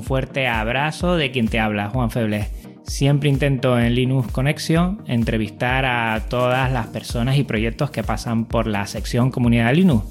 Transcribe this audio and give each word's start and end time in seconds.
Un 0.00 0.06
fuerte 0.06 0.48
abrazo 0.48 1.16
de 1.16 1.30
quien 1.30 1.48
te 1.48 1.60
habla, 1.60 1.90
Juan 1.90 2.10
Feble. 2.10 2.46
Siempre 2.84 3.28
intento 3.28 3.78
en 3.78 3.94
Linux 3.94 4.32
Conexión 4.32 5.02
entrevistar 5.06 5.84
a 5.84 6.24
todas 6.26 6.72
las 6.72 6.86
personas 6.86 7.36
y 7.36 7.44
proyectos 7.44 7.90
que 7.90 8.02
pasan 8.02 8.46
por 8.46 8.66
la 8.66 8.86
sección 8.86 9.30
Comunidad 9.30 9.74
Linux. 9.74 10.06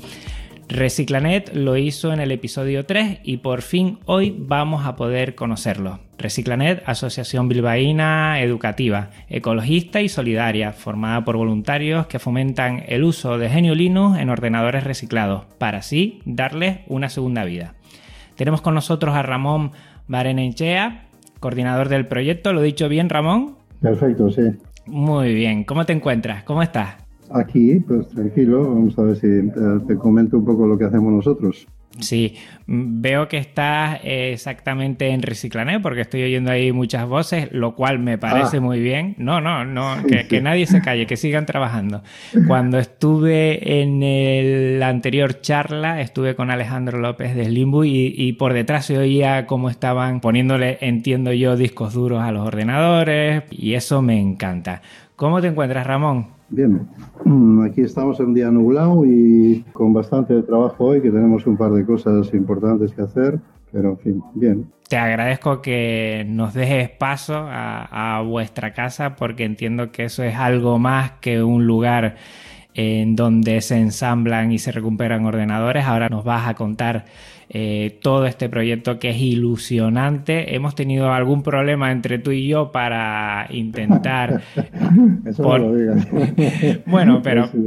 Reciclanet 0.67 1.55
lo 1.55 1.75
hizo 1.75 2.13
en 2.13 2.19
el 2.19 2.31
episodio 2.31 2.85
3 2.85 3.21
y 3.23 3.37
por 3.37 3.63
fin 3.63 3.97
hoy 4.05 4.35
vamos 4.37 4.85
a 4.85 4.95
poder 4.95 5.33
conocerlo. 5.33 6.01
Reciclanet, 6.19 6.83
asociación 6.85 7.49
bilbaína 7.49 8.43
educativa, 8.43 9.09
ecologista 9.27 10.01
y 10.01 10.09
solidaria, 10.09 10.71
formada 10.71 11.25
por 11.25 11.35
voluntarios 11.35 12.05
que 12.05 12.19
fomentan 12.19 12.83
el 12.87 13.05
uso 13.05 13.39
de 13.39 13.49
Genio 13.49 13.73
Linux 13.73 14.19
en 14.19 14.29
ordenadores 14.29 14.83
reciclados, 14.83 15.45
para 15.57 15.79
así 15.79 16.21
darles 16.25 16.81
una 16.85 17.09
segunda 17.09 17.43
vida. 17.43 17.73
Tenemos 18.39 18.61
con 18.61 18.73
nosotros 18.73 19.13
a 19.15 19.21
Ramón 19.21 19.71
Barenechea, 20.07 21.07
coordinador 21.41 21.89
del 21.89 22.07
proyecto. 22.07 22.53
¿Lo 22.53 22.61
he 22.61 22.63
dicho 22.63 22.87
bien, 22.87 23.09
Ramón? 23.09 23.55
Perfecto, 23.81 24.31
sí. 24.31 24.43
Muy 24.85 25.33
bien. 25.33 25.65
¿Cómo 25.65 25.85
te 25.85 25.91
encuentras? 25.91 26.45
¿Cómo 26.45 26.63
estás? 26.63 26.95
Aquí, 27.31 27.81
pues 27.81 28.07
tranquilo. 28.07 28.61
Vamos 28.61 28.97
a 28.97 29.01
ver 29.01 29.17
si 29.17 29.27
eh, 29.27 29.51
te 29.85 29.97
comento 29.97 30.37
un 30.37 30.45
poco 30.45 30.65
lo 30.65 30.77
que 30.77 30.85
hacemos 30.85 31.11
nosotros. 31.11 31.67
Sí, 31.99 32.35
mm, 32.67 33.01
veo 33.01 33.27
que 33.27 33.37
estás 33.37 33.99
exactamente 34.03 35.09
en 35.09 35.21
Reciclanet 35.21 35.81
porque 35.81 36.01
estoy 36.01 36.23
oyendo 36.23 36.51
ahí 36.51 36.71
muchas 36.71 37.05
voces, 37.07 37.49
lo 37.51 37.75
cual 37.75 37.99
me 37.99 38.17
parece 38.17 38.57
Ah. 38.57 38.61
muy 38.61 38.79
bien. 38.79 39.15
No, 39.17 39.41
no, 39.41 39.65
no, 39.65 39.97
que, 40.07 40.27
que 40.27 40.39
nadie 40.39 40.65
se 40.65 40.81
calle, 40.81 41.05
que 41.07 41.17
sigan 41.17 41.45
trabajando. 41.45 42.03
Cuando 42.47 42.77
estuve 42.79 43.81
en 43.81 44.03
el 44.03 44.81
anterior 44.83 45.41
charla, 45.41 45.99
estuve 45.99 46.35
con 46.35 46.51
Alejandro 46.51 46.99
López 46.99 47.35
de 47.35 47.45
Slimbu 47.45 47.83
y, 47.83 48.13
y 48.15 48.33
por 48.33 48.53
detrás 48.53 48.85
se 48.85 48.97
oía 48.97 49.45
cómo 49.45 49.69
estaban 49.69 50.21
poniéndole, 50.21 50.77
entiendo 50.81 51.33
yo, 51.33 51.57
discos 51.57 51.93
duros 51.93 52.21
a 52.21 52.31
los 52.31 52.45
ordenadores 52.47 53.43
y 53.51 53.73
eso 53.73 54.01
me 54.01 54.19
encanta. 54.19 54.81
¿Cómo 55.15 55.41
te 55.41 55.47
encuentras, 55.47 55.85
Ramón? 55.85 56.27
Bien, 56.49 56.87
Mm, 57.25 57.61
aquí 57.61 57.81
estamos 57.81 58.19
en 58.19 58.27
un 58.27 58.33
día 58.33 58.49
nublado 58.49 59.05
y 59.05 59.63
con 59.73 59.93
bastante 59.93 60.41
trabajo 60.41 60.85
hoy, 60.85 61.01
que 61.01 61.11
tenemos 61.11 61.45
un 61.45 61.57
par 61.57 61.71
de 61.71 61.85
cosas 61.85 62.33
importantes 62.33 62.93
que 62.93 63.01
hacer, 63.01 63.39
pero 63.71 63.91
en 63.91 63.97
fin, 63.97 64.23
bien. 64.33 64.71
Te 64.87 64.97
agradezco 64.97 65.61
que 65.61 66.25
nos 66.27 66.53
dejes 66.53 66.89
paso 66.89 67.35
a, 67.35 68.17
a 68.17 68.21
vuestra 68.23 68.73
casa 68.73 69.15
porque 69.15 69.43
entiendo 69.43 69.91
que 69.91 70.05
eso 70.05 70.23
es 70.23 70.35
algo 70.35 70.79
más 70.79 71.11
que 71.21 71.43
un 71.43 71.67
lugar 71.67 72.15
en 72.73 73.15
donde 73.15 73.61
se 73.61 73.77
ensamblan 73.77 74.51
y 74.51 74.57
se 74.57 74.71
recuperan 74.71 75.25
ordenadores. 75.25 75.85
Ahora 75.85 76.09
nos 76.09 76.23
vas 76.23 76.47
a 76.47 76.55
contar 76.55 77.05
eh, 77.51 77.97
todo 78.01 78.25
este 78.27 78.47
proyecto 78.47 78.99
que 78.99 79.09
es 79.09 79.17
ilusionante. 79.17 80.55
Hemos 80.55 80.75
tenido 80.75 81.11
algún 81.11 81.41
problema 81.41 81.91
entre 81.91 82.19
tú 82.19 82.31
y 82.31 82.47
yo 82.47 82.71
para 82.71 83.47
intentar... 83.49 84.41
Eso 85.25 85.43
Por- 85.43 85.61
no 85.61 85.69
lo 85.69 85.75
digas. 85.75 86.07
Bueno, 86.85 87.21
pero 87.23 87.47
Sí, 87.47 87.57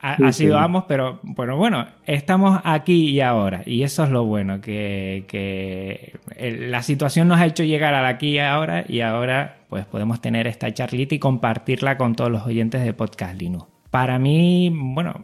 ha, 0.00 0.16
Sí, 0.16 0.22
ha 0.24 0.32
sido 0.32 0.58
ambos, 0.58 0.84
pero 0.88 1.20
bueno, 1.22 1.56
bueno, 1.56 1.86
estamos 2.06 2.60
aquí 2.64 3.10
y 3.10 3.20
ahora. 3.20 3.62
Y 3.66 3.82
eso 3.82 4.04
es 4.04 4.10
lo 4.10 4.24
bueno, 4.24 4.60
que, 4.60 5.24
que 5.28 6.14
la 6.68 6.82
situación 6.82 7.28
nos 7.28 7.38
ha 7.40 7.46
hecho 7.46 7.62
llegar 7.64 7.94
al 7.94 8.06
aquí 8.06 8.30
y 8.30 8.38
ahora 8.38 8.84
y 8.88 9.00
ahora 9.00 9.56
pues 9.68 9.84
podemos 9.84 10.20
tener 10.20 10.46
esta 10.46 10.72
charlita 10.72 11.14
y 11.14 11.18
compartirla 11.18 11.96
con 11.98 12.14
todos 12.14 12.30
los 12.30 12.46
oyentes 12.46 12.84
de 12.84 12.92
Podcast 12.92 13.38
Linux. 13.40 13.75
Para 13.90 14.18
mí, 14.18 14.70
bueno, 14.74 15.14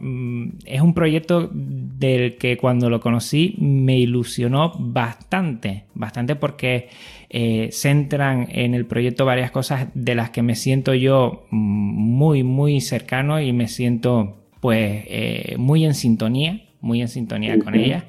es 0.65 0.81
un 0.81 0.93
proyecto 0.93 1.49
del 1.51 2.37
que 2.37 2.57
cuando 2.57 2.89
lo 2.89 3.01
conocí 3.01 3.55
me 3.59 3.97
ilusionó 3.97 4.71
bastante, 4.79 5.85
bastante 5.93 6.35
porque 6.35 6.89
eh, 7.29 7.69
centran 7.71 8.47
en 8.49 8.73
el 8.73 8.85
proyecto 8.85 9.25
varias 9.25 9.51
cosas 9.51 9.87
de 9.93 10.15
las 10.15 10.29
que 10.29 10.41
me 10.43 10.55
siento 10.55 10.93
yo 10.93 11.45
mm, 11.51 11.57
muy, 11.57 12.43
muy 12.43 12.79
cercano 12.79 13.41
y 13.41 13.53
me 13.53 13.67
siento 13.67 14.37
pues 14.59 15.03
eh, 15.07 15.55
muy 15.57 15.83
en 15.85 15.93
sintonía, 15.93 16.61
muy 16.79 17.01
en 17.01 17.09
sintonía 17.09 17.59
con 17.59 17.75
ellas. 17.75 18.05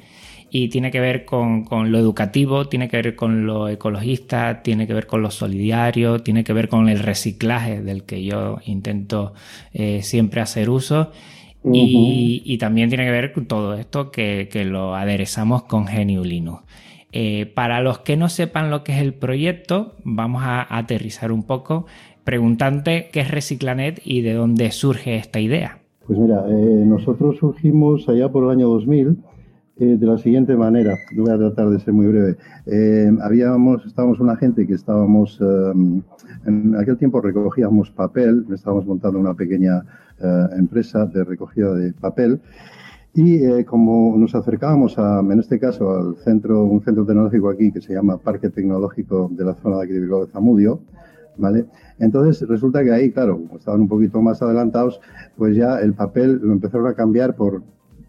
Y 0.57 0.69
tiene 0.69 0.93
que 0.93 1.01
ver 1.01 1.25
con, 1.25 1.65
con 1.65 1.91
lo 1.91 1.99
educativo, 1.99 2.69
tiene 2.69 2.89
que 2.89 2.99
ver 2.99 3.17
con 3.17 3.45
lo 3.45 3.67
ecologista, 3.69 4.63
tiene 4.63 4.87
que 4.87 4.95
ver 4.95 5.09
con 5.09 5.21
lo 5.21 5.33
solidario, 5.33 6.21
tiene 6.21 6.45
que 6.45 6.53
ver 6.53 6.69
con 6.69 6.89
el 6.89 7.01
reciclaje 7.01 7.83
del 7.83 8.05
que 8.05 8.23
yo 8.23 8.59
intento 8.65 9.35
eh, 9.73 10.03
siempre 10.05 10.41
hacer 10.41 10.71
uso. 10.71 11.11
Y, 11.73 12.41
y 12.45 12.59
también 12.59 12.89
tiene 12.89 13.05
que 13.05 13.11
ver 13.11 13.33
con 13.33 13.47
todo 13.47 13.75
esto 13.75 14.13
que, 14.13 14.49
que 14.49 14.65
lo 14.65 14.95
aderezamos 14.95 15.65
con 15.65 15.87
GNU 15.87 16.23
Linux. 16.23 16.63
Eh, 17.11 17.47
para 17.47 17.81
los 17.81 17.99
que 17.99 18.17
no 18.17 18.29
sepan 18.29 18.71
lo 18.71 18.85
que 18.85 18.93
es 18.93 19.03
el 19.03 19.13
proyecto, 19.13 19.97
vamos 20.05 20.45
a 20.45 20.79
aterrizar 20.79 21.33
un 21.33 21.43
poco 21.43 21.87
preguntante 22.23 23.09
qué 23.13 23.19
es 23.19 23.31
Reciclanet 23.33 24.01
y 24.05 24.21
de 24.21 24.35
dónde 24.35 24.71
surge 24.71 25.17
esta 25.17 25.41
idea. 25.41 25.81
Pues 26.07 26.17
mira, 26.17 26.45
eh, 26.49 26.85
nosotros 26.87 27.39
surgimos 27.39 28.09
allá 28.09 28.29
por 28.31 28.45
el 28.45 28.51
año 28.51 28.69
2000 28.69 29.19
eh, 29.77 29.97
de 29.99 30.07
la 30.07 30.17
siguiente 30.19 30.55
manera. 30.57 30.97
Voy 31.17 31.31
a 31.33 31.37
tratar 31.37 31.69
de 31.69 31.81
ser 31.81 31.93
muy 31.93 32.07
breve. 32.07 32.37
Eh, 32.67 33.11
habíamos, 33.21 33.85
estábamos 33.85 34.21
una 34.21 34.37
gente 34.37 34.69
que 34.69 34.75
estábamos, 34.75 35.41
eh, 35.41 35.73
en 36.47 36.77
aquel 36.77 36.97
tiempo 36.97 37.21
recogíamos 37.21 37.91
papel, 37.91 38.47
estábamos 38.55 38.87
montando 38.87 39.19
una 39.19 39.35
pequeña 39.35 39.85
empresa 40.57 41.07
de 41.07 41.25
recogida 41.25 41.75
de 41.75 41.93
papel. 41.93 42.41
Y 43.15 43.65
como 43.65 44.17
nos 44.17 44.35
acercábamos 44.35 44.97
a, 44.97 45.21
en 45.21 45.41
este 45.41 45.59
caso, 45.59 45.91
al 45.91 46.17
centro, 46.19 46.65
un 46.65 46.81
centro 46.83 47.05
tecnológico 47.05 47.51
aquí 47.51 47.73
que 47.73 47.81
se 47.81 47.95
llama 47.95 48.19
Parque 48.19 48.51
Tecnológico 48.51 49.29
de 49.33 49.45
la 49.45 49.55
zona 49.55 49.79
de 49.79 49.85
aquí 49.85 49.93
de 49.93 50.27
Zamudio, 50.33 50.81
¿vale? 51.37 51.67
Entonces 51.99 52.49
resulta 52.49 52.83
que 52.85 52.93
ahí, 52.93 53.11
claro, 53.11 53.39
como 53.39 53.59
estaban 53.59 53.81
un 53.83 53.89
poquito 53.89 54.23
más 54.23 54.41
adelantados, 54.41 55.01
pues 55.37 55.57
ya 55.57 55.81
el 55.81 55.95
papel 55.95 56.41
lo 56.43 56.53
empezaron 56.53 56.87
a 56.87 56.95
cambiar 56.95 57.35
por, 57.35 57.63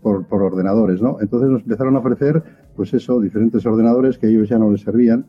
por, 0.06 0.44
ordenadores, 0.44 1.02
¿no? 1.02 1.18
Entonces 1.20 1.50
nos 1.50 1.64
empezaron 1.64 1.96
a 1.96 2.00
ofrecer, 2.00 2.44
pues 2.76 2.94
eso, 2.94 3.20
diferentes 3.20 3.66
ordenadores 3.66 4.20
que 4.20 4.28
ellos 4.28 4.48
ya 4.48 4.60
no 4.60 4.70
les 4.70 4.82
servían. 4.82 5.26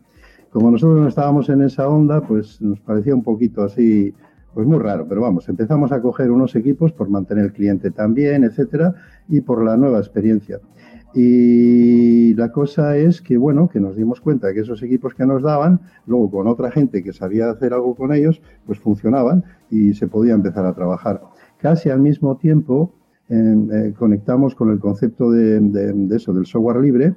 Como 0.50 0.70
nosotros 0.70 1.00
no 1.00 1.08
estábamos 1.08 1.48
en 1.48 1.62
esa 1.62 1.88
onda, 1.88 2.20
pues 2.20 2.60
nos 2.60 2.78
parecía 2.80 3.14
un 3.14 3.22
poquito 3.22 3.62
así, 3.62 4.12
pues 4.52 4.66
muy 4.66 4.78
raro, 4.78 5.06
pero 5.08 5.22
vamos, 5.22 5.48
empezamos 5.48 5.92
a 5.92 6.02
coger 6.02 6.30
unos 6.30 6.54
equipos 6.56 6.92
por 6.92 7.08
mantener 7.08 7.46
el 7.46 7.52
cliente 7.54 7.90
también, 7.90 8.44
etcétera, 8.44 8.94
y 9.28 9.40
por 9.40 9.64
la 9.64 9.78
nueva 9.78 9.98
experiencia. 9.98 10.60
Y 11.14 12.34
la 12.34 12.52
cosa 12.52 12.98
es 12.98 13.22
que, 13.22 13.38
bueno, 13.38 13.70
que 13.70 13.80
nos 13.80 13.96
dimos 13.96 14.20
cuenta 14.20 14.52
que 14.52 14.60
esos 14.60 14.82
equipos 14.82 15.14
que 15.14 15.24
nos 15.24 15.42
daban, 15.42 15.80
luego 16.06 16.30
con 16.30 16.46
otra 16.48 16.70
gente 16.70 17.02
que 17.02 17.14
sabía 17.14 17.48
hacer 17.48 17.72
algo 17.72 17.94
con 17.94 18.12
ellos, 18.12 18.42
pues 18.66 18.78
funcionaban 18.78 19.42
y 19.70 19.94
se 19.94 20.06
podía 20.06 20.34
empezar 20.34 20.66
a 20.66 20.74
trabajar. 20.74 21.22
Casi 21.58 21.88
al 21.88 22.00
mismo 22.00 22.36
tiempo 22.36 22.92
eh, 23.28 23.94
conectamos 23.98 24.54
con 24.54 24.70
el 24.70 24.78
concepto 24.78 25.30
de, 25.30 25.60
de- 25.60 26.16
eso, 26.16 26.32
del 26.32 26.46
software 26.46 26.80
libre, 26.80 27.14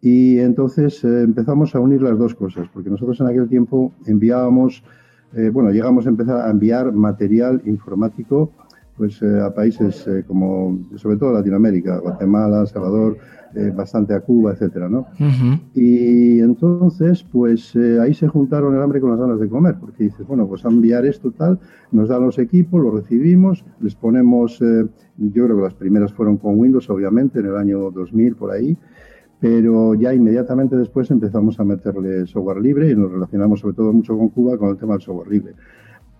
y 0.00 0.38
entonces 0.38 1.02
eh, 1.04 1.22
empezamos 1.22 1.74
a 1.74 1.80
unir 1.80 2.02
las 2.02 2.18
dos 2.18 2.34
cosas, 2.34 2.68
porque 2.72 2.90
nosotros 2.90 3.20
en 3.20 3.26
aquel 3.28 3.48
tiempo 3.48 3.92
enviábamos, 4.06 4.84
eh, 5.34 5.50
bueno, 5.52 5.70
llegamos 5.70 6.06
a 6.06 6.10
empezar 6.10 6.46
a 6.46 6.50
enviar 6.50 6.92
material 6.92 7.62
informático 7.66 8.50
pues 8.96 9.20
eh, 9.22 9.40
a 9.40 9.52
países 9.52 10.06
eh, 10.06 10.24
como, 10.26 10.78
sobre 10.96 11.16
todo 11.16 11.32
Latinoamérica, 11.32 11.98
Guatemala, 11.98 12.66
Salvador, 12.66 13.18
eh, 13.58 13.72
bastante 13.74 14.12
a 14.12 14.20
Cuba, 14.20 14.52
etcétera, 14.52 14.86
¿no? 14.86 15.06
Y 15.72 16.40
entonces, 16.40 17.22
pues 17.22 17.74
eh, 17.74 17.98
ahí 17.98 18.12
se 18.12 18.28
juntaron 18.28 18.74
el 18.74 18.82
hambre 18.82 19.00
con 19.00 19.10
las 19.12 19.18
ganas 19.18 19.40
de 19.40 19.48
comer, 19.48 19.76
porque 19.80 20.04
dices, 20.04 20.26
bueno, 20.26 20.46
pues 20.46 20.66
a 20.66 20.68
enviar 20.68 21.06
esto 21.06 21.30
tal, 21.30 21.58
nos 21.90 22.10
dan 22.10 22.22
los 22.22 22.38
equipos, 22.38 22.82
los 22.82 22.92
recibimos, 22.92 23.64
les 23.80 23.94
ponemos, 23.94 24.60
eh, 24.60 24.84
yo 25.16 25.44
creo 25.44 25.56
que 25.56 25.62
las 25.62 25.72
primeras 25.72 26.12
fueron 26.12 26.36
con 26.36 26.58
Windows, 26.58 26.90
obviamente, 26.90 27.38
en 27.38 27.46
el 27.46 27.56
año 27.56 27.90
2000 27.90 28.36
por 28.36 28.50
ahí, 28.50 28.76
pero 29.40 29.94
ya 29.94 30.12
inmediatamente 30.12 30.76
después 30.76 31.10
empezamos 31.10 31.58
a 31.58 31.64
meterle 31.64 32.26
software 32.26 32.60
libre 32.60 32.90
y 32.90 32.94
nos 32.94 33.10
relacionamos 33.10 33.60
sobre 33.60 33.74
todo 33.74 33.90
mucho 33.90 34.18
con 34.18 34.28
Cuba 34.28 34.58
con 34.58 34.68
el 34.68 34.76
tema 34.76 34.94
del 34.94 35.02
software 35.02 35.28
libre. 35.28 35.54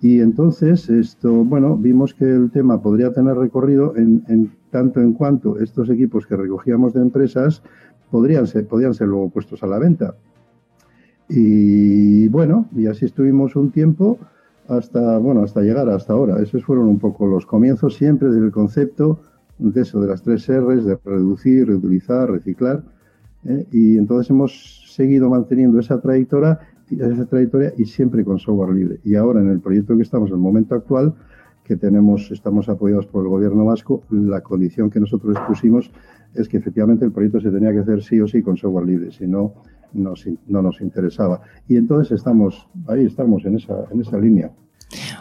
Y 0.00 0.20
entonces, 0.20 0.90
esto, 0.90 1.32
bueno, 1.44 1.76
vimos 1.76 2.14
que 2.14 2.24
el 2.24 2.50
tema 2.50 2.80
podría 2.80 3.12
tener 3.12 3.36
recorrido 3.36 3.94
en, 3.96 4.52
tanto 4.70 5.00
en 5.00 5.14
cuanto 5.14 5.58
estos 5.58 5.88
equipos 5.88 6.26
que 6.26 6.36
recogíamos 6.36 6.92
de 6.92 7.00
empresas 7.00 7.62
podrían 8.10 8.46
ser, 8.46 8.66
podrían 8.66 8.94
ser 8.94 9.08
luego 9.08 9.30
puestos 9.30 9.62
a 9.62 9.66
la 9.66 9.78
venta. 9.78 10.14
Y 11.28 12.28
bueno, 12.28 12.68
y 12.76 12.86
así 12.86 13.06
estuvimos 13.06 13.56
un 13.56 13.72
tiempo 13.72 14.18
hasta, 14.68 15.18
bueno, 15.18 15.42
hasta 15.42 15.62
llegar 15.62 15.88
hasta 15.88 16.12
ahora. 16.12 16.40
Esos 16.40 16.64
fueron 16.64 16.86
un 16.86 16.98
poco 16.98 17.26
los 17.26 17.46
comienzos 17.46 17.94
siempre 17.94 18.28
del 18.28 18.50
concepto 18.50 19.20
de 19.58 19.80
eso, 19.80 20.00
de 20.00 20.08
las 20.08 20.22
tres 20.22 20.46
R's, 20.48 20.84
de 20.84 20.98
reducir, 21.04 21.66
reutilizar, 21.68 22.30
reciclar. 22.30 22.82
¿eh? 23.44 23.66
Y 23.72 23.98
entonces 23.98 24.30
hemos 24.30 24.84
seguido 24.88 25.28
manteniendo 25.30 25.80
esa 25.80 26.00
trayectoria, 26.00 26.58
esa 26.90 27.26
trayectoria 27.26 27.72
y 27.76 27.84
siempre 27.84 28.24
con 28.24 28.38
software 28.38 28.74
libre. 28.74 29.00
Y 29.04 29.14
ahora 29.16 29.40
en 29.40 29.50
el 29.50 29.60
proyecto 29.60 29.96
que 29.96 30.02
estamos, 30.02 30.30
en 30.30 30.36
el 30.36 30.40
momento 30.40 30.74
actual, 30.74 31.14
que 31.64 31.76
tenemos, 31.76 32.30
estamos 32.30 32.68
apoyados 32.68 33.06
por 33.06 33.24
el 33.24 33.28
gobierno 33.28 33.64
vasco, 33.64 34.04
la 34.10 34.40
condición 34.40 34.88
que 34.88 35.00
nosotros 35.00 35.36
expusimos 35.36 35.90
es 36.34 36.48
que 36.48 36.58
efectivamente 36.58 37.04
el 37.04 37.12
proyecto 37.12 37.40
se 37.40 37.50
tenía 37.50 37.72
que 37.72 37.80
hacer 37.80 38.02
sí 38.02 38.20
o 38.20 38.28
sí 38.28 38.42
con 38.42 38.56
software 38.56 38.86
libre, 38.86 39.10
si 39.10 39.26
no, 39.26 39.54
no 39.92 40.62
nos 40.62 40.80
interesaba. 40.80 41.40
Y 41.66 41.76
entonces 41.76 42.18
estamos, 42.18 42.68
ahí 42.86 43.04
estamos 43.04 43.44
en 43.44 43.56
esa, 43.56 43.84
en 43.90 44.00
esa 44.00 44.18
línea. 44.18 44.52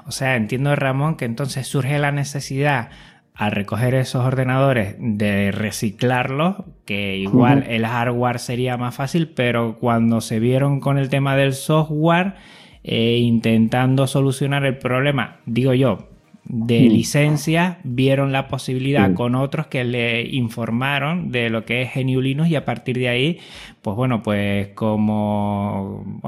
O 0.07 0.11
sea, 0.11 0.35
entiendo, 0.35 0.75
Ramón, 0.75 1.15
que 1.17 1.25
entonces 1.25 1.65
surge 1.67 1.97
la 1.97 2.11
necesidad 2.11 2.89
al 3.35 3.51
recoger 3.51 3.93
esos 3.95 4.25
ordenadores 4.25 4.95
de 4.97 5.51
reciclarlos, 5.51 6.55
que 6.85 7.17
igual 7.17 7.65
el 7.67 7.85
hardware 7.85 8.39
sería 8.39 8.77
más 8.77 8.95
fácil, 8.95 9.27
pero 9.27 9.77
cuando 9.77 10.21
se 10.21 10.39
vieron 10.39 10.79
con 10.79 10.97
el 10.97 11.09
tema 11.09 11.35
del 11.35 11.53
software, 11.53 12.35
eh, 12.83 13.17
intentando 13.17 14.07
solucionar 14.07 14.65
el 14.65 14.77
problema, 14.77 15.39
digo 15.45 15.73
yo, 15.73 16.07
de 16.45 16.81
licencia, 16.81 17.79
vieron 17.83 18.31
la 18.31 18.47
posibilidad 18.47 19.13
con 19.15 19.33
otros 19.35 19.67
que 19.67 19.83
le 19.83 20.21
informaron 20.21 21.31
de 21.31 21.49
lo 21.49 21.65
que 21.65 21.81
es 21.81 21.89
GNU 21.95 22.21
Linux 22.21 22.49
y 22.49 22.55
a 22.55 22.63
partir 22.63 22.97
de 22.99 23.09
ahí, 23.09 23.39
pues 23.81 23.97
bueno, 23.97 24.21
pues 24.21 24.69
como, 24.69 26.21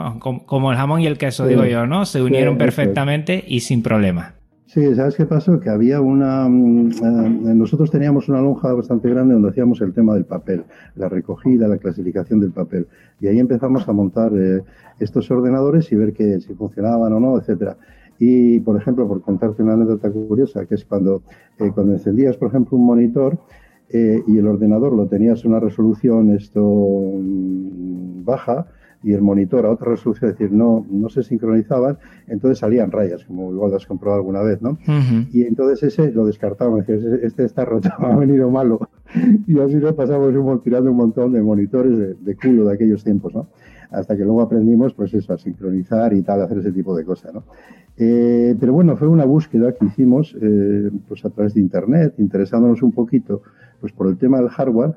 como, 0.46 0.72
el 0.72 0.78
jamón 0.78 1.02
y 1.02 1.06
el 1.06 1.20
queso, 1.20 1.46
digo 1.46 1.66
yo, 1.66 1.86
¿no? 1.86 2.06
Se 2.06 2.22
unieron 2.22 2.58
perfectamente 2.58 3.46
y 3.48 3.60
sin 3.60 3.84
problema. 3.84 4.37
Sí, 4.68 4.94
¿sabes 4.96 5.16
qué 5.16 5.26
pasó? 5.26 5.62
Que 5.62 5.70
había 5.70 6.02
una... 6.02 6.48
Mm, 6.50 6.90
eh, 6.92 7.56
nosotros 7.56 7.90
teníamos 7.90 8.28
una 8.28 8.42
lonja 8.42 8.74
bastante 8.74 9.10
grande 9.10 9.34
donde 9.34 9.50
hacíamos 9.50 9.80
el 9.80 9.94
tema 9.94 10.14
del 10.14 10.26
papel, 10.26 10.66
la 10.96 11.08
recogida, 11.08 11.70
la 11.70 11.78
clasificación 11.78 12.42
del 12.42 12.52
papel. 12.52 12.86
Y 13.22 13.28
ahí 13.28 13.40
empezamos 13.40 13.88
a 13.88 13.94
montar 13.94 14.34
eh, 14.36 14.62
estos 15.00 15.32
ordenadores 15.32 15.90
y 15.94 15.96
ver 15.96 16.12
que 16.12 16.42
si 16.42 16.54
funcionaban 16.54 17.14
o 17.14 17.20
no, 17.20 17.38
etcétera. 17.38 17.78
Y, 18.20 18.60
por 18.60 18.76
ejemplo, 18.76 19.08
por 19.08 19.22
contarte 19.22 19.64
una 19.64 19.74
anécdota 19.74 20.12
curiosa, 20.12 20.66
que 20.66 20.76
es 20.76 20.84
cuando, 20.84 21.22
eh, 21.60 21.72
cuando 21.74 21.94
encendías, 21.94 22.36
por 22.36 22.50
ejemplo, 22.50 22.78
un 22.78 22.86
monitor 22.86 23.38
y 23.90 24.38
el 24.38 24.46
ordenador 24.46 24.92
lo 24.92 25.08
tenías 25.08 25.46
en 25.46 25.52
una 25.52 25.62
resolución 25.62 26.32
esto 26.32 26.60
mm, 26.62 28.26
baja, 28.26 28.68
y 29.04 29.14
el 29.14 29.22
monitor 29.22 29.66
a 29.66 29.72
otra 29.72 29.92
resolución, 29.92 30.32
es 30.32 30.38
decir, 30.38 30.52
no, 30.52 30.86
no 30.90 31.10
se 31.10 31.24
sincronizaban, 31.24 31.98
entonces 32.28 32.60
salían 32.60 32.92
rayas, 32.92 33.24
como 33.26 33.52
igual 33.52 33.72
lo 33.72 33.78
has 33.78 33.86
comprobado 33.86 34.22
alguna 34.22 34.42
vez, 34.42 34.62
¿no? 34.62 34.78
Y 35.32 35.44
entonces 35.44 35.94
ese 35.94 36.12
lo 36.12 36.26
descartaban, 36.26 36.80
decían, 36.80 37.20
este 37.22 37.46
está 37.46 37.66
roto, 37.66 37.90
ha 38.00 38.16
venido 38.16 38.50
malo. 38.50 38.90
y 39.48 39.60
así 39.60 39.76
nos 39.76 39.94
pasamos 39.94 40.36
un, 40.36 40.62
tirando 40.62 40.92
un 40.92 40.98
montón 40.98 41.32
de 41.32 41.42
monitores 41.42 42.24
de, 42.24 42.36
culo 42.36 42.66
de 42.66 42.74
aquellos 42.74 43.04
tiempos, 43.04 43.34
¿no? 43.34 43.48
Hasta 43.92 44.18
que 44.18 44.24
luego 44.24 44.42
aprendimos, 44.42 44.94
pues 44.94 45.14
eso, 45.14 45.32
a 45.34 45.38
sincronizar 45.38 46.14
y 46.14 46.22
tal, 46.22 46.42
hacer 46.42 46.58
ese 46.58 46.72
tipo 46.72 46.96
de 46.96 47.06
cosas, 47.06 47.34
¿no? 47.34 47.44
Eh, 47.98 48.56
pero 48.60 48.74
bueno, 48.74 48.98
fue 48.98 49.08
una 49.08 49.26
búsqueda 49.26 49.74
que 49.74 49.86
hicimos, 49.86 50.36
eh, 50.42 50.92
pues 51.08 51.24
a 51.24 51.30
través 51.30 51.54
de 51.54 51.62
Internet, 51.62 52.16
interesándonos 52.18 52.84
un 52.84 52.92
poquito, 52.92 53.42
pues 53.80 53.94
por 53.94 54.08
el 54.08 54.18
tema 54.18 54.40
del 54.40 54.50
hardware, 54.50 54.94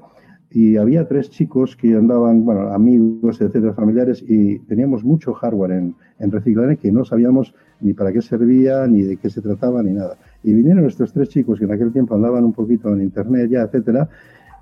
y 0.51 0.77
había 0.77 1.07
tres 1.07 1.31
chicos 1.31 1.77
que 1.77 1.95
andaban, 1.95 2.45
bueno, 2.45 2.73
amigos, 2.73 3.41
etcétera, 3.41 3.73
familiares, 3.73 4.25
y 4.27 4.59
teníamos 4.61 5.05
mucho 5.05 5.33
hardware 5.33 5.73
en, 5.73 5.95
en 6.19 6.31
reciclaje 6.31 6.77
que 6.77 6.91
no 6.91 7.05
sabíamos 7.05 7.55
ni 7.81 7.95
para 7.95 8.13
qué 8.13 8.21
servía, 8.21 8.87
ni 8.87 9.03
de 9.03 9.17
qué 9.17 9.31
se 9.31 9.41
trataba, 9.41 9.83
ni 9.83 9.93
nada. 9.93 10.17
Y 10.43 10.53
vinieron 10.53 10.87
estos 10.87 11.13
tres 11.13 11.29
chicos 11.29 11.59
que 11.59 11.67
en 11.67 11.73
aquel 11.73 11.93
tiempo 11.93 12.15
andaban 12.15 12.45
un 12.45 12.53
poquito 12.53 12.93
en 12.93 13.03
internet 13.03 13.49
ya, 13.51 13.63
etcétera, 13.63 14.09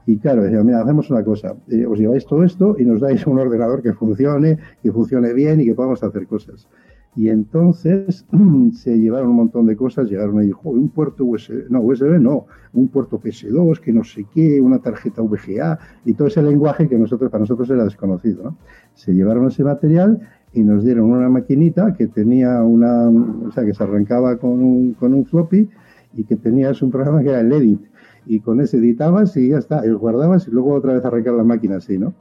y 0.08 0.16
claro, 0.16 0.42
decían, 0.42 0.64
mira, 0.64 0.80
hacemos 0.80 1.10
una 1.10 1.22
cosa, 1.22 1.54
eh, 1.68 1.84
os 1.84 1.98
lleváis 1.98 2.24
todo 2.24 2.42
esto 2.42 2.76
y 2.78 2.84
nos 2.86 2.98
dais 2.98 3.26
un 3.26 3.38
ordenador 3.38 3.82
que 3.82 3.92
funcione, 3.92 4.56
que 4.82 4.90
funcione 4.90 5.34
bien 5.34 5.60
y 5.60 5.66
que 5.66 5.74
podamos 5.74 6.02
hacer 6.02 6.26
cosas. 6.26 6.66
Y 7.16 7.28
entonces 7.30 8.24
se 8.74 8.98
llevaron 8.98 9.30
un 9.30 9.36
montón 9.36 9.66
de 9.66 9.76
cosas, 9.76 10.08
llegaron 10.08 10.38
ahí, 10.38 10.46
dijo, 10.46 10.70
un 10.70 10.88
puerto 10.88 11.24
USB, 11.24 11.68
no, 11.68 11.80
USB 11.80 12.20
no, 12.20 12.46
un 12.72 12.88
puerto 12.88 13.20
PS2, 13.20 13.80
que 13.80 13.92
no 13.92 14.04
sé 14.04 14.24
qué, 14.32 14.60
una 14.60 14.78
tarjeta 14.78 15.22
VGA 15.22 15.78
y 16.04 16.14
todo 16.14 16.28
ese 16.28 16.42
lenguaje 16.42 16.88
que 16.88 16.96
nosotros, 16.96 17.30
para 17.30 17.40
nosotros 17.40 17.68
era 17.70 17.84
desconocido. 17.84 18.44
¿no? 18.44 18.56
Se 18.94 19.14
llevaron 19.14 19.48
ese 19.48 19.64
material 19.64 20.20
y 20.52 20.62
nos 20.62 20.84
dieron 20.84 21.10
una 21.10 21.28
maquinita 21.28 21.94
que 21.94 22.06
tenía 22.06 22.62
una, 22.62 23.08
o 23.08 23.50
sea, 23.52 23.64
que 23.64 23.74
se 23.74 23.82
arrancaba 23.82 24.36
con 24.38 24.62
un, 24.62 24.92
con 24.94 25.14
un 25.14 25.24
floppy 25.26 25.68
y 26.14 26.24
que 26.24 26.36
tenías 26.36 26.82
un 26.82 26.90
programa 26.90 27.22
que 27.22 27.30
era 27.30 27.40
el 27.40 27.52
Edit. 27.52 27.80
Y 28.26 28.40
con 28.40 28.60
ese 28.60 28.76
editabas 28.76 29.36
y 29.36 29.48
ya 29.48 29.58
está, 29.58 29.86
y 29.86 29.90
guardabas 29.90 30.48
y 30.48 30.50
luego 30.50 30.74
otra 30.74 30.92
vez 30.92 31.04
arrancar 31.04 31.34
la 31.34 31.44
máquina 31.44 31.76
así, 31.76 31.98
¿no? 31.98 32.12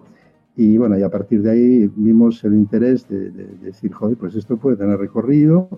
Y 0.57 0.75
bueno, 0.79 0.97
y 0.97 1.03
a 1.03 1.09
partir 1.09 1.43
de 1.43 1.51
ahí 1.51 1.91
vimos 1.95 2.43
el 2.43 2.55
interés 2.55 3.07
de, 3.07 3.29
decir, 3.61 3.93
joder, 3.93 4.17
pues 4.17 4.33
esto 4.33 4.57
puede 4.57 4.75
tener 4.75 4.97
recorrido 4.97 5.69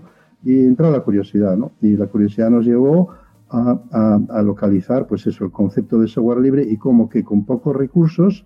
y 0.41 0.65
entró 0.65 0.89
la 0.89 1.01
curiosidad, 1.01 1.57
¿no? 1.57 1.73
Y 1.81 1.97
la 1.97 2.07
curiosidad 2.07 2.49
nos 2.49 2.65
llevó 2.65 3.09
a, 3.49 4.41
localizar, 4.41 5.05
pues 5.05 5.27
eso, 5.27 5.43
el 5.43 5.51
concepto 5.51 5.99
de 5.99 6.07
software 6.07 6.39
libre 6.39 6.63
y 6.63 6.77
cómo 6.77 7.09
que 7.09 7.25
con 7.25 7.43
pocos 7.43 7.75
recursos, 7.75 8.45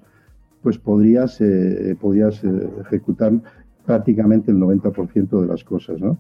pues 0.64 0.80
podrías, 0.80 1.40
eh, 1.40 1.96
podrías 2.02 2.44
eh, 2.44 2.70
ejecutar 2.82 3.34
prácticamente 3.86 4.50
el 4.50 4.58
90% 4.58 5.40
de 5.40 5.48
las 5.48 5.64
cosas, 5.64 6.02
¿no? 6.02 6.18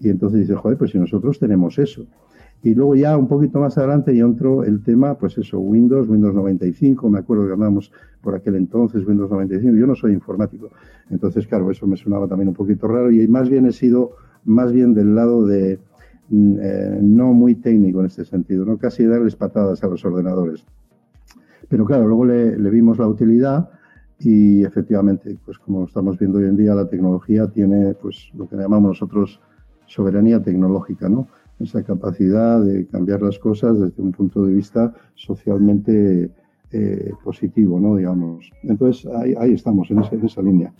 Y 0.00 0.08
entonces 0.08 0.40
dices, 0.40 0.56
joder, 0.56 0.76
pues 0.76 0.90
si 0.90 0.98
nosotros 0.98 1.38
tenemos 1.38 1.78
eso. 1.78 2.06
Y 2.64 2.74
luego 2.74 2.94
ya 2.94 3.14
un 3.18 3.28
poquito 3.28 3.60
más 3.60 3.76
adelante 3.76 4.16
ya 4.16 4.24
entró 4.24 4.64
el 4.64 4.82
tema, 4.82 5.18
pues 5.18 5.36
eso, 5.36 5.58
Windows, 5.60 6.08
Windows 6.08 6.34
95, 6.34 7.10
me 7.10 7.18
acuerdo 7.18 7.46
que 7.46 7.52
hablábamos 7.52 7.92
por 8.22 8.34
aquel 8.34 8.56
entonces, 8.56 9.06
Windows 9.06 9.30
95, 9.30 9.76
yo 9.76 9.86
no 9.86 9.94
soy 9.94 10.14
informático, 10.14 10.70
entonces 11.10 11.46
claro, 11.46 11.70
eso 11.70 11.86
me 11.86 11.98
sonaba 11.98 12.26
también 12.26 12.48
un 12.48 12.54
poquito 12.54 12.88
raro 12.88 13.10
y 13.10 13.28
más 13.28 13.50
bien 13.50 13.66
he 13.66 13.72
sido 13.72 14.12
más 14.46 14.72
bien 14.72 14.94
del 14.94 15.14
lado 15.14 15.46
de 15.46 15.78
mm, 16.30 16.56
eh, 16.58 16.98
no 17.02 17.34
muy 17.34 17.54
técnico 17.54 18.00
en 18.00 18.06
este 18.06 18.24
sentido, 18.24 18.64
no 18.64 18.78
casi 18.78 19.04
darles 19.04 19.36
patadas 19.36 19.84
a 19.84 19.86
los 19.86 20.02
ordenadores. 20.02 20.64
Pero 21.68 21.84
claro, 21.84 22.06
luego 22.06 22.24
le 22.24 22.70
vimos 22.70 22.98
la 22.98 23.06
utilidad 23.06 23.68
y 24.18 24.64
efectivamente, 24.64 25.36
pues 25.44 25.58
como 25.58 25.84
estamos 25.84 26.18
viendo 26.18 26.38
hoy 26.38 26.46
en 26.46 26.56
día, 26.56 26.74
la 26.74 26.88
tecnología 26.88 27.46
tiene 27.46 27.94
pues 27.94 28.30
lo 28.34 28.48
que 28.48 28.56
llamamos 28.56 28.88
nosotros 28.88 29.40
soberanía 29.86 30.42
tecnológica, 30.42 31.10
¿no? 31.10 31.28
Esa 31.60 31.82
capacidad 31.82 32.60
de 32.60 32.86
cambiar 32.86 33.22
las 33.22 33.38
cosas 33.38 33.78
desde 33.78 34.02
un 34.02 34.12
punto 34.12 34.44
de 34.44 34.54
vista 34.54 34.92
socialmente 35.14 36.30
eh, 36.72 37.12
positivo, 37.22 37.78
¿no? 37.78 37.96
Digamos. 37.96 38.50
Entonces 38.64 39.08
ahí, 39.38 39.52
estamos, 39.52 39.90
en, 39.90 39.98
en 39.98 40.26
esa 40.26 40.42
línea. 40.42 40.72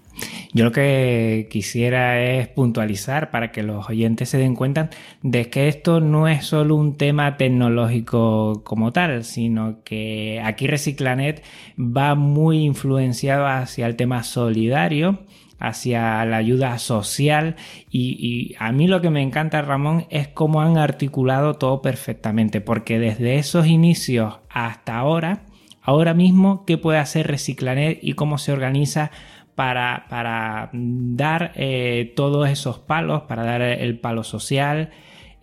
Yo 0.52 0.64
lo 0.64 0.73
que 0.73 1.49
quisiera 1.50 2.23
es 2.23 2.49
puntualizar 2.49 3.31
para 3.31 3.50
que 3.50 3.64
los 3.64 3.88
oyentes 3.90 4.28
se 4.28 4.38
den 4.38 4.54
cuenta 4.54 4.90
de 5.23 5.50
que 5.50 5.66
esto 5.66 6.00
no 6.00 6.28
es 6.28 6.47
solo 6.47 6.76
un 6.76 6.97
tema 6.97 7.37
tecnológico 7.37 8.62
como 8.64 8.93
tal, 8.93 9.25
sino 9.25 9.83
que 9.83 10.40
aquí 10.45 10.69
Reciclanet 10.69 11.43
va 11.78 12.14
muy 12.14 12.64
influenciado 12.64 13.47
hacia 13.47 13.87
el 13.87 13.97
tema 13.97 14.23
solidario 14.23 15.21
hacia 15.59 16.25
la 16.25 16.37
ayuda 16.37 16.79
social 16.79 17.57
y, 17.91 18.55
a 18.59 18.73
mí 18.73 18.87
lo 18.89 19.01
que 19.01 19.11
me 19.11 19.23
encanta 19.23 19.63
Ramón 19.63 20.07
es 20.11 20.29
cómo 20.29 20.61
han 20.61 20.79
articulado 20.79 21.55
todo 21.55 21.83
perfectamente 21.83 22.61
porque 22.61 22.99
desde 22.99 23.37
esos 23.37 23.67
inicios 23.67 24.39
hasta 24.49 24.97
ahora 24.97 25.43
ahora 25.83 26.15
mismo 26.15 26.65
qué 26.67 26.79
puede 26.79 26.99
hacer 26.99 27.27
Reciclanet 27.27 27.99
y 28.03 28.15
cómo 28.15 28.39
se 28.39 28.53
organiza 28.53 29.11
para, 29.55 30.07
para 30.09 30.71
dar 30.73 31.53
eh, 31.55 32.13
todos 32.17 32.49
esos 32.49 32.79
palos 32.79 33.23
para 33.23 33.45
dar 33.45 33.63
el 33.63 33.99
palo 33.99 34.25
social 34.25 34.91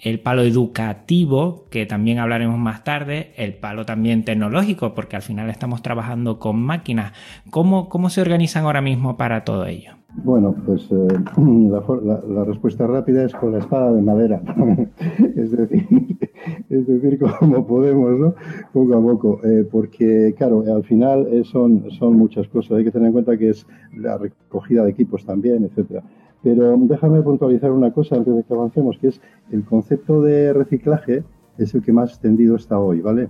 el 0.02 0.20
palo 0.20 0.42
educativo, 0.42 1.68
que 1.70 1.86
también 1.86 2.20
hablaremos 2.20 2.58
más 2.58 2.84
tarde, 2.84 3.34
el 3.38 3.54
palo 3.54 3.86
también 3.86 4.26
tecnológico, 4.26 4.96
porque 4.96 5.16
al 5.16 5.22
final 5.22 5.50
estamos 5.50 5.84
trabajando 5.84 6.40
con 6.40 6.62
máquinas. 6.62 7.14
¿Cómo, 7.52 7.88
cómo 7.88 8.10
se 8.10 8.22
organizan 8.22 8.66
ahora 8.66 8.82
mismo 8.82 9.16
para 9.16 9.44
todo 9.44 9.66
ello? 9.68 10.01
Bueno, 10.14 10.54
pues 10.66 10.88
eh, 10.92 11.08
la, 12.28 12.44
respuesta 12.44 12.86
rápida 12.86 13.24
es 13.24 13.34
con 13.34 13.54
la 13.54 13.60
espada 13.60 13.94
de 13.94 14.02
madera. 14.02 14.42
es, 15.36 15.52
decir, 15.52 15.88
es 16.70 16.88
decir, 16.88 17.20
como 17.40 17.66
podemos, 17.66 18.20
¿no? 18.20 18.36
Poco 18.74 18.96
a 18.96 19.02
poco. 19.02 19.40
Eh, 19.44 19.68
porque, 19.72 20.36
claro, 20.38 20.64
al 20.68 20.84
final 20.84 21.28
eh, 21.32 21.44
son, 21.46 21.90
son 21.92 22.18
muchas 22.18 22.48
cosas. 22.50 22.78
Hay 22.78 22.84
que 22.84 22.92
tener 22.92 23.08
en 23.08 23.14
cuenta 23.14 23.38
que 23.38 23.50
es 23.50 23.66
la 23.96 24.18
recogida 24.18 24.84
de 24.84 24.92
equipos 24.92 25.26
también, 25.26 25.64
etcétera. 25.64 26.04
Pero 26.44 26.76
déjame 26.78 27.22
puntualizar 27.22 27.72
una 27.72 27.92
cosa 27.92 28.16
antes 28.16 28.36
de 28.36 28.44
que 28.44 28.54
avancemos, 28.54 28.98
que 28.98 29.10
es 29.10 29.22
el 29.52 29.64
concepto 29.64 30.22
de 30.22 30.54
reciclaje 30.54 31.24
es 31.58 31.74
el 31.76 31.84
que 31.84 31.94
más 31.94 32.10
extendido 32.10 32.56
está 32.56 32.80
hoy, 32.80 33.02
¿vale? 33.02 33.30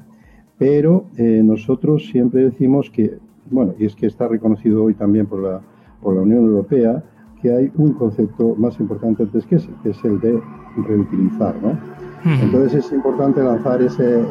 Pero 0.57 1.07
nosotros 1.17 2.05
siempre 2.05 2.43
decimos 2.43 2.89
que, 2.89 3.17
bueno, 3.49 3.73
y 3.77 3.85
es 3.85 3.95
que 3.95 4.05
está 4.05 4.29
reconocido 4.29 4.85
hoy 4.85 4.93
también 4.93 5.25
por 5.25 5.41
la 5.41 5.61
por 6.01 6.15
la 6.15 6.21
Unión 6.21 6.45
Europea 6.45 7.03
que 7.41 7.51
hay 7.51 7.71
un 7.75 7.93
concepto 7.93 8.55
más 8.55 8.79
importante 8.79 9.23
antes 9.23 9.45
que 9.45 9.55
ese, 9.55 9.69
que 9.81 9.89
es 9.89 10.03
el 10.03 10.19
de 10.19 10.39
reutilizar. 10.77 11.55
¿no? 11.61 11.77
Entonces 12.23 12.85
es 12.85 12.91
importante 12.91 13.41
lanzar 13.41 13.81
ese, 13.81 14.23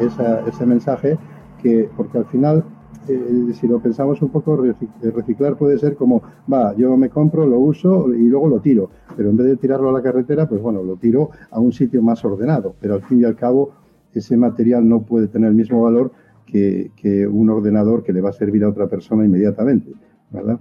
ese 0.47 0.65
mensaje 0.65 1.17
que, 1.61 1.89
porque 1.95 2.19
al 2.19 2.25
final, 2.25 2.63
eh, 3.09 3.51
si 3.53 3.67
lo 3.67 3.79
pensamos 3.79 4.21
un 4.21 4.29
poco, 4.29 4.63
reciclar 5.01 5.57
puede 5.57 5.77
ser 5.77 5.95
como, 5.95 6.21
va, 6.51 6.73
yo 6.75 6.95
me 6.95 7.09
compro, 7.09 7.45
lo 7.45 7.59
uso 7.59 8.13
y 8.13 8.27
luego 8.27 8.47
lo 8.47 8.61
tiro, 8.61 8.89
pero 9.17 9.29
en 9.29 9.37
vez 9.37 9.47
de 9.47 9.57
tirarlo 9.57 9.89
a 9.89 9.93
la 9.93 10.01
carretera, 10.01 10.47
pues 10.47 10.61
bueno, 10.61 10.81
lo 10.81 10.95
tiro 10.95 11.31
a 11.51 11.59
un 11.59 11.73
sitio 11.73 12.01
más 12.01 12.23
ordenado, 12.23 12.75
pero 12.79 12.95
al 12.95 13.01
fin 13.03 13.19
y 13.19 13.25
al 13.25 13.35
cabo 13.35 13.71
ese 14.13 14.37
material 14.37 14.87
no 14.87 15.01
puede 15.01 15.27
tener 15.27 15.49
el 15.49 15.55
mismo 15.55 15.81
valor 15.81 16.11
que, 16.45 16.91
que 16.95 17.27
un 17.27 17.49
ordenador 17.49 18.03
que 18.03 18.13
le 18.13 18.21
va 18.21 18.29
a 18.29 18.33
servir 18.33 18.63
a 18.63 18.69
otra 18.69 18.87
persona 18.87 19.25
inmediatamente, 19.25 19.91
¿verdad? 20.31 20.59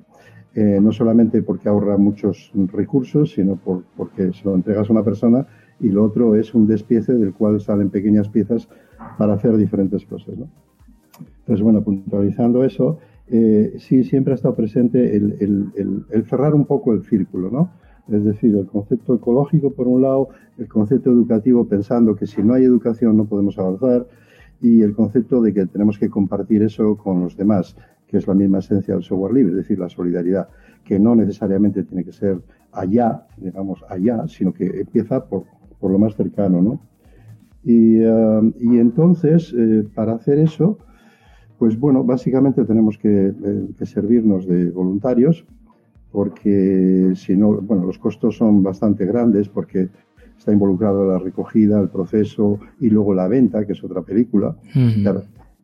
Eh, 0.55 0.81
no 0.83 0.91
solamente 0.91 1.43
porque 1.43 1.69
ahorra 1.69 1.97
muchos 1.97 2.51
recursos, 2.73 3.33
sino 3.33 3.57
porque 3.97 4.33
se 4.33 4.45
lo 4.45 4.57
entregas 4.57 4.89
a 4.89 4.93
una 4.93 5.05
persona 5.05 5.47
y 5.79 5.91
lo 5.91 6.05
otro 6.05 6.35
es 6.35 6.55
un 6.55 6.67
despiece 6.67 7.15
del 7.15 7.33
cual 7.33 7.61
salen 7.61 7.89
pequeñas 7.89 8.29
piezas 8.29 8.69
para 9.17 9.35
hacer 9.35 9.57
diferentes 9.57 10.05
cosas. 10.05 10.37
¿no? 10.37 10.49
Entonces, 11.41 11.63
bueno, 11.63 11.83
puntualizando 11.83 12.65
eso, 12.65 12.99
eh, 13.29 13.75
sí 13.79 14.03
siempre 14.03 14.33
ha 14.33 14.37
estado 14.37 14.57
presente 14.57 15.17
el, 15.17 15.73
cerrar 16.29 16.55
un 16.55 16.65
poco 16.65 16.93
el 16.93 17.05
círculo, 17.05 17.49
¿no? 17.51 17.71
Es 18.09 18.25
decir, 18.25 18.57
el 18.57 18.67
concepto 18.67 19.15
ecológico 19.15 19.73
por 19.73 19.87
un 19.87 20.03
lado, 20.03 20.31
el 20.59 20.67
concepto 20.67 21.11
educativo 21.11 21.69
pensando 21.69 22.17
que 22.17 22.27
si 22.27 22.43
no 22.43 22.55
hay 22.55 22.65
educación 22.65 23.17
no 23.17 23.27
podemos 23.27 23.57
avanzar 23.57 24.09
y 24.61 24.83
el 24.83 24.95
concepto 24.95 25.41
de 25.41 25.55
que 25.55 25.67
tenemos 25.67 25.97
que 25.97 26.11
compartir 26.11 26.65
eso 26.65 26.97
con 26.97 27.21
los 27.21 27.37
demás 27.37 27.77
que 28.11 28.17
es 28.17 28.27
la 28.27 28.35
misma 28.35 28.59
esencia 28.59 28.95
del 28.95 29.05
software 29.05 29.33
libre, 29.33 29.53
es 29.53 29.59
decir, 29.59 29.79
la 29.79 29.89
solidaridad, 29.89 30.49
que 30.85 30.99
no 30.99 31.15
necesariamente 31.15 31.85
tiene 31.85 32.03
que 32.03 32.11
ser 32.13 32.41
allá, 32.73 33.25
digamos, 33.37 33.85
allá, 33.89 34.27
sino 34.27 34.53
que 34.53 34.67
empieza 34.81 35.25
por, 35.25 35.45
lo 35.81 35.99
más 35.99 36.17
cercano, 36.17 36.61
¿no? 36.61 36.81
Y, 37.63 38.01
eh, 38.01 38.41
entonces, 38.59 39.55
eh, 39.57 39.85
para 39.95 40.15
hacer 40.15 40.39
eso, 40.39 40.79
pues 41.57 41.79
bueno, 41.79 42.03
básicamente 42.03 42.65
tenemos 42.65 42.99
eh, 43.05 43.33
que, 43.79 43.87
servirnos 43.87 44.45
de 44.49 44.71
voluntarios, 44.71 45.45
porque 46.11 47.13
si 47.15 47.37
no, 47.37 47.61
bueno, 47.61 47.85
los 47.87 47.99
costos 47.99 48.37
son 48.37 48.65
bastante 48.65 49.07
grandes 49.07 49.49
porque 49.49 49.89
está 50.37 50.53
involucrado 50.53 51.07
la 51.07 51.19
recogida, 51.19 51.81
el 51.81 51.91
proceso 51.91 52.59
y 52.81 52.91
luego 52.91 53.15
la 53.15 53.29
venta, 53.29 53.65
que 53.65 53.75
es 53.75 53.85
otra 53.85 54.03
película. 54.03 54.57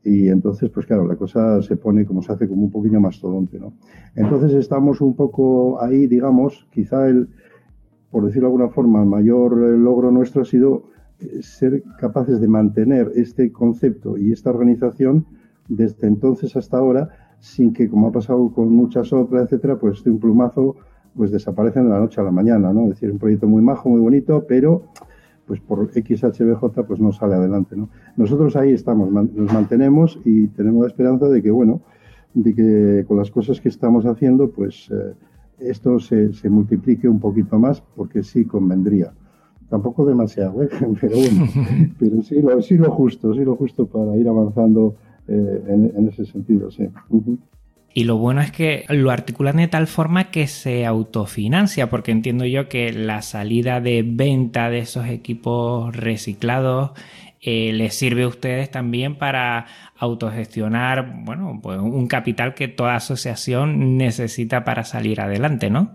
Y 0.06 0.28
entonces, 0.28 0.70
pues 0.70 0.86
claro, 0.86 1.04
la 1.04 1.16
cosa 1.16 1.60
se 1.62 1.76
pone 1.76 2.06
como 2.06 2.22
se 2.22 2.32
hace 2.32 2.48
como 2.48 2.62
un 2.62 2.70
poquito 2.70 3.00
mastodonte, 3.00 3.58
¿no? 3.58 3.72
Entonces 4.14 4.54
estamos 4.54 5.00
un 5.00 5.16
poco 5.16 5.82
ahí, 5.82 6.06
digamos, 6.06 6.68
quizá 6.70 7.08
el, 7.08 7.28
por 8.12 8.25
decirlo 8.25 8.46
de 8.46 8.54
alguna 8.54 8.72
forma, 8.72 9.00
el 9.02 9.08
mayor 9.08 9.54
eh, 9.54 9.76
logro 9.76 10.12
nuestro 10.12 10.42
ha 10.42 10.44
sido 10.44 10.84
eh, 11.18 11.42
ser 11.42 11.82
capaces 11.98 12.40
de 12.40 12.46
mantener 12.46 13.10
este 13.16 13.50
concepto 13.50 14.16
y 14.16 14.30
esta 14.30 14.50
organización 14.50 15.26
desde 15.68 16.06
entonces 16.06 16.54
hasta 16.54 16.78
ahora, 16.78 17.08
sin 17.40 17.72
que, 17.72 17.88
como 17.88 18.06
ha 18.06 18.12
pasado 18.12 18.52
con 18.52 18.70
muchas 18.70 19.12
otras, 19.12 19.46
etcétera, 19.46 19.76
pues 19.76 20.04
de 20.04 20.12
un 20.12 20.20
plumazo, 20.20 20.76
pues 21.16 21.32
desaparecen 21.32 21.82
de 21.82 21.90
la 21.90 21.98
noche 21.98 22.20
a 22.20 22.25
la 22.25 22.30
mañana, 22.30 22.72
¿no? 22.72 22.84
Es 22.84 22.90
decir, 22.90 23.10
un 23.10 23.18
proyecto 23.18 23.48
muy 23.48 23.60
majo, 23.60 23.88
muy 23.88 24.00
bonito, 24.00 24.44
pero 24.46 24.84
pues 25.46 25.60
por 25.60 25.90
XHBJ 25.92 26.82
pues 26.86 27.00
no 27.00 27.12
sale 27.12 27.34
adelante. 27.34 27.76
¿no? 27.76 27.88
Nosotros 28.16 28.56
ahí 28.56 28.72
estamos, 28.72 29.10
nos 29.10 29.52
mantenemos 29.52 30.18
y 30.24 30.48
tenemos 30.48 30.82
la 30.82 30.88
esperanza 30.88 31.28
de 31.28 31.42
que, 31.42 31.50
bueno, 31.50 31.80
de 32.34 32.54
que 32.54 33.04
con 33.06 33.16
las 33.16 33.30
cosas 33.30 33.60
que 33.60 33.68
estamos 33.68 34.04
haciendo, 34.04 34.50
pues 34.50 34.90
eh, 34.90 35.14
esto 35.58 35.98
se, 35.98 36.32
se, 36.32 36.50
multiplique 36.50 37.08
un 37.08 37.20
poquito 37.20 37.58
más 37.58 37.82
porque 37.94 38.22
sí 38.22 38.44
convendría. 38.44 39.12
Tampoco 39.70 40.04
demasiado, 40.04 40.62
¿eh? 40.62 40.68
pero 41.00 41.16
bueno, 41.16 41.46
pero 41.98 42.22
sí 42.22 42.40
lo, 42.42 42.60
sí 42.62 42.76
lo 42.76 42.90
justo, 42.90 43.32
sí 43.34 43.44
lo 43.44 43.56
justo 43.56 43.86
para 43.86 44.16
ir 44.16 44.28
avanzando 44.28 44.96
eh, 45.28 45.92
en, 45.96 46.08
ese 46.08 46.24
sentido, 46.24 46.70
sí. 46.70 46.88
Y 47.96 48.04
lo 48.04 48.18
bueno 48.18 48.42
es 48.42 48.52
que 48.52 48.84
lo 48.90 49.10
articulan 49.10 49.56
de 49.56 49.68
tal 49.68 49.86
forma 49.86 50.30
que 50.30 50.48
se 50.48 50.84
autofinancia, 50.84 51.88
porque 51.88 52.12
entiendo 52.12 52.44
yo 52.44 52.68
que 52.68 52.92
la 52.92 53.22
salida 53.22 53.80
de 53.80 54.04
venta 54.06 54.68
de 54.68 54.80
esos 54.80 55.06
equipos 55.06 55.96
reciclados 55.96 56.90
eh, 57.40 57.72
les 57.72 57.94
sirve 57.94 58.24
a 58.24 58.28
ustedes 58.28 58.70
también 58.70 59.16
para 59.16 59.64
autogestionar, 59.98 61.22
bueno, 61.24 61.58
pues 61.62 61.78
un 61.78 62.06
capital 62.06 62.52
que 62.52 62.68
toda 62.68 62.96
asociación 62.96 63.96
necesita 63.96 64.62
para 64.62 64.84
salir 64.84 65.22
adelante, 65.22 65.70
¿no? 65.70 65.92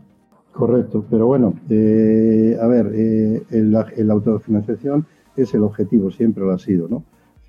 Correcto, 0.54 1.06
pero 1.08 1.28
bueno, 1.28 1.54
eh, 1.70 2.58
a 2.60 2.66
ver, 2.66 2.94
eh, 2.96 3.44
la 3.52 4.14
autofinanciación 4.14 5.06
es 5.36 5.54
el 5.54 5.62
objetivo, 5.62 6.10
siempre 6.10 6.44
lo 6.44 6.52
ha 6.52 6.58
sido, 6.58 6.88
¿no? 6.88 7.04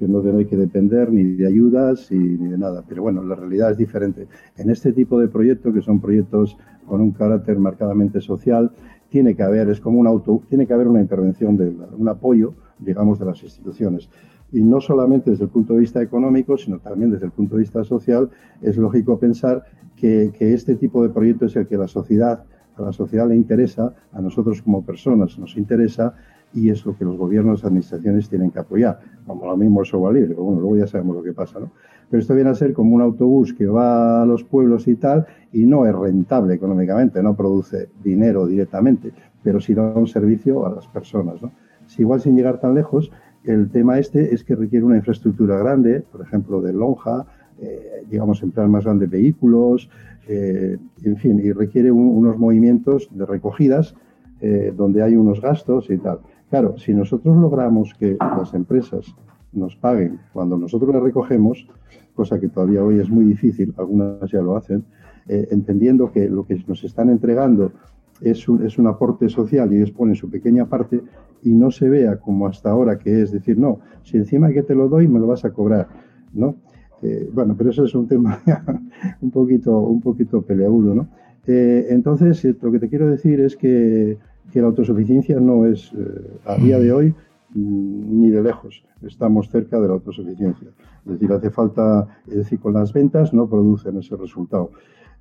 No 0.08 0.38
hay 0.38 0.46
que 0.46 0.56
depender 0.56 1.12
ni 1.12 1.24
de 1.24 1.46
ayudas 1.46 2.10
ni 2.10 2.48
de 2.48 2.58
nada. 2.58 2.84
Pero 2.88 3.02
bueno, 3.02 3.22
la 3.22 3.34
realidad 3.34 3.70
es 3.70 3.78
diferente. 3.78 4.26
En 4.56 4.70
este 4.70 4.92
tipo 4.92 5.18
de 5.18 5.28
proyectos, 5.28 5.74
que 5.74 5.82
son 5.82 6.00
proyectos 6.00 6.56
con 6.86 7.00
un 7.00 7.12
carácter 7.12 7.58
marcadamente 7.58 8.20
social, 8.20 8.72
tiene 9.08 9.34
que 9.34 9.42
haber, 9.42 9.68
es 9.68 9.80
como 9.80 9.98
un 9.98 10.06
auto, 10.06 10.42
tiene 10.48 10.66
que 10.66 10.72
haber 10.72 10.88
una 10.88 11.00
intervención, 11.00 11.56
de, 11.56 11.72
un 11.96 12.08
apoyo, 12.08 12.54
digamos, 12.78 13.18
de 13.18 13.26
las 13.26 13.42
instituciones. 13.42 14.08
Y 14.52 14.62
no 14.62 14.80
solamente 14.80 15.30
desde 15.30 15.44
el 15.44 15.50
punto 15.50 15.74
de 15.74 15.80
vista 15.80 16.02
económico, 16.02 16.56
sino 16.56 16.78
también 16.78 17.10
desde 17.10 17.26
el 17.26 17.32
punto 17.32 17.56
de 17.56 17.60
vista 17.60 17.84
social, 17.84 18.30
es 18.60 18.76
lógico 18.76 19.18
pensar 19.18 19.64
que, 19.96 20.32
que 20.36 20.54
este 20.54 20.76
tipo 20.76 21.02
de 21.02 21.10
proyectos 21.10 21.52
es 21.52 21.56
el 21.56 21.66
que 21.66 21.76
la 21.76 21.88
sociedad, 21.88 22.44
a 22.76 22.82
la 22.82 22.92
sociedad 22.92 23.28
le 23.28 23.36
interesa, 23.36 23.94
a 24.12 24.20
nosotros 24.20 24.62
como 24.62 24.84
personas 24.84 25.38
nos 25.38 25.56
interesa, 25.56 26.14
y 26.54 26.70
es 26.70 26.84
lo 26.84 26.96
que 26.96 27.04
los 27.04 27.16
gobiernos, 27.16 27.64
administraciones 27.64 28.28
tienen 28.28 28.50
que 28.50 28.58
apoyar, 28.58 29.00
como 29.26 29.46
lo 29.46 29.56
mismo 29.56 29.80
el 29.80 29.86
software 29.86 30.14
libre, 30.14 30.34
bueno, 30.34 30.60
luego 30.60 30.76
ya 30.76 30.86
sabemos 30.86 31.16
lo 31.16 31.22
que 31.22 31.32
pasa, 31.32 31.60
¿no? 31.60 31.70
Pero 32.10 32.20
esto 32.20 32.34
viene 32.34 32.50
a 32.50 32.54
ser 32.54 32.74
como 32.74 32.94
un 32.94 33.00
autobús 33.00 33.54
que 33.54 33.66
va 33.66 34.22
a 34.22 34.26
los 34.26 34.44
pueblos 34.44 34.86
y 34.86 34.96
tal, 34.96 35.26
y 35.52 35.64
no 35.64 35.86
es 35.86 35.94
rentable 35.94 36.54
económicamente, 36.54 37.22
no 37.22 37.34
produce 37.34 37.88
dinero 38.04 38.46
directamente, 38.46 39.12
pero 39.42 39.60
sí 39.60 39.72
da 39.72 39.94
un 39.94 40.06
servicio 40.06 40.66
a 40.66 40.74
las 40.74 40.86
personas, 40.88 41.40
¿no? 41.40 41.52
Si 41.86 42.02
igual 42.02 42.20
sin 42.20 42.36
llegar 42.36 42.60
tan 42.60 42.74
lejos, 42.74 43.10
el 43.44 43.70
tema 43.70 43.98
este 43.98 44.34
es 44.34 44.44
que 44.44 44.54
requiere 44.54 44.84
una 44.84 44.96
infraestructura 44.96 45.58
grande, 45.58 46.04
por 46.12 46.20
ejemplo, 46.20 46.60
de 46.60 46.72
lonja, 46.72 47.26
eh, 47.60 48.04
digamos, 48.10 48.42
emplear 48.42 48.68
más 48.68 48.84
grandes 48.84 49.10
vehículos, 49.10 49.90
eh, 50.28 50.78
en 51.02 51.16
fin, 51.16 51.40
y 51.42 51.52
requiere 51.52 51.90
unos 51.90 52.38
movimientos 52.38 53.08
de 53.10 53.26
recogidas 53.26 53.94
eh, 54.40 54.72
donde 54.76 55.02
hay 55.02 55.16
unos 55.16 55.40
gastos 55.40 55.88
y 55.90 55.98
tal. 55.98 56.20
Claro, 56.52 56.76
si 56.76 56.92
nosotros 56.92 57.34
logramos 57.34 57.94
que 57.94 58.14
las 58.20 58.52
empresas 58.52 59.06
nos 59.54 59.74
paguen 59.74 60.20
cuando 60.34 60.58
nosotros 60.58 60.92
las 60.92 61.02
recogemos, 61.02 61.66
cosa 62.14 62.38
que 62.38 62.50
todavía 62.50 62.84
hoy 62.84 63.00
es 63.00 63.08
muy 63.08 63.24
difícil, 63.24 63.72
algunas 63.78 64.30
ya 64.30 64.42
lo 64.42 64.54
hacen, 64.54 64.84
eh, 65.28 65.48
entendiendo 65.50 66.12
que 66.12 66.28
lo 66.28 66.44
que 66.44 66.62
nos 66.66 66.84
están 66.84 67.08
entregando 67.08 67.72
es 68.20 68.46
un, 68.50 68.66
es 68.66 68.76
un 68.76 68.86
aporte 68.86 69.30
social 69.30 69.72
y 69.72 69.76
ellos 69.78 69.92
ponen 69.92 70.14
su 70.14 70.28
pequeña 70.28 70.66
parte 70.66 71.00
y 71.42 71.54
no 71.54 71.70
se 71.70 71.88
vea 71.88 72.18
como 72.18 72.46
hasta 72.46 72.68
ahora 72.68 72.98
que 72.98 73.22
es 73.22 73.32
decir, 73.32 73.56
no, 73.56 73.78
si 74.02 74.18
encima 74.18 74.52
que 74.52 74.62
te 74.62 74.74
lo 74.74 74.90
doy 74.90 75.08
me 75.08 75.20
lo 75.20 75.28
vas 75.28 75.46
a 75.46 75.54
cobrar, 75.54 75.88
¿no? 76.34 76.56
Eh, 77.00 77.30
bueno, 77.32 77.54
pero 77.56 77.70
eso 77.70 77.86
es 77.86 77.94
un 77.94 78.06
tema 78.06 78.42
un 79.22 79.30
poquito, 79.30 79.78
un 79.78 80.02
poquito 80.02 80.42
peleagudo, 80.42 80.94
¿no? 80.94 81.08
Eh, 81.46 81.86
entonces, 81.88 82.44
lo 82.60 82.70
que 82.70 82.78
te 82.78 82.90
quiero 82.90 83.08
decir 83.08 83.40
es 83.40 83.56
que 83.56 84.18
que 84.50 84.60
la 84.60 84.68
autosuficiencia 84.68 85.38
no 85.40 85.66
es, 85.66 85.92
eh, 85.92 86.38
a 86.44 86.56
día 86.56 86.78
de 86.78 86.92
hoy, 86.92 87.14
mm, 87.54 88.20
ni 88.20 88.30
de 88.30 88.42
lejos. 88.42 88.84
Estamos 89.02 89.48
cerca 89.50 89.80
de 89.80 89.88
la 89.88 89.94
autosuficiencia. 89.94 90.68
Es 91.06 91.12
decir, 91.12 91.32
hace 91.32 91.50
falta, 91.50 92.06
es 92.26 92.36
decir, 92.36 92.60
con 92.60 92.74
las 92.74 92.92
ventas 92.92 93.32
no 93.32 93.48
producen 93.48 93.98
ese 93.98 94.16
resultado. 94.16 94.70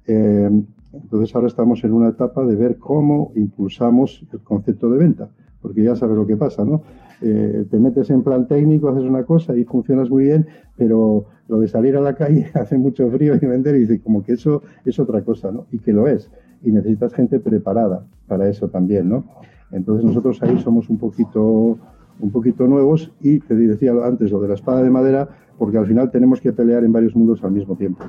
Eh, 0.08 0.50
entonces 0.94 1.36
ahora 1.36 1.48
estamos 1.48 1.84
en 1.84 1.94
una 1.94 2.10
etapa 2.10 2.44
de 2.46 2.56
ver 2.56 2.78
cómo 2.78 3.32
impulsamos 3.36 4.26
el 4.32 4.40
concepto 4.40 4.90
de 4.90 4.98
venta, 4.98 5.30
porque 5.62 5.84
ya 5.84 5.96
sabes 5.96 6.18
lo 6.18 6.28
que 6.28 6.38
pasa, 6.38 6.66
¿no? 6.66 6.82
eh, 7.22 7.66
te 7.70 7.80
metes 7.80 8.10
en 8.10 8.24
plan 8.24 8.48
técnico, 8.48 8.90
haces 8.90 9.04
una 9.04 9.24
cosa 9.24 9.56
y 9.56 9.64
funcionas 9.64 10.10
muy 10.10 10.26
bien, 10.26 10.48
pero 10.76 11.26
lo 11.48 11.60
de 11.60 11.68
salir 11.68 11.96
a 11.96 12.02
la 12.02 12.16
calle 12.16 12.50
hace 12.54 12.78
mucho 12.78 13.10
frío 13.12 13.36
y 13.36 13.46
vender 13.46 13.76
y 13.76 13.80
dice 13.80 14.02
como 14.02 14.24
que 14.24 14.34
eso 14.34 14.64
es 14.86 15.00
otra 15.00 15.22
cosa, 15.22 15.52
¿no? 15.52 15.68
Y 15.72 15.80
que 15.80 15.94
lo 15.94 16.08
es. 16.08 16.30
Y 16.64 16.72
necesitas 16.72 17.14
gente 17.14 17.40
preparada 17.40 18.06
para 18.28 18.48
eso 18.48 18.70
también, 18.70 19.10
¿no? 19.10 19.26
Entonces 19.72 20.06
nosotros 20.06 20.42
ahí 20.44 20.58
somos 20.60 20.90
un 20.90 20.98
poquito, 20.98 21.78
un 22.20 22.32
poquito 22.32 22.68
nuevos 22.68 23.12
y 23.22 23.40
te 23.40 23.56
decía 23.56 23.94
antes 24.04 24.32
lo 24.32 24.42
de 24.42 24.50
la 24.50 24.54
espada 24.56 24.84
de 24.84 24.90
madera, 24.90 25.30
porque 25.58 25.78
al 25.78 25.88
final 25.88 26.12
tenemos 26.12 26.42
que 26.42 26.54
pelear 26.54 26.84
en 26.84 26.92
varios 26.92 27.16
mundos 27.16 27.44
al 27.44 27.52
mismo 27.52 27.76
tiempo. 27.76 28.04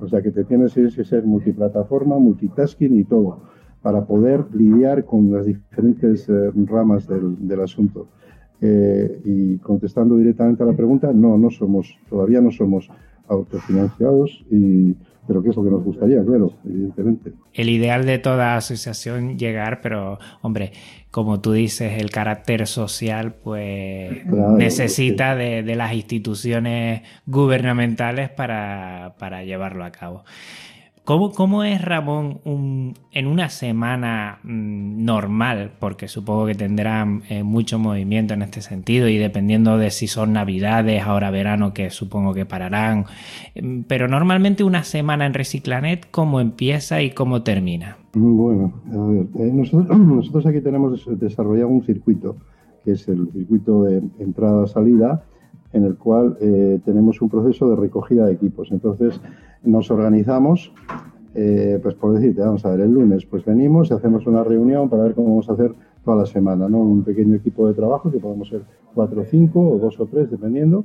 O 0.00 0.08
sea 0.08 0.22
que 0.22 0.30
te 0.30 0.44
tienes 0.44 0.74
que 0.74 1.04
ser 1.04 1.24
multiplataforma, 1.24 2.18
multitasking 2.18 2.98
y 2.98 3.04
todo, 3.04 3.42
para 3.82 4.04
poder 4.04 4.44
lidiar 4.52 5.04
con 5.04 5.30
las 5.30 5.46
diferentes 5.46 6.28
eh, 6.28 6.50
ramas 6.66 7.06
del, 7.06 7.46
del 7.46 7.60
asunto. 7.60 8.08
Eh, 8.60 9.20
y 9.24 9.58
contestando 9.58 10.16
directamente 10.16 10.62
a 10.62 10.66
la 10.66 10.72
pregunta, 10.72 11.12
no, 11.12 11.36
no 11.36 11.50
somos, 11.50 11.98
todavía 12.08 12.40
no 12.40 12.50
somos 12.50 12.88
autofinanciados 13.28 14.44
y 14.50 14.96
pero 15.26 15.42
que 15.42 15.50
es 15.50 15.56
lo 15.56 15.64
que 15.64 15.70
nos 15.70 15.84
gustaría, 15.84 16.22
claro, 16.22 16.52
evidentemente. 16.64 17.32
El 17.52 17.68
ideal 17.68 18.04
de 18.04 18.18
toda 18.18 18.56
asociación 18.56 19.38
llegar, 19.38 19.80
pero 19.80 20.18
hombre, 20.42 20.72
como 21.10 21.40
tú 21.40 21.52
dices, 21.52 22.00
el 22.00 22.10
carácter 22.10 22.66
social 22.66 23.34
pues 23.34 24.26
necesita 24.26 25.36
de, 25.36 25.62
de, 25.62 25.76
las 25.76 25.94
instituciones 25.94 27.02
gubernamentales 27.26 28.30
para, 28.30 29.14
para 29.18 29.44
llevarlo 29.44 29.84
a 29.84 29.92
cabo. 29.92 30.24
¿Cómo, 31.04 31.64
es 31.64 31.84
Ramón 31.84 32.38
en 32.46 33.26
una 33.26 33.50
semana 33.50 34.38
mm, 34.42 35.04
normal? 35.04 35.72
Porque 35.78 36.08
supongo 36.08 36.46
que 36.46 36.54
tendrán 36.54 37.24
eh, 37.28 37.42
mucho 37.42 37.78
movimiento 37.78 38.32
en 38.32 38.40
este 38.40 38.62
sentido 38.62 39.06
y 39.08 39.18
dependiendo 39.18 39.76
de 39.76 39.90
si 39.90 40.06
son 40.06 40.32
navidades, 40.32 41.02
ahora 41.02 41.30
verano, 41.30 41.74
que 41.74 41.90
supongo 41.90 42.32
que 42.32 42.46
pararán. 42.46 43.04
Mm, 43.54 43.82
pero 43.86 44.08
normalmente 44.08 44.64
una 44.64 44.82
semana 44.82 45.26
en 45.26 45.34
Reciclanet, 45.34 46.10
¿cómo 46.10 46.40
empieza 46.40 47.02
y 47.02 47.10
cómo 47.10 47.42
termina? 47.42 47.98
Bueno, 48.14 48.72
a 48.90 49.06
ver, 49.06 49.26
eh, 49.46 49.52
nosotros, 49.52 50.46
aquí 50.46 50.62
tenemos 50.62 51.04
desarrollado 51.18 51.68
un 51.68 51.84
circuito, 51.84 52.36
que 52.82 52.92
es 52.92 53.06
el 53.08 53.30
circuito 53.30 53.82
de 53.82 54.02
entrada-salida, 54.20 55.22
en 55.74 55.84
el 55.84 55.96
cual 55.96 56.36
eh, 56.40 56.80
tenemos 56.84 57.20
un 57.20 57.28
proceso 57.28 57.68
de 57.68 57.76
recogida 57.76 58.26
de 58.26 58.32
equipos. 58.32 58.70
Entonces, 58.70 59.20
nos 59.62 59.90
organizamos, 59.90 60.72
eh, 61.34 61.78
pues 61.82 61.94
por 61.96 62.14
decirte, 62.14 62.40
vamos 62.40 62.64
a 62.64 62.70
ver, 62.70 62.80
el 62.80 62.92
lunes 62.92 63.26
pues 63.26 63.44
venimos 63.44 63.90
y 63.90 63.94
hacemos 63.94 64.26
una 64.26 64.44
reunión 64.44 64.88
para 64.88 65.02
ver 65.02 65.14
cómo 65.14 65.28
vamos 65.30 65.50
a 65.50 65.54
hacer 65.54 65.74
toda 66.04 66.18
la 66.18 66.26
semana, 66.26 66.68
¿no? 66.68 66.78
Un 66.78 67.02
pequeño 67.02 67.34
equipo 67.34 67.66
de 67.66 67.74
trabajo, 67.74 68.10
que 68.10 68.18
podemos 68.18 68.48
ser 68.48 68.62
cuatro 68.94 69.22
o 69.22 69.24
cinco, 69.24 69.60
o 69.60 69.78
dos 69.78 69.98
o 69.98 70.06
tres, 70.06 70.30
dependiendo, 70.30 70.84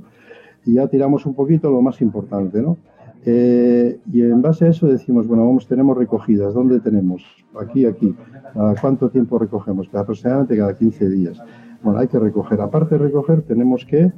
y 0.65 0.73
ya 0.73 0.87
tiramos 0.87 1.25
un 1.25 1.35
poquito 1.35 1.69
lo 1.69 1.81
más 1.81 2.01
importante, 2.01 2.61
¿no? 2.61 2.77
Eh, 3.25 3.99
y 4.11 4.21
en 4.21 4.41
base 4.41 4.65
a 4.65 4.69
eso 4.69 4.87
decimos, 4.87 5.27
bueno, 5.27 5.45
vamos, 5.45 5.67
tenemos 5.67 5.97
recogidas, 5.97 6.53
¿dónde 6.53 6.79
tenemos? 6.79 7.23
Aquí, 7.59 7.85
aquí. 7.85 8.15
¿Cada 8.53 8.75
cuánto 8.75 9.09
tiempo 9.09 9.37
recogemos? 9.37 9.89
Aproximadamente 9.93 10.57
cada 10.57 10.75
15 10.75 11.09
días. 11.09 11.41
Bueno, 11.83 11.99
hay 11.99 12.07
que 12.07 12.17
recoger. 12.17 12.61
Aparte 12.61 12.95
de 12.95 13.03
recoger, 13.03 13.41
tenemos 13.41 13.85
que 13.85 14.11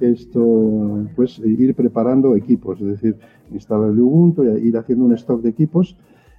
esto, 0.00 1.06
pues 1.14 1.38
ir 1.38 1.74
preparando 1.74 2.36
equipos, 2.36 2.80
es 2.80 2.86
decir, 2.86 3.16
instalar 3.52 3.90
el 3.90 4.00
Ubuntu 4.00 4.44
y 4.44 4.68
ir 4.68 4.76
haciendo 4.76 5.04
un 5.04 5.14
stock 5.14 5.40
de 5.42 5.50
equipos. 5.50 5.96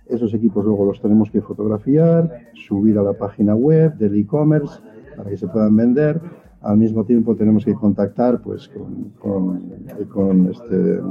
Esos 0.08 0.34
equipos 0.34 0.64
luego 0.64 0.86
los 0.86 1.02
tenemos 1.02 1.30
que 1.32 1.42
fotografiar, 1.42 2.50
subir 2.54 2.98
a 2.98 3.04
la 3.04 3.14
página 3.14 3.56
web 3.56 3.98
del 3.98 4.16
e-commerce 4.16 4.80
para 5.16 5.30
que 5.30 5.38
se 5.38 5.48
puedan 5.48 5.76
vender. 5.76 6.22
Al 6.62 6.78
mismo 6.78 7.04
tiempo 7.04 7.36
tenemos 7.36 7.66
que 7.66 7.74
contactar 7.74 8.42
pues 8.42 8.70
con, 8.70 9.14
con, 10.08 10.50
este, 10.50 11.02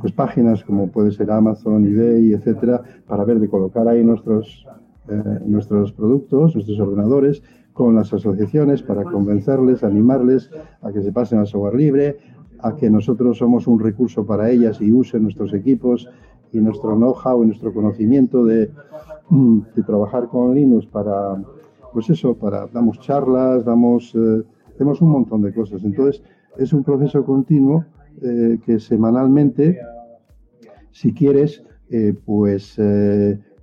pues 0.00 0.12
páginas 0.12 0.62
como 0.62 0.88
puede 0.88 1.10
ser 1.10 1.30
Amazon, 1.30 1.86
eBay, 1.86 2.34
etcétera, 2.34 2.82
para 3.06 3.24
ver 3.24 3.40
de 3.40 3.48
colocar 3.48 3.88
ahí 3.88 4.04
nuestros, 4.04 4.66
eh, 5.08 5.40
nuestros 5.46 5.92
productos, 5.92 6.54
nuestros 6.54 6.78
ordenadores 6.80 7.42
con 7.72 7.94
las 7.94 8.12
asociaciones 8.12 8.82
para 8.82 9.04
convencerles, 9.04 9.84
animarles 9.84 10.50
a 10.82 10.92
que 10.92 11.02
se 11.02 11.12
pasen 11.12 11.38
al 11.38 11.46
software 11.46 11.74
libre, 11.74 12.16
a 12.62 12.74
que 12.76 12.90
nosotros 12.90 13.38
somos 13.38 13.66
un 13.66 13.80
recurso 13.80 14.26
para 14.26 14.50
ellas 14.50 14.80
y 14.80 14.92
usen 14.92 15.22
nuestros 15.22 15.54
equipos 15.54 16.08
y 16.52 16.58
nuestro 16.58 16.96
know-how 16.96 17.42
y 17.42 17.46
nuestro 17.46 17.72
conocimiento 17.72 18.44
de, 18.44 18.70
mm, 19.28 19.60
trabajar 19.86 20.28
con 20.28 20.54
Linux 20.54 20.86
para, 20.86 21.42
pues 21.92 22.10
eso, 22.10 22.34
para, 22.34 22.66
damos 22.66 22.98
charlas, 23.00 23.64
damos, 23.64 24.14
eh, 24.14 24.42
hacemos 24.74 25.00
un 25.00 25.10
montón 25.10 25.42
de 25.42 25.54
cosas. 25.54 25.84
Entonces, 25.84 26.22
es 26.58 26.72
un 26.72 26.82
proceso 26.82 27.24
continuo 27.24 27.84
eh, 28.22 28.58
que 28.64 28.80
semanalmente, 28.80 29.78
si 30.90 31.14
quieres, 31.14 31.62
eh, 31.90 32.14
pues 32.24 32.76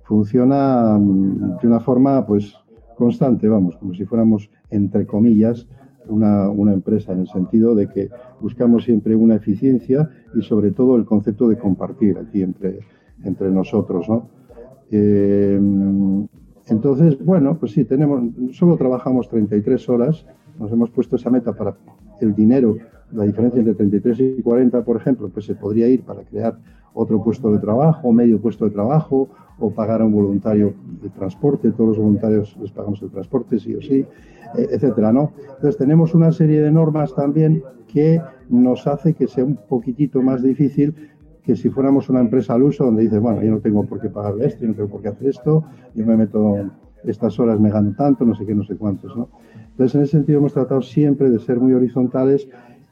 funciona 0.02 0.98
mm, 0.98 1.58
de 1.60 1.68
una 1.68 1.80
forma, 1.80 2.26
pues, 2.26 2.54
constante, 2.98 3.48
vamos, 3.48 3.76
como 3.76 3.94
si 3.94 4.04
fuéramos, 4.04 4.50
entre 4.70 5.06
comillas, 5.06 5.66
una, 6.08 6.50
una, 6.50 6.72
empresa, 6.72 7.12
en 7.12 7.20
el 7.20 7.28
sentido 7.28 7.74
de 7.74 7.88
que 7.88 8.10
buscamos 8.40 8.84
siempre 8.84 9.14
una 9.14 9.36
eficiencia 9.36 10.10
y 10.34 10.42
sobre 10.42 10.72
todo 10.72 10.96
el 10.96 11.04
concepto 11.04 11.48
de 11.48 11.56
compartir 11.56 12.18
aquí 12.18 12.42
entre, 12.42 12.80
entre 13.24 13.50
nosotros, 13.50 14.08
¿no? 14.08 14.28
Eh, 14.90 15.60
entonces, 16.68 17.24
bueno, 17.24 17.56
pues 17.58 17.72
sí, 17.72 17.84
tenemos, 17.84 18.22
solo 18.52 18.76
trabajamos 18.76 19.28
33 19.28 19.88
horas, 19.88 20.26
nos 20.58 20.72
hemos 20.72 20.90
puesto 20.90 21.16
esa 21.16 21.30
meta 21.30 21.52
para 21.54 21.76
el 22.20 22.34
dinero, 22.34 22.76
la 23.12 23.24
diferencia 23.24 23.58
entre 23.58 23.74
33 23.74 24.20
y 24.38 24.42
40, 24.42 24.84
por 24.84 24.96
ejemplo, 24.96 25.28
pues 25.28 25.46
se 25.46 25.54
podría 25.54 25.88
ir 25.88 26.02
para 26.02 26.22
crear 26.22 26.58
otro 26.94 27.22
puesto 27.22 27.52
de 27.52 27.58
trabajo, 27.58 28.12
medio 28.12 28.40
puesto 28.40 28.64
de 28.64 28.70
trabajo, 28.70 29.28
o 29.60 29.70
pagar 29.70 30.00
a 30.00 30.04
un 30.04 30.12
voluntario 30.12 30.74
de 31.02 31.08
transporte, 31.10 31.72
todos 31.72 31.90
los 31.90 31.98
voluntarios 31.98 32.56
les 32.60 32.70
pagamos 32.70 33.02
el 33.02 33.10
transporte, 33.10 33.58
sí 33.58 33.74
o 33.74 33.82
sí, 33.82 34.06
eh, 34.56 34.68
etcétera, 34.70 35.12
¿no? 35.12 35.32
Entonces 35.40 35.76
tenemos 35.76 36.14
una 36.14 36.30
serie 36.32 36.60
de 36.60 36.70
normas 36.70 37.14
también 37.14 37.62
que 37.88 38.20
nos 38.48 38.86
hace 38.86 39.14
que 39.14 39.26
sea 39.26 39.44
un 39.44 39.56
poquitito 39.56 40.22
más 40.22 40.42
difícil 40.42 40.94
que 41.42 41.56
si 41.56 41.70
fuéramos 41.70 42.08
una 42.08 42.20
empresa 42.20 42.54
al 42.54 42.62
uso 42.62 42.84
donde 42.84 43.02
dices, 43.02 43.20
bueno, 43.20 43.42
yo 43.42 43.50
no 43.50 43.58
tengo 43.60 43.84
por 43.84 44.00
qué 44.00 44.10
pagarle 44.10 44.46
esto, 44.46 44.62
yo 44.62 44.68
no 44.68 44.74
tengo 44.74 44.88
por 44.90 45.02
qué 45.02 45.08
hacer 45.08 45.28
esto, 45.28 45.64
yo 45.94 46.06
me 46.06 46.16
meto 46.16 46.56
estas 47.04 47.38
horas, 47.40 47.58
me 47.58 47.70
gano 47.70 47.94
tanto, 47.96 48.24
no 48.24 48.34
sé 48.34 48.44
qué, 48.44 48.54
no 48.54 48.64
sé 48.64 48.76
cuántos, 48.76 49.16
¿no? 49.16 49.28
Entonces, 49.70 49.94
en 49.94 50.02
ese 50.02 50.10
sentido 50.18 50.40
hemos 50.40 50.52
tratado 50.52 50.82
siempre 50.82 51.30
de 51.30 51.38
ser 51.38 51.58
muy 51.58 51.72
horizontales 51.72 52.48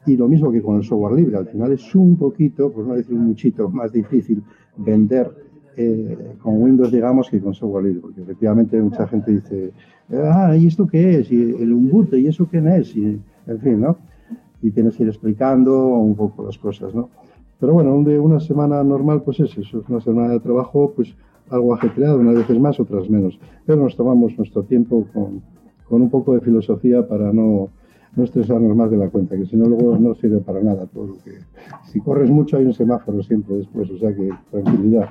y 0.07 0.15
lo 0.15 0.27
mismo 0.27 0.51
que 0.51 0.61
con 0.61 0.77
el 0.77 0.83
software 0.83 1.13
libre, 1.13 1.37
al 1.37 1.47
final 1.47 1.73
es 1.73 1.93
un 1.93 2.15
poquito, 2.15 2.71
por 2.71 2.85
no 2.85 2.95
decir 2.95 3.13
un 3.13 3.27
muchito, 3.27 3.69
más 3.69 3.91
difícil 3.91 4.41
vender 4.77 5.29
eh, 5.75 6.35
con 6.41 6.61
Windows, 6.61 6.91
digamos, 6.91 7.29
que 7.29 7.41
con 7.41 7.53
software 7.53 7.83
libre, 7.83 7.99
porque 7.99 8.21
efectivamente 8.21 8.81
mucha 8.81 9.05
gente 9.07 9.31
dice, 9.33 9.73
ah, 10.13 10.55
¿y 10.55 10.67
esto 10.67 10.87
qué 10.87 11.19
es? 11.19 11.31
¿Y 11.31 11.55
el 11.61 11.73
Ubuntu? 11.73 12.15
¿Y 12.15 12.27
eso 12.27 12.47
qué 12.49 12.63
es? 12.77 12.95
Y, 12.95 13.19
en 13.47 13.59
fin, 13.59 13.81
¿no? 13.81 13.97
Y 14.61 14.71
tienes 14.71 14.95
que 14.95 15.03
ir 15.03 15.09
explicando 15.09 15.87
un 15.87 16.15
poco 16.15 16.45
las 16.45 16.57
cosas, 16.57 16.95
¿no? 16.95 17.09
Pero 17.59 17.73
bueno, 17.73 18.01
de 18.03 18.17
una 18.17 18.39
semana 18.39 18.83
normal, 18.83 19.23
pues 19.23 19.41
es 19.41 19.57
eso, 19.57 19.81
es 19.81 19.89
una 19.89 19.99
semana 19.99 20.29
de 20.29 20.39
trabajo, 20.39 20.93
pues 20.95 21.13
algo 21.49 21.73
ajetreado, 21.73 22.19
unas 22.19 22.35
veces 22.35 22.59
más, 22.59 22.79
otras 22.79 23.09
menos. 23.09 23.39
Pero 23.65 23.81
nos 23.81 23.95
tomamos 23.95 24.37
nuestro 24.37 24.63
tiempo 24.63 25.05
con, 25.13 25.41
con 25.89 26.01
un 26.01 26.09
poco 26.09 26.33
de 26.33 26.41
filosofía 26.41 27.07
para 27.07 27.33
no 27.33 27.69
no 28.17 28.23
estresarnos 28.23 28.75
más 28.75 28.89
de 28.89 28.97
la 28.97 29.09
cuenta, 29.09 29.37
que 29.37 29.45
si 29.45 29.55
no 29.55 29.65
luego 29.65 29.95
no 29.97 30.15
sirve 30.15 30.39
para 30.39 30.59
nada 30.61 30.87
todo 30.87 31.07
lo 31.07 31.23
que... 31.23 31.37
Si 31.91 32.01
corres 32.01 32.29
mucho 32.29 32.57
hay 32.57 32.65
un 32.65 32.73
semáforo 32.73 33.21
siempre 33.21 33.55
después, 33.55 33.89
o 33.91 33.97
sea 33.97 34.13
que 34.13 34.29
tranquilidad. 34.51 35.09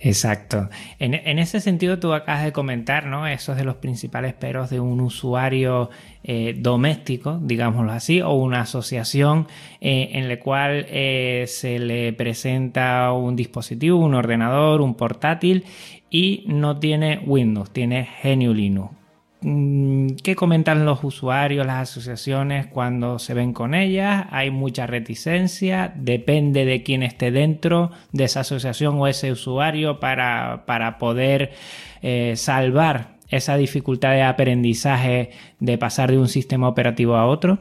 Exacto. 0.00 0.68
En, 0.98 1.38
ese 1.38 1.60
sentido, 1.60 1.98
tú 1.98 2.12
acabas 2.14 2.44
de 2.44 2.52
comentar, 2.52 3.06
¿no? 3.06 3.26
Esos 3.26 3.56
de 3.56 3.64
los 3.64 3.76
principales 3.76 4.32
peros 4.32 4.70
de 4.70 4.80
un 4.80 5.00
usuario 5.00 5.90
eh, 6.24 6.56
doméstico, 6.58 7.38
digámoslo 7.42 7.92
así, 7.92 8.22
o 8.22 8.32
una 8.32 8.62
asociación 8.62 9.46
eh, 9.80 10.10
en 10.14 10.28
la 10.28 10.40
cual 10.40 10.86
eh, 10.88 11.44
se 11.46 11.78
le 11.78 12.14
presenta 12.14 13.12
un 13.12 13.36
dispositivo, 13.36 13.98
un 13.98 14.14
ordenador, 14.14 14.80
un 14.80 14.94
portátil 14.94 15.64
y 16.08 16.44
no 16.48 16.78
tiene 16.78 17.22
Windows, 17.26 17.70
tiene 17.70 18.08
GNU 18.24 18.54
Linux. 18.54 18.99
Mm, 19.42 20.08
¿Qué 20.22 20.36
comentan 20.36 20.84
los 20.84 21.02
usuarios, 21.02 21.66
las 21.66 21.88
asociaciones 21.90 22.66
cuando 22.66 23.18
se 23.18 23.32
ven 23.32 23.54
con 23.54 23.74
ellas? 23.74 24.26
¿Hay 24.30 24.50
mucha 24.50 24.86
reticencia? 24.86 25.94
¿Depende 25.96 26.66
de 26.66 26.82
quién 26.82 27.02
esté 27.02 27.30
dentro 27.30 27.90
de 28.12 28.24
esa 28.24 28.40
asociación 28.40 28.96
o 28.98 29.06
ese 29.06 29.32
usuario 29.32 29.98
para, 29.98 30.64
para 30.66 30.98
poder 30.98 31.50
eh, 32.02 32.34
salvar 32.36 33.16
esa 33.30 33.56
dificultad 33.56 34.10
de 34.10 34.22
aprendizaje 34.22 35.30
de 35.58 35.78
pasar 35.78 36.10
de 36.10 36.18
un 36.18 36.28
sistema 36.28 36.68
operativo 36.68 37.14
a 37.16 37.26
otro? 37.26 37.60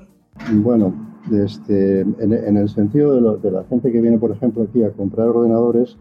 Bueno, 0.51 0.93
este, 1.31 2.01
en, 2.01 2.57
el 2.57 2.69
sentido 2.69 3.37
de, 3.37 3.51
la 3.51 3.63
gente 3.69 3.91
que 3.91 4.01
viene, 4.01 4.17
por 4.17 4.31
ejemplo, 4.31 4.63
aquí 4.63 4.83
a 4.83 4.91
comprar 4.91 5.27
ordenadores, 5.27 5.97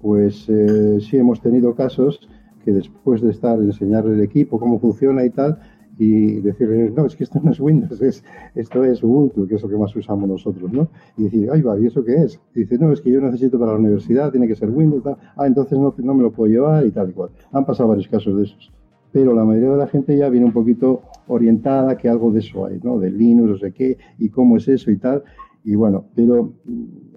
pues 0.00 0.48
eh, 0.48 0.98
sí 1.00 1.18
hemos 1.18 1.40
tenido 1.40 1.74
casos 1.74 2.20
que 2.64 2.72
después 2.72 3.20
de 3.20 3.30
estar, 3.30 3.58
enseñarle 3.58 4.14
el 4.14 4.20
equipo, 4.22 4.58
cómo 4.58 4.78
funciona 4.78 5.24
y 5.24 5.30
tal, 5.30 5.58
y 5.98 6.40
decirle, 6.40 6.90
no, 6.96 7.04
es 7.04 7.14
que 7.14 7.24
esto 7.24 7.40
no 7.42 7.50
es 7.50 7.60
Windows, 7.60 8.00
es, 8.00 8.24
esto 8.54 8.84
es 8.84 9.02
Ubuntu, 9.02 9.46
que 9.46 9.56
es 9.56 9.62
lo 9.62 9.68
que 9.68 9.76
más 9.76 9.94
usamos 9.94 10.28
nosotros, 10.28 10.72
¿no? 10.72 10.88
Y 11.18 11.24
decir, 11.24 11.50
ay, 11.52 11.60
va, 11.60 11.78
¿y 11.78 11.86
eso 11.86 12.02
qué 12.02 12.14
es? 12.14 12.40
Y 12.54 12.60
dice, 12.60 12.78
no, 12.78 12.90
es 12.90 13.02
que 13.02 13.10
yo 13.10 13.20
necesito 13.20 13.58
para 13.58 13.72
la 13.72 13.78
universidad, 13.78 14.30
tiene 14.30 14.48
que 14.48 14.54
ser 14.54 14.70
Windows, 14.70 15.02
tal. 15.02 15.18
ah, 15.36 15.46
entonces 15.46 15.78
no, 15.78 15.94
no 15.98 16.14
me 16.14 16.22
lo 16.22 16.32
puedo 16.32 16.50
llevar 16.50 16.86
y 16.86 16.90
tal 16.90 17.10
y 17.10 17.12
cual. 17.12 17.30
Han 17.52 17.66
pasado 17.66 17.90
varios 17.90 18.08
casos 18.08 18.34
de 18.34 18.44
esos. 18.44 18.72
Pero 19.12 19.34
la 19.34 19.44
mayoría 19.44 19.70
de 19.72 19.76
la 19.76 19.88
gente 19.88 20.16
ya 20.16 20.30
viene 20.30 20.46
un 20.46 20.52
poquito 20.52 21.02
orientada 21.26 21.98
que 21.98 22.08
algo 22.08 22.30
de 22.30 22.38
eso 22.38 22.64
hay, 22.64 22.80
¿no? 22.82 22.98
De 22.98 23.10
Linux, 23.10 23.50
no 23.50 23.58
sé 23.58 23.72
qué, 23.72 23.98
y 24.18 24.30
cómo 24.30 24.56
es 24.56 24.68
eso 24.68 24.90
y 24.90 24.96
tal. 24.96 25.22
Y 25.64 25.74
bueno, 25.74 26.06
pero 26.14 26.54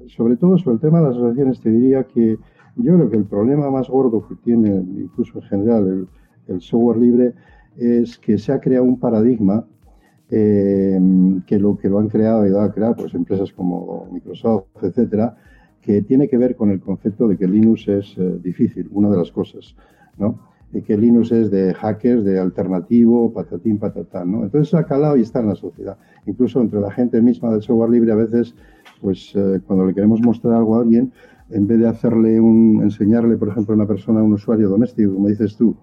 sobre 0.08 0.36
todo 0.36 0.58
sobre 0.58 0.76
el 0.76 0.82
tema 0.82 1.00
de 1.00 1.08
las 1.08 1.16
asociaciones 1.16 1.62
te 1.62 1.70
diría 1.70 2.04
que 2.04 2.38
yo 2.76 2.96
creo 2.96 3.10
que 3.10 3.18
el 3.18 3.26
problema 3.26 3.70
más 3.70 3.90
gordo 3.90 4.28
que 4.28 4.36
tiene, 4.36 4.70
incluso 4.70 5.40
en 5.40 5.44
general, 5.44 6.08
el 6.48 6.62
software 6.62 6.98
libre, 6.98 7.34
es 7.78 8.18
que 8.18 8.38
se 8.38 8.52
ha 8.52 8.60
creado 8.60 8.86
un 8.86 9.00
paradigma 9.00 9.66
eh, 10.30 11.00
que 11.46 11.60
lo 11.60 11.78
que 11.78 11.90
lo 11.90 12.00
han 12.00 12.10
creado 12.10 12.44
y 12.44 12.48
ayudado 12.48 12.66
a 12.66 12.74
crear 12.74 12.96
pues 12.96 13.14
empresas 13.14 13.52
como 13.54 14.08
Microsoft, 14.12 14.66
etcétera, 14.82 15.36
que 15.82 16.02
tiene 16.02 16.28
que 16.28 16.38
ver 16.38 16.56
con 16.56 16.72
el 16.72 16.80
concepto 16.80 17.28
de 17.28 17.38
que 17.38 17.48
Linux 17.48 17.88
es 17.88 18.16
eh, 18.18 18.40
difícil, 18.42 18.90
una 18.92 19.10
de 19.10 19.18
las 19.18 19.32
cosas, 19.32 19.76
¿no? 20.18 20.40
De 20.72 20.82
que 20.82 20.98
Linux 20.98 21.32
es 21.32 21.52
de 21.52 21.74
hackers, 21.74 22.24
de 22.24 22.40
alternativo, 22.40 23.32
patatín, 23.32 23.78
patatán, 23.78 24.32
¿no? 24.32 24.44
Entonces 24.44 24.74
ha 24.74 24.86
calado 24.86 25.18
y 25.18 25.22
está 25.22 25.42
en 25.42 25.50
la 25.50 25.56
sociedad. 25.56 25.98
Incluso 26.26 26.62
entre 26.62 26.80
la 26.80 26.90
gente 26.90 27.22
misma 27.22 27.52
del 27.52 27.62
software 27.62 27.92
libre 27.92 28.12
a 28.12 28.16
veces, 28.16 28.56
pues 29.02 29.34
eh, 29.36 29.60
cuando 29.68 29.86
le 29.86 29.94
queremos 29.94 30.22
mostrar 30.22 30.56
algo 30.56 30.78
a 30.78 30.82
alguien, 30.82 31.12
en 31.54 31.68
vez 31.68 31.80
de 31.80 31.88
hacerle 31.88 32.40
un, 32.40 32.82
enseñarle, 32.82 33.38
por 33.38 33.50
ejemplo, 33.50 33.74
a 33.74 33.78
una 33.78 33.88
persona, 33.88 34.20
a 34.20 34.24
un 34.24 34.34
usuario 34.34 34.70
doméstico, 34.70 35.14
como 35.14 35.28
dices 35.28 35.56
tú, 35.56 35.76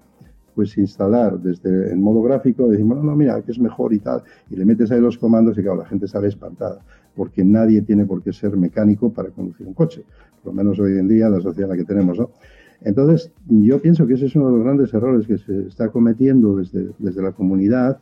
pues 0.54 0.76
instalar 0.76 1.38
desde 1.38 1.92
en 1.92 2.02
modo 2.02 2.22
gráfico, 2.22 2.68
decimos, 2.68 2.98
no, 2.98 3.04
no, 3.04 3.16
mira, 3.16 3.40
que 3.42 3.52
es 3.52 3.60
mejor 3.60 3.94
y 3.94 4.00
tal, 4.00 4.22
y 4.50 4.56
le 4.56 4.64
metes 4.64 4.90
ahí 4.90 5.00
los 5.00 5.16
comandos 5.16 5.56
y 5.58 5.62
claro, 5.62 5.78
la 5.78 5.86
gente 5.86 6.08
sale 6.08 6.28
espantada, 6.28 6.80
porque 7.14 7.44
nadie 7.44 7.82
tiene 7.82 8.04
por 8.04 8.22
qué 8.22 8.32
ser 8.32 8.56
mecánico 8.56 9.12
para 9.12 9.30
conducir 9.30 9.66
un 9.66 9.74
coche, 9.74 10.04
por 10.42 10.52
lo 10.52 10.56
menos 10.56 10.78
hoy 10.80 10.98
en 10.98 11.06
día, 11.06 11.28
la 11.28 11.40
sociedad 11.40 11.70
en 11.70 11.78
la 11.78 11.84
que 11.84 11.86
tenemos. 11.86 12.18
Entonces, 12.82 13.30
yo 13.46 13.80
pienso 13.80 14.06
que 14.06 14.14
ese 14.14 14.26
es 14.26 14.34
uno 14.34 14.46
de 14.46 14.52
los 14.52 14.64
grandes 14.64 14.92
errores 14.92 15.26
que 15.26 15.38
se 15.38 15.66
está 15.68 15.88
cometiendo 15.88 16.56
desde, 16.56 16.90
desde 16.98 17.22
la 17.22 17.32
comunidad, 17.32 18.00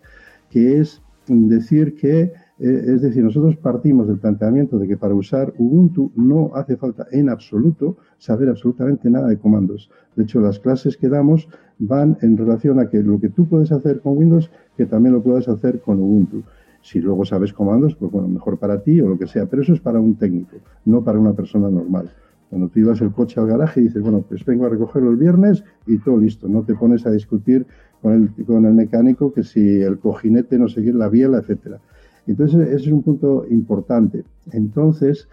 que 0.48 0.78
es 0.80 1.02
decir 1.26 1.94
que 1.96 2.32
es 2.60 3.02
decir, 3.02 3.22
nosotros 3.22 3.56
partimos 3.56 4.08
del 4.08 4.18
planteamiento 4.18 4.78
de 4.78 4.88
que 4.88 4.96
para 4.96 5.14
usar 5.14 5.54
Ubuntu 5.58 6.10
no 6.16 6.50
hace 6.54 6.76
falta 6.76 7.06
en 7.12 7.28
absoluto 7.28 7.96
saber 8.18 8.48
absolutamente 8.48 9.08
nada 9.08 9.28
de 9.28 9.38
comandos. 9.38 9.90
De 10.16 10.24
hecho, 10.24 10.40
las 10.40 10.58
clases 10.58 10.96
que 10.96 11.08
damos 11.08 11.48
van 11.78 12.18
en 12.20 12.36
relación 12.36 12.80
a 12.80 12.90
que 12.90 13.02
lo 13.02 13.20
que 13.20 13.28
tú 13.28 13.46
puedes 13.46 13.70
hacer 13.70 14.00
con 14.00 14.18
Windows, 14.18 14.50
que 14.76 14.86
también 14.86 15.14
lo 15.14 15.22
puedes 15.22 15.48
hacer 15.48 15.80
con 15.80 16.00
Ubuntu. 16.00 16.42
Si 16.82 17.00
luego 17.00 17.24
sabes 17.24 17.52
comandos, 17.52 17.94
pues 17.94 18.10
bueno, 18.10 18.26
mejor 18.26 18.58
para 18.58 18.82
ti 18.82 19.00
o 19.00 19.08
lo 19.08 19.18
que 19.18 19.28
sea, 19.28 19.46
pero 19.46 19.62
eso 19.62 19.72
es 19.74 19.80
para 19.80 20.00
un 20.00 20.16
técnico, 20.16 20.56
no 20.84 21.04
para 21.04 21.18
una 21.18 21.34
persona 21.34 21.70
normal. 21.70 22.10
Cuando 22.50 22.68
tú 22.68 22.80
llevas 22.80 23.00
el 23.02 23.12
coche 23.12 23.38
al 23.38 23.46
garaje 23.46 23.80
y 23.80 23.84
dices, 23.84 24.02
bueno, 24.02 24.24
pues 24.26 24.44
vengo 24.44 24.66
a 24.66 24.68
recogerlo 24.70 25.10
el 25.10 25.16
viernes 25.16 25.62
y 25.86 25.98
todo 25.98 26.18
listo, 26.18 26.48
no 26.48 26.62
te 26.62 26.74
pones 26.74 27.06
a 27.06 27.10
discutir 27.10 27.66
con 28.00 28.14
el, 28.14 28.44
con 28.46 28.64
el 28.64 28.74
mecánico 28.74 29.32
que 29.32 29.42
si 29.42 29.80
el 29.80 29.98
cojinete, 29.98 30.58
no 30.58 30.68
sé 30.68 30.82
qué, 30.82 30.92
la 30.92 31.08
biela, 31.08 31.38
etcétera. 31.38 31.78
Entonces, 32.28 32.68
ese 32.68 32.86
es 32.86 32.92
un 32.92 33.02
punto 33.02 33.46
importante. 33.48 34.22
Entonces, 34.52 35.28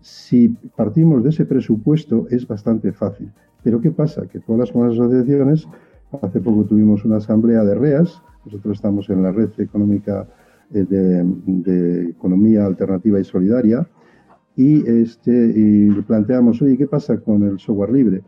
si 0.00 0.48
partimos 0.76 1.24
de 1.24 1.30
ese 1.30 1.44
presupuesto, 1.44 2.28
es 2.30 2.46
bastante 2.46 2.92
fácil. 2.92 3.30
Pero 3.64 3.80
¿qué 3.80 3.90
pasa? 3.90 4.26
Que 4.26 4.38
todas 4.38 4.72
las 4.72 4.92
asociaciones, 4.92 5.66
hace 6.22 6.40
poco 6.40 6.64
tuvimos 6.64 7.04
una 7.04 7.16
asamblea 7.16 7.64
de 7.64 7.74
REAS, 7.74 8.22
nosotros 8.44 8.76
estamos 8.76 9.10
en 9.10 9.24
la 9.24 9.32
red 9.32 9.50
económica 9.58 10.28
eh, 10.72 10.84
de, 10.88 12.10
economía 12.10 12.64
alternativa 12.64 13.18
y 13.18 13.24
solidaria, 13.24 13.84
y, 14.54 14.88
este, 14.88 15.92
planteamos, 16.06 16.62
oye, 16.62 16.78
¿qué 16.78 16.86
pasa 16.86 17.18
con 17.18 17.42
el 17.42 17.58
software 17.58 17.90
libre? 17.90 18.22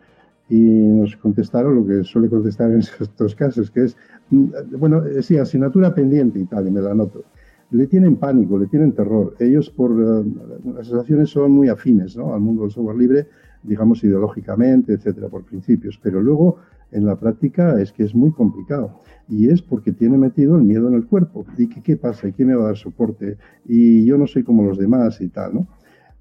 Y 0.51 0.59
nos 0.59 1.17
contestaron 1.17 1.77
lo 1.77 1.87
que 1.87 2.03
suele 2.03 2.29
contestar 2.29 2.73
en 2.73 2.81
estos 3.01 3.37
casos, 3.37 3.71
que 3.71 3.85
es, 3.85 3.97
mm, 4.31 4.47
bueno, 4.77 5.05
sí, 5.23 5.39
asignatura 5.39 5.95
pendiente 5.95 6.41
y 6.41 6.47
tal, 6.47 6.67
y 6.67 6.71
me 6.73 6.81
la 6.81 6.91
anoto 6.91 7.23
le 7.71 7.87
tienen 7.87 8.17
pánico, 8.17 8.59
le 8.59 8.67
tienen 8.67 8.93
terror. 8.93 9.35
Ellos 9.39 9.71
por 9.71 9.93
eh, 9.93 10.25
las 10.65 10.87
asociaciones 10.87 11.31
son 11.31 11.53
muy 11.53 11.69
afines 11.69 12.17
¿no? 12.17 12.35
al 12.35 12.41
mundo 12.41 12.63
del 12.63 12.71
software 12.71 12.97
libre, 12.97 13.27
digamos 13.63 14.03
ideológicamente, 14.05 14.95
etcétera, 14.95 15.29
por 15.29 15.45
principios, 15.45 15.99
pero 16.03 16.23
luego 16.23 16.57
en 16.91 17.05
la 17.05 17.17
práctica 17.17 17.81
es 17.81 17.93
que 17.93 18.05
es 18.05 18.15
muy 18.15 18.33
complicado 18.33 19.01
y 19.29 19.51
es 19.51 19.61
porque 19.61 19.93
tiene 19.93 20.17
metido 20.17 20.57
el 20.57 20.65
miedo 20.65 20.89
en 20.89 20.95
el 20.95 21.07
cuerpo. 21.07 21.45
¿Y 21.59 21.69
qué, 21.69 21.83
qué 21.83 21.97
pasa? 21.97 22.29
¿Y 22.29 22.33
quién 22.33 22.49
me 22.49 22.55
va 22.55 22.65
a 22.65 22.67
dar 22.69 22.77
soporte? 22.77 23.37
Y 23.67 24.07
yo 24.07 24.17
no 24.17 24.27
soy 24.27 24.43
como 24.43 24.63
los 24.63 24.79
demás 24.79 25.21
y 25.21 25.29
tal, 25.29 25.55
¿no? 25.55 25.67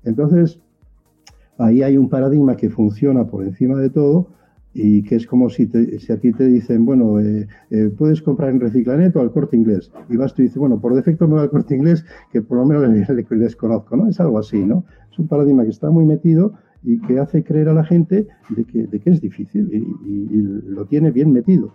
Entonces, 0.03 0.59
ahí 1.57 1.83
hay 1.83 1.97
un 1.97 2.09
paradigma 2.09 2.57
que 2.57 2.69
funciona 2.69 3.25
por 3.25 3.45
encima 3.45 3.77
de 3.77 3.89
todo 3.89 4.27
y 4.79 5.01
que 5.01 5.15
es 5.15 5.25
como 5.25 5.49
si, 5.49 5.65
si 5.65 6.13
a 6.13 6.19
ti 6.19 6.31
te 6.31 6.45
dicen, 6.45 6.85
bueno, 6.85 7.19
eh, 7.19 7.47
eh, 7.71 7.89
puedes 7.97 8.21
comprar 8.21 8.51
en 8.51 8.59
Reciclanet 8.59 9.15
o 9.15 9.21
al 9.21 9.31
corte 9.31 9.57
inglés. 9.57 9.91
Y 10.07 10.17
vas 10.17 10.35
tú 10.35 10.43
y 10.43 10.45
dices, 10.45 10.59
bueno, 10.59 10.79
por 10.79 10.93
defecto 10.93 11.27
me 11.27 11.33
va 11.33 11.41
al 11.41 11.49
corte 11.49 11.75
inglés, 11.75 12.05
que 12.31 12.43
por 12.43 12.59
lo 12.59 12.65
menos 12.65 12.87
les, 13.31 13.55
conozco, 13.55 13.97
¿no? 13.97 14.07
Es 14.07 14.19
algo 14.19 14.37
así, 14.37 14.63
¿no? 14.63 14.85
Es 15.11 15.17
un 15.17 15.27
paradigma 15.27 15.63
que 15.63 15.71
está 15.71 15.89
muy 15.89 16.05
metido 16.05 16.53
y 16.83 17.01
que 17.01 17.17
hace 17.17 17.43
creer 17.43 17.69
a 17.69 17.73
la 17.73 17.83
gente 17.83 18.27
de 18.49 18.65
que, 18.65 18.85
de 18.85 18.99
que 18.99 19.09
es 19.09 19.19
difícil 19.19 19.67
y, 19.73 20.41
lo 20.69 20.85
tiene 20.85 21.09
bien 21.09 21.33
metido. 21.33 21.73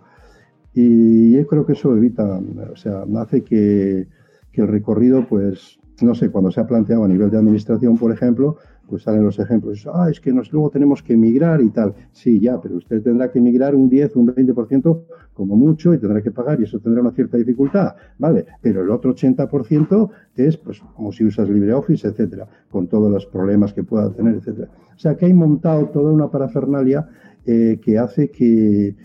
Y 0.73 1.33
yo 1.33 1.45
creo 1.45 1.65
que 1.65 1.73
eso 1.73 1.95
evita, 1.97 2.41
o 2.71 2.75
sea, 2.77 3.03
hace 3.17 3.41
que, 3.41 4.07
que 4.53 4.61
el 4.61 4.69
recorrido, 4.69 5.27
pues, 5.27 5.77
no 6.01 6.15
sé, 6.15 6.29
cuando 6.29 6.51
se 6.51 6.61
ha 6.61 6.67
planteado 6.67 7.03
a 7.03 7.09
nivel 7.09 7.29
de 7.29 7.37
administración, 7.37 7.97
por 7.97 8.13
ejemplo, 8.13 8.55
pues 8.87 9.03
salen 9.03 9.23
los 9.23 9.39
ejemplos, 9.39 9.87
ah, 9.91 10.07
es 10.09 10.19
que 10.19 10.31
nos, 10.33 10.51
luego 10.51 10.69
tenemos 10.69 11.01
que 11.01 11.13
emigrar 11.13 11.61
y 11.61 11.69
tal. 11.69 11.93
Sí, 12.11 12.39
ya, 12.39 12.59
pero 12.61 12.75
usted 12.75 13.01
tendrá 13.01 13.31
que 13.31 13.39
emigrar 13.39 13.75
un 13.75 13.89
10, 13.89 14.15
un 14.15 14.27
20% 14.27 15.01
como 15.33 15.55
mucho 15.55 15.93
y 15.93 15.97
tendrá 15.97 16.21
que 16.21 16.31
pagar 16.31 16.59
y 16.59 16.63
eso 16.63 16.79
tendrá 16.79 17.01
una 17.01 17.11
cierta 17.11 17.37
dificultad, 17.37 17.95
¿vale? 18.17 18.45
Pero 18.61 18.83
el 18.83 18.89
otro 18.89 19.15
80% 19.15 20.09
es, 20.35 20.57
pues, 20.57 20.81
como 20.95 21.11
si 21.11 21.25
usas 21.25 21.49
LibreOffice, 21.49 22.07
etcétera, 22.07 22.47
con 22.69 22.87
todos 22.87 23.11
los 23.11 23.25
problemas 23.25 23.73
que 23.73 23.83
pueda 23.83 24.11
tener, 24.11 24.35
etcétera. 24.35 24.69
O 24.95 24.99
sea, 24.99 25.15
que 25.15 25.25
hay 25.25 25.33
montado 25.33 25.87
toda 25.87 26.11
una 26.11 26.29
parafernalia 26.29 27.07
eh, 27.45 27.79
que 27.83 27.97
hace 27.97 28.29
que, 28.29 28.95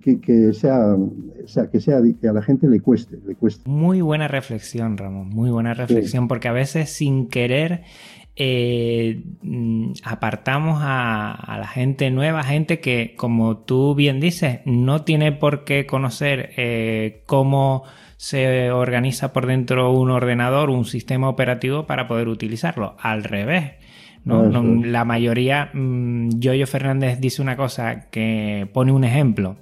que, 0.00 0.52
sea, 0.52 0.96
sea, 1.46 1.70
que 1.70 1.80
sea 1.80 2.00
que 2.20 2.28
a 2.28 2.32
la 2.32 2.42
gente 2.42 2.68
le 2.68 2.80
cueste, 2.80 3.18
le 3.24 3.36
cueste. 3.36 3.68
Muy 3.68 4.00
buena 4.00 4.28
reflexión, 4.28 4.96
Ramón, 4.96 5.28
muy 5.28 5.50
buena 5.50 5.74
reflexión, 5.74 6.26
porque 6.26 6.48
a 6.48 6.52
veces 6.52 6.90
sin 6.90 7.28
querer 7.28 7.82
eh, 8.36 9.22
mm, 9.42 9.92
apartamos 10.04 10.80
a, 10.82 11.56
la 11.58 11.66
gente 11.66 12.10
nueva, 12.10 12.42
gente 12.42 12.80
que, 12.80 13.14
como 13.16 13.56
tú 13.58 13.94
bien 13.94 14.20
dices, 14.20 14.60
no 14.66 15.02
tiene 15.02 15.32
por 15.32 15.64
qué 15.64 15.86
conocer 15.86 16.52
eh, 16.56 17.22
cómo 17.26 17.84
se 18.18 18.70
organiza 18.70 19.32
por 19.32 19.46
dentro 19.46 19.90
un 19.90 20.10
ordenador, 20.10 20.70
un 20.70 20.84
sistema 20.84 21.28
operativo 21.28 21.86
para 21.86 22.06
poder 22.08 22.28
utilizarlo. 22.28 22.96
Al 23.00 23.24
revés. 23.24 23.72
la 24.24 25.04
mayoría, 25.04 25.70
mm, 25.72 26.38
Yoyo 26.38 26.66
Fernández 26.66 27.20
dice 27.20 27.40
una 27.42 27.56
cosa 27.56 28.10
que 28.10 28.68
pone 28.72 28.92
un 28.92 29.04
ejemplo 29.04 29.56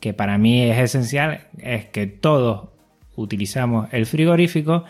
que 0.00 0.14
para 0.14 0.38
mí 0.38 0.62
es 0.62 0.78
esencial, 0.78 1.48
es 1.58 1.86
que 1.86 2.06
todos 2.06 2.68
utilizamos 3.16 3.92
el 3.92 4.06
frigorífico 4.06 4.84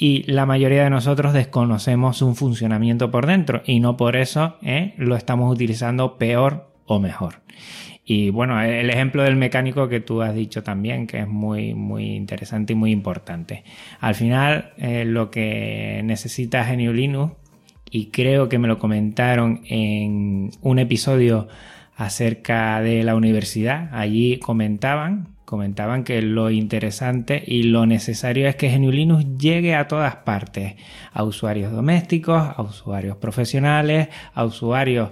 y 0.00 0.22
la 0.30 0.46
mayoría 0.46 0.84
de 0.84 0.90
nosotros 0.90 1.32
desconocemos 1.32 2.22
un 2.22 2.36
funcionamiento 2.36 3.10
por 3.10 3.26
dentro 3.26 3.62
y 3.66 3.80
no 3.80 3.96
por 3.96 4.14
eso 4.14 4.56
¿eh? 4.62 4.94
lo 4.96 5.16
estamos 5.16 5.52
utilizando 5.52 6.18
peor 6.18 6.70
o 6.86 7.00
mejor. 7.00 7.40
Y 8.04 8.30
bueno, 8.30 8.62
el 8.62 8.88
ejemplo 8.90 9.24
del 9.24 9.34
mecánico 9.34 9.88
que 9.88 9.98
tú 9.98 10.22
has 10.22 10.34
dicho 10.34 10.62
también, 10.62 11.08
que 11.08 11.18
es 11.18 11.28
muy, 11.28 11.74
muy 11.74 12.14
interesante 12.14 12.74
y 12.74 12.76
muy 12.76 12.92
importante. 12.92 13.64
Al 13.98 14.14
final, 14.14 14.72
eh, 14.78 15.04
lo 15.04 15.30
que 15.30 16.00
necesita 16.04 16.64
GNU 16.64 16.92
Linux, 16.92 17.34
y 17.90 18.06
creo 18.06 18.48
que 18.48 18.58
me 18.58 18.68
lo 18.68 18.78
comentaron 18.78 19.62
en 19.68 20.52
un 20.62 20.78
episodio 20.78 21.48
acerca 21.96 22.80
de 22.80 23.02
la 23.02 23.16
universidad, 23.16 23.90
allí 23.92 24.38
comentaban 24.38 25.37
comentaban 25.48 26.04
que 26.04 26.20
lo 26.20 26.50
interesante 26.50 27.42
y 27.46 27.62
lo 27.62 27.86
necesario 27.86 28.46
es 28.46 28.56
que 28.56 28.68
GNU 28.68 28.92
Linux 28.92 29.24
llegue 29.38 29.74
a 29.74 29.88
todas 29.88 30.16
partes, 30.16 30.74
a 31.10 31.24
usuarios 31.24 31.72
domésticos, 31.72 32.52
a 32.54 32.60
usuarios 32.60 33.16
profesionales, 33.16 34.08
a 34.34 34.44
usuarios 34.44 35.08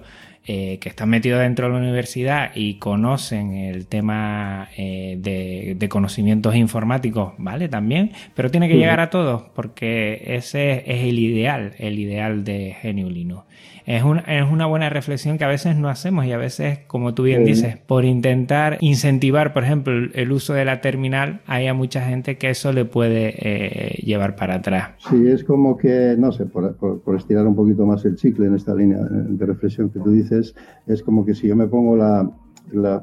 eh, 0.46 0.76
que 0.78 0.90
están 0.90 1.08
metidos 1.08 1.40
dentro 1.40 1.68
de 1.68 1.72
la 1.72 1.78
universidad 1.78 2.50
y 2.54 2.74
conocen 2.74 3.54
el 3.54 3.86
tema 3.86 4.68
eh, 4.76 5.16
de, 5.18 5.88
conocimientos 5.88 6.54
informáticos, 6.54 7.32
¿vale? 7.38 7.70
También, 7.70 8.12
pero 8.34 8.50
tiene 8.50 8.68
que 8.68 8.76
llegar 8.76 9.00
a 9.00 9.08
todos 9.08 9.44
porque 9.54 10.22
ese 10.36 10.84
es 10.86 11.02
el 11.04 11.18
ideal, 11.18 11.72
el 11.78 11.98
ideal 11.98 12.44
de 12.44 12.76
GNU 12.82 13.08
Linux 13.08 13.45
es, 13.86 14.02
es 14.26 14.50
una 14.50 14.66
buena 14.66 14.90
reflexión 14.90 15.38
que 15.38 15.44
a 15.44 15.48
veces 15.48 15.76
no 15.76 15.88
hacemos 15.88 16.26
y 16.26 16.32
a 16.32 16.38
veces, 16.38 16.80
como 16.88 17.14
tú 17.14 17.22
bien 17.22 17.44
dices, 17.44 17.76
por 17.76 18.04
intentar 18.04 18.78
incentivar, 18.80 19.52
por 19.52 19.62
ejemplo, 19.62 19.92
el, 20.12 20.32
uso 20.32 20.54
de 20.54 20.64
la 20.64 20.80
terminal, 20.80 21.40
hay 21.46 21.68
a 21.68 21.74
mucha 21.74 22.02
gente 22.02 22.36
que 22.36 22.50
eso 22.50 22.72
le 22.72 22.84
puede 22.84 23.34
eh, 23.38 24.02
llevar 24.02 24.34
para 24.34 24.56
atrás. 24.56 24.90
Sí, 25.08 25.28
es 25.28 25.44
como 25.44 25.76
que, 25.76 26.16
no 26.18 26.32
sé, 26.32 26.46
por, 26.46 26.74
por, 26.76 27.16
estirar 27.16 27.46
un 27.46 27.54
poquito 27.54 27.86
más 27.86 28.04
el 28.04 28.16
chicle 28.16 28.46
en 28.46 28.56
esta 28.56 28.74
línea 28.74 28.98
de 28.98 29.46
reflexión 29.46 29.88
que 29.90 30.00
tú 30.00 30.10
dices, 30.10 30.54
es 30.88 31.02
como 31.02 31.24
que 31.24 31.34
si 31.34 31.46
yo 31.46 31.54
me 31.54 31.68
pongo 31.68 31.96
la, 31.96 32.28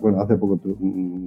bueno, 0.02 0.20
hace 0.20 0.36
poco 0.36 0.60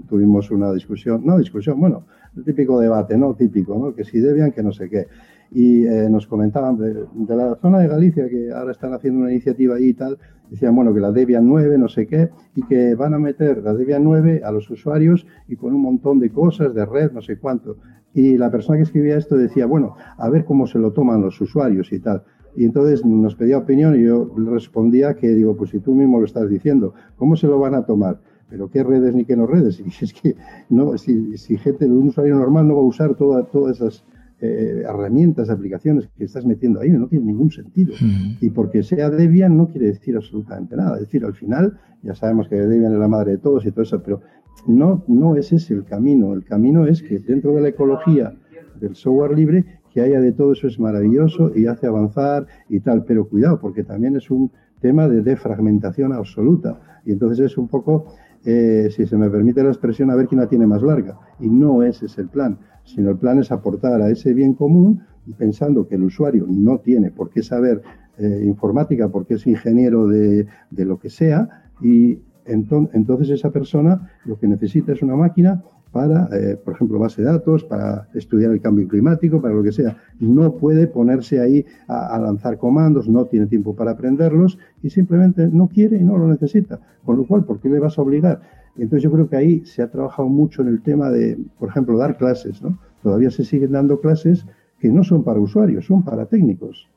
tuvimos 0.06 0.50
una 0.50 0.70
discusión, 0.72 1.22
no 1.24 1.38
discusión, 1.38 1.80
bueno, 1.80 2.04
el 2.36 2.44
típico 2.44 2.78
debate, 2.78 3.16
¿no? 3.16 3.34
Típico, 3.34 3.78
¿no? 3.78 3.94
Que 3.94 4.04
si 4.04 4.18
debían, 4.18 4.52
que 4.52 4.62
no 4.62 4.72
sé 4.72 4.90
qué 4.90 5.06
y 5.50 5.86
eh, 5.86 6.08
nos 6.10 6.26
comentaban 6.26 6.76
de, 6.76 7.06
la 7.28 7.56
zona 7.56 7.78
de 7.78 7.88
Galicia, 7.88 8.28
que 8.28 8.52
ahora 8.52 8.72
están 8.72 8.92
haciendo 8.92 9.20
una 9.20 9.30
iniciativa 9.30 9.76
ahí 9.76 9.88
y 9.88 9.94
tal, 9.94 10.18
decían, 10.50 10.74
bueno, 10.74 10.92
que 10.94 11.00
la 11.00 11.12
Debian 11.12 11.46
9, 11.46 11.78
no 11.78 11.88
sé 11.88 12.06
qué, 12.06 12.30
y 12.54 12.62
que 12.62 12.94
van 12.94 13.14
a 13.14 13.18
meter 13.18 13.62
la 13.62 13.74
Debian 13.74 14.04
9 14.04 14.42
a 14.44 14.50
los 14.50 14.70
usuarios 14.70 15.26
y 15.48 15.56
con 15.56 15.74
un 15.74 15.82
montón 15.82 16.18
de 16.18 16.30
cosas, 16.30 16.74
de 16.74 16.84
red, 16.84 17.12
no 17.12 17.22
sé 17.22 17.38
cuánto. 17.38 17.76
Y 18.14 18.38
la 18.38 18.50
persona 18.50 18.78
que 18.78 18.84
escribía 18.84 19.18
esto 19.18 19.36
decía, 19.36 19.66
bueno, 19.66 19.96
a 20.16 20.28
ver 20.30 20.44
cómo 20.44 20.66
se 20.66 20.78
lo 20.78 20.92
toman 20.92 21.20
los 21.20 21.40
usuarios 21.40 21.92
y 21.92 22.00
tal. 22.00 22.22
Y 22.56 22.64
entonces 22.64 23.04
nos 23.04 23.34
pedía 23.34 23.58
opinión 23.58 23.94
y 23.94 24.04
yo 24.04 24.32
le 24.38 24.50
respondía 24.50 25.14
que, 25.14 25.28
digo, 25.28 25.56
pues 25.56 25.70
si 25.70 25.80
tú 25.80 25.94
mismo 25.94 26.18
lo 26.18 26.24
estás 26.24 26.48
diciendo, 26.48 26.94
¿cómo 27.16 27.36
se 27.36 27.46
lo 27.46 27.58
van 27.58 27.74
a 27.74 27.84
tomar? 27.84 28.18
pero 28.48 28.70
qué 28.70 28.82
redes 28.82 29.14
ni 29.14 29.24
qué 29.24 29.36
no 29.36 29.46
redes. 29.46 29.80
Y 29.84 30.04
es 30.04 30.12
que 30.12 30.36
no, 30.68 30.96
si, 30.98 31.36
si 31.36 31.56
gente, 31.58 31.86
un 31.86 32.08
usuario 32.08 32.36
normal 32.36 32.68
no 32.68 32.76
va 32.76 32.82
a 32.82 32.84
usar 32.84 33.14
todas 33.14 33.76
esas 33.76 34.04
eh, 34.38 34.82
herramientas, 34.86 35.48
aplicaciones 35.48 36.08
que 36.14 36.24
estás 36.24 36.44
metiendo 36.44 36.80
ahí, 36.80 36.90
no 36.90 37.08
tiene 37.08 37.24
ningún 37.24 37.50
sentido. 37.50 37.94
Y 38.40 38.50
porque 38.50 38.82
sea 38.82 39.08
Debian 39.08 39.56
no 39.56 39.68
quiere 39.68 39.86
decir 39.86 40.14
absolutamente 40.14 40.76
nada. 40.76 40.96
Es 40.96 41.04
decir, 41.04 41.24
al 41.24 41.32
final, 41.32 41.78
ya 42.02 42.14
sabemos 42.14 42.46
que 42.48 42.56
Debian 42.56 42.92
es 42.92 42.98
la 42.98 43.08
madre 43.08 43.32
de 43.32 43.38
todos 43.38 43.64
y 43.64 43.70
todo 43.70 43.82
eso, 43.82 44.02
pero 44.02 44.20
no, 44.66 45.02
no 45.08 45.36
ese 45.36 45.56
es 45.56 45.70
el 45.70 45.84
camino. 45.84 46.34
El 46.34 46.44
camino 46.44 46.86
es 46.86 47.02
que 47.02 47.18
dentro 47.18 47.54
de 47.54 47.62
la 47.62 47.68
ecología 47.68 48.34
del 48.78 48.94
software 48.94 49.34
libre, 49.34 49.64
que 49.90 50.02
haya 50.02 50.20
de 50.20 50.32
todo 50.32 50.52
eso 50.52 50.66
es 50.66 50.78
maravilloso 50.78 51.52
y 51.56 51.66
hace 51.66 51.86
avanzar 51.86 52.46
y 52.68 52.80
tal. 52.80 53.04
Pero 53.04 53.28
cuidado, 53.28 53.58
porque 53.58 53.84
también 53.84 54.16
es 54.16 54.30
un 54.30 54.50
tema 54.82 55.08
de 55.08 55.22
defragmentación 55.22 56.12
absoluta. 56.12 56.78
Y 57.06 57.12
entonces 57.12 57.40
es 57.40 57.56
un 57.56 57.68
poco, 57.68 58.12
eh, 58.44 58.88
si 58.90 59.06
se 59.06 59.16
me 59.16 59.30
permite 59.30 59.62
la 59.62 59.70
expresión, 59.70 60.10
a 60.10 60.14
ver 60.14 60.26
quién 60.26 60.42
la 60.42 60.46
tiene 60.46 60.66
más 60.66 60.82
larga. 60.82 61.18
Y 61.40 61.48
no 61.48 61.82
ese 61.82 62.04
es 62.04 62.18
el 62.18 62.28
plan 62.28 62.58
sino 62.86 63.10
el 63.10 63.18
plan 63.18 63.38
es 63.38 63.52
aportar 63.52 64.00
a 64.00 64.10
ese 64.10 64.32
bien 64.32 64.54
común 64.54 65.02
pensando 65.36 65.86
que 65.86 65.96
el 65.96 66.04
usuario 66.04 66.46
no 66.48 66.78
tiene 66.78 67.10
por 67.10 67.30
qué 67.30 67.42
saber 67.42 67.82
eh, 68.18 68.42
informática 68.46 69.08
porque 69.08 69.34
es 69.34 69.46
ingeniero 69.46 70.06
de, 70.06 70.46
lo 70.70 70.98
que 70.98 71.10
sea 71.10 71.64
y 71.82 72.18
entonces 72.46 73.28
esa 73.30 73.50
persona 73.50 74.10
lo 74.24 74.38
que 74.38 74.46
necesita 74.46 74.92
es 74.92 75.02
una 75.02 75.16
máquina 75.16 75.62
para, 75.96 76.28
eh, 76.32 76.56
por 76.62 76.74
ejemplo, 76.74 76.98
base 76.98 77.22
de 77.22 77.28
datos, 77.28 77.64
para 77.64 78.08
estudiar 78.12 78.52
el 78.52 78.60
cambio 78.60 78.86
climático, 78.86 79.40
para 79.40 79.54
lo 79.54 79.62
que 79.62 79.72
sea. 79.72 79.96
No 80.20 80.52
puede 80.56 80.86
ponerse 80.86 81.40
ahí 81.40 81.64
a, 81.88 82.14
a, 82.14 82.18
lanzar 82.18 82.58
comandos, 82.58 83.08
no 83.08 83.24
tiene 83.24 83.46
tiempo 83.46 83.74
para 83.74 83.92
aprenderlos 83.92 84.58
y 84.82 84.90
simplemente 84.90 85.48
no 85.48 85.68
quiere 85.68 85.96
y 85.96 86.04
no 86.04 86.18
lo 86.18 86.28
necesita. 86.28 86.78
Con 87.04 87.16
lo 87.16 87.26
cual, 87.26 87.44
¿por 87.44 87.60
qué 87.60 87.70
le 87.70 87.80
vas 87.80 87.98
a 87.98 88.02
obligar? 88.02 88.40
entonces 88.78 89.04
yo 89.04 89.10
creo 89.10 89.26
que 89.26 89.36
ahí 89.36 89.62
se 89.64 89.80
ha 89.82 89.90
trabajado 89.90 90.28
mucho 90.28 90.60
en 90.60 90.68
el 90.68 90.82
tema 90.82 91.08
de, 91.08 91.38
por 91.58 91.70
ejemplo, 91.70 91.96
dar 91.96 92.18
clases, 92.18 92.60
¿no? 92.60 92.78
Todavía 93.02 93.30
se 93.30 93.42
siguen 93.42 93.72
dando 93.72 94.00
clases 94.00 94.44
que 94.78 94.90
no 94.90 95.02
son 95.02 95.24
para 95.24 95.40
usuarios, 95.40 95.86
son 95.86 96.02
para 96.02 96.26
técnicos. 96.26 96.88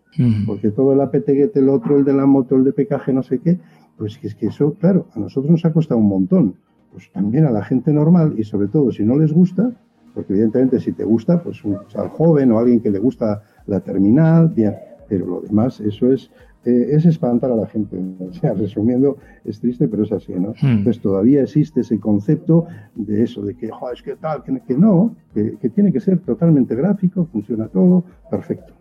Porque 0.45 0.71
todo 0.71 0.91
el 0.91 0.99
APTGET, 0.99 1.55
el 1.55 1.69
otro, 1.69 1.97
el 1.97 2.03
de 2.03 2.11
la 2.11 2.25
moto, 2.25 2.57
el 2.57 2.65
de 2.65 2.73
PKG, 2.73 3.13
no 3.13 3.23
sé 3.23 3.39
qué, 3.39 3.57
pues 3.97 4.19
es 4.21 4.35
que 4.35 4.47
eso, 4.47 4.73
claro, 4.73 5.05
a 5.13 5.19
nosotros 5.19 5.49
nos 5.49 5.63
ha 5.63 5.71
costado 5.71 5.99
un 5.99 6.09
montón. 6.09 6.55
Pues 6.91 7.11
también 7.11 7.45
a 7.45 7.51
la 7.51 7.63
gente 7.63 7.93
normal 7.93 8.35
y 8.37 8.43
sobre 8.43 8.67
todo 8.67 8.91
si 8.91 9.03
no 9.03 9.17
les 9.17 9.31
gusta, 9.31 9.71
porque 10.13 10.33
evidentemente 10.33 10.79
si 10.79 10.91
te 10.91 11.03
gusta, 11.03 11.41
pues 11.41 11.63
un, 11.63 11.77
al 11.95 12.09
joven 12.09 12.51
o 12.51 12.59
alguien 12.59 12.79
que 12.79 12.89
le 12.89 12.99
gusta 12.99 13.43
la 13.67 13.79
terminal, 13.79 14.49
bien, 14.49 14.75
pero 15.07 15.25
lo 15.25 15.41
demás, 15.41 15.79
eso 15.79 16.11
es 16.11 16.31
eh, 16.65 16.87
es 16.91 17.05
espantar 17.05 17.51
a 17.51 17.55
la 17.55 17.67
gente. 17.67 17.97
O 18.29 18.33
sea, 18.33 18.53
resumiendo, 18.53 19.17
es 19.43 19.59
triste, 19.59 19.87
pero 19.87 20.03
es 20.03 20.11
así, 20.11 20.33
¿no? 20.33 20.49
Hmm. 20.61 20.79
Entonces 20.79 21.01
todavía 21.01 21.41
existe 21.41 21.81
ese 21.81 21.99
concepto 21.99 22.67
de 22.95 23.23
eso, 23.23 23.41
de 23.41 23.55
que, 23.55 23.67
es 23.93 24.01
que 24.03 24.15
tal, 24.15 24.43
que, 24.43 24.77
no, 24.77 25.15
que, 25.33 25.69
tiene 25.69 25.91
que 25.91 25.99
ser 25.99 26.19
totalmente 26.19 26.75
gráfico, 26.75 27.25
funciona 27.31 27.67
todo, 27.67 28.03
perfecto. 28.29 28.73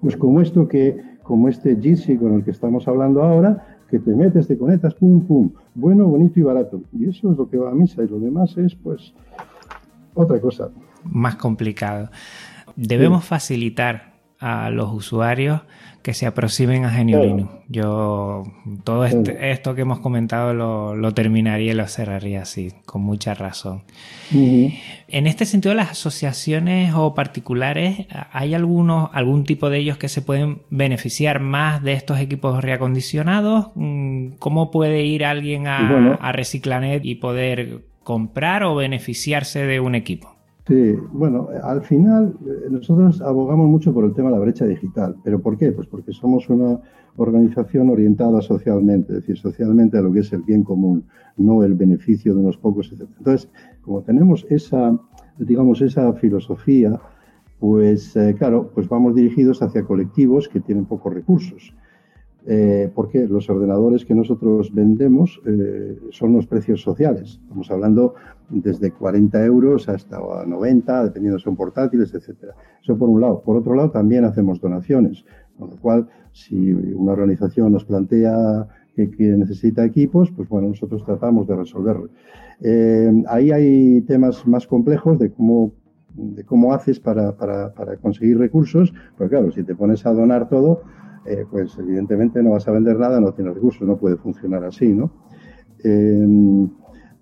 Pues 0.00 0.16
como 0.16 0.40
esto 0.40 0.66
que, 0.66 1.00
como 1.22 1.48
este 1.48 1.76
Jitsi 1.76 2.16
con 2.16 2.34
el 2.34 2.44
que 2.44 2.50
estamos 2.50 2.88
hablando 2.88 3.22
ahora, 3.22 3.77
que 3.90 3.98
te 3.98 4.14
metes, 4.14 4.46
te 4.46 4.58
conectas, 4.58 4.94
pum, 4.94 5.26
pum, 5.26 5.50
bueno, 5.74 6.06
bonito 6.06 6.38
y 6.38 6.42
barato. 6.42 6.82
Y 6.92 7.08
eso 7.08 7.32
es 7.32 7.38
lo 7.38 7.48
que 7.48 7.56
va 7.56 7.70
a 7.70 7.74
misa 7.74 8.02
y 8.02 8.08
lo 8.08 8.18
demás 8.18 8.56
es, 8.56 8.74
pues, 8.74 9.12
otra 10.14 10.40
cosa. 10.40 10.70
Más 11.04 11.36
complicado. 11.36 12.10
Debemos 12.76 13.24
facilitar 13.24 14.07
a 14.40 14.70
los 14.70 14.92
usuarios 14.92 15.62
que 16.02 16.14
se 16.14 16.26
aproximen 16.26 16.84
a 16.84 16.90
Genio 16.90 17.50
Yo 17.68 18.44
todo 18.84 19.04
este, 19.04 19.50
esto 19.50 19.74
que 19.74 19.82
hemos 19.82 19.98
comentado 20.00 20.54
lo, 20.54 21.12
terminaría 21.12 21.72
y 21.72 21.74
lo 21.74 21.86
cerraría 21.86 22.42
así, 22.42 22.72
con 22.86 23.02
mucha 23.02 23.34
razón. 23.34 23.82
En 24.30 25.26
este 25.26 25.44
sentido, 25.44 25.74
las 25.74 25.90
asociaciones 25.90 26.94
o 26.94 27.14
particulares, 27.14 28.06
¿hay 28.32 28.54
algunos, 28.54 29.10
algún 29.12 29.44
tipo 29.44 29.68
de 29.68 29.78
ellos 29.80 29.98
que 29.98 30.08
se 30.08 30.22
pueden 30.22 30.62
beneficiar 30.70 31.40
más 31.40 31.82
de 31.82 31.92
estos 31.92 32.18
equipos 32.20 32.62
reacondicionados? 32.62 33.72
Mm, 33.74 34.36
¿Cómo 34.38 34.70
puede 34.70 35.02
ir 35.04 35.24
alguien 35.26 35.66
a, 35.66 36.14
a 36.14 36.32
Reciclanet 36.32 37.04
y 37.04 37.16
poder 37.16 37.82
comprar 38.02 38.62
o 38.62 38.74
beneficiarse 38.74 39.66
de 39.66 39.80
un 39.80 39.94
equipo? 39.94 40.37
Sí, 40.68 40.94
bueno, 41.12 41.48
al 41.62 41.80
final 41.80 42.36
eh, 42.46 42.68
nosotros 42.70 43.22
abogamos 43.22 43.68
mucho 43.68 43.94
por 43.94 44.04
el 44.04 44.12
tema 44.12 44.28
de 44.28 44.34
la 44.34 44.42
brecha 44.42 44.66
digital. 44.66 45.16
¿Pero 45.24 45.40
por 45.40 45.56
qué? 45.56 45.72
Pues 45.72 45.88
porque 45.88 46.12
somos 46.12 46.50
una 46.50 46.78
organización 47.16 47.88
orientada 47.88 48.42
socialmente, 48.42 49.14
es 49.14 49.20
decir, 49.20 49.38
socialmente 49.38 49.96
a 49.96 50.02
lo 50.02 50.12
que 50.12 50.20
es 50.20 50.30
el 50.34 50.42
bien 50.42 50.64
común, 50.64 51.06
no 51.38 51.64
el 51.64 51.72
beneficio 51.72 52.34
de 52.34 52.40
unos 52.40 52.58
pocos. 52.58 52.92
Entonces, 52.92 53.50
como 53.80 54.02
tenemos 54.02 54.44
esa, 54.50 54.94
digamos, 55.38 55.80
esa 55.80 56.12
filosofía, 56.12 57.00
pues 57.58 58.14
eh, 58.16 58.34
claro, 58.36 58.70
pues 58.74 58.90
vamos 58.90 59.14
dirigidos 59.14 59.62
hacia 59.62 59.84
colectivos 59.84 60.50
que 60.50 60.60
tienen 60.60 60.84
pocos 60.84 61.14
recursos. 61.14 61.72
Eh, 62.46 62.90
porque 62.94 63.26
los 63.26 63.50
ordenadores 63.50 64.04
que 64.04 64.14
nosotros 64.14 64.72
vendemos 64.72 65.40
eh, 65.44 65.98
son 66.10 66.32
los 66.32 66.46
precios 66.46 66.80
sociales. 66.80 67.40
Estamos 67.42 67.70
hablando 67.70 68.14
desde 68.48 68.92
40 68.92 69.44
euros 69.44 69.88
hasta 69.88 70.18
90, 70.18 71.04
dependiendo 71.04 71.38
si 71.38 71.44
son 71.44 71.56
portátiles, 71.56 72.14
etcétera. 72.14 72.54
Eso 72.82 72.96
por 72.96 73.08
un 73.08 73.20
lado. 73.20 73.42
Por 73.42 73.56
otro 73.56 73.74
lado, 73.74 73.90
también 73.90 74.24
hacemos 74.24 74.60
donaciones, 74.60 75.24
con 75.58 75.70
lo 75.70 75.76
cual, 75.76 76.08
si 76.32 76.72
una 76.72 77.12
organización 77.12 77.72
nos 77.72 77.84
plantea 77.84 78.66
que, 78.94 79.06
necesita 79.18 79.84
equipos, 79.84 80.30
pues 80.30 80.48
bueno, 80.48 80.68
nosotros 80.68 81.04
tratamos 81.04 81.46
de 81.46 81.56
resolverlo. 81.56 82.08
Eh, 82.60 83.24
ahí 83.28 83.50
hay 83.50 84.00
temas 84.02 84.46
más 84.46 84.66
complejos 84.66 85.18
de 85.18 85.30
cómo 85.30 85.72
de 86.18 86.42
cómo 86.42 86.74
haces 86.74 86.98
para, 86.98 87.36
para, 87.36 87.72
para 87.74 87.96
conseguir 87.96 88.38
recursos, 88.38 88.92
porque 89.16 89.36
claro, 89.36 89.52
si 89.52 89.62
te 89.62 89.76
pones 89.76 90.04
a 90.04 90.12
donar 90.12 90.48
todo, 90.48 90.82
eh, 91.28 91.44
pues 91.50 91.76
evidentemente 91.78 92.42
no 92.42 92.50
vas 92.52 92.66
a 92.68 92.72
vender 92.72 92.98
nada, 92.98 93.20
no 93.20 93.32
tienes 93.32 93.54
recursos, 93.54 93.86
no 93.86 93.98
puede 93.98 94.16
funcionar 94.16 94.64
así, 94.64 94.88
¿no? 94.88 95.10
Em, 95.84 96.70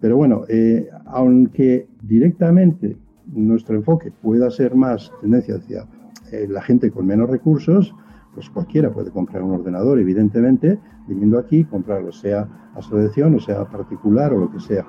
pero 0.01 0.17
bueno, 0.17 0.45
eh, 0.49 0.89
aunque 1.07 1.89
directamente 2.03 2.97
nuestro 3.27 3.75
enfoque 3.75 4.13
pueda 4.13 4.49
ser 4.51 4.77
más 4.77 5.11
tendencia 5.21 5.57
hacia 5.57 5.87
eh, 6.31 6.47
la 6.49 6.63
gente 6.63 6.93
con 6.93 7.05
menos 7.05 7.29
recursos, 7.29 7.95
pues 8.33 8.49
cualquiera 8.49 8.93
puede 8.93 9.11
comprar 9.11 9.43
un 9.43 9.53
ordenador, 9.53 9.99
evidentemente, 9.99 10.79
viniendo 11.09 11.39
aquí, 11.39 11.65
comprarlo, 11.65 12.13
sea 12.13 12.49
asociación 12.77 13.35
o 13.35 13.41
sea 13.41 13.65
particular 13.65 14.33
o 14.35 14.39
lo 14.39 14.53
que 14.53 14.61
sea. 14.61 14.87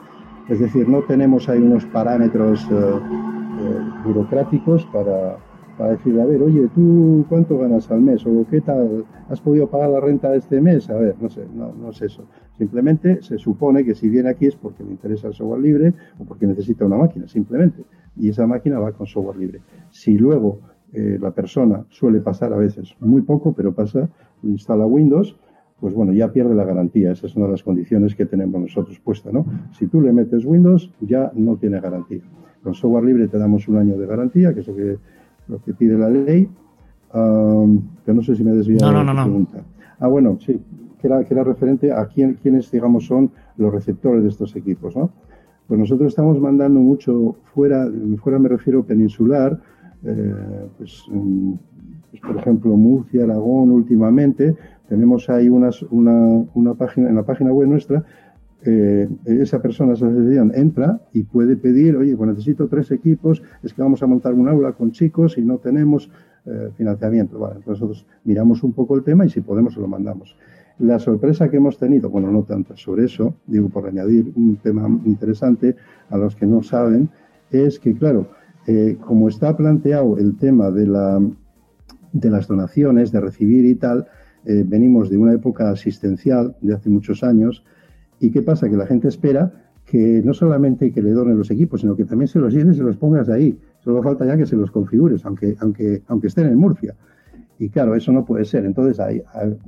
Es 0.48 0.60
decir, 0.60 0.88
no 0.88 1.02
tenemos 1.04 1.50
ahí 1.50 1.60
unos 1.60 1.86
parámetros 1.86 2.68
burocráticos 4.04 4.86
para, 4.88 5.38
para 5.78 5.92
decirle, 5.92 6.22
a 6.22 6.26
ver, 6.26 6.42
oye, 6.42 6.68
¿tú 6.74 7.26
cuánto 7.30 7.58
ganas 7.60 7.90
al 7.92 8.02
mes? 8.02 8.26
¿O 8.26 8.46
qué 8.50 8.62
tal? 8.62 9.06
¿Has 9.30 9.40
podido 9.40 9.70
pagar 9.70 9.92
la 9.92 10.00
renta 10.00 10.32
de 10.32 10.40
este 10.40 10.60
mes? 10.60 10.90
A 10.90 10.96
ver, 10.96 11.16
no 11.22 11.30
sé, 11.30 11.46
no, 11.54 11.72
no 11.74 11.92
es 11.92 12.02
eso. 12.02 12.24
Simplemente 12.58 13.22
se 13.22 13.38
supone 13.38 13.86
que 13.86 13.94
si 13.94 14.10
viene 14.10 14.30
aquí 14.30 14.48
es 14.48 14.56
porque 14.56 14.84
le 14.84 14.92
interesa 14.92 15.28
el 15.28 15.34
software 15.34 15.62
libre 15.62 15.94
o 16.18 16.26
porque 16.26 16.48
necesita 16.48 16.86
una 16.86 16.98
máquina, 16.98 17.28
simplemente. 17.28 17.84
Y 18.16 18.30
esa 18.30 18.48
máquina 18.48 18.80
va 18.80 18.92
con 18.94 19.06
software 19.06 19.38
libre. 19.38 19.62
Si 19.92 20.18
luego 20.18 20.60
eh, 20.94 21.20
la 21.22 21.32
persona 21.32 21.86
suele 21.90 22.22
pasar 22.22 22.54
a 22.54 22.58
veces 22.58 22.96
muy 23.00 23.22
poco, 23.22 23.54
pero 23.54 23.74
pasa, 23.74 24.10
instala 24.42 24.86
Windows, 24.88 25.38
pues 25.80 25.94
bueno, 25.94 26.12
ya 26.12 26.32
pierde 26.34 26.56
la 26.56 26.64
garantía. 26.64 27.12
Esas 27.12 27.32
son 27.32 27.50
las 27.52 27.62
condiciones 27.62 28.16
que 28.16 28.26
tenemos 28.26 28.60
nosotros 28.60 29.00
puestas, 29.00 29.32
¿no? 29.32 29.46
Si 29.74 29.86
tú 29.86 30.02
le 30.02 30.12
metes 30.12 30.44
Windows, 30.44 30.92
ya 31.02 31.32
no 31.36 31.58
tiene 31.58 31.80
garantía. 31.80 32.22
Con 32.64 32.74
software 32.74 33.04
libre 33.04 33.28
te 33.28 33.38
damos 33.38 33.68
un 33.68 33.78
año 33.78 33.96
de 33.96 34.08
garantía, 34.08 34.56
que 34.56 34.62
es 34.62 34.68
lo 34.68 34.76
que, 34.76 34.98
lo 35.48 35.62
que 35.62 35.74
pide 35.74 35.98
la 35.98 36.10
ley. 36.10 36.50
que 38.06 38.14
no 38.14 38.22
sé 38.22 38.36
si 38.36 38.44
me 38.44 38.52
he 38.52 38.56
desviado 38.56 38.92
no, 38.92 39.04
no, 39.04 39.14
la 39.14 39.24
pregunta. 39.24 39.64
Ah, 40.00 40.08
bueno, 40.08 40.38
sí, 40.40 40.60
que 41.00 41.08
era, 41.08 41.24
que 41.24 41.34
era 41.34 41.44
referente 41.44 41.92
a 41.92 42.06
quién, 42.06 42.36
quiénes, 42.42 42.70
digamos, 42.72 43.06
son 43.06 43.32
los 43.58 43.74
receptores 43.74 44.24
de 44.24 44.30
estos 44.30 44.56
equipos, 44.56 44.96
¿no? 44.96 45.12
Pues 45.68 45.80
nosotros 45.80 46.10
estamos 46.10 46.40
mandando 46.40 46.80
mucho 46.80 47.36
fuera, 47.54 47.90
fuera 48.24 48.40
me 48.40 48.48
refiero 48.48 48.84
peninsular, 48.84 49.60
eh, 50.04 50.70
pues, 50.78 51.04
pues, 52.10 52.22
por 52.22 52.38
ejemplo, 52.38 52.76
Murcia, 52.78 53.24
Aragón 53.24 53.72
últimamente, 53.72 54.56
tenemos 54.88 55.30
ahí 55.30 55.50
unas, 55.50 55.82
una, 55.84 56.46
una 56.54 56.74
página, 56.76 57.10
en 57.10 57.16
la 57.16 57.24
página 57.24 57.52
web 57.52 57.68
nuestra, 57.68 58.06
eh, 58.68 59.08
esa 59.26 59.62
persona, 59.62 59.94
esa 59.94 60.08
asociación 60.08 60.52
entra 60.54 61.00
y 61.14 61.24
puede 61.24 61.56
pedir, 61.56 61.96
oye, 61.96 62.18
pues 62.18 62.30
necesito 62.30 62.68
tres 62.68 62.92
equipos, 62.92 63.42
es 63.64 63.74
que 63.74 63.82
vamos 63.82 64.04
a 64.04 64.08
montar 64.08 64.34
un 64.34 64.50
aula 64.50 64.74
con 64.74 64.92
chicos 64.92 65.38
y 65.38 65.42
no 65.42 65.58
tenemos 65.58 66.10
eh, 66.46 66.70
financiamiento. 66.76 67.40
Vale, 67.40 67.56
entonces 67.56 67.82
nosotros 67.82 68.06
miramos 68.26 68.64
un 68.64 68.74
poco 68.74 68.96
el 68.96 69.04
tema 69.04 69.26
y 69.26 69.30
si 69.30 69.40
podemos 69.40 69.74
se 69.74 69.80
lo 69.80 69.88
mandamos. 69.88 70.36
La 70.80 71.00
sorpresa 71.00 71.50
que 71.50 71.58
hemos 71.58 71.78
tenido, 71.78 72.10
bueno, 72.10 72.30
no 72.30 72.44
tanto 72.44 72.76
sobre 72.76 73.06
eso, 73.06 73.36
digo 73.48 73.70
por 73.70 73.88
añadir 73.88 74.34
un 74.36 74.58
tema 74.58 74.88
interesante 75.06 75.76
a 76.10 76.18
los 76.18 76.36
que 76.36 76.46
no 76.46 76.62
saben, 76.62 77.10
es 77.52 77.80
que, 77.80 77.94
claro, 77.94 78.28
eh, 78.68 78.98
como 79.00 79.30
está 79.30 79.56
planteado 79.56 80.18
el 80.18 80.36
tema 80.36 80.72
de, 80.72 80.88
la, 80.88 81.22
de 82.12 82.30
las 82.30 82.48
donaciones, 82.48 83.14
de 83.14 83.22
recibir 83.22 83.66
y 83.66 83.76
tal, 83.76 84.08
venimos 84.44 85.10
de 85.10 85.18
una 85.18 85.34
época 85.34 85.70
asistencial 85.70 86.56
de 86.62 86.74
hace 86.74 86.90
muchos 86.90 87.22
años. 87.22 87.66
¿Y 88.20 88.32
qué 88.32 88.42
pasa? 88.42 88.70
Que 88.70 88.78
la 88.78 88.88
gente 88.88 89.08
espera 89.08 89.52
que 89.86 90.22
no 90.24 90.34
solamente 90.34 90.92
que 90.92 91.02
le 91.02 91.12
donen 91.12 91.38
los 91.38 91.50
equipos, 91.50 91.82
sino 91.82 91.96
que 91.96 92.04
también 92.04 92.28
se 92.28 92.40
los 92.40 92.54
lleves 92.54 92.76
y 92.76 92.80
se 92.80 92.84
los 92.84 92.98
pongas 92.98 93.30
ahí. 93.30 93.58
Solo 93.80 94.04
falta 94.04 94.26
ya 94.26 94.36
que 94.36 94.46
se 94.46 94.56
los 94.56 94.70
configures, 94.70 95.26
aunque, 95.26 95.56
aunque, 95.60 96.04
aunque 96.08 96.28
estén 96.28 96.48
en 96.48 96.58
Murcia. 96.58 96.94
Y 97.58 97.70
claro, 97.70 97.96
eso 97.96 98.12
no 98.12 98.26
puede 98.26 98.44
ser. 98.44 98.66
Entonces, 98.66 99.00
ahí, 99.00 99.22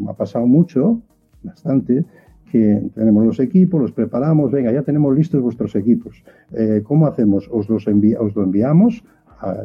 ha 0.07 0.13
pasado 0.13 0.45
mucho, 0.45 1.01
bastante, 1.41 2.05
que 2.51 2.89
tenemos 2.93 3.25
los 3.25 3.39
equipos, 3.39 3.79
los 3.81 3.91
preparamos, 3.93 4.51
venga, 4.51 4.71
ya 4.71 4.81
tenemos 4.81 5.15
listos 5.15 5.41
vuestros 5.41 5.75
equipos. 5.75 6.21
Eh, 6.51 6.81
¿Cómo 6.83 7.07
hacemos? 7.07 7.47
Os, 7.51 7.69
los 7.69 7.88
os 7.88 8.35
lo 8.35 8.43
enviamos 8.43 9.03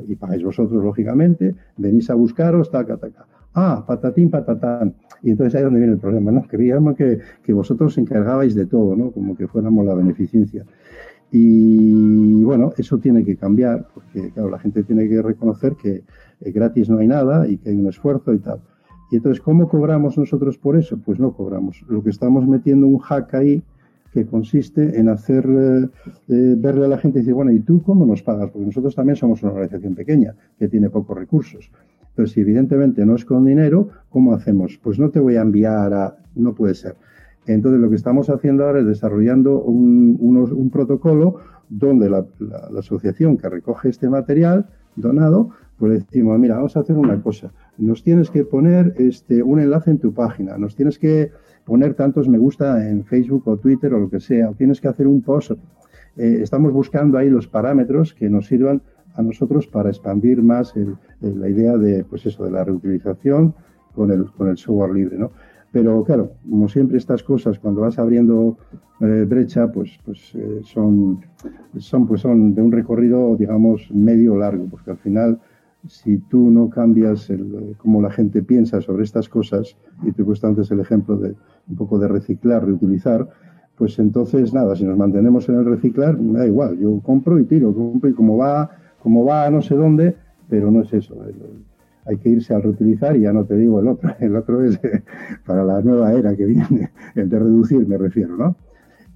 y 0.07 0.15
pagáis 0.15 0.45
vosotros, 0.45 0.85
lógicamente, 0.85 1.55
venís 1.77 2.09
a 2.11 2.15
buscaros, 2.15 2.71
taca, 2.71 2.97
taca. 2.97 3.27
Ah, 3.55 3.85
patatín, 3.87 4.31
patatán. 4.31 4.95
Y 5.23 5.31
entonces 5.31 5.55
ahí 5.55 5.61
es 5.61 5.65
donde 5.65 5.81
viene 5.81 5.95
el 5.95 6.01
problema, 6.01 6.33
¿no? 6.33 6.43
Creíamos 6.43 6.97
que, 6.97 7.21
que 7.43 7.53
vosotros 7.53 7.93
os 7.93 7.99
encargabais 7.99 8.55
de 8.55 8.67
todo, 8.67 8.97
¿no? 8.97 9.13
Como 9.13 9.37
que 9.37 9.47
fuéramos 9.47 9.87
la 9.87 9.95
beneficencia. 9.95 10.65
Y 11.31 12.45
bueno, 12.45 12.73
eso 12.77 12.99
tiene 12.99 13.25
que 13.25 13.37
cambiar, 13.37 13.89
porque 13.93 14.31
claro, 14.31 14.51
la 14.51 14.59
gente 14.59 14.83
tiene 14.85 15.09
que 15.09 15.21
reconocer 15.21 15.75
que 15.75 16.05
eh, 16.41 16.53
gratis 16.53 16.89
no 16.89 16.99
hay 16.99 17.09
nada 17.09 17.49
y 17.49 17.59
que 17.59 17.71
hay 17.71 17.77
un 17.77 17.89
esfuerzo 17.89 18.33
y 18.33 18.39
tal. 18.39 18.61
Y 19.11 19.17
entonces, 19.17 19.41
¿cómo 19.41 19.69
cobramos 19.69 20.17
nosotros 20.17 20.59
por 20.59 20.77
eso? 20.77 20.99
Pues 20.99 21.19
no 21.19 21.33
cobramos. 21.33 21.83
Lo 21.89 22.03
que 22.03 22.11
estamos 22.11 22.47
metiendo 22.47 22.87
un 22.87 22.99
hack 22.99 23.35
ahí 23.35 23.63
que 24.13 24.25
consiste 24.27 24.99
en 24.99 25.09
hacer 25.09 25.45
eh, 25.45 25.89
eh, 26.29 26.55
verle 26.57 26.85
a 26.85 26.89
la 26.89 26.99
gente 26.99 27.19
y 27.19 27.23
decir, 27.23 27.35
bueno, 27.35 27.51
¿y 27.51 27.59
tú 27.59 27.83
cómo 27.83 28.07
nos 28.07 28.23
pagas? 28.23 28.51
Porque 28.51 28.67
nosotros 28.67 28.95
también 28.95 29.17
somos 29.17 29.43
una 29.43 29.53
organización 29.53 29.97
pequeña 29.97 30.37
que 30.57 30.69
tiene 30.69 30.89
pocos 30.89 31.19
recursos. 31.19 31.69
Pero 32.15 32.29
si 32.29 32.41
evidentemente 32.41 33.05
no 33.05 33.15
es 33.15 33.25
con 33.25 33.45
dinero, 33.45 33.89
¿cómo 34.09 34.35
hacemos? 34.35 34.79
Pues 34.83 34.99
no 34.99 35.11
te 35.11 35.21
voy 35.21 35.37
a 35.37 35.43
enviar 35.43 35.93
a... 35.93 36.17
No 36.35 36.55
puede 36.55 36.75
ser. 36.75 36.97
Entonces 37.47 37.81
lo 37.81 37.91
que 37.91 37.97
estamos 37.97 38.31
haciendo 38.31 38.65
ahora 38.65 38.81
es 38.81 38.87
desarrollando 38.87 39.61
un, 39.61 40.19
un 40.21 40.71
protocolo 40.71 41.37
donde 41.69 42.09
la, 42.09 42.27
asociación 42.79 43.37
que 43.37 43.49
recoge 43.49 43.89
este 43.89 44.09
material 44.09 44.67
donado, 44.97 45.51
pues 45.79 46.05
decimos, 46.05 46.39
mira, 46.39 46.57
vamos 46.57 46.77
a 46.77 46.81
hacer 46.81 46.97
una 46.97 47.21
cosa. 47.21 47.53
Nos 47.79 48.03
tienes 48.03 48.31
que 48.31 48.45
poner 48.45 48.95
este, 48.99 49.43
un 49.43 49.61
enlace 49.61 49.91
en 49.91 49.99
tu 49.99 50.13
página, 50.13 50.57
nos 50.57 50.77
tienes 50.77 50.99
que 50.99 51.33
poner 51.65 51.95
tantos 51.95 52.29
me 52.29 52.39
gusta 52.39 52.89
en 52.89 53.05
Facebook 53.05 53.49
o 53.49 53.57
Twitter 53.57 53.93
o 53.95 53.99
lo 53.99 54.11
que 54.11 54.21
sea, 54.21 54.51
o 54.51 54.55
tienes 54.55 54.81
que 54.81 54.89
hacer 54.89 55.07
un 55.07 55.23
post. 55.23 55.53
Eh, 56.17 56.39
estamos 56.43 56.73
buscando 56.73 57.19
ahí 57.19 57.29
los 57.29 57.49
parámetros 57.49 58.15
que 58.15 58.31
nos 58.31 58.47
sirvan 58.47 58.83
a 59.15 59.23
nosotros 59.23 59.67
para 59.67 59.91
expandir 59.91 60.43
más 60.43 60.75
la 61.21 61.49
idea 61.49 61.77
de, 61.77 62.05
pues 62.05 62.27
eso, 62.27 62.45
de 62.45 62.51
la 62.51 62.65
reutilización 62.65 63.55
con 63.95 64.11
el, 64.11 64.27
con 64.33 64.49
el 64.49 64.57
software 64.57 64.93
libre, 64.93 65.19
¿no? 65.19 65.31
Pero 65.75 66.05
claro, 66.05 66.31
como 66.49 66.69
siempre 66.69 66.99
estas 66.99 67.25
cosas, 67.25 67.59
cuando 67.59 67.81
vas 67.81 67.99
abriendo 67.99 68.57
eh, 69.01 69.27
brecha, 69.29 69.73
pues, 69.73 69.99
pues 70.05 70.33
eh, 70.37 70.61
son, 70.63 71.21
son, 71.79 72.07
pues 72.07 72.21
son 72.21 72.55
de 72.55 72.63
un 72.63 72.71
recorrido, 72.71 73.35
digamos, 73.37 73.91
medio 73.91 74.37
largo, 74.37 74.67
porque 74.71 74.93
al 74.93 74.99
final, 74.99 75.41
si 75.89 76.19
tú 76.19 76.49
no 76.49 76.71
cambias 76.71 77.29
el, 77.29 77.75
cómo 77.79 78.01
la 78.01 78.13
gente 78.13 78.41
piensa 78.41 78.81
sobre 78.81 79.03
estas 79.03 79.29
cosas, 79.29 79.77
y 80.05 80.13
te 80.13 80.23
he 80.23 80.47
antes 80.47 80.71
el 80.71 80.79
ejemplo 80.79 81.17
de 81.17 81.35
un 81.69 81.77
poco 81.77 81.99
de 81.99 82.07
reciclar, 82.07 82.65
reutilizar, 82.65 83.29
pues 83.77 83.99
entonces 83.99 84.55
nada, 84.55 84.77
si 84.77 84.85
nos 84.85 84.97
mantenemos 84.97 85.49
en 85.49 85.57
el 85.57 85.65
reciclar, 85.65 86.17
me 86.17 86.39
da 86.39 86.47
igual, 86.47 86.79
yo 86.79 87.01
compro 87.01 87.41
y 87.41 87.47
tiro, 87.47 87.75
compro 87.75 88.09
y 88.09 88.15
como 88.15 88.37
va 88.37 88.71
como 89.05 89.23
va 89.23 89.45
a 89.45 89.51
no 89.51 89.61
sé 89.61 89.75
dónde, 89.75 90.17
pero 90.49 90.71
no 90.71 90.81
es 90.81 90.91
eso. 90.95 91.15
Hay 92.07 92.17
que 92.17 92.31
irse 92.31 92.55
al 92.55 92.63
reutilizar 92.63 93.15
y 93.15 93.21
ya 93.21 93.35
no 93.35 93.45
te 93.45 93.55
digo 93.55 93.79
el 93.79 93.89
otro. 93.89 94.15
El 94.19 94.35
otro 94.35 94.65
es 94.65 94.83
eh, 94.83 95.03
para 95.45 95.63
la 95.63 95.83
nueva 95.83 96.15
era 96.15 96.35
que 96.35 96.47
viene, 96.47 96.91
el 97.15 97.29
de 97.29 97.39
reducir 97.39 97.87
me 97.87 97.99
refiero, 97.99 98.35
¿no? 98.35 98.57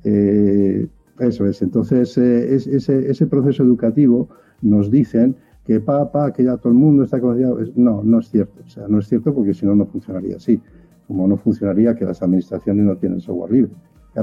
Eh, 0.05 0.87
eso 1.20 1.46
es. 1.46 1.62
Entonces, 1.62 2.18
eh, 2.18 2.55
ese, 2.55 3.11
ese, 3.11 3.27
proceso 3.27 3.62
educativo 3.62 4.29
nos 4.61 4.90
dicen 4.90 5.37
que 5.64 5.81
papá, 5.81 6.35
que 6.35 6.44
ya 6.44 6.59
todo 6.59 6.68
el 6.68 6.79
mundo 6.79 7.05
está 7.05 7.18
conocido. 7.18 7.59
No, 7.74 8.03
no 8.05 8.18
es 8.18 8.29
cierto. 8.29 8.62
O 8.66 8.68
sea, 8.68 8.88
no 8.88 8.98
es 8.98 9.09
cierto 9.09 9.35
porque 9.35 9.55
si 9.55 9.64
no, 9.64 9.74
no 9.74 9.87
funcionaría 9.87 10.37
así. 10.37 10.61
Como 11.07 11.27
no 11.27 11.38
funcionaría 11.38 11.94
que 11.94 12.05
las 12.05 12.22
administraciones 12.22 12.85
no 12.85 12.94
tienen 12.96 13.20
software 13.20 13.53
libre. 13.53 13.72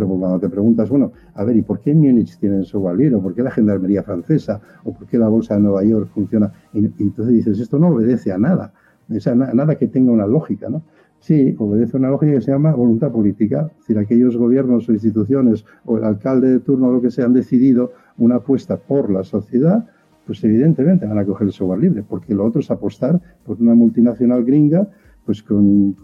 Porque 0.04 0.20
cuando 0.20 0.40
te 0.40 0.50
preguntas, 0.50 0.90
bueno, 0.90 1.12
a 1.34 1.44
ver, 1.44 1.56
¿y 1.56 1.62
por 1.62 1.80
qué 1.80 1.92
en 1.92 2.00
Múnich 2.00 2.38
tienen 2.38 2.64
software 2.64 2.98
libre? 2.98 3.16
¿O 3.16 3.22
por 3.22 3.34
qué 3.34 3.44
la 3.44 3.52
gendarmería 3.52 4.04
francesa? 4.04 4.60
¿O 4.84 4.94
por 4.94 5.08
qué 5.08 5.18
la 5.18 5.30
bolsa 5.30 5.56
de 5.56 5.62
Nueva 5.62 5.84
York 5.84 6.10
funciona? 6.14 6.52
Y, 6.74 6.80
entonces 6.80 7.34
dices, 7.34 7.60
esto 7.60 7.80
no 7.80 7.90
obedece 7.90 8.32
a 8.32 8.38
nada. 8.38 8.74
O 9.10 9.20
sea, 9.20 9.36
nada 9.36 9.76
que 9.76 9.88
tenga 9.88 10.12
una 10.12 10.26
lógica, 10.26 10.70
¿no? 10.70 10.82
Sí, 11.20 11.56
obedece 11.58 11.98
a 11.98 12.00
una 12.00 12.10
lógica 12.10 12.34
que 12.34 12.42
se 12.42 12.52
llama 12.52 12.74
voluntad 12.74 13.12
política. 13.12 13.68
Es 13.72 13.80
decir, 13.80 13.98
aquellos 13.98 14.38
gobiernos 14.38 14.88
o 14.90 14.94
instituciones 14.94 15.66
o 15.86 15.98
el 15.98 16.04
alcalde 16.04 16.50
de 16.50 16.60
turno 16.60 16.88
o 16.88 16.92
lo 16.92 17.02
que 17.02 17.12
sea 17.12 17.26
han 17.26 17.34
decidido 17.34 17.92
una 18.18 18.36
apuesta 18.36 18.78
por 18.78 19.10
la 19.12 19.24
sociedad, 19.24 19.86
pues 20.26 20.44
evidentemente 20.44 21.06
van 21.06 21.18
a 21.18 21.26
coger 21.26 21.48
el 21.48 21.54
software 21.54 21.80
libre, 21.80 22.04
porque 22.08 22.34
lo 22.34 22.46
otro 22.46 22.62
es 22.62 22.72
apostar 22.72 23.22
por 23.46 23.62
una 23.62 23.76
multinacional 23.76 24.44
gringa 24.44 24.88
pues 25.26 25.42
con, 25.42 25.96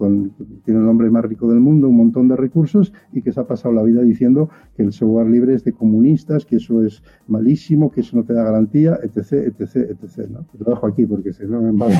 tiene 0.65 0.79
el 0.79 0.87
hombre 0.87 1.09
más 1.11 1.23
rico 1.23 1.47
del 1.47 1.59
mundo, 1.59 1.87
un 1.87 1.97
montón 1.97 2.27
de 2.27 2.35
recursos 2.35 2.91
y 3.13 3.21
que 3.21 3.31
se 3.31 3.39
ha 3.39 3.45
pasado 3.45 3.73
la 3.73 3.83
vida 3.83 4.01
diciendo 4.01 4.49
que 4.75 4.83
el 4.83 4.91
software 4.91 5.27
libre 5.27 5.53
es 5.53 5.63
de 5.63 5.73
comunistas, 5.73 6.45
que 6.45 6.55
eso 6.55 6.83
es 6.83 7.03
malísimo, 7.27 7.91
que 7.91 8.01
eso 8.01 8.17
no 8.17 8.23
te 8.23 8.33
da 8.33 8.43
garantía, 8.43 8.97
etc, 9.03 9.53
etc, 9.59 9.91
etc. 9.91 10.29
¿no? 10.29 10.43
Te 10.43 10.57
lo 10.59 10.71
dejo 10.71 10.87
aquí 10.87 11.05
porque 11.05 11.33
si 11.33 11.45
no 11.45 11.61
me 11.61 11.69
embalo. 11.69 11.93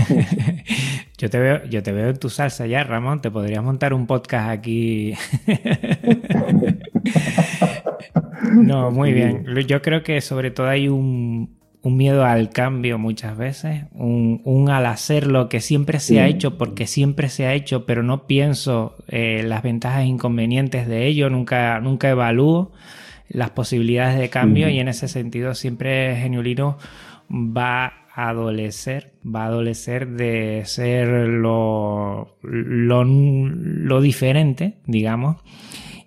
yo, 1.18 1.30
te 1.30 1.40
veo, 1.40 1.64
yo 1.66 1.84
te 1.84 1.92
veo 1.92 2.10
en 2.10 2.18
tu 2.18 2.30
salsa 2.30 2.66
ya, 2.66 2.84
Ramón. 2.84 3.22
Te 3.22 3.30
podrías 3.30 3.64
montar 3.64 3.94
un 3.94 4.08
podcast 4.08 4.50
aquí. 4.50 5.14
no, 8.56 8.90
muy 8.90 9.14
bien. 9.14 9.46
Yo 9.68 9.82
creo 9.82 10.02
que 10.02 10.22
sobre 10.22 10.50
todo 10.50 10.68
hay 10.68 10.88
un 10.88 11.61
un 11.84 11.98
miedo 11.98 12.26
al 12.26 12.50
cambio 12.50 13.00
muchas 13.00 13.36
veces, 13.38 13.86
un, 13.94 14.70
al 14.70 14.86
hacer 14.86 15.26
lo 15.26 15.50
que 15.50 15.62
siempre 15.62 16.00
se 16.00 16.20
ha 16.20 16.28
hecho 16.28 16.58
porque 16.58 16.86
siempre 16.86 17.30
se 17.30 17.48
ha 17.48 17.54
hecho, 17.54 17.86
pero 17.86 18.04
no 18.04 18.28
pienso 18.28 18.96
eh, 19.08 19.44
las 19.44 19.64
ventajas 19.64 20.02
e 20.02 20.06
inconvenientes 20.06 20.88
de 20.88 21.08
ello, 21.08 21.30
nunca, 21.30 21.80
nunca 21.80 22.10
evalúo 22.10 22.72
las 23.30 23.50
posibilidades 23.52 24.20
de 24.20 24.30
cambio 24.30 24.70
y 24.70 24.80
en 24.80 24.90
ese 24.90 25.08
sentido 25.08 25.56
siempre 25.56 26.18
Geniolino 26.18 26.78
va 27.32 27.94
a 28.14 28.30
adolecer, 28.30 29.14
va 29.24 29.44
a 29.44 29.48
adolecer 29.48 30.10
de 30.10 30.64
ser 30.66 31.08
lo, 31.08 32.38
lo, 32.44 33.04
lo 33.06 34.02
diferente, 34.02 34.76
digamos, 34.86 35.38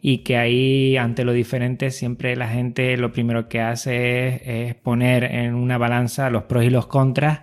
y 0.06 0.18
que 0.18 0.36
ahí 0.36 0.98
ante 0.98 1.24
lo 1.24 1.32
diferente 1.32 1.90
siempre 1.90 2.36
la 2.36 2.46
gente 2.46 2.98
lo 2.98 3.10
primero 3.10 3.48
que 3.48 3.62
hace 3.62 4.66
es, 4.68 4.74
poner 4.74 5.24
en 5.24 5.54
una 5.54 5.78
balanza 5.78 6.28
los 6.28 6.42
pros 6.42 6.64
y 6.64 6.68
los 6.68 6.86
contras, 6.86 7.40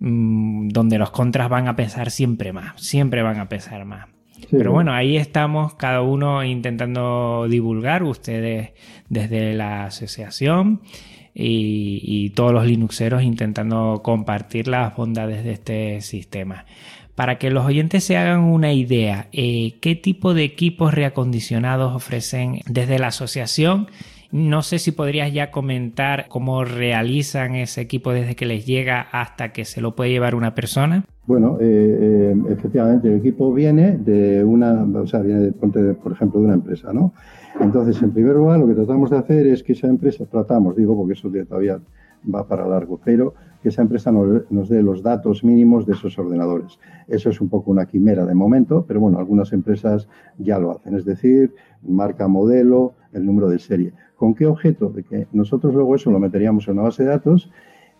mm, 0.00 0.68
donde 0.68 0.98
los 0.98 1.10
contras 1.12 1.48
van 1.48 1.66
a 1.66 1.76
pesar 1.76 2.10
siempre 2.10 2.52
más, 2.52 2.78
siempre 2.78 3.22
van 3.22 3.40
a 3.40 3.48
pesar 3.48 3.86
más. 3.86 4.08
Pero 4.50 4.70
bueno, 4.70 4.92
ahí 4.92 5.16
estamos 5.16 5.76
cada 5.76 6.02
uno 6.02 6.44
intentando 6.44 7.46
divulgar, 7.48 8.02
ustedes 8.02 8.72
desde 9.08 9.54
la 9.54 9.86
asociación 9.86 10.82
y, 11.32 12.02
y 12.02 12.30
todos 12.30 12.52
los 12.52 12.66
Linuxeros 12.66 13.22
intentando 13.22 14.02
compartir 14.04 14.68
las 14.68 14.94
bondades 14.94 15.42
de 15.42 15.52
este 15.52 16.02
sistema. 16.02 16.66
Para 17.14 17.38
que 17.38 17.50
los 17.50 17.64
oyentes 17.64 18.02
se 18.02 18.16
hagan 18.16 18.40
una 18.40 18.72
idea, 18.72 19.28
eh, 19.32 19.74
¿qué 19.80 19.94
tipo 19.94 20.34
de 20.34 20.42
equipos 20.42 20.92
reacondicionados 20.92 21.94
ofrecen 21.94 22.58
desde 22.68 22.98
la 22.98 23.08
asociación? 23.08 23.86
No 24.32 24.62
sé 24.62 24.80
si 24.80 24.90
podrías 24.90 25.32
ya 25.32 25.52
comentar 25.52 26.26
cómo 26.28 26.64
realizan 26.64 27.54
ese 27.54 27.82
equipo 27.82 28.12
desde 28.12 28.34
que 28.34 28.46
les 28.46 28.66
llega 28.66 29.00
hasta 29.00 29.52
que 29.52 29.64
se 29.64 29.80
lo 29.80 29.94
puede 29.94 30.10
llevar 30.10 30.34
una 30.34 30.56
persona. 30.56 31.04
Bueno, 31.26 31.58
eh, 31.60 31.98
eh, 32.00 32.36
efectivamente, 32.50 33.06
el 33.06 33.20
equipo 33.20 33.54
viene 33.54 33.96
de 33.96 34.42
una, 34.42 34.82
o 34.82 35.06
sea, 35.06 35.20
viene 35.20 35.52
por 35.52 36.12
ejemplo, 36.12 36.40
de 36.40 36.46
una 36.46 36.54
empresa, 36.54 36.92
¿no? 36.92 37.14
Entonces, 37.60 38.02
en 38.02 38.10
primer 38.10 38.34
lugar, 38.34 38.58
lo 38.58 38.66
que 38.66 38.74
tratamos 38.74 39.10
de 39.10 39.18
hacer 39.18 39.46
es 39.46 39.62
que 39.62 39.74
esa 39.74 39.86
empresa, 39.86 40.26
tratamos, 40.26 40.74
digo, 40.74 40.96
porque 40.96 41.12
eso 41.12 41.30
todavía 41.48 41.78
va 42.32 42.46
para 42.46 42.66
largo, 42.66 43.00
pero 43.04 43.34
que 43.62 43.70
esa 43.70 43.82
empresa 43.82 44.12
nos, 44.12 44.68
dé 44.68 44.82
los 44.82 45.02
datos 45.02 45.42
mínimos 45.42 45.86
de 45.86 45.94
esos 45.94 46.18
ordenadores. 46.18 46.78
Eso 47.08 47.30
es 47.30 47.40
un 47.40 47.48
poco 47.48 47.70
una 47.70 47.86
quimera 47.86 48.26
de 48.26 48.34
momento, 48.34 48.84
pero 48.86 49.00
bueno, 49.00 49.18
algunas 49.18 49.52
empresas 49.52 50.06
ya 50.38 50.58
lo 50.58 50.72
hacen, 50.72 50.94
es 50.96 51.04
decir, 51.04 51.54
marca, 51.82 52.28
modelo, 52.28 52.94
el 53.12 53.24
número 53.24 53.48
de 53.48 53.58
serie. 53.58 53.94
¿Con 54.16 54.34
qué 54.34 54.46
objeto? 54.46 54.90
De 54.90 55.02
que 55.02 55.28
nosotros 55.32 55.72
luego 55.74 55.94
eso 55.94 56.10
lo 56.10 56.18
meteríamos 56.18 56.68
en 56.68 56.74
una 56.74 56.82
base 56.82 57.04
de 57.04 57.08
datos 57.08 57.50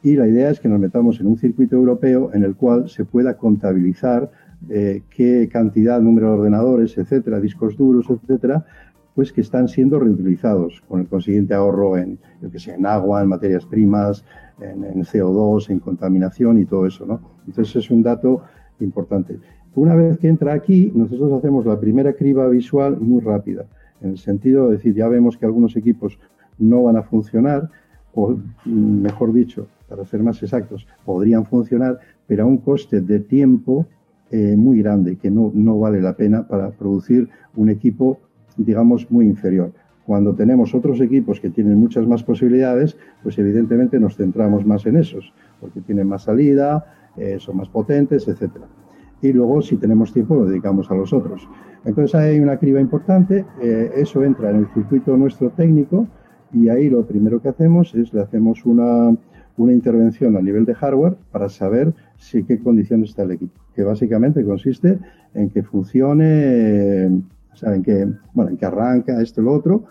y 0.02 0.16
la 0.16 0.28
idea 0.28 0.50
es 0.50 0.60
que 0.60 0.68
nos 0.68 0.78
metamos 0.78 1.18
en 1.20 1.26
un 1.28 1.38
circuito 1.38 1.76
europeo 1.76 2.30
en 2.34 2.44
el 2.44 2.56
cual 2.56 2.90
se 2.90 3.06
pueda 3.06 3.38
contabilizar 3.38 4.30
eh, 4.68 5.02
qué 5.08 5.48
cantidad, 5.50 6.00
número 6.00 6.28
de 6.28 6.32
ordenadores, 6.34 6.96
etcétera, 6.98 7.40
discos 7.40 7.76
duros, 7.76 8.06
etcétera, 8.10 8.66
pues 9.14 9.32
que 9.32 9.40
están 9.40 9.68
siendo 9.68 9.98
reutilizados 9.98 10.82
con 10.88 11.00
el 11.00 11.06
consiguiente 11.06 11.54
ahorro 11.54 11.96
en, 11.96 12.18
que 12.50 12.58
sea, 12.58 12.74
en 12.74 12.84
agua, 12.84 13.22
en 13.22 13.28
materias 13.28 13.64
primas, 13.64 14.24
en, 14.60 15.02
CO2, 15.04 15.70
en 15.70 15.78
contaminación 15.78 16.58
y 16.58 16.64
todo 16.64 16.86
eso, 16.86 17.06
¿no? 17.06 17.20
Entonces 17.46 17.76
es 17.76 17.90
un 17.90 18.02
dato 18.02 18.42
importante. 18.80 19.38
Una 19.76 19.94
vez 19.94 20.18
que 20.18 20.28
entra 20.28 20.52
aquí, 20.52 20.92
nosotros 20.94 21.32
hacemos 21.32 21.64
la 21.66 21.78
primera 21.78 22.12
criba 22.12 22.48
visual 22.48 22.98
muy 23.00 23.20
rápida, 23.20 23.66
en 24.00 24.10
el 24.10 24.18
sentido 24.18 24.66
de 24.66 24.76
decir, 24.76 24.94
ya 24.94 25.08
vemos 25.08 25.36
que 25.36 25.46
algunos 25.46 25.76
equipos 25.76 26.18
no 26.58 26.84
van 26.84 26.96
a 26.96 27.02
funcionar, 27.02 27.70
o 28.14 28.36
mejor 28.64 29.32
dicho, 29.32 29.66
para 29.88 30.04
ser 30.04 30.22
más 30.22 30.42
exactos, 30.42 30.86
podrían 31.04 31.44
funcionar, 31.44 31.98
pero 32.26 32.44
a 32.44 32.46
un 32.46 32.58
coste 32.58 33.00
de 33.00 33.20
tiempo 33.20 33.86
eh, 34.30 34.56
muy 34.56 34.82
grande, 34.82 35.16
que 35.16 35.30
no, 35.30 35.50
no 35.54 35.78
vale 35.78 36.00
la 36.00 36.16
pena 36.16 36.46
para 36.46 36.70
producir 36.70 37.28
un 37.56 37.68
equipo 37.68 38.18
digamos, 38.56 39.10
muy 39.10 39.26
inferior. 39.26 39.72
Cuando 40.06 40.34
tenemos 40.34 40.74
otros 40.74 41.00
equipos 41.00 41.40
que 41.40 41.50
tienen 41.50 41.78
muchas 41.78 42.06
más 42.06 42.22
posibilidades, 42.22 42.96
pues 43.22 43.38
evidentemente 43.38 43.98
nos 43.98 44.16
centramos 44.16 44.66
más 44.66 44.84
en 44.86 44.96
esos, 44.96 45.32
porque 45.60 45.80
tienen 45.80 46.08
más 46.08 46.24
salida, 46.24 46.84
eh, 47.16 47.36
son 47.38 47.56
más 47.56 47.68
potentes, 47.68 48.28
etc. 48.28 48.50
Y 49.22 49.32
luego, 49.32 49.62
si 49.62 49.76
tenemos 49.76 50.12
tiempo, 50.12 50.34
lo 50.34 50.44
dedicamos 50.44 50.90
a 50.90 50.94
los 50.94 51.12
otros. 51.12 51.48
Entonces 51.86 52.14
hay 52.14 52.40
una 52.40 52.58
criba 52.58 52.80
importante, 52.80 53.44
eh, 53.62 53.92
eso 53.96 54.22
entra 54.24 54.50
en 54.50 54.56
el 54.56 54.66
circuito 54.74 55.16
nuestro 55.16 55.50
técnico 55.50 56.06
y 56.52 56.68
ahí 56.68 56.88
lo 56.88 57.04
primero 57.04 57.40
que 57.40 57.48
hacemos 57.48 57.94
es 57.94 58.12
le 58.14 58.22
hacemos 58.22 58.64
una, 58.64 59.14
una 59.56 59.72
intervención 59.72 60.36
a 60.36 60.40
nivel 60.40 60.64
de 60.64 60.74
hardware 60.74 61.16
para 61.30 61.48
saber 61.48 61.92
si 62.16 62.42
qué 62.44 62.58
condiciones 62.58 63.10
está 63.10 63.24
el 63.24 63.32
equipo, 63.32 63.60
que 63.74 63.82
básicamente 63.82 64.44
consiste 64.44 64.98
en 65.34 65.50
que 65.50 65.62
funcione 65.62 67.22
saben 67.54 67.82
que, 67.82 68.06
bueno, 68.32 68.50
en 68.50 68.56
que 68.56 68.66
arranca 68.66 69.20
esto 69.20 69.40
y 69.40 69.44
lo 69.44 69.52
otro. 69.52 69.84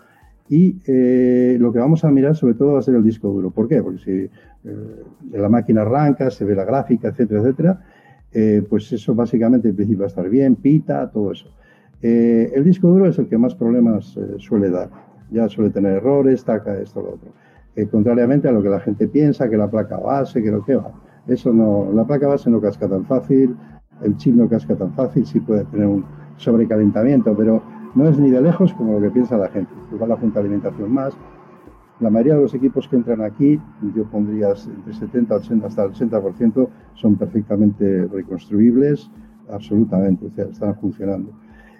Y 0.48 0.76
eh, 0.86 1.56
lo 1.58 1.72
que 1.72 1.78
vamos 1.78 2.04
a 2.04 2.10
mirar 2.10 2.36
sobre 2.36 2.54
todo 2.54 2.74
va 2.74 2.80
a 2.80 2.82
ser 2.82 2.94
el 2.94 3.02
disco 3.02 3.28
duro. 3.28 3.50
¿Por 3.50 3.68
qué? 3.68 3.82
Porque 3.82 3.98
si 3.98 4.10
eh, 4.10 5.02
la 5.32 5.48
máquina 5.48 5.82
arranca, 5.82 6.30
se 6.30 6.44
ve 6.44 6.54
la 6.54 6.64
gráfica, 6.64 7.08
etcétera, 7.08 7.40
etcétera, 7.40 7.80
eh, 8.32 8.62
pues 8.68 8.92
eso 8.92 9.14
básicamente 9.14 9.68
en 9.68 9.76
principio 9.76 10.00
va 10.00 10.06
a 10.06 10.08
estar 10.08 10.28
bien, 10.28 10.56
pita, 10.56 11.10
todo 11.10 11.32
eso. 11.32 11.50
el 12.02 12.62
disco 12.64 12.88
duro 12.88 13.08
es 13.08 13.18
el 13.18 13.28
que 13.28 13.38
más 13.38 13.54
problemas 13.54 14.18
suele 14.38 14.70
dar. 14.70 14.90
Ya 15.30 15.48
suele 15.48 15.70
tener 15.70 15.92
errores, 15.92 16.44
taca 16.44 16.78
esto, 16.78 17.00
lo 17.00 17.14
otro. 17.14 17.32
contrariamente 17.90 18.46
a 18.48 18.52
lo 18.52 18.62
que 18.62 18.68
la 18.68 18.80
gente 18.80 19.08
piensa, 19.08 19.48
que 19.48 19.56
la 19.56 19.70
placa 19.70 19.96
base, 19.96 20.42
que 20.42 20.50
lo 20.50 20.62
que 20.64 20.76
va. 20.76 20.92
Eso 21.26 21.52
no, 21.52 21.90
la 21.94 22.04
placa 22.04 22.28
base 22.28 22.50
no 22.50 22.60
casca 22.60 22.86
tan 22.86 23.06
fácil, 23.06 23.56
el 24.02 24.16
chip 24.18 24.34
no 24.34 24.48
casca 24.48 24.76
tan 24.76 24.92
fácil, 24.92 25.24
sí 25.24 25.40
puede 25.40 25.64
tener 25.64 25.86
un, 25.86 26.04
sobrecalentamiento, 26.36 27.36
pero 27.36 27.62
no 27.94 28.08
es 28.08 28.18
ni 28.18 28.30
de 28.30 28.40
lejos 28.40 28.72
como 28.74 28.94
lo 28.94 29.00
que 29.00 29.10
piensa 29.10 29.36
la 29.36 29.48
gente. 29.48 29.72
La 30.06 30.16
junta 30.16 30.40
alimentación 30.40 30.92
más. 30.92 31.16
La 32.00 32.10
mayoría 32.10 32.34
de 32.34 32.42
los 32.42 32.54
equipos 32.54 32.88
que 32.88 32.96
entran 32.96 33.22
aquí, 33.22 33.60
yo 33.94 34.04
pondría 34.04 34.48
entre 34.48 34.92
70 34.92 35.36
80 35.36 35.66
hasta 35.66 35.84
el 35.84 35.92
80%, 35.92 36.68
son 36.94 37.16
perfectamente 37.16 38.06
reconstruibles, 38.08 39.10
absolutamente, 39.48 40.26
o 40.26 40.30
sea, 40.30 40.46
están 40.46 40.74
funcionando. 40.76 41.30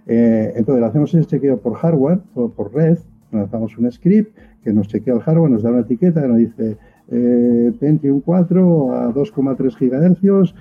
Eh, 0.06 0.52
entonces, 0.54 0.84
hacemos 0.84 1.12
ese 1.14 1.26
chequeo 1.26 1.58
por 1.58 1.74
hardware, 1.74 2.20
por 2.32 2.72
red, 2.72 2.98
lanzamos 3.32 3.76
un 3.76 3.90
script 3.90 4.38
que 4.62 4.72
nos 4.72 4.86
chequea 4.86 5.14
el 5.14 5.20
hardware, 5.20 5.50
nos 5.50 5.64
da 5.64 5.70
una 5.70 5.80
etiqueta 5.80 6.22
que 6.22 6.28
nos 6.28 6.38
dice 6.38 6.78
eh, 7.08 7.72
Pentium 7.80 8.20
4 8.20 8.92
a 8.92 9.12
2,3 9.12 9.76
GHz, 9.80 10.54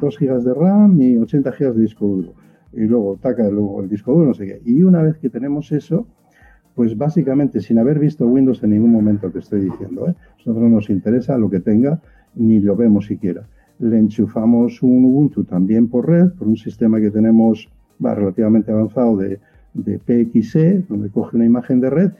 2 0.00 0.18
GB 0.18 0.42
de 0.42 0.54
RAM 0.54 1.00
y 1.02 1.18
80 1.18 1.50
GB 1.50 1.74
de 1.74 1.80
disco 1.82 2.06
duro 2.06 2.44
y 2.76 2.86
luego 2.86 3.18
taca 3.20 3.48
luego 3.48 3.82
el 3.82 3.88
disco 3.88 4.12
duro, 4.12 4.26
no 4.26 4.34
sé 4.34 4.46
qué. 4.46 4.62
Y 4.64 4.82
una 4.82 5.02
vez 5.02 5.18
que 5.18 5.30
tenemos 5.30 5.72
eso, 5.72 6.06
pues 6.74 6.96
básicamente 6.96 7.60
sin 7.60 7.78
haber 7.78 7.98
visto 7.98 8.26
Windows 8.26 8.62
en 8.62 8.70
ningún 8.70 8.92
momento 8.92 9.32
que 9.32 9.38
estoy 9.38 9.62
diciendo, 9.62 10.08
¿eh? 10.08 10.14
nosotros 10.38 10.62
no 10.62 10.68
nos 10.68 10.90
interesa 10.90 11.38
lo 11.38 11.48
que 11.48 11.60
tenga, 11.60 12.00
ni 12.34 12.60
lo 12.60 12.76
vemos 12.76 13.06
siquiera. 13.06 13.46
Le 13.78 13.98
enchufamos 13.98 14.82
un 14.82 15.04
Ubuntu 15.04 15.44
también 15.44 15.88
por 15.88 16.08
red, 16.08 16.30
por 16.30 16.48
un 16.48 16.56
sistema 16.56 17.00
que 17.00 17.10
tenemos 17.10 17.68
va, 18.04 18.14
relativamente 18.14 18.72
avanzado 18.72 19.16
de, 19.16 19.38
de 19.74 19.98
PXE, 19.98 20.84
donde 20.88 21.10
coge 21.10 21.36
una 21.36 21.44
imagen 21.44 21.80
de 21.80 21.90
red 21.90 22.10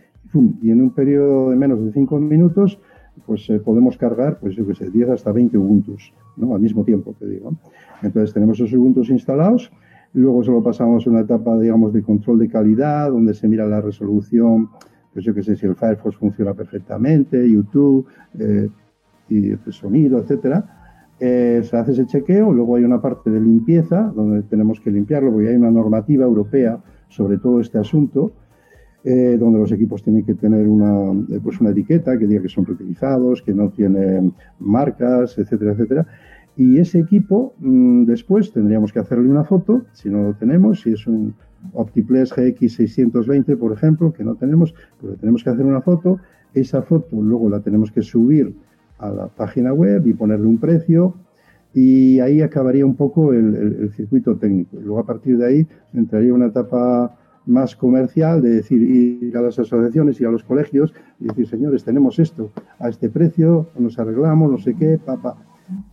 y, 0.63 0.71
en 0.71 0.83
un 0.83 0.91
periodo 0.91 1.51
de 1.51 1.57
menos 1.57 1.85
de 1.85 1.93
5 1.93 2.19
minutos 2.21 2.79
pues 3.27 3.49
eh, 3.49 3.61
podemos 3.61 3.97
cargar, 3.97 4.39
pues 4.41 4.57
yo 4.57 4.67
qué 4.67 4.75
sé, 4.75 4.91
10 4.91 5.11
hasta 5.11 5.31
20 5.31 5.57
Ubuntus, 5.57 6.13
¿no? 6.37 6.55
Al 6.55 6.61
mismo 6.61 6.85
tiempo, 6.85 7.15
te 7.17 7.29
digo. 7.29 7.53
Entonces 8.03 8.35
tenemos 8.35 8.59
esos 8.59 8.73
Ubuntus 8.73 9.09
instalados 9.09 9.71
Luego 10.15 10.45
solo 10.45 10.63
pasamos 10.63 11.07
a 11.07 11.11
una 11.11 11.21
etapa, 11.21 11.59
digamos, 11.59 11.93
de 11.93 12.03
control 12.03 12.39
de 12.39 12.49
calidad, 12.49 13.11
donde 13.11 13.35
se 13.35 13.49
mira 13.49 13.67
la 13.67 13.81
resolución, 13.81 14.71
pues 15.13 15.25
yo 15.25 15.35
qué 15.35 15.43
sé, 15.43 15.57
si 15.57 15.67
el 15.67 15.75
Firefox 15.75 16.17
funciona 16.17 16.55
perfectamente, 16.55 17.49
YouTube, 17.49 18.07
eh, 18.39 18.69
y 19.29 19.51
el 19.51 19.73
sonido, 19.73 20.19
etcétera. 20.19 21.11
Eh, 21.19 21.63
se 21.65 21.77
hace 21.77 21.93
ese 21.93 22.07
chequeo, 22.07 22.53
luego 22.53 22.77
hay 22.77 22.85
una 22.85 23.01
parte 23.01 23.31
de 23.31 23.41
limpieza, 23.41 24.13
donde 24.15 24.43
tenemos 24.43 24.81
que 24.81 24.91
limpiarlo, 24.91 25.33
porque 25.33 25.49
hay 25.49 25.57
una 25.57 25.71
normativa 25.71 26.25
europea 26.25 26.79
sobre 27.09 27.39
todo 27.39 27.61
este 27.61 27.79
asunto, 27.79 28.33
eh, 29.05 29.37
donde 29.39 29.59
los 29.59 29.71
equipos 29.71 30.03
tienen 30.03 30.25
que 30.25 30.35
tener 30.35 30.67
una, 30.67 31.13
pues 31.43 31.61
una 31.61 31.71
etiqueta 31.71 32.19
que 32.19 32.27
diga 32.27 32.43
que 32.43 32.49
son 32.49 32.65
reutilizados, 32.65 33.43
que 33.43 33.53
no 33.53 33.71
tienen 33.71 34.33
marcas, 34.61 35.39
etcétera, 35.39 35.73
etcétera. 35.73 36.07
Y 36.57 36.79
ese 36.79 37.01
equipo, 37.01 37.55
mm, 37.59 38.05
después 38.05 38.53
tendríamos 38.53 38.93
que 38.93 39.01
hacerle 39.01 39.29
una 39.29 39.45
foto, 39.45 39.83
si 39.93 40.09
no 40.09 40.23
lo 40.23 40.35
tenemos, 40.35 40.83
si 40.83 40.93
es 40.93 41.07
un 41.07 41.35
OptiPlex 41.73 42.33
GX620, 42.33 43.57
por 43.57 43.73
ejemplo, 43.73 44.13
que 44.13 44.23
no 44.23 44.37
tenemos, 44.37 44.75
pues 45.01 45.19
tenemos 45.19 45.43
que 45.43 45.51
hacer 45.51 45.65
una 45.65 45.81
foto. 45.81 46.19
Esa 46.53 46.83
foto 46.83 47.21
luego 47.21 47.49
la 47.49 47.61
tenemos 47.61 47.91
que 47.91 48.03
subir 48.03 48.55
a 48.99 49.11
la 49.11 49.27
página 49.29 49.73
web 49.73 50.07
y 50.07 50.13
ponerle 50.13 50.47
un 50.47 50.59
precio. 50.59 51.15
Y 51.73 52.21
ahí 52.21 52.41
acabaría 52.41 52.87
un 52.87 52.95
poco 52.95 53.33
el, 53.33 53.91
circuito 53.97 54.37
técnico. 54.37 54.77
Luego 54.81 55.01
a 55.01 55.07
partir 55.07 55.39
de 55.39 55.47
ahí 55.47 55.67
entraría 55.93 56.33
una 56.33 56.47
etapa 56.47 57.19
más 57.47 57.75
comercial 57.75 58.41
de 58.41 58.51
decir 58.51 58.81
ir 58.81 59.37
a 59.37 59.43
las 59.43 59.59
asociaciones 59.59 60.21
y 60.21 60.25
a 60.25 60.31
los 60.31 60.45
colegios 60.45 60.95
y 61.19 61.27
decir, 61.27 61.49
señores, 61.49 61.85
tenemos 61.85 62.19
esto 62.21 62.53
a 62.79 62.89
este 62.89 63.11
precio, 63.11 63.67
nos 63.77 63.99
arreglamos, 63.99 64.51
no 64.51 64.59
sé 64.59 64.75
qué, 64.75 64.99
papá. 65.05 65.37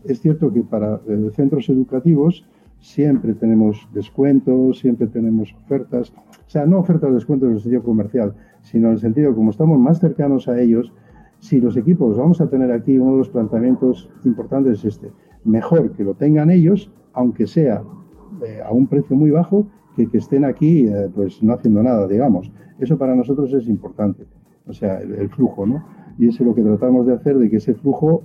Es 0.04 0.22
cierto 0.22 0.52
que 0.52 0.62
para 0.62 1.00
eh, 1.08 1.30
centros 1.34 1.70
educativos 1.70 2.46
siempre 2.80 3.34
tenemos 3.34 3.88
descuentos, 3.94 4.80
siempre 4.80 5.08
tenemos 5.08 5.54
ofertas, 5.64 6.12
o 6.12 6.50
sea, 6.50 6.66
no 6.66 6.80
ofertas 6.80 7.10
de 7.10 7.16
descuentos 7.16 7.48
en 7.48 7.56
el 7.56 7.62
sentido 7.62 7.84
comercial, 7.84 8.34
sino 8.62 8.88
en 8.88 8.94
el 8.94 9.00
sentido 9.00 9.36
como 9.36 9.52
estamos 9.52 9.80
más 9.80 10.00
cercanos 10.00 10.48
a 10.48 10.60
ellos, 10.60 10.92
si 11.40 11.60
los 11.60 11.78
equipos 11.78 12.18
vamos 12.18 12.42
a 12.42 12.50
tener 12.50 12.72
aquí 12.72 12.98
uno 12.98 13.14
de 13.14 13.18
los 13.20 13.30
planteamientos 13.30 14.10
importantes 14.26 14.80
es 14.80 14.86
este, 14.86 15.12
mejor 15.44 15.92
que 15.92 16.04
lo 16.04 16.14
tengan 16.14 16.50
ellos, 16.50 16.92
aunque 17.14 17.48
sea 17.48 17.84
eh, 18.46 18.60
a 18.66 18.72
un 18.72 18.88
precio 18.88 19.16
muy 19.16 19.32
bajo, 19.32 19.68
que, 19.96 20.08
que 20.08 20.18
estén 20.18 20.46
aquí 20.46 20.88
eh, 20.88 21.10
pues 21.14 21.42
no 21.44 21.54
haciendo 21.54 21.84
nada, 21.84 22.08
digamos. 22.08 22.52
Eso 22.80 22.98
para 22.98 23.16
nosotros 23.16 23.54
es 23.54 23.68
importante, 23.68 24.26
o 24.68 24.74
sea, 24.74 25.00
el, 25.00 25.30
flujo, 25.30 25.66
¿no? 25.66 25.84
Y 26.18 26.28
es 26.28 26.40
lo 26.40 26.54
que 26.54 26.64
tratamos 26.64 27.06
de 27.08 27.14
hacer, 27.14 27.38
de 27.38 27.50
que 27.50 27.58
ese 27.58 27.74
flujo 27.74 28.24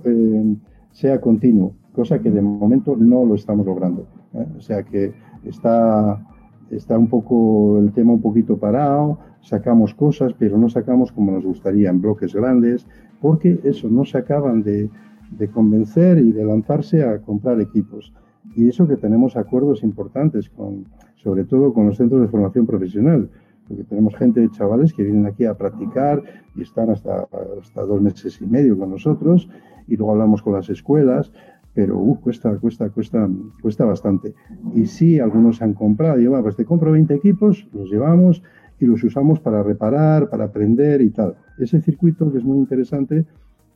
sea 0.91 1.21
continuo, 1.21 1.73
cosa 1.93 2.19
que 2.19 2.31
de 2.31 2.41
momento 2.41 2.95
no 2.97 3.25
lo 3.25 3.35
estamos 3.35 3.65
logrando. 3.65 4.07
¿eh? 4.33 4.45
O 4.57 4.61
sea 4.61 4.83
que 4.83 5.13
está, 5.43 6.25
está 6.69 6.97
un 6.97 7.07
poco 7.07 7.79
el 7.79 7.91
tema 7.93 8.13
un 8.13 8.21
poquito 8.21 8.57
parado, 8.57 9.19
sacamos 9.41 9.93
cosas, 9.93 10.33
pero 10.37 10.57
no 10.57 10.69
sacamos 10.69 11.11
como 11.11 11.31
nos 11.31 11.45
gustaría 11.45 11.89
en 11.89 12.01
bloques 12.01 12.33
grandes, 12.33 12.85
porque 13.21 13.59
eso, 13.63 13.89
no 13.89 14.05
se 14.05 14.17
acaban 14.17 14.63
de, 14.63 14.89
de 15.31 15.47
convencer 15.49 16.17
y 16.19 16.31
de 16.31 16.45
lanzarse 16.45 17.03
a 17.03 17.19
comprar 17.19 17.59
equipos. 17.61 18.13
Y 18.55 18.69
eso 18.69 18.87
que 18.87 18.97
tenemos 18.97 19.35
acuerdos 19.35 19.83
importantes, 19.83 20.49
con, 20.49 20.85
sobre 21.15 21.43
todo 21.43 21.73
con 21.73 21.87
los 21.87 21.97
centros 21.97 22.21
de 22.21 22.27
formación 22.27 22.65
profesional, 22.65 23.29
porque 23.67 23.83
tenemos 23.83 24.15
gente, 24.15 24.39
de 24.39 24.49
chavales 24.51 24.93
que 24.93 25.03
vienen 25.03 25.25
aquí 25.25 25.45
a 25.45 25.55
practicar 25.55 26.23
y 26.55 26.61
están 26.61 26.89
hasta, 26.89 27.27
hasta 27.61 27.81
dos 27.81 28.01
meses 28.01 28.39
y 28.41 28.45
medio 28.45 28.77
con 28.77 28.91
nosotros, 28.91 29.49
y 29.87 29.95
luego 29.95 30.13
hablamos 30.13 30.41
con 30.41 30.53
las 30.53 30.69
escuelas, 30.69 31.31
pero 31.73 31.97
uh, 31.97 32.19
cuesta, 32.19 32.57
cuesta, 32.57 32.89
cuesta, 32.89 33.29
cuesta 33.61 33.85
bastante. 33.85 34.33
Y 34.73 34.87
sí, 34.87 35.19
algunos 35.19 35.61
han 35.61 35.73
comprado, 35.73 36.19
y 36.19 36.27
pues 36.41 36.55
te 36.55 36.65
compro 36.65 36.91
20 36.91 37.13
equipos, 37.13 37.67
los 37.71 37.89
llevamos 37.89 38.41
y 38.79 38.85
los 38.85 39.03
usamos 39.03 39.39
para 39.39 39.63
reparar, 39.63 40.29
para 40.29 40.45
aprender 40.45 41.01
y 41.01 41.09
tal. 41.09 41.35
Ese 41.57 41.81
circuito, 41.81 42.31
que 42.31 42.39
es 42.39 42.43
muy 42.43 42.57
interesante, 42.57 43.25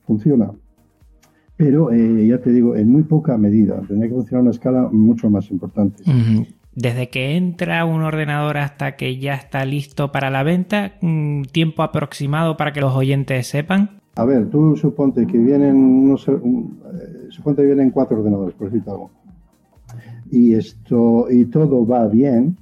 funciona. 0.04 0.50
Pero 1.56 1.92
eh, 1.92 2.26
ya 2.26 2.38
te 2.38 2.50
digo, 2.50 2.74
en 2.74 2.88
muy 2.88 3.04
poca 3.04 3.36
medida. 3.38 3.80
Tendría 3.86 4.08
que 4.08 4.14
funcionar 4.14 4.40
a 4.40 4.42
una 4.42 4.50
escala 4.50 4.88
mucho 4.90 5.30
más 5.30 5.50
importante. 5.50 6.02
Desde 6.74 7.10
que 7.10 7.36
entra 7.36 7.84
un 7.84 8.02
ordenador 8.02 8.56
hasta 8.56 8.96
que 8.96 9.18
ya 9.18 9.34
está 9.34 9.64
listo 9.66 10.10
para 10.10 10.30
la 10.30 10.42
venta, 10.42 10.92
tiempo 11.52 11.82
aproximado 11.82 12.56
para 12.56 12.72
que 12.72 12.80
los 12.80 12.94
oyentes 12.94 13.46
sepan. 13.46 14.00
A 14.14 14.24
ver, 14.24 14.48
tú 14.48 14.76
suponte 14.76 15.26
que 15.26 15.38
vienen 15.38 15.76
unos, 15.76 16.26
eh, 16.28 16.32
suponte 17.28 17.62
que 17.62 17.66
vienen 17.66 17.90
cuatro 17.90 18.18
ordenadores, 18.18 18.54
por 18.54 18.68
decirte 18.68 18.90
algo. 18.90 19.10
Y 20.30 20.54
esto, 20.54 21.26
y 21.30 21.44
todo 21.46 21.86
va 21.86 22.06
bien, 22.08 22.56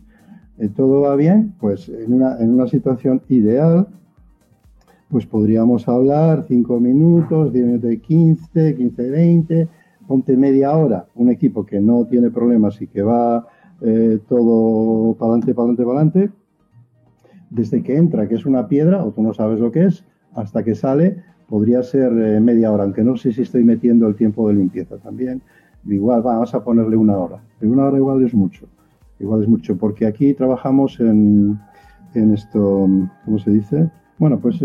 eh, 0.59 0.69
todo 0.69 1.03
va 1.03 1.15
bien, 1.15 1.55
pues 1.61 1.89
en 1.89 2.13
una, 2.13 2.37
en 2.39 2.51
una 2.51 2.67
situación 2.67 3.23
ideal, 3.29 3.89
pues 5.09 5.27
podríamos 5.27 5.89
hablar 5.89 6.45
5 6.47 6.81
minutos, 6.81 7.53
10 7.53 7.67
minutos 7.67 7.91
de 7.91 8.01
15, 8.01 8.75
15, 8.77 9.11
20, 9.11 9.69
ponte 10.07 10.37
media 10.37 10.77
hora, 10.77 11.07
un 11.17 11.31
equipo 11.31 11.65
que 11.65 11.81
no 11.81 12.07
tiene 12.07 12.31
problemas 12.31 12.81
y 12.81 12.87
que 12.87 13.03
va 13.03 13.47
eh, 13.83 14.19
todo 14.29 15.15
para 15.15 15.33
adelante, 15.33 15.55
para 15.55 15.65
adelante, 15.65 15.85
para 15.85 16.01
adelante, 16.01 16.31
desde 17.51 17.83
que 17.83 17.97
entra, 17.97 18.29
que 18.29 18.35
es 18.37 18.47
una 18.47 18.69
piedra, 18.69 19.05
o 19.05 19.11
tú 19.11 19.23
no 19.23 19.35
sabes 19.35 19.61
lo 19.61 19.73
que 19.73 19.85
es, 19.85 20.05
hasta 20.35 20.63
que 20.63 20.75
sale, 20.75 21.23
podría 21.49 21.83
ser 21.83 22.13
eh, 22.13 22.41
media 22.41 22.71
hora, 22.73 22.85
aunque 22.85 23.03
no 23.03 23.17
sé 23.17 23.33
si 23.33 23.43
estoy 23.43 23.65
metiendo 23.65 24.07
el 24.07 24.15
tiempo 24.15 24.49
de 24.49 24.55
limpieza 24.55 24.97
también. 24.99 25.43
Igual, 25.87 26.23
vamos 26.23 26.55
a 26.55 26.63
ponerle 26.63 26.97
una 26.97 27.17
hora. 27.17 27.43
Pero 27.59 27.73
una 27.73 27.87
hora 27.87 27.97
igual 27.97 28.23
es 28.23 28.35
mucho. 28.35 28.67
Igual 29.19 29.43
es 29.43 29.49
mucho, 29.49 29.77
porque 29.77 30.07
aquí 30.07 30.35
trabajamos 30.35 31.01
en, 31.01 31.59
en 32.15 32.35
esto, 32.35 32.89
¿cómo 33.25 33.39
se 33.39 33.51
dice? 33.51 33.91
Bueno, 34.19 34.39
pues 34.39 34.63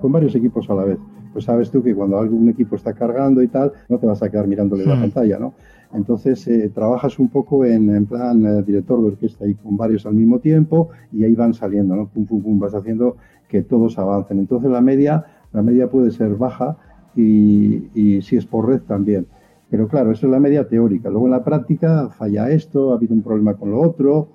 con 0.00 0.12
varios 0.12 0.34
equipos 0.34 0.68
a 0.68 0.74
la 0.74 0.84
vez. 0.84 0.98
Pues 1.36 1.44
sabes 1.44 1.70
tú 1.70 1.82
que 1.82 1.94
cuando 1.94 2.18
algún 2.18 2.48
equipo 2.48 2.76
está 2.76 2.94
cargando 2.94 3.42
y 3.42 3.48
tal, 3.48 3.70
no 3.90 3.98
te 3.98 4.06
vas 4.06 4.22
a 4.22 4.30
quedar 4.30 4.46
mirándole 4.46 4.86
la 4.86 4.96
hmm. 4.96 5.00
pantalla, 5.00 5.38
¿no? 5.38 5.52
Entonces 5.92 6.48
eh, 6.48 6.70
trabajas 6.74 7.18
un 7.18 7.28
poco 7.28 7.62
en, 7.62 8.06
plan 8.06 8.42
eh, 8.46 8.62
director 8.62 8.98
de 9.02 9.08
orquesta 9.08 9.46
y 9.46 9.54
con 9.54 9.76
varios 9.76 10.06
al 10.06 10.14
mismo 10.14 10.38
tiempo 10.38 10.88
y 11.12 11.24
ahí 11.24 11.34
van 11.34 11.52
saliendo, 11.52 11.94
¿no? 11.94 12.08
Pum, 12.08 12.24
pum, 12.24 12.42
pum, 12.42 12.58
vas 12.58 12.74
haciendo 12.74 13.18
que 13.50 13.60
todos 13.60 13.98
avancen. 13.98 14.38
Entonces 14.38 14.70
la 14.70 14.80
media, 14.80 15.26
la 15.52 15.60
media 15.60 15.90
puede 15.90 16.10
ser 16.10 16.36
baja 16.36 16.78
y, 17.14 17.90
y 17.92 18.22
si 18.22 18.36
es 18.36 18.46
por 18.46 18.66
red 18.66 18.80
también. 18.80 19.26
Pero 19.68 19.88
claro, 19.88 20.12
eso 20.12 20.24
es 20.24 20.32
la 20.32 20.40
media 20.40 20.66
teórica. 20.66 21.10
Luego 21.10 21.26
en 21.26 21.32
la 21.32 21.44
práctica 21.44 22.08
falla 22.08 22.48
esto, 22.48 22.92
ha 22.92 22.96
habido 22.96 23.12
un 23.12 23.20
problema 23.20 23.52
con 23.56 23.72
lo 23.72 23.82
otro 23.82 24.28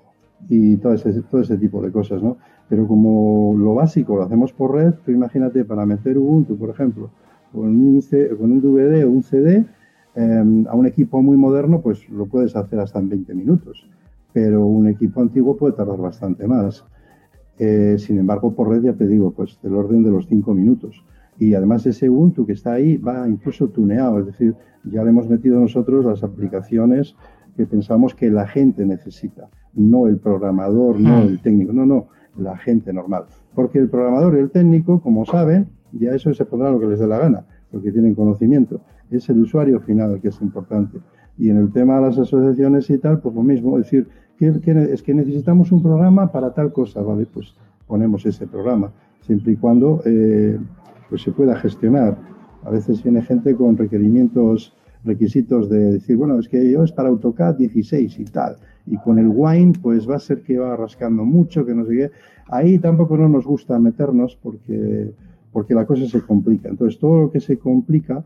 y 0.49 0.77
todo 0.77 0.93
ese, 0.93 1.19
todo 1.23 1.41
ese 1.41 1.57
tipo 1.57 1.81
de 1.81 1.91
cosas, 1.91 2.21
¿no? 2.21 2.37
Pero 2.72 2.88
como 2.88 3.53
lo 3.57 3.76
básico 3.76 4.15
lo 4.15 4.24
hacemos 4.24 4.53
por 4.53 4.74
red, 4.74 4.93
tú 5.03 5.11
imagínate 5.11 5.65
para 5.65 5.86
meter 5.86 6.17
Ubuntu, 6.17 6.57
por 6.57 6.69
ejemplo, 6.69 7.09
con 7.51 7.67
un, 7.67 8.01
con 8.39 8.49
un 8.49 8.61
DVD 8.61 9.03
o 9.03 9.11
un 9.11 9.24
CD, 9.24 9.65
em, 10.15 10.65
a 10.69 10.74
un 10.74 10.86
equipo 10.86 11.22
muy 11.22 11.36
moderno, 11.36 11.82
pues 11.82 12.09
lo 12.09 12.28
puedes 12.28 12.55
hacer 12.55 12.80
hasta 12.80 12.99
en 12.99 13.09
20 13.09 13.36
minutos. 13.36 13.86
Pero 14.32 14.65
un 14.65 14.88
equipo 14.88 15.19
antiguo 15.19 15.57
puede 15.57 15.74
tardar 15.74 15.97
bastante 15.97 16.47
más. 16.47 16.86
Eh, 17.59 17.97
sin 17.99 18.17
embargo, 18.19 18.55
por 18.55 18.69
red 18.69 18.84
ya 18.84 18.93
te 18.93 19.05
digo, 19.05 19.32
pues 19.32 19.59
del 19.61 19.76
orden 19.76 20.01
de 20.01 20.11
los 20.11 20.28
5 20.28 20.53
minutos. 20.53 21.03
Y 21.38 21.55
además 21.55 21.86
ese 21.86 22.09
Ubuntu 22.09 22.45
que 22.45 22.53
está 22.53 22.72
ahí 22.72 22.95
va 22.95 23.28
incluso 23.28 23.67
tuneado, 23.67 24.19
es 24.19 24.28
decir, 24.28 24.55
ya 24.86 25.03
le 25.03 25.09
hemos 25.09 25.28
metido 25.28 25.59
nosotros 25.59 26.05
las 26.05 26.24
aplicaciones 26.24 27.17
que 27.57 27.65
pensamos 27.65 28.15
que 28.15 28.30
la 28.30 28.47
gente 28.47 28.86
necesita, 28.86 29.49
no 29.74 30.07
el 30.07 30.19
programador, 30.19 31.01
no 31.01 31.17
hmm. 31.17 31.28
el 31.28 31.41
técnico, 31.41 31.74
no, 31.74 31.86
no, 31.86 32.07
la 32.38 32.57
gente 32.57 32.93
normal. 32.93 33.25
Porque 33.55 33.79
el 33.79 33.89
programador 33.89 34.36
y 34.36 34.39
el 34.39 34.51
técnico, 34.51 35.01
como 35.01 35.25
saben, 35.25 35.67
ya 35.91 36.11
eso 36.11 36.34
se 36.34 36.45
pondrá 36.45 36.71
lo 36.71 36.79
que 36.79 36.88
les 36.88 36.99
dé 36.99 37.07
la 37.07 37.17
gana, 37.17 37.45
porque 37.71 37.91
tienen 37.91 38.15
conocimiento. 38.15 38.82
Es 39.09 39.29
el 39.29 39.41
usuario 39.41 39.79
final 39.82 40.13
el 40.13 40.21
que 40.21 40.29
es 40.29 40.41
importante. 40.41 40.99
Y 41.38 41.49
en 41.49 41.57
el 41.57 41.71
tema 41.71 41.95
de 41.95 42.01
las 42.07 42.17
asociaciones 42.17 42.89
y 42.89 42.97
tal, 42.97 43.19
pues 43.19 43.36
lo 43.36 43.43
mismo, 43.43 43.77
es 43.77 43.86
decir, 43.86 44.07
que, 44.38 44.47
es 44.93 45.03
que 45.03 45.13
necesitamos 45.13 45.71
un 45.71 45.84
programa 45.84 46.32
para 46.32 46.53
tal 46.53 46.71
cosa, 46.71 47.01
¿vale? 47.01 47.27
Pues 47.32 47.55
ponemos 47.88 48.25
ese 48.25 48.47
programa, 48.47 48.91
siempre 49.21 49.53
y 49.53 49.55
cuando 49.55 50.01
eh, 50.05 50.57
pues 51.09 51.21
se 51.21 51.32
pueda 51.32 51.55
gestionar. 51.55 52.17
A 52.63 52.69
veces 52.69 53.03
viene 53.03 53.21
gente 53.21 53.55
con 53.55 53.77
requerimientos, 53.77 54.73
requisitos 55.03 55.69
de 55.69 55.93
decir, 55.93 56.17
bueno, 56.17 56.39
es 56.39 56.47
que 56.47 56.71
yo 56.71 56.83
es 56.83 56.91
para 56.91 57.09
AutoCAD 57.09 57.55
16 57.55 58.19
y 58.19 58.25
tal 58.25 58.57
y 58.85 58.97
con 58.97 59.19
el 59.19 59.31
wine 59.33 59.73
pues 59.81 60.09
va 60.09 60.15
a 60.15 60.19
ser 60.19 60.41
que 60.41 60.57
va 60.57 60.75
rascando 60.75 61.23
mucho, 61.23 61.65
que 61.65 61.73
no 61.73 61.85
sé 61.85 61.95
qué. 61.95 62.11
Ahí 62.47 62.79
tampoco 62.79 63.17
no 63.17 63.29
nos 63.29 63.45
gusta 63.45 63.79
meternos 63.79 64.37
porque, 64.41 65.13
porque 65.51 65.73
la 65.73 65.85
cosa 65.85 66.05
se 66.07 66.21
complica. 66.21 66.69
Entonces 66.69 66.99
todo 66.99 67.21
lo 67.21 67.31
que 67.31 67.39
se 67.39 67.57
complica 67.57 68.23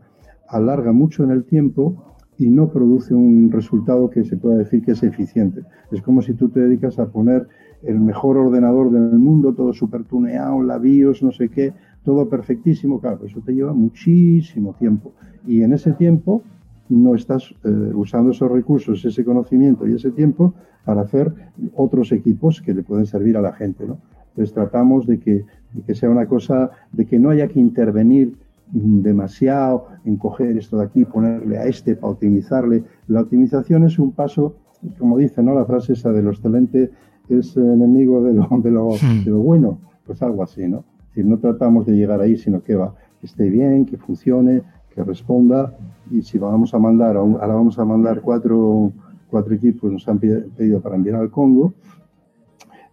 alarga 0.48 0.92
mucho 0.92 1.24
en 1.24 1.30
el 1.30 1.44
tiempo 1.44 2.16
y 2.38 2.48
no 2.48 2.68
produce 2.68 3.14
un 3.14 3.50
resultado 3.50 4.10
que 4.10 4.24
se 4.24 4.36
pueda 4.36 4.58
decir 4.58 4.84
que 4.84 4.92
es 4.92 5.02
eficiente. 5.02 5.62
Es 5.90 6.02
como 6.02 6.22
si 6.22 6.34
tú 6.34 6.48
te 6.48 6.60
dedicas 6.60 6.98
a 6.98 7.06
poner 7.06 7.48
el 7.82 8.00
mejor 8.00 8.36
ordenador 8.36 8.90
del 8.90 9.18
mundo, 9.18 9.54
todo 9.54 9.72
super 9.72 10.04
tuneado, 10.04 10.62
la 10.62 10.78
BIOS, 10.78 11.22
no 11.22 11.32
sé 11.32 11.48
qué, 11.48 11.72
todo 12.04 12.28
perfectísimo. 12.28 13.00
Claro, 13.00 13.20
eso 13.24 13.40
te 13.40 13.52
lleva 13.52 13.72
muchísimo 13.72 14.74
tiempo. 14.74 15.12
Y 15.46 15.62
en 15.62 15.72
ese 15.72 15.92
tiempo 15.92 16.42
no 16.88 17.14
estás 17.14 17.54
eh, 17.64 17.68
usando 17.94 18.30
esos 18.30 18.50
recursos, 18.50 19.04
ese 19.04 19.24
conocimiento 19.24 19.86
y 19.86 19.94
ese 19.94 20.10
tiempo 20.10 20.54
para 20.84 21.02
hacer 21.02 21.32
otros 21.74 22.12
equipos 22.12 22.60
que 22.62 22.74
le 22.74 22.82
pueden 22.82 23.06
servir 23.06 23.36
a 23.36 23.42
la 23.42 23.52
gente. 23.52 23.86
¿no? 23.86 23.98
Entonces 24.30 24.54
tratamos 24.54 25.06
de 25.06 25.18
que, 25.18 25.44
que 25.86 25.94
sea 25.94 26.10
una 26.10 26.26
cosa, 26.26 26.70
de 26.92 27.06
que 27.06 27.18
no 27.18 27.30
haya 27.30 27.48
que 27.48 27.58
intervenir 27.58 28.34
demasiado 28.72 29.86
en 30.04 30.16
coger 30.16 30.56
esto 30.56 30.78
de 30.78 30.84
aquí, 30.84 31.04
ponerle 31.04 31.58
a 31.58 31.66
este 31.66 31.94
para 31.94 32.12
optimizarle. 32.12 32.84
La 33.08 33.22
optimización 33.22 33.84
es 33.84 33.98
un 33.98 34.12
paso, 34.12 34.56
como 34.98 35.18
dice 35.18 35.42
¿no? 35.42 35.54
la 35.54 35.64
frase 35.64 35.92
esa 35.92 36.12
de 36.12 36.22
lo 36.22 36.30
excelente 36.30 36.90
es 37.28 37.56
enemigo 37.56 38.22
de 38.22 38.34
lo, 38.34 38.48
de 38.62 38.70
lo, 38.70 38.90
de 39.24 39.30
lo 39.30 39.38
bueno, 39.38 39.78
pues 40.04 40.22
algo 40.22 40.42
así, 40.42 40.66
¿no? 40.68 40.78
Es 40.78 41.08
decir, 41.08 41.26
no 41.26 41.38
tratamos 41.38 41.86
de 41.86 41.94
llegar 41.94 42.20
ahí, 42.20 42.36
sino 42.36 42.62
que 42.62 42.74
va, 42.76 42.94
que 43.20 43.26
esté 43.26 43.48
bien, 43.48 43.86
que 43.86 43.96
funcione, 43.96 44.62
que 44.96 45.04
responda 45.04 45.76
y 46.10 46.22
si 46.22 46.38
vamos 46.38 46.74
a 46.74 46.78
mandar, 46.78 47.16
ahora 47.16 47.54
vamos 47.54 47.78
a 47.78 47.84
mandar 47.84 48.22
cuatro, 48.22 48.90
cuatro 49.30 49.54
equipos, 49.54 49.92
nos 49.92 50.08
han 50.08 50.18
pedido 50.18 50.80
para 50.80 50.96
enviar 50.96 51.20
al 51.20 51.30
Congo, 51.30 51.74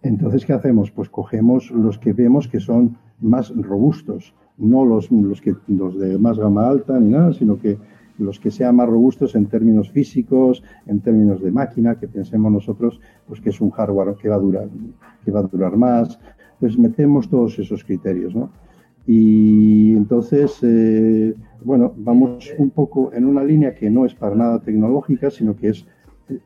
entonces, 0.04 0.44
¿qué 0.44 0.52
hacemos? 0.52 0.90
Pues 0.90 1.08
cogemos 1.08 1.70
los 1.70 1.98
que 1.98 2.12
vemos 2.12 2.46
que 2.46 2.60
son 2.60 2.98
más 3.22 3.50
robustos, 3.56 4.34
no 4.58 4.84
los, 4.84 5.10
los, 5.10 5.40
que, 5.40 5.56
los 5.66 5.98
de 5.98 6.18
más 6.18 6.38
gama 6.38 6.68
alta 6.68 7.00
ni 7.00 7.10
nada, 7.10 7.32
sino 7.32 7.58
que 7.58 7.78
los 8.18 8.38
que 8.38 8.50
sean 8.50 8.76
más 8.76 8.86
robustos 8.86 9.34
en 9.34 9.46
términos 9.46 9.90
físicos, 9.90 10.62
en 10.86 11.00
términos 11.00 11.40
de 11.40 11.50
máquina, 11.50 11.98
que 11.98 12.06
pensemos 12.06 12.52
nosotros 12.52 13.00
pues 13.26 13.40
que 13.40 13.48
es 13.48 13.60
un 13.62 13.70
hardware 13.70 14.14
que 14.16 14.28
va 14.28 14.36
a 14.36 14.40
durar, 14.40 14.68
que 15.24 15.30
va 15.30 15.40
a 15.40 15.44
durar 15.44 15.74
más. 15.78 16.20
Entonces 16.54 16.78
metemos 16.78 17.30
todos 17.30 17.58
esos 17.58 17.82
criterios, 17.82 18.34
¿no? 18.34 18.50
Y 19.06 19.94
entonces, 19.96 20.58
eh, 20.62 21.34
bueno, 21.62 21.92
vamos 21.96 22.52
un 22.58 22.70
poco 22.70 23.12
en 23.12 23.26
una 23.26 23.44
línea 23.44 23.74
que 23.74 23.90
no 23.90 24.06
es 24.06 24.14
para 24.14 24.34
nada 24.34 24.60
tecnológica, 24.60 25.30
sino 25.30 25.56
que 25.56 25.68
es 25.70 25.86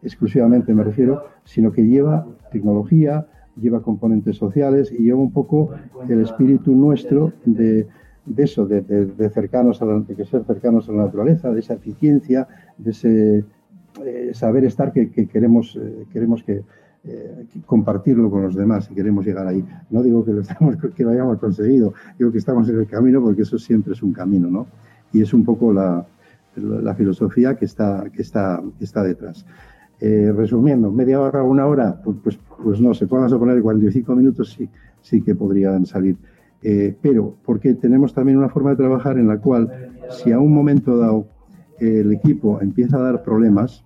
exclusivamente, 0.03 0.75
me 0.75 0.83
refiero, 0.83 1.23
sino 1.45 1.73
que 1.73 1.87
lleva 1.87 2.27
tecnología, 2.51 3.27
lleva 3.61 3.83
componentes 3.83 4.37
sociales 4.37 4.93
y 4.93 5.05
lleva 5.05 5.21
un 5.21 5.33
poco 5.33 5.71
el 6.09 6.21
espíritu 6.21 6.75
nuestro 6.75 7.33
de, 7.45 7.87
eso, 8.37 8.67
de, 8.67 8.83
de, 8.83 9.31
cercanos 9.31 9.81
a 9.83 9.87
la, 9.87 10.01
de 10.01 10.25
ser 10.25 10.45
cercanos 10.45 10.89
a 10.89 10.93
la 10.93 11.05
naturaleza, 11.05 11.51
de 11.53 11.61
esa 11.61 11.75
eficiencia, 11.75 12.49
de 12.77 12.91
ese 12.91 13.45
eh, 14.05 14.31
saber 14.33 14.65
estar 14.65 14.93
que, 14.93 15.11
queremos, 15.11 15.77
eh, 15.77 16.05
queremos 16.13 16.45
que, 16.45 16.63
eh, 17.05 17.47
compartirlo 17.65 18.31
con 18.31 18.43
los 18.43 18.55
demás 18.55 18.89
y 18.91 18.95
queremos 18.95 19.25
llegar 19.25 19.47
ahí. 19.47 19.65
No 19.91 20.03
digo 20.03 20.25
que 20.25 20.33
lo, 20.33 20.41
estamos, 20.41 20.77
hayamos 20.99 21.39
conseguido, 21.39 21.95
digo 22.19 22.33
que 22.33 22.39
estamos 22.39 22.69
en 22.69 22.81
el 22.81 22.87
camino 22.87 23.23
porque 23.23 23.43
eso 23.43 23.59
siempre 23.59 23.93
es 23.93 24.03
un 24.03 24.13
camino, 24.13 24.51
¿no? 24.51 24.67
Y 25.13 25.23
es 25.23 25.33
un 25.33 25.45
poco 25.45 25.73
la, 25.73 26.05
filosofía 26.97 27.57
que 27.57 27.65
está, 27.67 28.05
que 28.13 28.23
está, 28.23 28.61
detrás. 29.03 29.47
Eh, 30.01 30.33
resumiendo, 30.35 30.91
media 30.91 31.21
hora, 31.21 31.43
una 31.43 31.67
hora, 31.67 32.01
pues, 32.03 32.17
pues, 32.23 32.39
pues 32.63 32.81
no, 32.81 32.95
se 32.95 33.07
pueden 33.07 33.29
poner 33.39 33.63
45 33.63 34.15
minutos, 34.17 34.51
sí, 34.51 34.69
sí 35.01 35.23
que 35.23 35.35
podrían 35.35 35.87
salir. 35.87 36.17
Eh, 36.63 36.97
pero 37.01 37.37
porque 37.45 37.75
tenemos 37.75 38.13
también 38.13 38.39
una 38.39 38.49
forma 38.49 38.71
de 38.71 38.77
trabajar 38.77 39.19
en 39.19 39.29
la 39.29 39.39
cual, 39.39 39.93
si 40.11 40.33
a 40.33 40.41
un 40.41 40.53
momento 40.53 40.97
dado 40.97 41.27
el 41.79 42.13
equipo 42.13 42.61
empieza 42.61 42.97
a 42.97 43.03
dar 43.03 43.23
problemas, 43.23 43.85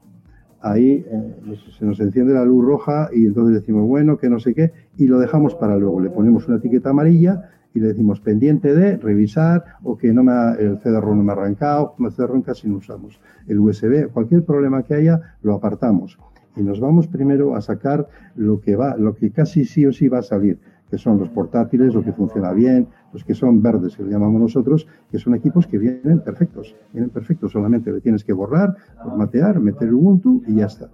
ahí 0.63 1.05
eh, 1.07 1.57
se 1.79 1.85
nos 1.85 2.01
enciende 2.01 2.35
la 2.35 2.45
luz 2.45 2.65
roja 2.65 3.11
y 3.13 3.27
entonces 3.27 3.61
decimos, 3.61 3.87
bueno, 3.87 4.17
que 4.17 4.31
no 4.31 4.39
sé 4.39 4.55
qué, 4.55 4.73
y 4.97 5.07
lo 5.07 5.19
dejamos 5.19 5.55
para 5.55 5.77
luego. 5.77 6.01
Le 6.01 6.11
ponemos 6.11 6.49
una 6.49 6.59
etiqueta 6.59 6.91
amarilla 6.91 7.51
y 7.75 7.81
le 7.81 7.89
decimos 7.89 8.21
pendiente 8.21 8.75
de 8.75 8.97
revisar 8.97 9.65
o 9.83 9.97
que 9.97 10.13
no 10.13 10.23
me 10.23 10.33
el 10.59 10.79
CDR 10.79 11.07
no 11.09 11.23
me 11.23 11.33
ha 11.33 11.35
arrancado, 11.35 11.95
el 11.99 12.13
CDR 12.13 12.43
casi 12.43 12.69
no 12.69 12.77
usamos. 12.77 13.21
El 13.47 13.59
USB, 13.59 14.09
cualquier 14.13 14.45
problema 14.45 14.83
que 14.83 14.95
haya, 14.95 15.37
lo 15.43 15.55
apartamos. 15.55 16.19
Y 16.57 16.63
nos 16.63 16.81
vamos 16.81 17.09
primero 17.09 17.57
a 17.57 17.63
sacar 17.63 18.09
lo 18.37 18.61
que 18.61 18.77
va, 18.77 18.97
lo 18.97 19.15
que 19.15 19.31
casi 19.31 19.65
sí 19.65 19.87
o 19.87 19.93
sí 19.93 20.09
va 20.09 20.19
a 20.19 20.23
salir, 20.23 20.59
que 20.93 20.99
son 20.99 21.19
los 21.19 21.31
portátiles, 21.31 21.95
lo 21.95 22.05
que 22.05 22.13
funciona 22.13 22.53
bien, 22.53 22.87
los 23.15 23.25
que 23.25 23.33
son 23.33 23.63
verdes, 23.63 23.97
que 23.97 24.03
lo 24.03 24.11
llamamos 24.11 24.43
nosotros, 24.43 24.87
que 25.11 25.19
son 25.19 25.35
equipos 25.35 25.67
que 25.67 25.79
vienen 25.79 26.21
perfectos, 26.21 26.77
vienen 26.93 27.09
perfectos, 27.09 27.53
solamente 27.53 27.91
le 27.91 28.03
tienes 28.03 28.23
que 28.23 28.35
borrar, 28.35 28.77
formatear, 29.03 29.59
meter 29.59 29.91
Ubuntu 29.95 30.43
y 30.47 30.57
ya 30.57 30.67
está. 30.67 30.91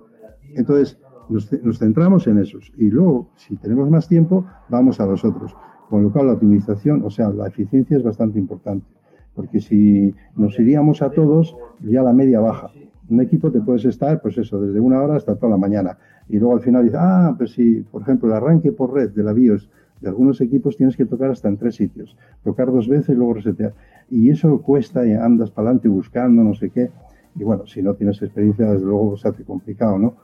Entonces, 0.55 1.01
nos, 1.28 1.53
nos 1.64 1.80
centramos 1.80 2.28
en 2.28 2.38
esos. 2.38 2.72
Y 2.76 2.90
luego, 2.90 3.30
si 3.34 3.57
tenemos 3.57 3.90
más 3.90 4.07
tiempo, 4.07 4.46
vamos 4.68 5.01
a 5.01 5.07
los 5.07 5.24
otros. 5.24 5.57
Con 5.90 6.05
lo 6.05 6.12
cual 6.12 6.28
la 6.28 6.34
optimización, 6.34 7.03
o 7.05 7.11
sea, 7.11 7.30
la 7.30 7.49
eficiencia 7.49 7.96
es 7.96 8.05
bastante 8.05 8.38
importante. 8.38 8.86
Porque 9.34 9.61
si 9.61 10.14
nos 10.36 10.57
iríamos 10.61 11.03
a 11.03 11.11
todos, 11.11 11.57
ya 11.80 12.03
la 12.03 12.12
media 12.12 12.38
baja. 12.38 12.70
Un 13.09 13.20
equipo 13.20 13.51
te 13.51 13.61
puedes 13.61 13.84
estar, 13.84 14.22
pues 14.22 14.38
eso, 14.38 14.61
desde 14.61 14.78
una 14.78 15.03
hora 15.03 15.16
hasta 15.16 15.34
toda 15.34 15.51
la 15.51 15.57
mañana. 15.57 15.99
Y 16.28 16.38
luego 16.38 16.55
al 16.55 16.61
final 16.61 16.84
dices, 16.84 17.01
ah, 17.03 17.34
pues 17.36 17.51
si, 17.51 17.80
por 17.80 18.03
ejemplo, 18.03 18.28
el 18.28 18.34
arranque 18.34 18.70
por 18.70 18.94
red 18.94 19.11
de 19.11 19.24
la 19.24 19.32
BIOS 19.32 19.68
de 20.01 20.09
algunos 20.09 20.40
equipos 20.40 20.76
tienes 20.76 20.96
que 20.96 21.07
tocar 21.07 21.30
hasta 21.30 21.49
en 21.49 21.57
tres 21.57 21.76
sitios. 21.76 22.16
Tocar 22.44 22.70
dos 22.72 22.88
veces, 22.88 23.16
luego 23.16 23.34
resetear. 23.34 23.74
Y 24.11 24.30
eso 24.30 24.61
cuesta 24.62 25.07
y 25.07 25.12
andas 25.12 25.51
para 25.51 25.68
adelante 25.68 25.88
buscando, 25.88 26.42
no 26.42 26.55
sé 26.55 26.70
qué. 26.70 26.90
Y 27.36 27.44
bueno, 27.44 27.66
si 27.66 27.82
no 27.82 27.94
tienes 27.94 28.20
experiencia, 28.22 28.72
desde 28.72 28.86
luego 28.86 29.16
se 29.16 29.28
hace 29.28 29.44
complicado, 29.44 29.99
¿no? 29.99 30.14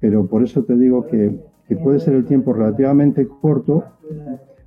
Pero 0.00 0.26
por 0.26 0.42
eso 0.42 0.64
te 0.64 0.76
digo 0.76 1.06
que, 1.06 1.38
que 1.68 1.76
puede 1.76 2.00
ser 2.00 2.14
el 2.14 2.24
tiempo 2.24 2.52
relativamente 2.52 3.26
corto 3.28 3.84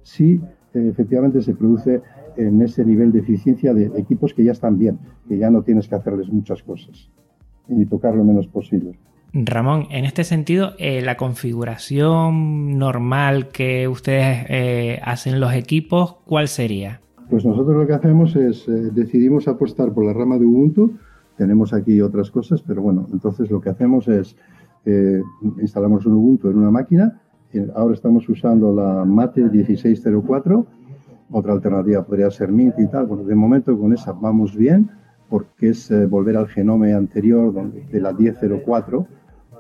si 0.02 0.42
eh, 0.74 0.88
efectivamente 0.90 1.42
se 1.42 1.54
produce 1.54 2.02
en 2.38 2.62
ese 2.62 2.86
nivel 2.86 3.12
de 3.12 3.20
eficiencia 3.20 3.74
de 3.74 3.86
equipos 3.98 4.34
que 4.34 4.44
ya 4.44 4.52
están 4.52 4.78
bien, 4.78 5.00
que 5.28 5.38
ya 5.38 5.50
no 5.50 5.64
tienes 5.64 5.88
que 5.88 5.96
hacerles 5.96 6.30
muchas 6.32 6.62
cosas 6.64 7.10
y 7.68 7.86
tocar 7.86 8.16
lo 8.16 8.24
menos 8.24 8.48
posible. 8.48 8.98
Ramón, 9.36 9.88
en 9.92 10.06
este 10.06 10.24
sentido, 10.24 10.72
eh, 10.78 11.02
la 11.02 11.18
configuración 11.18 12.78
normal 12.78 13.50
que 13.50 13.88
ustedes 13.88 14.46
eh, 14.50 15.00
hacen 15.04 15.40
los 15.40 15.54
equipos, 15.54 16.16
¿cuál 16.26 16.48
sería? 16.48 17.02
Pues 17.30 17.46
nosotros 17.46 17.76
lo 17.76 17.86
que 17.86 17.94
hacemos 17.94 18.36
es, 18.36 18.66
decidimos 18.94 19.48
apostar 19.48 19.94
por 19.94 20.06
la 20.06 20.14
rama 20.14 20.38
de 20.38 20.46
Ubuntu, 20.46 20.94
tenemos 21.38 21.74
aquí 21.74 22.00
otras 22.00 22.32
cosas, 22.32 22.62
pero 22.62 22.82
bueno, 22.82 23.08
entonces 23.12 23.52
lo 23.52 23.60
que 23.60 23.70
hacemos 23.70 24.08
es, 24.08 24.38
instalamos 25.60 26.06
un 26.06 26.14
Ubuntu 26.14 26.50
en 26.50 26.58
una 26.58 26.72
máquina, 26.72 27.20
ahora 27.76 27.94
estamos 27.96 28.30
usando 28.30 28.74
la 28.74 29.04
Mate 29.06 29.42
1604, 29.42 30.66
otra 31.32 31.54
alternativa 31.54 32.04
podría 32.04 32.30
ser 32.30 32.52
Mint 32.52 32.80
y 32.80 32.88
tal. 32.88 33.08
Bueno, 33.08 33.24
de 33.24 33.36
momento 33.36 33.78
con 33.78 33.94
esa 33.94 34.14
vamos 34.14 34.56
bien, 34.56 34.90
porque 35.30 35.70
es 35.70 35.90
eh, 35.92 36.06
volver 36.06 36.38
al 36.38 36.48
genome 36.48 36.94
anterior 36.94 37.54
de 37.92 38.00
la 38.00 38.14
1004, 38.14 39.08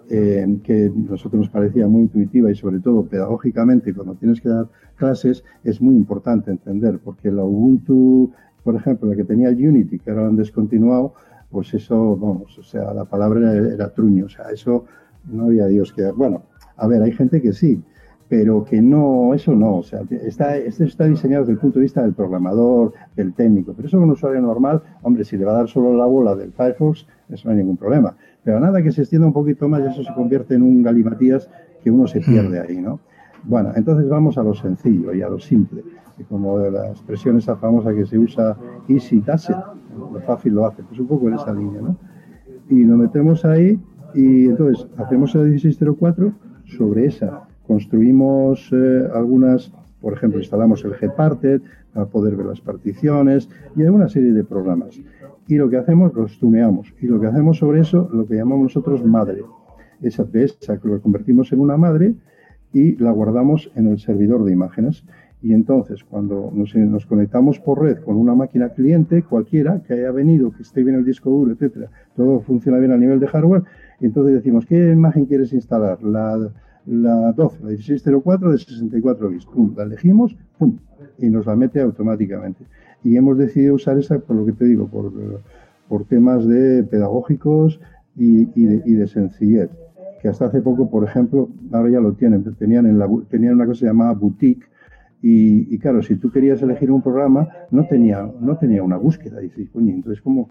eh, 0.10 0.60
que 0.64 0.86
a 0.86 1.12
nosotros 1.12 1.41
nos 1.41 1.49
parecía 1.49 1.88
muy 1.88 2.03
intuitiva 2.03 2.51
y 2.51 2.56
sobre 2.56 2.80
todo 2.80 3.06
pedagógicamente 3.06 3.93
cuando 3.93 4.16
tienes 4.16 4.41
que 4.41 4.49
dar 4.49 4.68
clases 4.95 5.43
es 5.64 5.82
muy 5.82 5.95
importante 5.95 6.51
entender, 6.51 6.99
porque 7.03 7.32
la 7.32 7.43
Ubuntu, 7.43 8.32
por 8.64 8.76
ejemplo, 8.76 9.10
la 9.10 9.16
que 9.16 9.24
tenía 9.24 9.49
Unity, 9.49 9.99
que 9.99 10.12
ahora 10.12 10.28
han 10.28 10.36
descontinuado, 10.36 11.14
pues 11.49 11.74
eso, 11.74 12.18
vamos, 12.18 12.58
o 12.58 12.64
sea, 12.64 12.93
la 12.93 13.06
palabra 13.06 13.53
era 13.53 13.93
truño, 13.93 14.26
o 14.26 14.30
sea, 14.30 14.49
eso 14.51 14.86
no 15.32 15.45
había 15.45 15.68
Dios 15.68 15.93
que... 15.93 16.12
Bueno, 16.12 16.43
a 16.78 16.88
ver, 16.88 17.01
hay 17.01 17.12
gente 17.12 17.41
que 17.41 17.53
sí, 17.53 17.82
pero 18.28 18.64
que 18.64 18.82
no, 18.82 19.34
eso 19.34 19.53
no, 19.53 19.78
o 19.78 19.84
sea, 19.84 20.01
está, 20.10 20.58
está 20.58 21.06
diseñado 21.06 21.43
desde 21.43 21.53
el 21.53 21.60
punto 21.60 21.80
de 21.80 21.84
vista 21.84 22.01
del 22.01 22.14
programador, 22.14 22.93
del 23.16 23.34
técnico, 23.34 23.74
pero 23.76 23.88
eso 23.88 23.97
con 23.97 24.06
un 24.06 24.12
usuario 24.12 24.41
normal, 24.41 24.82
hombre, 25.03 25.24
si 25.24 25.38
le 25.38 25.45
va 25.45 25.53
a 25.53 25.58
dar 25.58 25.68
solo 25.68 25.95
la 25.95 26.06
bola 26.06 26.36
del 26.36 26.51
Firefox, 26.51 27.08
eso 27.30 27.47
no 27.47 27.51
hay 27.51 27.57
ningún 27.57 27.78
problema. 27.78 28.15
Pero 28.43 28.59
nada 28.59 28.82
que 28.82 28.91
se 28.91 29.01
extienda 29.01 29.28
un 29.28 29.34
poquito 29.34 29.67
más, 29.67 29.82
eso 29.82 30.03
se 30.03 30.13
convierte 30.13 30.55
en 30.55 30.61
un 30.61 30.84
galimatías 30.84 31.49
que 31.84 31.91
uno 31.91 32.07
se 32.07 32.21
pierde 32.21 32.59
ahí, 32.59 32.78
¿no? 32.78 32.99
Bueno, 33.43 33.71
entonces 33.76 34.09
vamos 34.09 34.38
a 34.38 34.43
lo 34.43 34.53
sencillo 34.55 35.13
y 35.13 35.21
a 35.21 35.30
lo 35.30 35.39
simple, 35.39 35.84
y 36.17 36.23
como 36.23 36.57
la 36.57 36.89
expresión 36.89 37.38
esa 37.38 37.55
famosa 37.57 37.93
que 37.93 38.05
se 38.05 38.17
usa, 38.17 38.57
easy 38.88 39.19
does 39.19 39.49
lo 39.49 40.19
fácil 40.21 40.53
lo 40.53 40.65
hace, 40.65 40.84
pues 40.84 40.99
un 40.99 41.07
poco 41.07 41.28
en 41.28 41.36
esa 41.36 41.53
línea, 41.53 41.82
¿no? 41.82 41.97
Y 42.69 42.84
lo 42.84 42.97
metemos 42.97 43.45
ahí 43.45 43.80
y 44.13 44.45
entonces 44.45 44.88
hacemos 44.97 45.36
el 45.36 45.49
1604 45.49 46.34
sobre 46.65 47.05
esa 47.05 47.47
construimos 47.67 48.69
eh, 48.71 49.07
algunas, 49.13 49.71
por 50.01 50.13
ejemplo, 50.13 50.39
instalamos 50.39 50.84
el 50.86 50.93
Gparted 50.93 51.61
para 51.93 52.05
poder 52.05 52.36
ver 52.36 52.45
las 52.45 52.61
particiones 52.61 53.49
y 53.76 53.82
hay 53.82 53.88
una 53.88 54.09
serie 54.09 54.32
de 54.34 54.43
programas. 54.43 54.99
Y 55.47 55.55
lo 55.55 55.69
que 55.69 55.77
hacemos, 55.77 56.13
los 56.13 56.39
tuneamos. 56.39 56.93
Y 57.01 57.07
lo 57.07 57.19
que 57.19 57.27
hacemos 57.27 57.57
sobre 57.57 57.81
eso, 57.81 58.09
lo 58.11 58.25
que 58.27 58.35
llamamos 58.35 58.63
nosotros 58.63 59.03
madre. 59.05 59.43
Esa 60.01 60.23
de 60.23 60.43
esa 60.43 60.79
que 60.79 60.87
lo 60.87 61.01
convertimos 61.01 61.51
en 61.53 61.59
una 61.59 61.77
madre 61.77 62.15
y 62.73 62.95
la 62.97 63.11
guardamos 63.11 63.71
en 63.75 63.87
el 63.87 63.99
servidor 63.99 64.43
de 64.43 64.51
imágenes. 64.51 65.05
Y 65.41 65.53
entonces, 65.53 66.03
cuando 66.03 66.51
nos, 66.53 67.05
conectamos 67.05 67.59
por 67.59 67.81
red 67.81 67.99
con 67.99 68.17
una 68.17 68.33
máquina 68.33 68.69
cliente, 68.69 69.21
cualquiera 69.21 69.81
que 69.83 69.93
haya 69.93 70.11
venido, 70.11 70.51
que 70.51 70.63
esté 70.63 70.83
bien 70.83 70.95
el 70.95 71.05
disco 71.05 71.29
duro, 71.29 71.51
etcétera, 71.51 71.91
todo 72.15 72.39
funciona 72.39 72.79
bien 72.79 72.91
a 72.91 72.97
nivel 72.97 73.19
de 73.19 73.27
hardware, 73.27 73.63
entonces 74.01 74.33
decimos, 74.33 74.65
¿qué 74.65 74.91
imagen 74.91 75.25
quieres 75.25 75.53
instalar? 75.53 76.01
La, 76.01 76.51
la 76.86 77.31
12, 77.31 77.63
la 77.63 77.69
1604 77.69 78.51
de 78.51 78.57
64 78.57 79.29
bits. 79.29 79.45
Pum, 79.45 79.73
la 79.75 79.83
elegimos, 79.83 80.36
pum, 80.57 80.77
y 81.17 81.29
nos 81.29 81.45
la 81.45 81.55
mete 81.55 81.81
automáticamente. 81.81 82.65
Y 83.03 83.17
hemos 83.17 83.38
decidido 83.38 83.75
usar 83.75 83.97
esa, 83.97 84.19
por 84.19 84.36
lo 84.36 84.45
que 84.45 84.53
te 84.53 84.65
digo, 84.65 84.88
por, 84.88 85.11
por 85.88 86.05
temas 86.05 86.45
de 86.47 86.83
pedagógicos 86.83 87.79
y, 88.15 88.45
de, 88.45 89.07
sencillez. 89.07 89.69
Que 90.21 90.29
hasta 90.29 90.45
hace 90.45 90.61
poco, 90.61 90.89
por 90.89 91.03
ejemplo, 91.03 91.49
ahora 91.71 91.91
ya 91.91 91.99
lo 91.99 92.13
tienen, 92.13 92.43
tenían, 92.55 92.86
en 92.86 92.97
la, 92.97 93.07
tenían 93.29 93.55
una 93.55 93.65
cosa 93.65 93.86
llamada 93.86 94.13
boutique, 94.13 94.65
y, 95.27 95.79
claro, 95.79 96.03
si 96.03 96.17
tú 96.17 96.29
querías 96.29 96.61
elegir 96.61 96.91
un 96.91 97.01
programa, 97.01 97.47
no 97.71 97.88
tenía, 97.88 98.31
no 98.39 98.57
tenía 98.57 98.83
una 98.83 98.97
búsqueda. 98.97 99.41
Y 99.41 99.45
dices, 99.45 99.71
coño, 99.71 99.91
entonces, 99.91 100.21
¿cómo, 100.21 100.49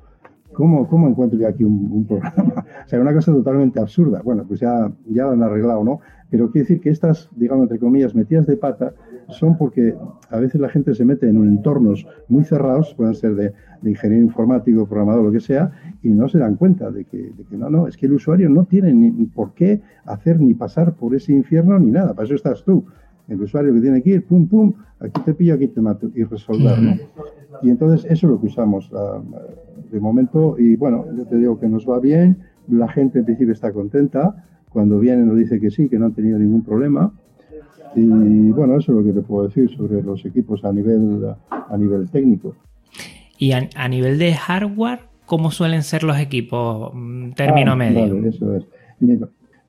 ¿Cómo, 0.55 0.89
¿Cómo, 0.89 1.09
encuentro 1.09 1.39
yo 1.39 1.49
aquí 1.49 1.65
un, 1.65 2.07
programa? 2.07 2.65
O 2.87 2.89
sea, 2.89 3.01
una 3.01 3.13
cosa 3.13 3.33
totalmente 3.33 3.81
absurda. 3.81 4.23
Bueno, 4.23 4.45
pues 4.47 4.61
ya, 4.61 4.91
ya 5.07 5.25
lo 5.25 5.33
han 5.33 5.43
arreglado, 5.43 5.85
¿no? 5.85 6.01
Pero 6.31 6.51
quiere 6.51 6.67
decir 6.67 6.81
que 6.81 6.91
estas, 6.91 7.29
digamos, 7.37 7.65
entre 7.65 7.79
comillas, 7.79 8.15
metidas 8.15 8.47
de 8.47 8.57
pata, 8.57 8.93
son 9.29 9.57
porque 9.57 9.95
a 10.31 10.39
veces 10.39 10.61
la 10.61 10.69
gente 10.69 10.95
se 10.95 11.05
mete 11.05 11.29
en 11.29 11.37
entornos 11.37 12.07
muy 12.29 12.45
cerrados, 12.45 12.95
pueden 12.95 13.15
ser 13.15 13.35
de, 13.35 13.53
ingeniero 13.85 14.25
informático, 14.25 14.87
programador, 14.87 15.25
lo 15.25 15.33
que 15.33 15.41
sea, 15.41 15.73
y 16.03 16.09
no 16.09 16.29
se 16.29 16.39
dan 16.39 16.57
cuenta 16.57 16.91
de 16.91 17.05
que, 17.05 17.19
de 17.19 17.45
que 17.45 17.57
no, 17.57 17.69
no, 17.71 17.87
es 17.87 17.97
que 17.97 18.07
el 18.07 18.15
usuario 18.15 18.49
no 18.49 18.65
tiene 18.65 18.93
ni 18.93 19.27
por 19.27 19.53
qué 19.53 19.83
hacer 20.07 20.41
ni 20.41 20.55
pasar 20.55 20.95
por 20.95 21.15
ese 21.15 21.33
infierno 21.33 21.79
ni 21.79 21.91
nada. 21.91 22.15
Para 22.15 22.27
eso 22.27 22.35
estás 22.35 22.65
tú 22.65 22.85
el 23.29 23.41
usuario 23.41 23.73
que 23.73 23.81
tiene 23.81 24.03
que 24.03 24.11
ir, 24.11 24.27
pum, 24.27 24.47
pum, 24.47 24.73
aquí 25.01 25.21
te 25.23 25.35
pillo, 25.35 25.55
aquí 25.55 25.69
te 25.69 25.81
mato, 25.81 26.11
y 26.15 26.25
resolver, 26.25 26.81
¿no? 26.81 26.95
Y 27.63 27.71
entonces 27.71 28.05
eso 28.05 28.27
es 28.27 28.33
lo 28.33 28.41
que 28.41 28.47
usamos 28.47 28.91
de 29.95 30.01
momento, 30.01 30.57
y 30.59 30.75
bueno, 30.75 31.07
yo 31.17 31.25
te 31.25 31.37
digo 31.37 31.59
que 31.59 31.69
nos 31.69 31.89
va 31.89 32.01
bien, 32.01 32.39
la 32.69 32.89
gente 32.89 33.21
en 33.21 33.25
principio 33.25 33.53
está 33.53 33.73
contenta, 33.73 34.45
cuando 34.71 34.99
viene 34.99 35.23
nos 35.25 35.37
dice 35.39 35.61
que 35.61 35.71
sí, 35.71 35.89
que 35.89 36.01
no 36.01 36.07
han 36.07 36.15
tenido 36.15 36.37
ningún 36.37 36.65
problema, 36.65 37.13
y 37.95 38.51
bueno, 38.51 38.77
eso 38.77 38.91
es 38.91 38.99
lo 38.99 39.05
que 39.05 39.13
te 39.13 39.25
puedo 39.25 39.47
decir 39.47 39.71
sobre 39.71 40.03
los 40.03 40.25
equipos 40.25 40.65
a 40.65 40.73
nivel, 40.73 41.25
a 41.49 41.77
nivel 41.79 42.11
técnico. 42.11 42.57
Y 43.39 43.53
a, 43.53 43.89
nivel 43.89 44.19
de 44.19 44.35
hardware, 44.35 45.01
¿cómo 45.27 45.53
suelen 45.53 45.85
ser 45.85 46.03
los 46.03 46.19
equipos? 46.19 46.91
Mm, 46.93 47.31
término 47.33 47.73
ah, 47.73 47.77
medio. 47.77 48.01
Vale, 48.01 48.29
eso 48.29 48.57
es. 48.57 48.65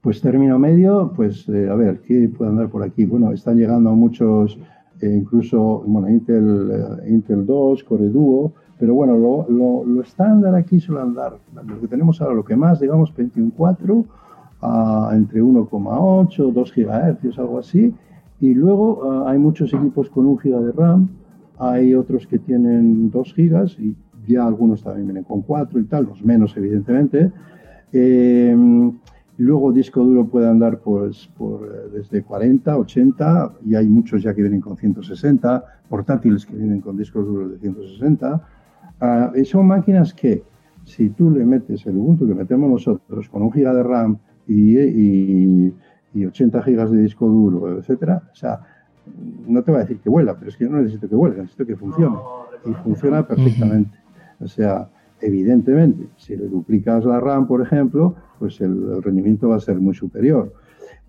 Pues 0.01 0.21
término 0.21 0.57
medio, 0.57 1.11
pues 1.15 1.47
eh, 1.49 1.67
a 1.69 1.75
ver, 1.75 2.01
¿qué 2.01 2.29
puede 2.35 2.49
andar 2.49 2.69
por 2.69 2.81
aquí? 2.81 3.05
Bueno, 3.05 3.31
están 3.31 3.57
llegando 3.57 3.91
muchos, 3.91 4.57
eh, 5.01 5.15
incluso, 5.15 5.83
bueno, 5.85 6.09
Intel, 6.09 6.71
eh, 6.71 7.09
Intel 7.09 7.45
2, 7.45 7.83
Core 7.83 8.09
Duo, 8.09 8.53
pero 8.79 8.93
bueno, 8.93 9.17
lo, 9.17 9.83
lo, 9.85 10.01
estándar 10.01 10.55
aquí 10.55 10.79
suele 10.79 11.01
andar, 11.01 11.37
lo 11.65 11.79
que 11.79 11.87
tenemos 11.87 12.21
ahora, 12.21 12.35
lo 12.35 12.43
que 12.43 12.55
más, 12.55 12.79
digamos, 12.79 13.11
Pentium 13.11 13.51
4, 13.51 14.05
a 14.61 15.11
entre 15.13 15.41
1,8, 15.41 16.51
2 16.51 16.73
GHz, 16.75 17.39
algo 17.39 17.59
así, 17.59 17.93
y 18.39 18.53
luego 18.53 19.27
hay 19.27 19.37
muchos 19.37 19.73
equipos 19.73 20.09
con 20.09 20.25
1 20.25 20.39
GB 20.43 20.65
de 20.65 20.71
RAM, 20.71 21.09
hay 21.57 21.95
otros 21.95 22.27
que 22.27 22.39
tienen 22.39 23.09
2 23.09 23.33
GB 23.35 23.79
y 23.79 23.95
ya 24.27 24.45
algunos 24.45 24.83
también 24.83 25.07
vienen 25.07 25.23
con 25.23 25.41
4 25.41 25.79
y 25.79 25.83
tal, 25.85 26.05
los 26.05 26.23
menos 26.23 26.55
evidentemente. 26.57 27.31
Eh, 27.93 28.91
Luego 29.37 29.73
disco 29.73 30.01
duro 30.01 30.27
puede 30.27 30.47
andar 30.47 30.79
pues, 30.79 31.27
por, 31.37 31.67
eh, 31.67 31.89
desde 31.93 32.23
40, 32.23 32.77
80 32.77 33.53
y 33.65 33.75
hay 33.75 33.87
muchos 33.87 34.23
ya 34.23 34.33
que 34.33 34.41
vienen 34.41 34.61
con 34.61 34.77
160, 34.77 35.63
portátiles 35.89 36.45
que 36.45 36.55
vienen 36.55 36.79
con 36.79 36.95
discos 36.95 37.25
duros 37.25 37.51
de 37.51 37.59
160. 37.59 38.41
Ah, 38.99 39.31
son 39.43 39.67
máquinas 39.67 40.13
que 40.13 40.43
si 40.83 41.09
tú 41.09 41.31
le 41.31 41.45
metes 41.45 41.85
el 41.85 41.97
Ubuntu 41.97 42.27
que 42.27 42.35
metemos 42.35 42.69
nosotros 42.69 43.27
con 43.29 43.41
un 43.41 43.51
giga 43.51 43.73
de 43.73 43.83
RAM 43.83 44.17
y, 44.47 44.79
y, 44.79 45.73
y 46.13 46.25
80 46.25 46.61
gigas 46.61 46.91
de 46.91 47.01
disco 47.01 47.27
duro, 47.27 47.77
etcétera, 47.77 48.21
o 48.31 48.35
sea, 48.35 48.61
no 49.47 49.63
te 49.63 49.71
va 49.71 49.79
a 49.79 49.81
decir 49.81 49.99
que 49.99 50.09
vuela, 50.09 50.35
pero 50.37 50.49
es 50.49 50.57
que 50.57 50.65
yo 50.65 50.69
no 50.69 50.77
necesito 50.77 51.07
que 51.09 51.15
vuele, 51.15 51.37
necesito 51.37 51.65
que 51.65 51.75
funcione. 51.75 52.17
Y 52.65 52.73
funciona 52.73 53.27
perfectamente. 53.27 53.97
O 54.39 54.47
sea, 54.47 54.89
evidentemente, 55.21 56.07
si 56.17 56.35
le 56.35 56.47
duplicas 56.47 57.05
la 57.05 57.19
RAM, 57.19 57.47
por 57.47 57.61
ejemplo, 57.61 58.15
pues 58.39 58.59
el, 58.61 59.01
rendimiento 59.03 59.49
va 59.49 59.57
a 59.57 59.59
ser 59.59 59.79
muy 59.79 59.93
superior. 59.93 60.53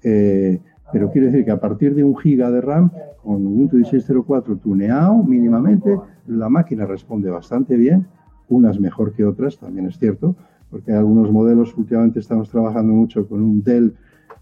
Eh, 0.03 0.61
pero 0.93 1.11
quiere 1.11 1.29
decir 1.29 1.45
que 1.45 1.51
a 1.51 1.61
partir 1.61 1.95
de 1.95 2.05
un 2.05 2.17
giga 2.17 2.51
de 2.51 2.61
RAM, 2.61 2.91
con 3.23 3.47
Ubuntu 3.47 3.79
16.04 3.79 4.61
tuneado 4.61 5.23
mínimamente, 5.23 5.99
la 6.27 6.49
máquina 6.49 6.87
responde 6.87 7.31
bastante 7.31 7.77
bien, 7.77 8.07
unas 8.49 8.79
mejor 8.79 9.13
que 9.13 9.25
otras, 9.25 9.59
también 9.59 9.87
es 9.87 9.99
cierto, 9.99 10.37
porque 10.71 10.93
hay 10.93 10.99
algunos 10.99 11.31
modelos, 11.31 11.77
últimamente 11.77 12.21
estamos 12.21 12.51
trabajando 12.51 12.93
mucho 12.93 13.27
con 13.29 13.43
un 13.43 13.63
Dell 13.63 13.95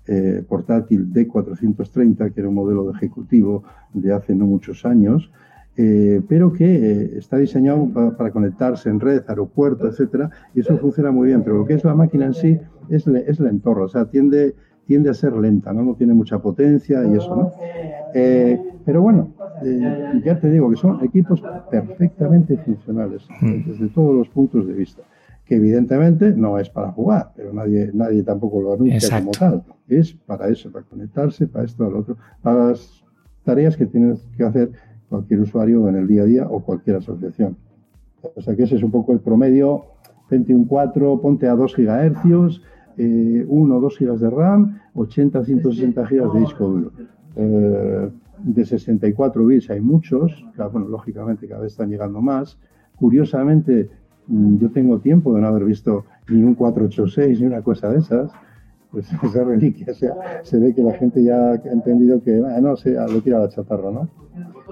eh, 0.07 0.45
portátil 0.47 1.11
D430, 1.13 2.33
que 2.33 2.41
era 2.41 2.49
un 2.49 2.55
modelo 2.55 2.85
de 2.85 2.93
ejecutivo 2.93 3.65
de 3.95 4.13
hace 4.13 4.35
no 4.35 4.45
muchos 4.45 4.85
años, 4.85 5.31
eh, 5.77 6.21
pero 6.29 6.53
que 6.53 6.65
eh, 6.65 7.19
está 7.19 7.39
diseñado 7.39 7.89
para, 7.89 8.31
conectarse 8.31 8.91
en 8.91 9.01
red, 9.01 9.23
aeropuerto, 9.27 9.89
etcétera, 9.89 10.31
y 10.55 10.61
eso 10.61 10.77
funciona 10.77 11.11
muy 11.11 11.29
bien. 11.29 11.43
Pero 11.43 11.59
lo 11.59 11.65
que 11.65 11.75
es 11.75 11.85
la 11.85 11.95
máquina 11.95 12.27
en 12.27 12.35
sí 12.35 12.61
es, 12.91 13.07
es 13.07 13.41
lentorra, 13.41 13.85
o 13.85 13.89
sea, 13.89 14.05
tiende, 14.05 14.55
tiende 14.87 15.11
a 15.11 15.15
ser 15.15 15.35
lenta, 15.35 15.73
¿no? 15.73 15.83
no 15.83 15.95
tiene 15.95 16.15
mucha 16.15 16.39
potencia 16.39 17.05
y 17.07 17.17
eso, 17.17 17.35
¿no? 17.35 17.53
pero 18.85 19.03
bueno, 19.03 19.33
ya 20.23 20.39
te 20.39 20.51
digo 20.51 20.71
que 20.71 20.77
son 20.77 21.03
equipos 21.05 21.43
perfectamente 21.71 22.57
funcionales 22.59 23.27
hmm. 23.41 23.71
desde 23.71 23.89
todos 23.89 24.15
los 24.15 24.29
puntos 24.29 24.67
de 24.67 24.75
vista 24.75 25.03
que 25.45 25.57
evidentemente 25.57 26.33
no 26.33 26.59
es 26.59 26.71
para 26.71 26.91
jugar, 26.93 27.33
pero 27.37 27.53
nadie, 27.53 27.91
nadie 27.93 28.23
tampoco 28.23 28.63
lo 28.63 28.75
anuncia 28.75 29.19
como 29.19 29.31
tal. 29.33 29.63
Es 29.89 30.15
para 30.15 30.49
eso, 30.49 30.73
para 30.73 30.87
conectarse, 30.87 31.47
para 31.47 31.67
esto, 31.67 31.89
lo 31.89 31.99
otro, 32.01 32.17
para 32.43 32.69
las 32.69 33.05
tareas 33.45 33.77
que 33.77 33.87
tiene 33.87 34.15
que 34.37 34.45
hacer 34.45 34.73
cualquier 35.09 35.41
usuario 35.41 35.87
en 35.89 35.97
el 35.97 36.09
día 36.09 36.23
a 36.23 36.25
día 36.25 36.47
o 36.49 36.61
cualquier 36.61 36.97
asociación. 36.97 37.57
O 38.35 38.41
sea 38.41 38.57
que 38.57 38.63
ese 38.63 38.77
es 38.77 38.83
un 38.83 38.91
poco 38.91 39.13
el 39.13 39.21
promedio, 39.21 39.85
21.4, 40.31 41.21
ponte 41.21 41.47
a 41.47 41.55
2 41.55 41.77
GHz, 41.77 42.63
eh, 42.97 43.45
1 43.47 43.77
o 43.77 43.81
2 43.81 43.99
GB 43.99 44.19
de 44.19 44.31
RAM, 44.31 44.81
80 44.95 45.45
160 45.45 46.05
GB 46.05 46.33
de 46.33 46.41
disco 46.41 46.69
duro. 46.69 46.93
Eh, 47.37 48.11
de 48.39 48.65
64 48.65 49.47
bits 49.47 49.71
hay 49.71 49.81
muchos, 49.81 50.45
bueno, 50.73 50.89
lógicamente 50.89 51.49
cada 51.49 51.63
vez 51.63 51.73
están 51.73 51.89
llegando 51.89 52.21
más. 52.21 52.59
Curiosamente, 52.97 53.89
Mm, 54.27 54.57
yo 54.59 54.71
tengo 54.71 54.99
tiempo 55.01 55.35
de 55.35 55.41
no 55.41 55.49
haber 55.49 55.65
visto 55.65 56.05
ni 56.29 56.43
un 56.43 56.55
486 56.55 57.41
ni 57.41 57.47
una 57.47 57.63
cosa 57.63 57.91
de 57.91 57.99
esas, 57.99 58.31
pues 58.91 59.07
esa 59.23 59.45
reliquia, 59.45 59.87
o 59.91 59.95
sea, 59.95 60.15
se 60.43 60.59
ve 60.59 60.75
que 60.75 60.83
la 60.83 60.95
gente 60.95 61.23
ya 61.23 61.53
ha 61.53 61.55
entendido 61.55 62.23
que, 62.23 62.41
bueno, 62.41 62.71
no 62.71 62.77
sé, 62.77 62.95
lo 62.95 63.21
tira 63.21 63.39
a 63.39 63.41
la 63.41 63.49
chatarra, 63.49 63.91
¿no? 63.91 64.09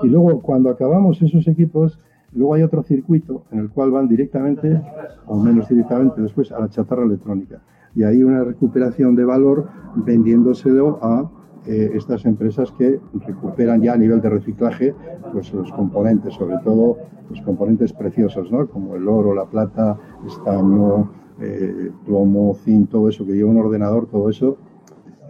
Y 0.02 0.08
luego, 0.08 0.40
cuando 0.40 0.70
acabamos 0.70 1.20
esos 1.20 1.46
equipos, 1.48 2.00
luego 2.32 2.54
hay 2.54 2.62
otro 2.62 2.82
circuito 2.82 3.44
en 3.52 3.58
el 3.58 3.70
cual 3.70 3.90
van 3.90 4.08
directamente, 4.08 4.80
o 5.26 5.38
menos 5.38 5.68
directamente 5.68 6.22
después, 6.22 6.50
a 6.50 6.60
la 6.60 6.68
chatarra 6.68 7.04
electrónica. 7.04 7.60
Y 7.94 8.04
hay 8.04 8.22
una 8.22 8.44
recuperación 8.44 9.14
de 9.14 9.24
valor 9.24 9.68
vendiéndoselo 9.96 10.98
a 11.02 11.30
eh, 11.66 11.92
estas 11.94 12.24
empresas 12.24 12.72
que 12.72 12.98
recuperan 13.26 13.80
ya 13.82 13.92
a 13.92 13.96
nivel 13.96 14.20
de 14.20 14.30
reciclaje 14.30 14.94
pues 15.32 15.52
los 15.52 15.70
componentes, 15.72 16.34
sobre 16.34 16.58
todo 16.58 16.98
los 17.30 17.40
componentes 17.42 17.92
preciosos, 17.92 18.50
¿no? 18.50 18.66
como 18.66 18.96
el 18.96 19.06
oro, 19.06 19.34
la 19.34 19.44
plata, 19.44 19.96
estaño, 20.26 21.10
eh, 21.40 21.90
plomo, 22.04 22.54
zinc, 22.54 22.90
todo 22.90 23.08
eso 23.08 23.24
que 23.24 23.34
lleva 23.34 23.50
un 23.50 23.58
ordenador, 23.58 24.06
todo 24.06 24.28
eso, 24.28 24.56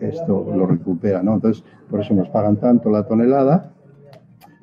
esto 0.01 0.47
lo 0.57 0.67
recupera. 0.67 1.23
¿no? 1.23 1.35
Entonces, 1.35 1.65
por 1.91 2.01
eso 2.01 2.15
nos 2.15 2.29
pagan 2.31 2.57
tanto 2.57 2.91
la 2.91 3.07
tonelada, 3.07 3.75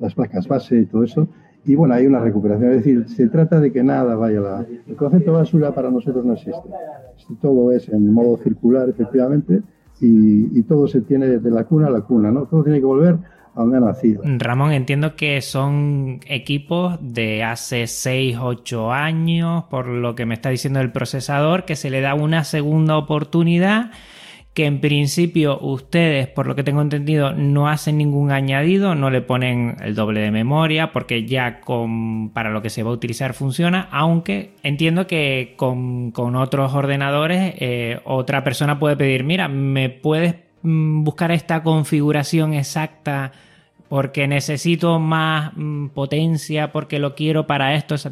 las 0.00 0.14
placas 0.14 0.48
base 0.48 0.76
y 0.76 0.86
todo 0.86 1.04
eso. 1.04 1.28
Y 1.64 1.74
bueno, 1.74 1.94
hay 1.94 2.06
una 2.06 2.20
recuperación, 2.20 2.70
es 2.70 2.76
decir, 2.78 3.08
se 3.08 3.28
trata 3.28 3.60
de 3.60 3.72
que 3.72 3.82
nada 3.82 4.14
vaya 4.14 4.40
la... 4.40 4.66
El 4.86 4.96
concepto 4.96 5.32
basura 5.32 5.74
para 5.74 5.90
nosotros 5.90 6.24
no 6.24 6.32
existe. 6.32 6.68
Todo 7.42 7.70
es 7.72 7.88
en 7.88 8.12
modo 8.12 8.38
circular, 8.38 8.88
efectivamente, 8.88 9.62
y, 10.00 10.62
todo 10.62 10.88
se 10.88 11.02
tiene 11.02 11.26
de 11.26 11.50
la 11.50 11.64
cuna 11.64 11.88
a 11.88 11.90
la 11.90 12.00
cuna, 12.00 12.30
¿no? 12.30 12.46
Todo 12.46 12.62
tiene 12.62 12.78
que 12.78 12.86
volver 12.86 13.16
a 13.54 13.60
donde 13.60 13.76
ha 13.76 13.80
nacido. 13.80 14.22
Ramón, 14.24 14.72
entiendo 14.72 15.16
que 15.16 15.42
son 15.42 16.20
equipos 16.26 16.98
de 17.02 17.42
hace 17.42 17.86
6, 17.86 18.38
8 18.40 18.92
años, 18.92 19.64
por 19.64 19.86
lo 19.86 20.14
que 20.14 20.24
me 20.24 20.34
está 20.34 20.48
diciendo 20.48 20.80
el 20.80 20.92
procesador, 20.92 21.66
que 21.66 21.76
se 21.76 21.90
le 21.90 22.00
da 22.00 22.14
una 22.14 22.44
segunda 22.44 22.96
oportunidad 22.96 23.90
que 24.54 24.66
en 24.66 24.80
principio 24.80 25.58
ustedes, 25.60 26.26
por 26.26 26.46
lo 26.46 26.56
que 26.56 26.64
tengo 26.64 26.82
entendido, 26.82 27.32
no 27.32 27.68
hacen 27.68 27.98
ningún 27.98 28.32
añadido, 28.32 28.96
no 28.96 29.08
le 29.10 29.22
ponen 29.22 29.76
el 29.80 29.94
doble 29.94 30.20
de 30.20 30.32
memoria, 30.32 30.92
porque 30.92 31.24
ya 31.24 31.60
con, 31.60 32.30
para 32.30 32.50
lo 32.50 32.60
que 32.60 32.70
se 32.70 32.82
va 32.82 32.90
a 32.90 32.94
utilizar 32.94 33.32
funciona, 33.32 33.88
aunque 33.92 34.54
entiendo 34.62 35.06
que 35.06 35.54
con, 35.56 36.12
otros 36.16 36.74
ordenadores 36.74 37.54
eh, 37.58 38.00
otra 38.04 38.42
persona 38.42 38.78
puede 38.78 38.96
pedir, 38.96 39.22
mira, 39.22 39.46
¿me 39.46 39.88
puedes 39.88 40.34
mm, 40.62 41.04
buscar 41.04 41.30
esta 41.30 41.62
configuración 41.62 42.52
exacta? 42.54 43.32
Porque 43.90 44.28
necesito 44.28 45.00
más 45.00 45.50
mm, 45.56 45.88
potencia, 45.88 46.70
porque 46.70 47.00
lo 47.00 47.16
quiero 47.16 47.48
para 47.48 47.74
esto. 47.74 47.98
Sí, 47.98 48.08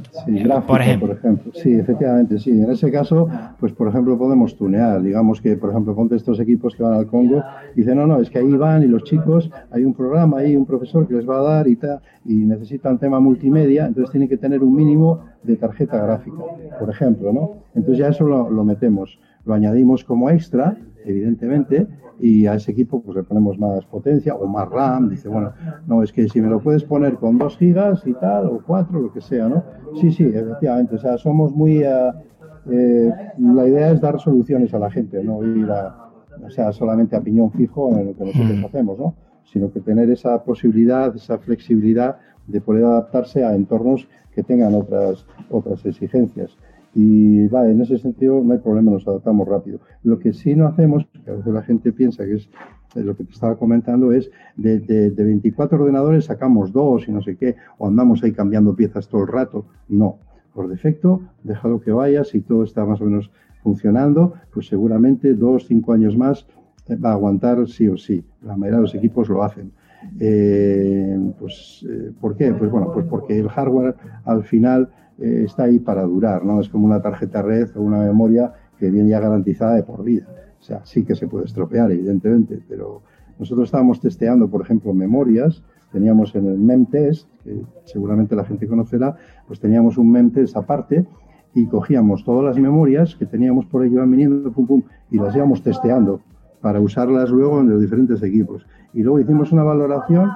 por, 0.66 0.82
ejemplo. 0.82 1.16
Sí, 1.54 1.72
efectivamente, 1.72 2.40
sí. 2.40 2.50
En 2.50 2.68
ese 2.68 2.90
caso, 2.90 3.28
pues 3.60 3.72
por 3.74 3.86
ejemplo, 3.86 4.18
podemos 4.18 4.56
tunear. 4.56 5.00
Digamos 5.00 5.40
que, 5.40 5.56
por 5.56 5.70
ejemplo, 5.70 5.94
ponte 5.94 6.16
estos 6.16 6.40
equipos 6.40 6.74
que 6.74 6.82
van 6.82 6.94
al 6.94 7.06
Congo 7.06 7.44
y 7.76 7.82
dicen, 7.82 7.96
no, 7.96 8.08
no, 8.08 8.20
es 8.20 8.28
que 8.28 8.40
ahí 8.40 8.52
van 8.56 8.82
y 8.82 8.88
los 8.88 9.04
chicos, 9.04 9.52
hay 9.70 9.84
un 9.84 9.94
programa 9.94 10.38
ahí, 10.38 10.56
un 10.56 10.66
profesor 10.66 11.06
que 11.06 11.14
les 11.14 11.28
va 11.28 11.38
a 11.38 11.42
dar 11.42 11.68
y 11.68 11.76
tal, 11.76 12.00
y 12.24 12.34
necesitan 12.34 12.98
tema 12.98 13.20
multimedia, 13.20 13.86
entonces 13.86 14.10
tienen 14.10 14.28
que 14.28 14.36
tener 14.36 14.64
un 14.64 14.74
mínimo 14.74 15.26
de 15.44 15.54
tarjeta 15.54 16.02
gráfica, 16.02 16.42
por 16.80 16.90
ejemplo, 16.90 17.32
¿no? 17.32 17.52
Entonces 17.76 17.98
ya 17.98 18.08
eso 18.08 18.26
lo, 18.26 18.50
lo 18.50 18.64
metemos, 18.64 19.20
lo 19.48 19.54
añadimos 19.54 20.04
como 20.04 20.28
extra, 20.28 20.76
evidentemente, 21.06 21.86
y 22.20 22.46
a 22.46 22.54
ese 22.54 22.72
equipo 22.72 23.00
pues 23.02 23.16
le 23.16 23.22
ponemos 23.22 23.58
más 23.58 23.84
potencia 23.86 24.34
o 24.34 24.46
más 24.46 24.68
RAM. 24.68 25.08
Dice, 25.08 25.28
bueno, 25.28 25.52
no, 25.86 26.02
es 26.02 26.12
que 26.12 26.28
si 26.28 26.42
me 26.42 26.48
lo 26.48 26.60
puedes 26.60 26.84
poner 26.84 27.14
con 27.14 27.38
2 27.38 27.56
gigas 27.56 28.06
y 28.06 28.12
tal, 28.12 28.46
o 28.46 28.60
4, 28.64 29.00
lo 29.00 29.12
que 29.12 29.22
sea, 29.22 29.48
¿no? 29.48 29.64
Sí, 29.98 30.12
sí, 30.12 30.24
efectivamente. 30.24 30.96
O 30.96 30.98
sea, 30.98 31.16
somos 31.16 31.54
muy... 31.54 31.82
Eh, 31.82 33.14
la 33.38 33.66
idea 33.66 33.92
es 33.92 34.00
dar 34.02 34.20
soluciones 34.20 34.74
a 34.74 34.78
la 34.78 34.90
gente, 34.90 35.24
no 35.24 35.42
ir 35.42 35.70
a, 35.70 36.10
o 36.44 36.50
sea, 36.50 36.70
solamente 36.70 37.16
a 37.16 37.22
piñón 37.22 37.50
fijo 37.52 37.96
en 37.96 38.08
lo 38.08 38.14
que 38.14 38.24
nosotros 38.26 38.58
mm. 38.58 38.64
hacemos, 38.66 38.98
¿no? 38.98 39.14
Sino 39.44 39.72
que 39.72 39.80
tener 39.80 40.10
esa 40.10 40.44
posibilidad, 40.44 41.16
esa 41.16 41.38
flexibilidad 41.38 42.18
de 42.46 42.60
poder 42.60 42.84
adaptarse 42.84 43.42
a 43.42 43.54
entornos 43.54 44.06
que 44.34 44.42
tengan 44.42 44.74
otras, 44.74 45.24
otras 45.48 45.86
exigencias. 45.86 46.58
Y 47.00 47.46
vale, 47.46 47.70
en 47.70 47.80
ese 47.80 47.96
sentido 47.96 48.42
no 48.42 48.54
hay 48.54 48.58
problema, 48.58 48.90
nos 48.90 49.06
adaptamos 49.06 49.46
rápido. 49.46 49.78
Lo 50.02 50.18
que 50.18 50.32
sí 50.32 50.56
no 50.56 50.66
hacemos, 50.66 51.06
que 51.24 51.30
a 51.30 51.34
veces 51.34 51.52
la 51.52 51.62
gente 51.62 51.92
piensa 51.92 52.24
que 52.24 52.34
es 52.34 52.48
lo 52.96 53.16
que 53.16 53.22
te 53.22 53.30
estaba 53.30 53.56
comentando, 53.56 54.10
es 54.10 54.32
de, 54.56 54.80
de, 54.80 55.10
24 55.10 55.80
ordenadores 55.80 56.24
sacamos 56.24 56.72
dos 56.72 57.06
y 57.06 57.12
no 57.12 57.22
sé 57.22 57.36
qué, 57.36 57.54
o 57.78 57.86
andamos 57.86 58.24
ahí 58.24 58.32
cambiando 58.32 58.74
piezas 58.74 59.06
todo 59.06 59.22
el 59.22 59.28
rato. 59.28 59.66
No, 59.88 60.18
por 60.52 60.66
defecto, 60.66 61.22
déjalo 61.44 61.80
que 61.80 61.92
vaya, 61.92 62.24
si 62.24 62.40
todo 62.40 62.64
está 62.64 62.84
más 62.84 63.00
o 63.00 63.04
menos 63.04 63.30
funcionando, 63.62 64.34
pues 64.52 64.66
seguramente 64.66 65.34
dos, 65.34 65.68
cinco 65.68 65.92
años 65.92 66.16
más 66.16 66.48
eh, 66.88 66.96
va 66.96 67.10
a 67.10 67.12
aguantar 67.12 67.68
sí 67.68 67.86
o 67.86 67.96
sí. 67.96 68.24
La 68.42 68.56
mayoría 68.56 68.78
de 68.78 68.82
los 68.82 68.94
equipos 68.96 69.28
lo 69.28 69.44
hacen. 69.44 69.70
Eh, 70.18 71.16
pues, 71.38 71.86
eh, 71.88 72.10
¿Por 72.20 72.36
qué? 72.36 72.52
Pues 72.54 72.72
bueno, 72.72 72.90
pues 72.92 73.06
porque 73.06 73.38
el 73.38 73.48
hardware 73.48 73.94
al 74.24 74.42
final 74.42 74.90
eh, 75.18 75.42
está 75.44 75.64
ahí 75.64 75.78
para 75.78 76.02
durar, 76.02 76.44
¿no? 76.44 76.60
Es 76.60 76.68
como 76.68 76.86
una 76.86 77.02
tarjeta 77.02 77.42
red 77.42 77.68
o 77.76 77.82
una 77.82 77.98
memoria 77.98 78.52
que 78.78 78.90
viene 78.90 79.10
ya 79.10 79.20
garantizada 79.20 79.74
de 79.74 79.82
por 79.82 80.04
vida. 80.04 80.26
O 80.60 80.62
sea, 80.62 80.84
sí 80.84 81.04
que 81.04 81.14
se 81.14 81.26
puede 81.26 81.46
estropear, 81.46 81.90
evidentemente, 81.90 82.60
pero 82.68 83.02
nosotros 83.38 83.66
estábamos 83.68 84.00
testeando, 84.00 84.48
por 84.48 84.62
ejemplo, 84.62 84.92
memorias. 84.92 85.62
Teníamos 85.92 86.34
en 86.34 86.46
el 86.46 86.58
memtest, 86.58 87.28
que 87.42 87.62
seguramente 87.84 88.36
la 88.36 88.44
gente 88.44 88.66
conocerá, 88.66 89.16
pues 89.46 89.58
teníamos 89.58 89.96
un 89.96 90.10
memtest 90.10 90.56
aparte 90.56 91.06
y 91.54 91.66
cogíamos 91.66 92.24
todas 92.24 92.44
las 92.44 92.58
memorias 92.58 93.16
que 93.16 93.26
teníamos 93.26 93.64
por 93.66 93.82
ahí, 93.82 93.90
iban 93.90 94.10
viniendo, 94.10 94.52
pum, 94.52 94.66
pum, 94.66 94.82
y 95.10 95.18
las 95.18 95.34
íbamos 95.34 95.62
testeando 95.62 96.20
para 96.60 96.80
usarlas 96.80 97.30
luego 97.30 97.60
en 97.60 97.70
los 97.70 97.80
diferentes 97.80 98.22
equipos. 98.22 98.66
Y 98.92 99.02
luego 99.02 99.20
hicimos 99.20 99.52
una 99.52 99.62
valoración 99.62 100.30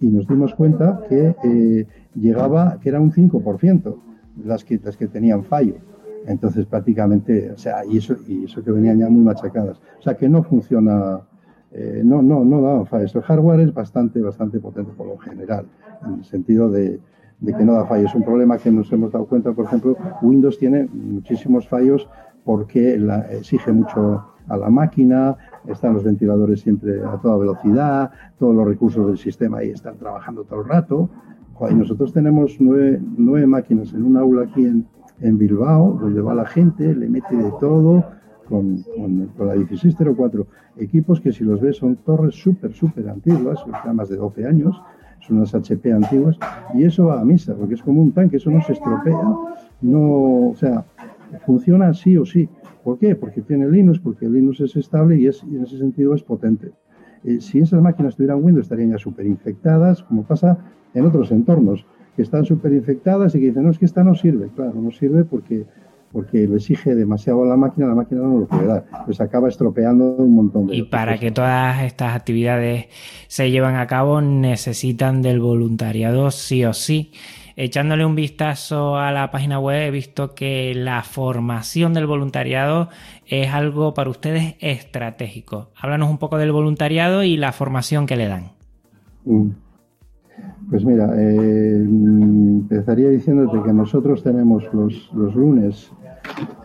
y 0.00 0.08
nos 0.08 0.26
dimos 0.26 0.54
cuenta 0.54 1.02
que 1.08 1.36
eh, 1.44 1.86
llegaba, 2.14 2.78
que 2.80 2.88
era 2.88 3.00
un 3.00 3.12
5% 3.12 3.96
las 4.44 4.64
que, 4.64 4.80
las 4.82 4.96
que 4.96 5.06
tenían 5.06 5.44
fallo. 5.44 5.74
Entonces 6.26 6.66
prácticamente, 6.66 7.52
o 7.52 7.58
sea, 7.58 7.84
y 7.84 7.98
eso, 7.98 8.16
y 8.26 8.44
eso 8.44 8.62
que 8.62 8.72
venían 8.72 8.98
ya 8.98 9.08
muy 9.08 9.22
machacadas. 9.22 9.80
O 9.98 10.02
sea, 10.02 10.14
que 10.14 10.28
no 10.28 10.42
funciona, 10.42 11.20
eh, 11.72 12.02
no, 12.04 12.22
no, 12.22 12.44
no 12.44 12.60
daban 12.62 12.86
fallos. 12.86 13.14
El 13.14 13.22
hardware 13.22 13.60
es 13.60 13.74
bastante, 13.74 14.20
bastante 14.20 14.58
potente 14.58 14.92
por 14.96 15.06
lo 15.06 15.18
general, 15.18 15.66
en 16.06 16.14
el 16.14 16.24
sentido 16.24 16.70
de, 16.70 16.98
de 17.40 17.54
que 17.54 17.64
no 17.64 17.74
da 17.74 17.86
fallos. 17.86 18.10
Es 18.10 18.14
un 18.14 18.24
problema 18.24 18.58
que 18.58 18.70
nos 18.70 18.90
hemos 18.92 19.12
dado 19.12 19.26
cuenta, 19.26 19.52
por 19.52 19.66
ejemplo, 19.66 19.96
Windows 20.22 20.58
tiene 20.58 20.88
muchísimos 20.92 21.68
fallos 21.68 22.08
porque 22.44 22.98
la, 22.98 23.20
exige 23.32 23.72
mucho 23.72 24.24
a 24.50 24.56
la 24.56 24.68
máquina, 24.68 25.36
están 25.66 25.94
los 25.94 26.04
ventiladores 26.04 26.60
siempre 26.60 27.02
a 27.02 27.16
toda 27.18 27.38
velocidad, 27.38 28.10
todos 28.38 28.54
los 28.54 28.66
recursos 28.66 29.06
del 29.06 29.16
sistema 29.16 29.58
ahí 29.58 29.70
están 29.70 29.96
trabajando 29.96 30.44
todo 30.44 30.60
el 30.60 30.68
rato. 30.68 31.08
Y 31.70 31.74
nosotros 31.74 32.12
tenemos 32.12 32.56
nueve, 32.58 33.00
nueve 33.18 33.46
máquinas 33.46 33.92
en 33.92 34.02
un 34.02 34.16
aula 34.16 34.44
aquí 34.44 34.64
en, 34.64 34.86
en, 35.20 35.36
Bilbao, 35.36 35.98
donde 36.00 36.22
va 36.22 36.34
la 36.34 36.46
gente, 36.46 36.94
le 36.94 37.06
mete 37.08 37.36
de 37.36 37.52
todo, 37.60 38.02
con, 38.48 38.82
con, 38.96 39.26
con, 39.36 39.46
la 39.46 39.54
1604. 39.54 40.46
Equipos 40.78 41.20
que 41.20 41.32
si 41.32 41.44
los 41.44 41.60
ves 41.60 41.76
son 41.76 41.96
torres 41.96 42.34
súper, 42.34 42.72
súper 42.72 43.10
antiguas, 43.10 43.62
ya 43.84 43.92
más 43.92 44.08
de 44.08 44.16
12 44.16 44.46
años, 44.46 44.82
son 45.20 45.36
unas 45.36 45.54
HP 45.54 45.92
antiguas, 45.92 46.38
y 46.72 46.84
eso 46.84 47.06
va 47.06 47.20
a 47.20 47.24
misa, 47.24 47.54
porque 47.54 47.74
es 47.74 47.82
como 47.82 48.00
un 48.00 48.12
tanque, 48.12 48.38
eso 48.38 48.50
no 48.50 48.62
se 48.62 48.72
estropea, 48.72 49.22
no, 49.82 50.48
o 50.48 50.54
sea, 50.56 50.84
funciona 51.46 51.92
sí 51.94 52.16
o 52.16 52.24
sí. 52.24 52.48
¿Por 52.84 52.98
qué? 52.98 53.14
Porque 53.14 53.42
tiene 53.42 53.68
Linux, 53.68 53.98
porque 54.00 54.28
Linux 54.28 54.60
es 54.60 54.76
estable 54.76 55.18
y, 55.18 55.26
es, 55.26 55.44
y 55.50 55.56
en 55.56 55.64
ese 55.64 55.78
sentido 55.78 56.14
es 56.14 56.22
potente. 56.22 56.72
Eh, 57.24 57.40
si 57.40 57.58
esas 57.58 57.82
máquinas 57.82 58.16
tuvieran 58.16 58.42
Windows 58.42 58.66
estarían 58.66 58.90
ya 58.90 58.98
súper 58.98 59.26
infectadas, 59.26 60.02
como 60.02 60.24
pasa 60.24 60.58
en 60.94 61.06
otros 61.06 61.30
entornos, 61.30 61.86
que 62.16 62.22
están 62.22 62.44
súper 62.44 62.72
infectadas 62.72 63.34
y 63.34 63.40
que 63.40 63.46
dicen, 63.46 63.64
no, 63.64 63.70
es 63.70 63.78
que 63.78 63.84
esta 63.84 64.02
no 64.02 64.14
sirve. 64.14 64.48
Claro, 64.54 64.74
no 64.74 64.90
sirve 64.90 65.24
porque, 65.24 65.66
porque 66.12 66.46
lo 66.46 66.56
exige 66.56 66.94
demasiado 66.94 67.44
a 67.44 67.46
la 67.46 67.56
máquina, 67.56 67.86
la 67.86 67.94
máquina 67.94 68.22
no 68.22 68.40
lo 68.40 68.46
puede 68.46 68.66
dar. 68.66 68.86
Pues 69.04 69.20
acaba 69.20 69.48
estropeando 69.48 70.16
un 70.16 70.34
montón 70.34 70.66
de... 70.66 70.76
Y 70.76 70.82
para 70.84 71.18
que 71.18 71.30
todas 71.30 71.82
estas 71.82 72.16
actividades 72.16 72.86
se 73.28 73.50
lleven 73.50 73.76
a 73.76 73.86
cabo 73.86 74.20
necesitan 74.20 75.22
del 75.22 75.40
voluntariado 75.40 76.30
sí 76.30 76.64
o 76.64 76.72
sí. 76.72 77.12
Echándole 77.56 78.04
un 78.04 78.14
vistazo 78.14 78.96
a 78.96 79.12
la 79.12 79.30
página 79.30 79.58
web 79.58 79.88
he 79.88 79.90
visto 79.90 80.34
que 80.34 80.74
la 80.74 81.02
formación 81.02 81.94
del 81.94 82.06
voluntariado 82.06 82.88
es 83.26 83.52
algo 83.52 83.94
para 83.94 84.10
ustedes 84.10 84.56
estratégico. 84.60 85.70
Háblanos 85.80 86.10
un 86.10 86.18
poco 86.18 86.38
del 86.38 86.52
voluntariado 86.52 87.22
y 87.22 87.36
la 87.36 87.52
formación 87.52 88.06
que 88.06 88.16
le 88.16 88.28
dan. 88.28 88.52
Mm. 89.24 89.50
Pues 90.70 90.84
mira, 90.84 91.12
eh, 91.16 91.82
empezaría 91.82 93.08
diciéndote 93.08 93.60
que 93.62 93.72
nosotros 93.72 94.22
tenemos 94.22 94.64
los, 94.72 95.10
los 95.12 95.34
lunes 95.34 95.90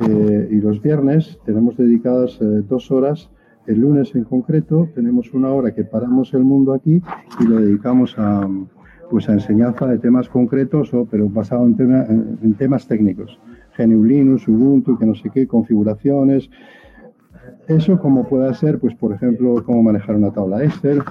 eh, 0.08 0.48
y 0.52 0.62
los 0.62 0.82
viernes, 0.82 1.40
tenemos 1.46 1.76
dedicadas 1.76 2.40
eh, 2.42 2.46
dos 2.68 2.92
horas. 2.92 3.30
El 3.66 3.80
lunes 3.80 4.14
en 4.14 4.24
concreto 4.24 4.90
tenemos 4.94 5.34
una 5.34 5.50
hora 5.50 5.74
que 5.74 5.84
paramos 5.84 6.34
el 6.36 6.44
mundo 6.44 6.74
aquí 6.74 7.02
y 7.40 7.44
lo 7.46 7.60
dedicamos 7.60 8.14
a, 8.20 8.48
pues 9.10 9.30
a 9.30 9.34
enseñanza 9.34 9.88
de 9.88 10.00
temas 10.00 10.30
concretos, 10.30 10.94
o, 10.94 11.06
pero 11.06 11.30
basado 11.30 11.66
en, 11.66 11.76
tema, 11.76 12.06
en, 12.08 12.54
temas 12.56 12.88
técnicos. 12.88 13.40
GNU 13.78 14.04
Linux, 14.04 14.48
Ubuntu, 14.48 14.98
que 14.98 15.06
no 15.06 15.16
sé 15.16 15.30
qué, 15.30 15.48
configuraciones. 15.48 16.50
Eso 17.68 18.00
como 18.00 18.28
pueda 18.28 18.54
ser, 18.54 18.80
pues 18.80 18.96
por 18.96 19.14
ejemplo, 19.14 19.64
cómo 19.66 19.84
manejar 19.84 20.16
una 20.16 20.32
tabla 20.32 20.64
Excel. 20.64 21.02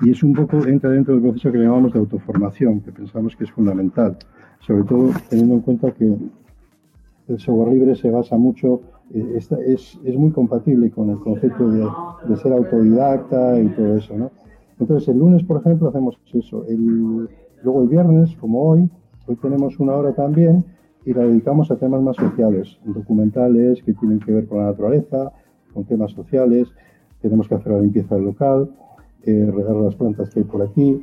Y 0.00 0.10
es 0.10 0.22
un 0.22 0.32
poco, 0.32 0.64
entra 0.66 0.90
dentro 0.90 1.14
del 1.14 1.22
proceso 1.22 1.52
que 1.52 1.58
llamamos 1.58 1.92
de 1.92 1.98
autoformación, 1.98 2.80
que 2.80 2.92
pensamos 2.92 3.36
que 3.36 3.44
es 3.44 3.50
fundamental. 3.50 4.16
Sobre 4.60 4.84
todo 4.84 5.10
teniendo 5.28 5.54
en 5.54 5.60
cuenta 5.60 5.90
que 5.92 6.16
el 7.28 7.38
software 7.38 7.72
libre 7.74 7.94
se 7.96 8.10
basa 8.10 8.36
mucho, 8.36 8.80
eh, 9.12 9.34
es, 9.36 9.50
es, 10.04 10.16
muy 10.16 10.30
compatible 10.30 10.90
con 10.90 11.10
el 11.10 11.18
concepto 11.18 11.70
de 11.70 12.36
ser 12.36 12.52
autodidacta 12.52 13.60
y 13.60 13.68
todo 13.68 13.96
eso, 13.96 14.16
¿no? 14.16 14.30
Entonces, 14.80 15.08
el 15.08 15.18
lunes, 15.18 15.42
por 15.42 15.60
ejemplo, 15.60 15.88
hacemos 15.88 16.18
eso. 16.32 16.64
El, 16.66 17.28
luego 17.62 17.82
el 17.82 17.88
viernes, 17.88 18.36
como 18.36 18.62
hoy, 18.62 18.88
hoy 19.26 19.36
tenemos 19.36 19.78
una 19.80 19.94
hora 19.94 20.14
también 20.14 20.64
y 21.04 21.12
la 21.12 21.22
dedicamos 21.22 21.70
a 21.70 21.76
temas 21.76 22.02
más 22.02 22.16
sociales, 22.16 22.78
documentales 22.84 23.82
que 23.82 23.94
tienen 23.94 24.20
que 24.20 24.32
ver 24.32 24.46
con 24.46 24.58
la 24.58 24.66
naturaleza, 24.66 25.32
con 25.72 25.84
temas 25.84 26.12
sociales. 26.12 26.68
Tenemos 27.20 27.48
que 27.48 27.54
hacer 27.54 27.72
la 27.72 27.80
limpieza 27.80 28.14
del 28.14 28.24
local, 28.24 28.70
eh, 29.24 29.50
regar 29.54 29.76
las 29.76 29.96
plantas 29.96 30.30
que 30.30 30.40
hay 30.40 30.44
por 30.44 30.62
aquí. 30.62 31.00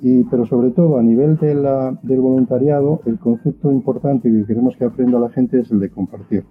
Y, 0.00 0.24
pero 0.24 0.46
sobre 0.46 0.70
todo 0.70 0.96
a 0.96 1.02
nivel 1.02 1.36
del 1.36 2.20
voluntariado, 2.20 3.02
el 3.04 3.18
concepto 3.18 3.70
importante 3.70 4.30
que 4.30 4.46
queremos 4.46 4.76
que 4.76 4.84
aprenda 4.84 5.18
la 5.18 5.28
gente 5.28 5.60
es 5.60 5.70
el 5.70 5.80
de 5.80 5.90
compartir. 5.90 6.44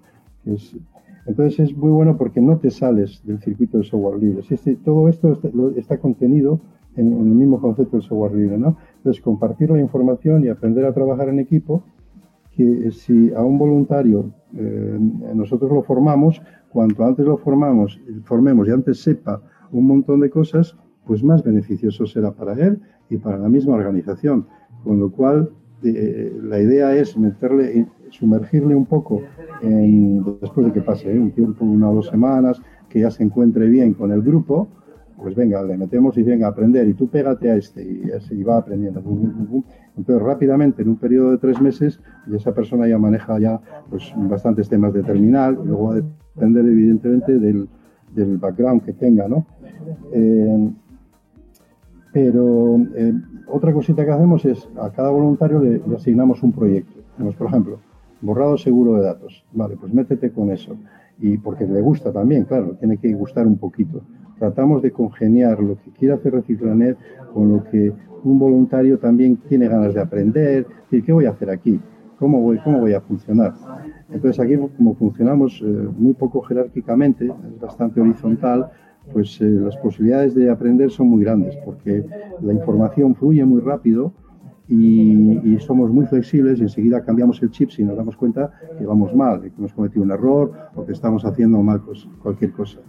Entonces 1.30 1.60
es 1.60 1.78
muy 1.78 1.92
bueno 1.92 2.18
porque 2.18 2.42
no 2.42 2.58
te 2.58 2.72
sales 2.72 3.22
del 3.24 3.40
circuito 3.40 3.78
del 3.78 3.86
software 3.86 4.20
libre. 4.20 4.42
Si 4.42 4.76
todo 4.78 5.08
esto 5.08 5.34
está, 5.34 5.50
está 5.76 6.00
contenido 6.00 6.60
en, 6.96 7.14
en, 7.14 7.20
el 7.20 7.36
mismo 7.36 7.62
concepto 7.62 7.98
del 7.98 8.02
software 8.02 8.34
libre. 8.34 8.58
¿no? 8.58 8.78
Entonces 8.98 9.22
compartir 9.22 9.70
la 9.70 9.80
información 9.80 10.44
y 10.44 10.48
aprender 10.48 10.86
a 10.86 10.94
trabajar 10.94 11.30
en 11.30 11.38
equipo, 11.38 11.84
que 12.52 12.90
si 12.90 13.32
a 13.34 13.44
un 13.44 13.60
voluntario 13.60 14.34
eh, 14.56 14.98
nosotros 15.36 15.72
lo 15.72 15.84
formamos, 15.84 16.42
cuanto 16.70 17.06
antes 17.06 17.28
lo 17.28 17.38
formamos, 17.38 18.02
formemos 18.24 18.68
y 18.68 18.72
antes 18.72 19.00
sepa 19.00 19.42
un 19.72 19.86
montón 19.86 20.22
de 20.22 20.32
cosas, 20.32 20.76
pues 21.06 21.24
más 21.24 21.44
beneficioso 21.44 22.08
será 22.08 22.32
para 22.32 22.54
él 22.54 22.82
y 23.08 23.18
para 23.18 23.38
la 23.38 23.50
misma 23.50 23.76
organización. 23.76 24.48
Con 24.84 25.00
lo 25.00 25.12
cual, 25.12 25.52
eh, 25.84 26.36
la 26.42 26.60
idea 26.60 26.96
es 26.96 27.16
meterle, 27.18 27.88
sumergirle 28.12 28.76
un 28.76 28.86
poco 28.86 29.22
en, 29.62 30.24
después 30.41 30.68
de 30.68 30.74
que 30.74 30.82
pase 30.82 31.18
un 31.18 31.32
tiempo, 31.32 31.66
una 31.66 31.89
o 31.89 31.95
dos 31.95 32.07
semanas, 32.07 32.62
que 32.89 32.99
ya 32.99 33.12
se 33.12 33.24
encuentre 33.24 33.68
bien 33.68 33.93
con 33.93 34.12
el 34.12 34.22
grupo, 34.22 34.68
pues 35.22 35.36
venga, 35.36 35.62
le 35.64 35.78
metemos 35.78 36.18
y 36.18 36.24
venga 36.24 36.47
a 36.47 36.51
aprender 36.51 36.88
y 36.88 36.93
tú 36.93 37.07
pégate 37.07 37.51
a 37.51 37.55
este 37.55 37.84
y 37.84 38.12
así 38.12 38.41
va 38.43 38.57
aprendiendo. 38.57 39.01
Entonces 39.97 40.24
rápidamente, 40.24 40.82
en 40.82 40.89
un 40.89 40.95
periodo 40.95 41.32
de 41.32 41.38
tres 41.38 41.62
meses, 41.62 41.99
y 42.28 42.36
esa 42.36 42.53
persona 42.53 42.88
ya 42.88 42.97
maneja 42.97 43.38
ya 43.39 43.60
pues, 43.89 44.14
bastantes 44.16 44.70
temas 44.70 44.93
de 44.93 45.03
terminal, 45.03 45.60
y 45.62 45.68
luego 45.68 45.89
va 45.89 45.95
a 45.95 46.01
depender 46.36 46.66
evidentemente 46.66 47.38
del, 47.38 47.68
del 48.16 48.38
background 48.38 48.84
que 48.84 48.93
tenga, 48.93 49.28
¿no? 49.28 49.45
Eh, 50.14 50.70
pero 52.14 52.78
eh, 52.95 53.14
otra 53.47 53.74
cosita 53.74 54.05
que 54.05 54.12
hacemos 54.12 54.45
es 54.45 54.70
a 54.82 54.89
cada 54.89 55.10
voluntario 55.10 55.60
le, 55.60 55.82
le 55.86 55.95
asignamos 55.95 56.41
un 56.43 56.53
proyecto. 56.53 57.01
por 57.38 57.47
ejemplo, 57.47 57.80
borrado 58.22 58.57
seguro 58.57 58.95
de 58.95 59.03
datos. 59.03 59.45
Vale, 59.53 59.76
pues 59.78 59.93
métete 59.93 60.32
con 60.32 60.51
eso. 60.51 60.78
Y 61.20 61.38
porque 61.38 61.65
le 61.65 61.82
gusta 61.82 62.11
también, 62.11 62.45
claro, 62.45 62.76
tiene 62.80 62.97
que 62.97 63.13
gustar 63.13 63.45
un 63.45 63.57
poquito. 63.57 64.01
Tratamos 64.38 64.82
de 64.82 64.91
congeniar 64.91 65.59
lo 65.59 65.76
que 65.76 65.91
quiere 65.91 66.13
hacer 66.13 66.34
Reciclanet 66.34 66.97
con 67.34 67.51
lo 67.51 67.63
que 67.65 67.91
un 68.24 68.39
voluntario 68.39 68.97
también 68.97 69.38
tiene 69.38 69.67
ganas 69.67 69.93
de 69.93 70.01
aprender. 70.01 70.65
Decir, 70.84 71.05
¿qué 71.05 71.11
voy 71.11 71.26
a 71.26 71.32
hacer 71.32 71.49
aquí? 71.49 71.80
¿Cómo 72.17 72.41
voy, 72.41 72.57
cómo 72.59 72.80
voy 72.80 72.93
a 72.93 73.01
funcionar? 73.01 73.53
Entonces 74.11 74.39
aquí, 74.39 74.57
como 74.57 74.95
funcionamos 74.95 75.61
eh, 75.61 75.65
muy 75.97 76.13
poco 76.13 76.41
jerárquicamente, 76.41 77.26
es 77.28 77.59
bastante 77.59 78.01
horizontal, 78.01 78.70
pues 79.13 79.39
eh, 79.41 79.45
las 79.45 79.78
posibilidades 79.78 80.36
de 80.36 80.49
aprender 80.49 80.91
son 80.91 81.09
muy 81.09 81.24
grandes, 81.24 81.55
porque 81.63 82.05
la 82.41 82.53
información 82.53 83.15
fluye 83.15 83.43
muy 83.45 83.61
rápido 83.61 84.13
y, 84.70 85.57
somos 85.59 85.89
muy 85.89 86.05
flexibles 86.05 86.59
y 86.59 86.63
enseguida 86.63 87.03
cambiamos 87.03 87.41
el 87.41 87.49
chip 87.49 87.72
si 87.72 87.84
nos 87.84 87.97
damos 87.97 88.15
cuenta 88.15 88.51
que 88.78 88.86
vamos 88.86 89.13
mal, 89.15 89.41
que 89.41 89.51
hemos 89.57 89.74
cometido 89.74 90.03
un 90.03 90.11
error 90.11 90.51
o 90.76 90.86
que 90.86 90.93
estamos 90.93 91.26
haciendo 91.26 91.61
mal 91.61 91.82
pues, 91.82 92.07
cualquier 92.22 92.51
cosa. 92.51 92.80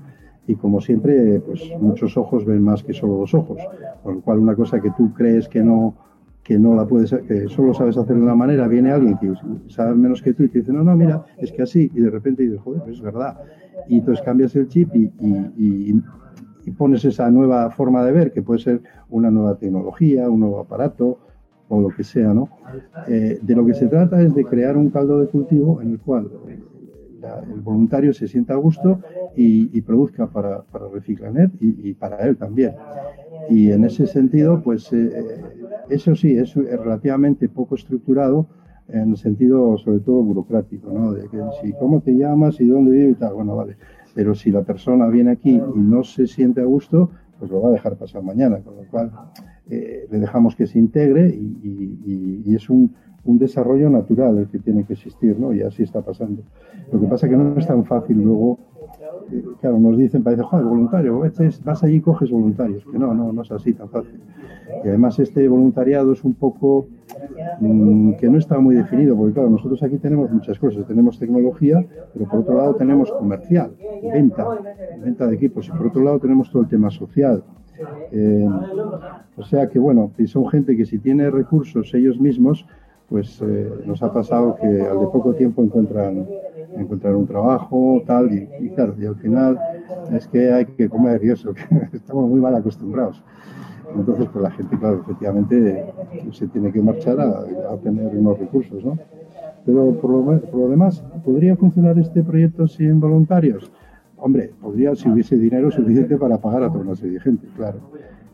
Y 0.46 0.56
como 0.56 0.80
siempre, 0.80 1.40
pues 1.40 1.62
muchos 1.80 2.16
ojos 2.16 2.44
ven 2.44 2.62
más 2.62 2.82
que 2.82 2.92
solo 2.92 3.14
dos 3.14 3.34
ojos, 3.34 3.60
con 4.02 4.16
lo 4.16 4.20
cual 4.20 4.38
una 4.38 4.54
cosa 4.54 4.80
que 4.80 4.90
tú 4.90 5.12
crees 5.14 5.48
que 5.48 5.62
no 5.62 5.94
que 6.42 6.58
no 6.58 6.74
la 6.74 6.86
puedes, 6.86 7.12
que 7.28 7.48
solo 7.48 7.74
sabes 7.74 7.96
hacer 7.96 8.16
de 8.16 8.22
una 8.22 8.34
manera, 8.34 8.66
viene 8.66 8.90
alguien 8.90 9.16
que 9.18 9.32
sabe 9.68 9.94
menos 9.94 10.22
que 10.22 10.32
tú 10.32 10.42
y 10.42 10.48
te 10.48 10.60
dice, 10.60 10.72
no, 10.72 10.82
no, 10.82 10.96
mira, 10.96 11.24
es 11.36 11.52
que 11.52 11.62
así, 11.62 11.90
y 11.94 12.00
de 12.00 12.10
repente 12.10 12.42
dices, 12.42 12.58
joder, 12.60 12.82
pues 12.82 12.96
es 12.96 13.02
verdad. 13.02 13.38
Y 13.88 13.98
entonces 13.98 14.24
cambias 14.24 14.56
el 14.56 14.66
chip 14.66 14.88
y, 14.96 15.12
y, 15.20 16.02
y 16.64 16.70
pones 16.72 17.04
esa 17.04 17.30
nueva 17.30 17.70
forma 17.70 18.02
de 18.04 18.12
ver, 18.12 18.32
que 18.32 18.42
puede 18.42 18.58
ser 18.58 18.82
una 19.10 19.30
nueva 19.30 19.58
tecnología, 19.58 20.28
un 20.28 20.40
nuevo 20.40 20.60
aparato, 20.60 21.20
o 21.70 21.80
lo 21.80 21.88
que 21.88 22.04
sea, 22.04 22.34
¿no? 22.34 22.48
Eh, 23.08 23.38
de 23.40 23.54
lo 23.54 23.64
que 23.64 23.74
se 23.74 23.86
trata 23.86 24.20
es 24.20 24.34
de 24.34 24.44
crear 24.44 24.76
un 24.76 24.90
caldo 24.90 25.20
de 25.20 25.28
cultivo 25.28 25.80
en 25.80 25.92
el 25.92 26.00
cual 26.00 26.28
la, 27.20 27.38
el 27.38 27.60
voluntario 27.60 28.12
se 28.12 28.26
sienta 28.26 28.54
a 28.54 28.56
gusto 28.56 29.00
y, 29.36 29.76
y 29.76 29.80
produzca 29.80 30.26
para, 30.26 30.62
para 30.62 30.86
y, 31.06 31.90
y, 31.90 31.94
para 31.94 32.18
él 32.26 32.36
también. 32.36 32.74
Y 33.48 33.70
en 33.70 33.84
ese 33.84 34.06
sentido, 34.06 34.60
pues 34.62 34.92
eh, 34.92 35.12
eso 35.88 36.14
sí, 36.16 36.36
es 36.36 36.54
relativamente 36.54 37.48
poco 37.48 37.76
estructurado 37.76 38.46
en 38.88 39.10
el 39.10 39.16
sentido 39.16 39.78
sobre 39.78 40.00
todo 40.00 40.22
burocrático, 40.22 40.90
¿no? 40.90 41.12
De 41.12 41.28
que 41.28 41.38
si 41.62 41.72
cómo 41.74 42.00
te 42.00 42.12
llamas 42.12 42.60
y 42.60 42.66
dónde 42.66 42.90
vives 42.90 43.12
y 43.12 43.20
tal, 43.20 43.34
bueno, 43.34 43.54
vale. 43.54 43.76
Pero 44.14 44.34
si 44.34 44.50
la 44.50 44.62
persona 44.62 45.06
viene 45.06 45.30
aquí 45.30 45.52
y 45.52 45.78
no 45.78 46.02
se 46.02 46.26
siente 46.26 46.60
a 46.60 46.64
gusto, 46.64 47.10
pues 47.38 47.50
lo 47.50 47.62
va 47.62 47.68
a 47.68 47.72
dejar 47.72 47.96
pasar 47.96 48.22
mañana, 48.22 48.58
con 48.58 48.74
lo 48.76 48.82
cual 48.90 49.12
eh, 49.70 50.06
le 50.10 50.18
dejamos 50.18 50.56
que 50.56 50.66
se 50.66 50.78
integre 50.78 51.28
y, 51.28 52.54
es 52.54 52.68
un, 52.68 52.94
desarrollo 53.24 53.88
natural 53.88 54.38
el 54.38 54.48
que 54.48 54.58
tiene 54.58 54.84
que 54.84 54.94
existir, 54.94 55.38
¿no? 55.38 55.52
Y 55.52 55.62
así 55.62 55.84
está 55.84 56.02
pasando. 56.02 56.42
Lo 56.92 57.00
que 57.00 57.06
pasa 57.06 57.26
es 57.26 57.30
que 57.30 57.38
no 57.38 57.56
es 57.56 57.66
tan 57.66 57.84
fácil 57.84 58.16
luego 58.20 58.58
claro, 59.60 59.78
nos 59.78 59.96
dicen, 59.96 60.22
parece, 60.22 60.42
joder, 60.42 60.66
voluntario, 60.66 61.22
vas 61.64 61.84
allí 61.84 61.96
y 61.96 62.00
coges 62.00 62.30
voluntarios. 62.30 62.84
Que 62.90 62.98
no, 62.98 63.14
no, 63.14 63.32
no 63.32 63.42
es 63.42 63.52
así 63.52 63.72
tan 63.72 63.88
fácil. 63.88 64.20
Y 64.84 64.88
además 64.88 65.18
este 65.18 65.46
voluntariado 65.48 66.12
es 66.12 66.24
un 66.24 66.34
poco 66.34 66.86
mm, 67.60 68.12
que 68.14 68.28
no 68.28 68.38
está 68.38 68.58
muy 68.58 68.76
definido, 68.76 69.16
porque 69.16 69.34
claro, 69.34 69.50
nosotros 69.50 69.82
aquí 69.82 69.98
tenemos 69.98 70.30
muchas 70.30 70.58
cosas, 70.58 70.86
tenemos 70.86 71.18
tecnología, 71.18 71.84
pero 72.12 72.26
por 72.26 72.40
otro 72.40 72.56
lado 72.56 72.74
tenemos 72.74 73.10
comercial, 73.12 73.72
venta, 74.12 74.46
venta 75.02 75.26
de 75.26 75.34
equipos, 75.34 75.68
y 75.68 75.70
por 75.70 75.88
otro 75.88 76.02
lado 76.02 76.20
tenemos 76.20 76.50
todo 76.50 76.62
el 76.62 76.68
tema 76.68 76.90
social. 76.90 77.42
Eh, 78.12 78.48
o 79.36 79.42
sea 79.42 79.68
que 79.68 79.78
bueno, 79.78 80.10
son 80.26 80.48
gente 80.48 80.76
que 80.76 80.84
si 80.84 80.98
tiene 80.98 81.30
recursos 81.30 81.92
ellos 81.94 82.20
mismos, 82.20 82.66
pues 83.08 83.40
eh, 83.42 83.70
nos 83.86 84.02
ha 84.02 84.12
pasado 84.12 84.56
que 84.60 84.66
al 84.66 85.00
de 85.00 85.06
poco 85.06 85.34
tiempo 85.34 85.62
encuentran, 85.62 86.26
un 86.76 87.26
trabajo, 87.26 88.02
tal, 88.06 88.32
y, 88.32 88.70
claro, 88.70 88.94
y 88.98 89.04
al 89.04 89.16
final 89.16 89.58
es 90.12 90.28
que 90.28 90.52
hay 90.52 90.66
que 90.66 90.88
comer 90.88 91.22
y 91.24 91.30
eso, 91.30 91.52
que 91.90 91.96
estamos 91.96 92.28
muy 92.28 92.40
mal 92.40 92.54
acostumbrados. 92.54 93.22
Entonces, 93.96 94.28
pues 94.32 94.42
la 94.42 94.50
gente, 94.52 94.78
claro, 94.78 95.00
efectivamente 95.00 95.84
se 96.30 96.46
tiene 96.46 96.72
que 96.72 96.80
marchar 96.80 97.20
a, 97.20 97.40
a 97.72 97.76
tener 97.82 98.16
unos 98.16 98.38
recursos, 98.38 98.84
¿no? 98.84 98.96
Pero 99.66 99.92
por 100.00 100.10
lo, 100.10 100.40
por 100.40 100.60
lo, 100.60 100.68
demás, 100.68 101.02
¿podría 101.24 101.56
funcionar 101.56 101.98
este 101.98 102.22
proyecto 102.22 102.66
sin 102.66 103.00
voluntarios? 103.00 103.70
Hombre, 104.20 104.52
podría 104.60 104.94
si 104.94 105.08
hubiese 105.08 105.36
dinero 105.36 105.70
suficiente 105.70 106.16
para 106.16 106.38
pagar 106.38 106.62
a 106.62 106.68
toda 106.68 106.80
una 106.80 106.96
serie 106.96 107.14
de 107.14 107.20
gente, 107.20 107.46
claro. 107.56 107.78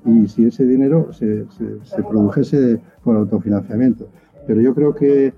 Y 0.04 0.26
si 0.28 0.46
ese 0.46 0.64
dinero 0.64 1.12
se, 1.12 1.46
se, 1.50 1.84
se 1.84 2.02
produjese 2.02 2.80
por 3.02 3.16
autofinanciamiento. 3.16 4.08
Pero 4.46 4.60
yo 4.60 4.74
creo 4.74 4.94
que 4.94 5.32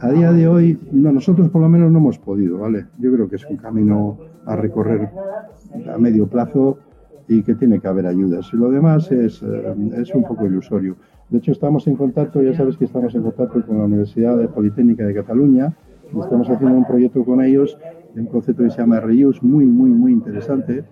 a 0.00 0.10
día 0.10 0.32
de 0.32 0.46
hoy, 0.46 0.78
no, 0.92 1.12
nosotros 1.12 1.48
por 1.50 1.62
lo 1.62 1.68
menos 1.68 1.90
no 1.90 1.98
hemos 1.98 2.18
podido, 2.18 2.58
¿vale? 2.58 2.86
Yo 2.98 3.12
creo 3.12 3.28
que 3.28 3.36
es 3.36 3.44
un 3.46 3.56
camino 3.56 4.18
a 4.44 4.56
recorrer 4.56 5.08
a 5.92 5.98
medio 5.98 6.26
plazo 6.26 6.78
y 7.28 7.42
que 7.42 7.54
tiene 7.54 7.80
que 7.80 7.88
haber 7.88 8.06
ayudas. 8.06 8.50
Y 8.52 8.56
lo 8.56 8.70
demás 8.70 9.10
es, 9.10 9.42
eh, 9.42 9.74
es 9.96 10.14
un 10.14 10.24
poco 10.24 10.46
ilusorio. 10.46 10.96
De 11.30 11.38
hecho, 11.38 11.52
estamos 11.52 11.86
en 11.86 11.96
contacto, 11.96 12.42
ya 12.42 12.54
sabes 12.54 12.76
que 12.76 12.84
estamos 12.84 13.14
en 13.14 13.22
contacto 13.22 13.64
con 13.66 13.78
la 13.78 13.84
Universidad 13.84 14.48
Politécnica 14.50 15.04
de 15.04 15.14
Cataluña, 15.14 15.74
estamos 16.08 16.48
haciendo 16.48 16.76
un 16.76 16.86
proyecto 16.86 17.24
con 17.24 17.42
ellos 17.42 17.76
de 18.16 18.22
un 18.22 18.28
concepto 18.28 18.64
que 18.64 18.70
se 18.70 18.78
llama 18.78 18.98
Reuse, 18.98 19.40
muy, 19.42 19.66
muy, 19.66 19.90
muy 19.90 20.10
interesante. 20.10 20.84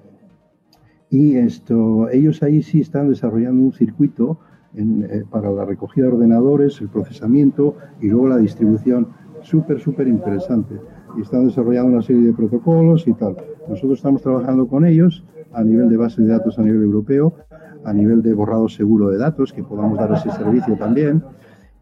Y 1.08 1.36
esto, 1.36 2.10
ellos 2.10 2.42
ahí 2.42 2.62
sí 2.62 2.82
están 2.82 3.08
desarrollando 3.08 3.62
un 3.62 3.72
circuito 3.72 4.40
eh, 4.74 5.24
para 5.30 5.50
la 5.50 5.64
recogida 5.64 6.04
de 6.04 6.12
ordenadores, 6.12 6.82
el 6.82 6.90
procesamiento 6.90 7.76
y 8.02 8.08
luego 8.08 8.28
la 8.28 8.36
distribución. 8.36 9.08
Súper, 9.40 9.80
súper 9.80 10.06
interesante. 10.06 10.78
Y 11.16 11.22
están 11.22 11.46
desarrollando 11.46 11.92
una 11.92 12.02
serie 12.02 12.26
de 12.26 12.34
protocolos 12.34 13.08
y 13.08 13.14
tal. 13.14 13.36
Nosotros 13.70 13.98
estamos 14.00 14.20
trabajando 14.20 14.68
con 14.68 14.84
ellos 14.84 15.24
a 15.54 15.64
nivel 15.64 15.88
de 15.88 15.96
base 15.96 16.20
de 16.20 16.28
datos 16.28 16.58
a 16.58 16.62
nivel 16.62 16.82
europeo, 16.82 17.36
a 17.84 17.92
nivel 17.94 18.20
de 18.20 18.34
borrado 18.34 18.68
seguro 18.68 19.08
de 19.08 19.16
datos, 19.16 19.50
que 19.50 19.64
podamos 19.64 19.98
dar 19.98 20.12
ese 20.12 20.30
servicio 20.30 20.76
también. 20.76 21.22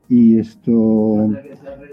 Y 0.09 0.38
esto, 0.38 1.30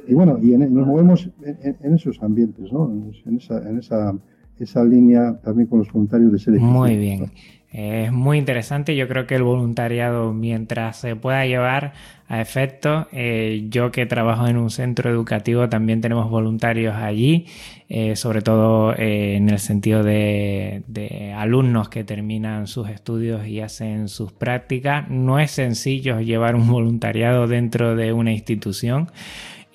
y 0.08 0.14
bueno, 0.14 0.40
y 0.42 0.58
nos 0.58 0.88
movemos 0.88 1.30
en, 1.44 1.94
esos 1.94 2.22
ambientes, 2.22 2.72
¿no? 2.72 2.92
En 3.26 3.38
esa, 3.38 3.70
en 3.70 3.80
esa, 3.80 4.14
esa 4.60 4.84
línea 4.84 5.40
también 5.44 5.68
con 5.68 5.80
los 5.80 5.92
voluntarios 5.92 6.32
de 6.32 6.40
selección. 6.40 6.72
Muy 6.72 6.98
bien. 6.98 7.32
Es 7.72 8.12
muy 8.12 8.40
interesante. 8.40 8.96
Yo 8.96 9.08
creo 9.08 9.28
que 9.28 9.36
el 9.36 9.44
voluntariado, 9.44 10.34
mientras 10.34 10.98
se 10.98 11.16
pueda 11.16 11.46
llevar 11.46 11.94
a 12.28 12.42
efecto, 12.42 13.08
eh, 13.12 13.68
yo 13.70 13.92
que 13.92 14.08
trabajo 14.08 14.48
en 14.48 14.58
un 14.58 14.72
centro 14.72 15.12
educativo, 15.12 15.70
también 15.70 16.02
tenemos 16.02 16.32
voluntarios 16.32 16.96
allí, 16.96 17.46
eh, 17.88 18.16
sobre 18.16 18.42
todo 18.42 18.94
eh, 18.96 19.36
en 19.36 19.50
el 19.50 19.60
sentido 19.60 20.04
de, 20.04 20.84
de, 20.88 21.32
alumnos 21.34 21.90
que 21.90 22.04
terminan 22.04 22.66
sus 22.66 22.90
estudios 22.90 23.46
y 23.46 23.60
hacen 23.62 24.08
sus 24.08 24.32
prácticas. 24.32 25.08
No 25.10 25.40
es 25.40 25.52
sencillo 25.52 26.22
llevar 26.22 26.56
un 26.56 26.68
voluntariado 26.68 27.48
dentro 27.48 27.96
de 27.96 28.14
una 28.14 28.32
institución. 28.32 29.10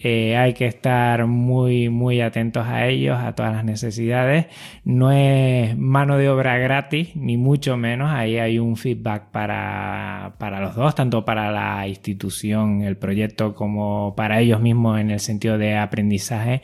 Eh, 0.07 0.37
hay 0.37 0.53
que 0.53 0.67
estar 0.67 1.27
muy, 1.27 1.89
muy 1.89 2.21
atentos 2.21 2.67
a 2.67 2.87
ellos, 2.87 3.17
a 3.19 3.35
todas 3.35 3.55
las 3.55 3.65
necesidades. 3.65 4.49
No 4.85 5.11
es 5.11 5.79
mano 5.79 6.19
de 6.19 6.29
obra 6.29 6.59
gratis, 6.59 7.17
ni 7.17 7.39
mucho 7.39 7.79
menos. 7.79 8.11
Ahí 8.13 8.37
hay 8.37 8.59
un 8.59 8.77
feedback 8.77 9.31
para, 9.31 10.35
para 10.39 10.61
los 10.61 10.77
dos, 10.77 10.95
tanto 10.95 11.25
para 11.25 11.51
la 11.51 11.89
institución, 11.89 12.83
el 12.83 12.99
proyecto, 12.99 13.55
como 13.55 14.15
para 14.15 14.41
ellos 14.41 14.61
mismos 14.61 15.01
en 15.01 15.11
el 15.11 15.21
sentido 15.21 15.57
de 15.57 15.79
aprendizaje. 15.79 16.61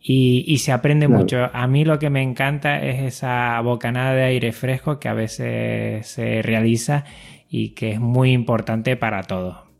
Y, 0.00 0.44
y, 0.48 0.58
se 0.58 0.72
aprende 0.72 1.06
mucho. 1.06 1.48
A 1.52 1.68
mí 1.68 1.84
lo 1.84 2.00
que 2.00 2.10
me 2.10 2.22
encanta 2.22 2.82
es 2.82 3.02
esa 3.02 3.60
bocanada 3.60 4.14
de 4.14 4.24
aire 4.24 4.50
fresco 4.50 4.98
que 4.98 5.08
a 5.08 5.14
veces 5.14 6.08
se 6.08 6.42
realiza 6.42 7.04
y 7.48 7.70
que 7.70 7.92
es 7.92 8.00
muy 8.00 8.32
importante 8.32 8.96
para 8.96 9.22
todos. 9.22 9.73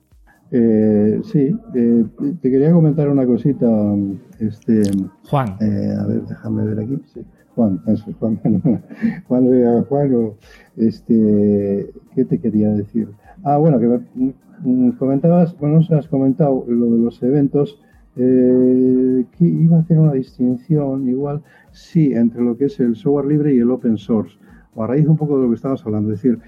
Eh, 0.57 1.21
sí, 1.25 1.53
eh, 1.75 2.05
te 2.41 2.49
quería 2.49 2.71
comentar 2.71 3.09
una 3.09 3.27
cosita. 3.27 3.67
Este, 4.39 4.83
Juan. 5.29 5.57
Eh, 5.61 5.97
a 6.01 6.07
ver, 6.07 6.23
déjame 6.27 6.65
ver 6.65 6.79
aquí. 6.79 6.97
Sí. 7.13 7.23
Juan, 7.57 7.83
eso, 7.89 8.13
Juan. 8.21 8.41
Juan, 9.27 9.85
Juan, 9.89 10.33
este, 10.77 11.91
¿qué 12.15 12.25
te 12.25 12.39
quería 12.39 12.71
decir? 12.71 13.09
Ah, 13.43 13.57
bueno, 13.57 13.81
que 13.81 14.01
me, 14.65 14.97
comentabas, 14.97 15.59
bueno, 15.59 15.77
nos 15.77 15.91
has 15.91 16.07
comentado 16.07 16.65
lo 16.69 16.87
de 16.87 16.99
los 16.99 17.21
eventos, 17.25 17.81
eh, 18.17 19.25
que 19.37 19.45
iba 19.45 19.79
a 19.79 19.81
hacer 19.81 19.99
una 19.99 20.13
distinción 20.13 21.09
igual, 21.09 21.43
sí, 21.73 22.13
entre 22.15 22.43
lo 22.43 22.57
que 22.57 22.67
es 22.67 22.79
el 22.79 22.95
software 22.95 23.27
libre 23.27 23.55
y 23.55 23.59
el 23.59 23.73
open 23.73 23.99
source, 23.99 24.39
o 24.77 24.85
a 24.85 24.87
raíz 24.87 25.09
un 25.09 25.17
poco 25.17 25.37
de 25.37 25.43
lo 25.43 25.49
que 25.49 25.57
estabas 25.57 25.85
hablando, 25.85 26.13
es 26.13 26.23
decir, 26.23 26.39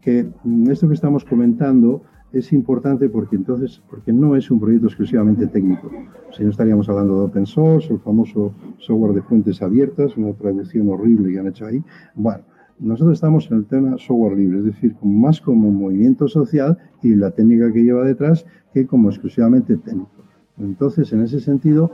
que 0.00 0.28
esto 0.68 0.86
que 0.86 0.94
estamos 0.94 1.24
comentando, 1.24 2.02
es 2.32 2.52
importante 2.52 3.08
porque 3.08 3.36
entonces, 3.36 3.82
porque 3.90 4.12
no 4.12 4.36
es 4.36 4.50
un 4.50 4.60
proyecto 4.60 4.86
exclusivamente 4.86 5.46
técnico. 5.46 5.90
Si 6.32 6.44
no 6.44 6.50
estaríamos 6.50 6.88
hablando 6.88 7.18
de 7.18 7.24
open 7.26 7.46
source, 7.46 7.92
el 7.92 7.98
famoso 8.00 8.52
software 8.78 9.14
de 9.14 9.22
fuentes 9.22 9.60
abiertas, 9.62 10.16
una 10.16 10.32
traducción 10.32 10.88
horrible 10.88 11.32
que 11.32 11.38
han 11.40 11.48
hecho 11.48 11.66
ahí. 11.66 11.82
Bueno, 12.14 12.44
nosotros 12.78 13.14
estamos 13.14 13.50
en 13.50 13.58
el 13.58 13.66
tema 13.66 13.98
software 13.98 14.38
libre, 14.38 14.60
es 14.60 14.64
decir, 14.64 14.94
más 15.02 15.40
como 15.40 15.70
movimiento 15.70 16.28
social 16.28 16.78
y 17.02 17.14
la 17.14 17.30
técnica 17.30 17.72
que 17.72 17.82
lleva 17.82 18.04
detrás 18.04 18.46
que 18.72 18.86
como 18.86 19.10
exclusivamente 19.10 19.76
técnico. 19.76 20.10
Entonces, 20.58 21.12
en 21.12 21.22
ese 21.22 21.40
sentido, 21.40 21.90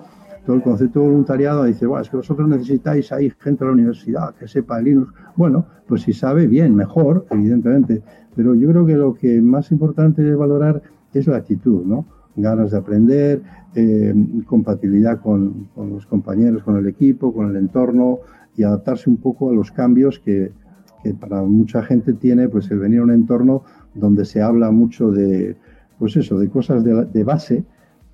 todo 0.47 0.57
el 0.57 0.62
concepto 0.62 1.01
de 1.01 1.07
voluntariado 1.07 1.64
dice, 1.64 1.86
bueno, 1.86 2.03
es 2.03 2.09
que 2.09 2.16
vosotros 2.16 2.49
necesitáis 2.49 3.11
ahí 3.11 3.32
gente 3.40 3.64
a 3.64 3.66
la 3.66 3.72
universidad 3.72 4.34
que 4.36 4.47
sepa 4.47 4.80
Linux. 4.80 5.12
Bueno, 5.34 5.66
pues 5.88 6.03
si 6.03 6.12
sabe 6.12 6.47
bien, 6.47 6.74
mejor, 6.74 7.26
evidentemente, 7.30 8.03
pero 8.36 8.55
yo 8.55 8.68
creo 8.68 8.86
que 8.86 8.94
lo 8.94 9.14
que 9.14 9.42
más 9.42 9.72
importante 9.72 10.22
de 10.22 10.36
valorar 10.36 10.82
es 11.12 11.26
la 11.26 11.38
actitud, 11.38 11.84
¿no? 11.84 12.07
Ganas 12.36 12.70
de 12.70 12.78
aprender, 12.78 13.42
eh, 13.74 14.14
compatibilidad 14.47 15.20
con, 15.20 15.68
los 15.76 16.07
compañeros, 16.07 16.62
con 16.62 16.76
el 16.76 16.86
equipo, 16.86 17.34
con 17.34 17.51
el 17.51 17.57
entorno 17.57 18.20
y 18.57 18.62
adaptarse 18.62 19.11
un 19.11 19.16
poco 19.16 19.51
a 19.51 19.53
los 19.53 19.72
cambios 19.72 20.20
que, 20.20 20.53
para 21.20 21.42
mucha 21.42 21.82
gente 21.82 22.14
tiene 22.14 22.49
pues 22.49 22.68
el 22.70 22.80
venir 22.80 22.99
a 23.01 23.05
un 23.05 23.12
entorno 23.12 23.62
donde 23.94 24.24
se 24.24 24.42
habla 24.42 24.72
mucho 24.72 25.12
de, 25.12 25.57
pues 25.99 26.16
eso, 26.16 26.38
de 26.38 26.49
cosas 26.49 26.82
de, 26.84 27.24
base 27.24 27.64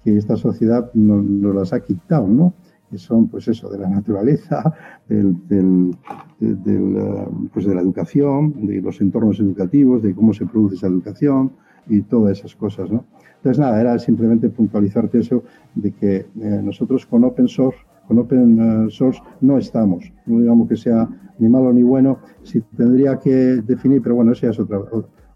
que 0.04 0.16
esta 0.16 0.36
sociedad 0.36 0.90
nos, 0.94 1.24
nos 1.24 1.54
las 1.54 1.72
ha 1.72 1.80
quitado, 1.80 2.26
¿no? 2.26 2.54
que 2.92 2.98
son, 2.98 3.26
pues 3.26 3.48
eso, 3.48 3.70
de 3.70 3.78
la 3.78 3.88
naturaleza, 3.88 4.62
del, 5.08 5.34
del, 5.48 5.96
eh, 6.42 7.26
pues 7.52 7.64
de 7.64 7.74
la 7.74 7.80
educación, 7.80 8.66
de 8.66 8.82
los 8.82 9.00
entornos 9.00 9.40
educativos, 9.40 10.02
de 10.02 10.14
cómo 10.14 10.34
se 10.34 10.44
produce 10.44 10.74
esa 10.74 10.88
educación 10.88 11.52
y 11.88 12.02
todas 12.02 12.38
esas 12.38 12.54
cosas, 12.54 12.92
¿no? 12.92 13.06
Entonces, 13.36 13.58
nada, 13.58 13.80
era 13.80 13.98
simplemente 13.98 14.50
puntualizarte 14.50 15.20
eso 15.20 15.42
de 15.74 15.90
que 15.92 16.16
eh, 16.16 16.26
nosotros 16.62 17.06
con 17.06 17.24
open 17.24 17.48
source, 17.48 17.78
con 18.06 18.18
open 18.18 18.58
eh, 18.60 18.90
source 18.90 19.20
no 19.40 19.56
estamos, 19.56 20.12
no 20.26 20.40
digamos 20.40 20.68
que 20.68 20.76
sea 20.76 21.08
ni 21.38 21.48
malo 21.48 21.72
ni 21.72 21.82
bueno, 21.82 22.18
si 22.42 22.60
tendría 22.60 23.18
que 23.18 23.30
definir, 23.30 24.02
pero 24.02 24.16
bueno, 24.16 24.32
esa 24.32 24.50
es 24.50 24.60
otra, 24.60 24.80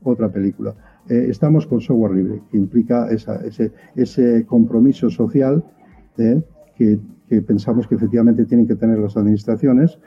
otra 0.02 0.28
película. 0.28 0.74
Estamos 1.08 1.66
con 1.66 1.80
software 1.80 2.12
libre, 2.12 2.42
que 2.50 2.56
implica 2.56 3.08
esa, 3.10 3.36
ese, 3.44 3.72
ese 3.94 4.44
compromiso 4.46 5.08
social 5.10 5.64
que 6.76 7.00
que 7.28 7.42
pensamos 7.42 7.86
que 7.86 7.96
efectivamente 7.96 8.44
tienen 8.44 8.66
que 8.66 8.76
tener 8.76 8.98
las 8.98 9.16
administraciones 9.16 9.98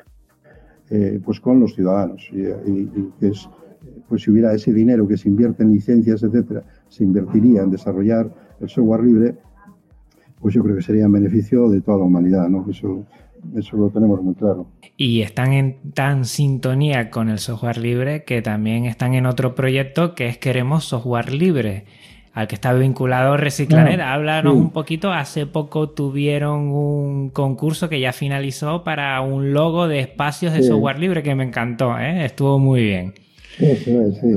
eh, 0.89 1.19
pues 1.23 1.39
con 1.39 1.59
los 1.59 1.75
ciudadanos. 1.75 2.29
Y, 2.31 2.85
que 3.19 3.27
es 3.27 3.49
pues 4.07 4.23
si 4.23 4.31
hubiera 4.31 4.53
ese 4.53 4.73
dinero 4.73 5.07
que 5.07 5.17
se 5.17 5.29
invierte 5.29 5.63
en 5.63 5.71
licencias 5.71 6.21
etcétera 6.21 6.63
se 6.89 7.03
invertiría 7.03 7.61
en 7.61 7.71
desarrollar 7.71 8.29
el 8.59 8.67
software 8.67 9.03
libre 9.03 9.37
pues 10.41 10.53
yo 10.53 10.63
creo 10.63 10.75
que 10.75 10.81
sería 10.81 11.05
en 11.05 11.11
beneficio 11.11 11.69
de 11.69 11.81
toda 11.81 11.99
la 11.99 12.03
humanidad 12.03 12.49
no 12.49 12.65
eso 12.69 13.05
eso 13.55 13.77
lo 13.77 13.89
tenemos 13.89 14.21
muy 14.21 14.35
claro. 14.35 14.67
Y 14.97 15.21
están 15.21 15.53
en 15.53 15.77
tan 15.93 16.25
sintonía 16.25 17.09
con 17.09 17.29
el 17.29 17.39
software 17.39 17.77
libre 17.77 18.23
que 18.23 18.41
también 18.41 18.85
están 18.85 19.13
en 19.13 19.25
otro 19.25 19.55
proyecto 19.55 20.15
que 20.15 20.27
es 20.27 20.37
Queremos 20.37 20.85
Software 20.85 21.33
Libre 21.33 21.85
al 22.33 22.47
que 22.47 22.55
está 22.55 22.73
vinculado 22.73 23.37
Reciclanet. 23.37 23.99
Háblanos 23.99 24.53
un 24.53 24.71
poquito. 24.71 25.11
Hace 25.11 25.45
poco 25.45 25.89
tuvieron 25.89 26.69
un 26.69 27.29
concurso 27.29 27.89
que 27.89 27.99
ya 27.99 28.13
finalizó 28.13 28.83
para 28.83 29.19
un 29.21 29.53
logo 29.53 29.87
de 29.87 29.99
espacios 29.99 30.53
de 30.53 30.63
software 30.63 30.99
libre 30.99 31.23
que 31.23 31.35
me 31.35 31.43
encantó. 31.43 31.97
¿eh? 31.99 32.25
Estuvo 32.25 32.59
muy 32.59 32.83
bien. 32.83 33.13
Eso 33.59 34.01
es, 34.01 34.17
sí. 34.19 34.29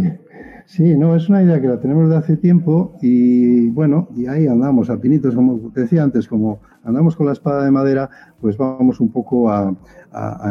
Sí, 0.66 0.96
no, 0.96 1.14
es 1.14 1.28
una 1.28 1.42
idea 1.42 1.60
que 1.60 1.68
la 1.68 1.80
tenemos 1.80 2.08
de 2.08 2.16
hace 2.16 2.36
tiempo 2.36 2.96
y 3.02 3.68
bueno, 3.68 4.08
y 4.16 4.26
ahí 4.26 4.46
andamos 4.46 4.88
a 4.88 4.98
pinitos, 4.98 5.34
como 5.34 5.70
te 5.70 5.82
decía 5.82 6.02
antes, 6.02 6.26
como 6.26 6.60
andamos 6.84 7.16
con 7.16 7.26
la 7.26 7.32
espada 7.32 7.64
de 7.64 7.70
madera, 7.70 8.08
pues 8.40 8.56
vamos 8.56 9.00
un 9.00 9.10
poco 9.10 9.50
a, 9.50 9.74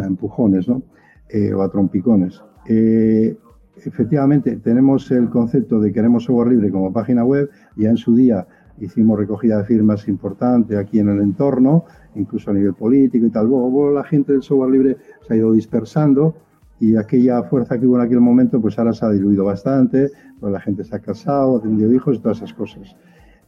empujones, 0.05 0.67
¿no? 0.67 0.81
Eh, 1.29 1.53
o 1.53 1.61
a 1.61 1.69
trompicones. 1.69 2.41
Eh, 2.67 3.37
efectivamente, 3.85 4.57
tenemos 4.57 5.09
el 5.11 5.29
concepto 5.29 5.79
de 5.79 5.91
queremos 5.91 6.25
software 6.25 6.49
libre 6.49 6.71
como 6.71 6.91
página 6.91 7.23
web, 7.23 7.49
ya 7.75 7.89
en 7.89 7.97
su 7.97 8.15
día 8.15 8.47
hicimos 8.79 9.17
recogida 9.17 9.59
de 9.59 9.65
firmas 9.65 10.07
importante 10.07 10.77
aquí 10.77 10.99
en 10.99 11.09
el 11.09 11.19
entorno, 11.19 11.85
incluso 12.15 12.51
a 12.51 12.53
nivel 12.53 12.73
político 12.73 13.25
y 13.25 13.29
tal. 13.29 13.47
Luego 13.47 13.91
la 13.91 14.03
gente 14.03 14.33
del 14.33 14.41
software 14.41 14.71
libre 14.71 14.97
se 15.27 15.33
ha 15.33 15.37
ido 15.37 15.51
dispersando 15.53 16.35
y 16.79 16.95
aquella 16.95 17.43
fuerza 17.43 17.79
que 17.79 17.85
hubo 17.85 17.97
en 17.97 18.01
aquel 18.01 18.21
momento, 18.21 18.59
pues 18.59 18.79
ahora 18.79 18.93
se 18.93 19.05
ha 19.05 19.09
diluido 19.09 19.45
bastante, 19.45 20.09
pues 20.39 20.51
la 20.51 20.59
gente 20.59 20.83
se 20.83 20.95
ha 20.95 20.99
casado, 20.99 21.57
ha 21.57 21.61
tenido 21.61 21.93
hijos 21.93 22.17
y 22.17 22.19
todas 22.19 22.37
esas 22.37 22.53
cosas. 22.53 22.95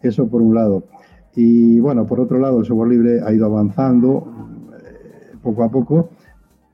Eso 0.01 0.27
por 0.27 0.41
un 0.41 0.53
lado. 0.53 0.83
Y 1.35 1.79
bueno, 1.79 2.05
por 2.05 2.19
otro 2.19 2.39
lado, 2.39 2.59
el 2.59 2.65
software 2.65 2.89
libre 2.89 3.21
ha 3.25 3.33
ido 3.33 3.45
avanzando 3.45 4.27
eh, 4.73 5.35
poco 5.41 5.63
a 5.63 5.71
poco, 5.71 6.09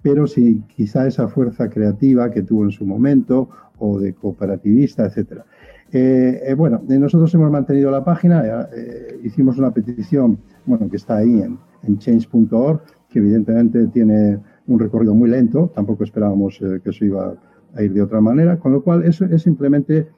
pero 0.02 0.28
sí, 0.28 0.64
quizá 0.76 1.08
esa 1.08 1.28
fuerza 1.28 1.70
creativa 1.70 2.30
que 2.32 2.42
tuvo 2.44 2.64
en 2.64 2.72
su 2.72 2.86
momento, 2.86 3.50
o 3.78 4.00
de 4.00 4.14
cooperativista, 4.14 5.06
etcétera. 5.06 5.46
Eh, 5.92 6.42
eh, 6.46 6.54
bueno, 6.54 6.82
nosotros 6.88 7.34
hemos 7.34 7.50
mantenido 7.50 7.90
la 7.90 8.04
página, 8.04 8.68
hicimos 9.24 9.58
una 9.58 9.72
petición, 9.72 10.38
bueno, 10.66 10.90
que 10.90 10.98
está 10.98 11.18
ahí 11.18 11.42
en, 11.42 11.58
en 11.84 11.98
change.org, 11.98 12.82
que 13.10 13.20
evidentemente 13.20 13.88
tiene 13.88 14.40
un 14.68 14.80
recorrido 14.80 15.16
muy 15.16 15.30
lento, 15.30 15.72
tampoco 15.74 16.04
esperábamos 16.04 16.60
que 16.60 16.90
eso 16.90 17.06
iba 17.06 17.34
a 17.74 17.84
ir 17.84 17.94
de 17.94 18.02
otra 18.02 18.20
manera, 18.20 18.58
con 18.60 18.74
lo 18.74 18.84
cual 18.84 19.04
eso 19.04 19.26
es 19.26 19.42
simplemente 19.42 20.10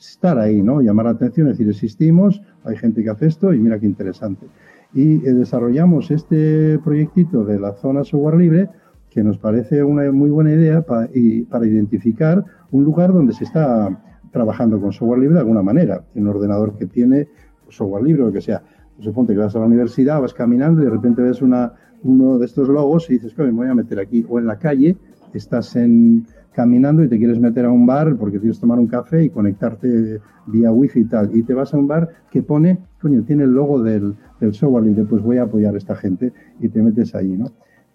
estar 0.00 0.38
ahí, 0.38 0.62
¿no? 0.62 0.80
Llamar 0.80 1.06
la 1.06 1.12
atención, 1.12 1.48
decir, 1.48 1.68
existimos, 1.68 2.42
hay 2.64 2.76
gente 2.76 3.02
que 3.02 3.10
hace 3.10 3.26
esto 3.26 3.52
y 3.52 3.58
mira 3.58 3.78
qué 3.78 3.86
interesante. 3.86 4.46
Y 4.94 5.16
eh, 5.26 5.34
desarrollamos 5.34 6.10
este 6.10 6.78
proyectito 6.78 7.44
de 7.44 7.60
la 7.60 7.74
zona 7.74 8.02
software 8.02 8.36
libre 8.36 8.70
que 9.10 9.22
nos 9.22 9.38
parece 9.38 9.82
una 9.82 10.10
muy 10.10 10.30
buena 10.30 10.52
idea 10.52 10.82
para, 10.82 11.08
identificar 11.12 12.44
un 12.70 12.84
lugar 12.84 13.12
donde 13.12 13.32
se 13.34 13.44
está 13.44 14.00
trabajando 14.30 14.80
con 14.80 14.92
software 14.92 15.20
libre 15.20 15.34
de 15.34 15.40
alguna 15.40 15.62
manera. 15.62 16.04
Un 16.14 16.28
ordenador 16.28 16.78
que 16.78 16.86
tiene 16.86 17.28
software 17.68 18.04
libre 18.04 18.22
o 18.22 18.26
lo 18.26 18.32
que 18.32 18.40
sea. 18.40 18.62
Pues 18.94 19.04
suponte 19.04 19.34
que 19.34 19.40
vas 19.40 19.54
a 19.54 19.58
la 19.58 19.66
universidad, 19.66 20.20
vas 20.20 20.32
caminando 20.32 20.80
y 20.80 20.84
de 20.84 20.90
repente 20.90 21.22
ves 21.22 21.42
una, 21.42 21.74
uno 22.04 22.38
de 22.38 22.46
estos 22.46 22.68
logos 22.68 23.10
y 23.10 23.14
dices, 23.14 23.36
me 23.36 23.50
voy 23.50 23.68
a 23.68 23.74
meter 23.74 23.98
aquí. 23.98 24.24
O 24.28 24.38
en 24.38 24.46
la 24.46 24.58
calle, 24.58 24.96
estás 25.34 25.74
en, 25.74 26.24
caminando 26.52 27.02
y 27.04 27.08
te 27.08 27.18
quieres 27.18 27.38
meter 27.38 27.64
a 27.64 27.70
un 27.70 27.86
bar 27.86 28.16
porque 28.16 28.38
quieres 28.38 28.58
tomar 28.58 28.78
un 28.78 28.86
café 28.86 29.24
y 29.24 29.30
conectarte 29.30 30.20
vía 30.46 30.72
wifi 30.72 31.00
y 31.00 31.04
tal. 31.04 31.30
Y 31.34 31.42
te 31.42 31.54
vas 31.54 31.72
a 31.74 31.78
un 31.78 31.86
bar 31.86 32.08
que 32.30 32.42
pone, 32.42 32.78
coño, 33.00 33.22
tiene 33.22 33.44
el 33.44 33.52
logo 33.52 33.82
del, 33.82 34.14
del 34.40 34.54
software 34.54 34.84
libre, 34.84 35.04
pues 35.04 35.22
voy 35.22 35.38
a 35.38 35.42
apoyar 35.42 35.74
a 35.74 35.78
esta 35.78 35.94
gente 35.94 36.32
y 36.60 36.68
te 36.68 36.82
metes 36.82 37.14
ahí, 37.14 37.36
¿no? 37.36 37.46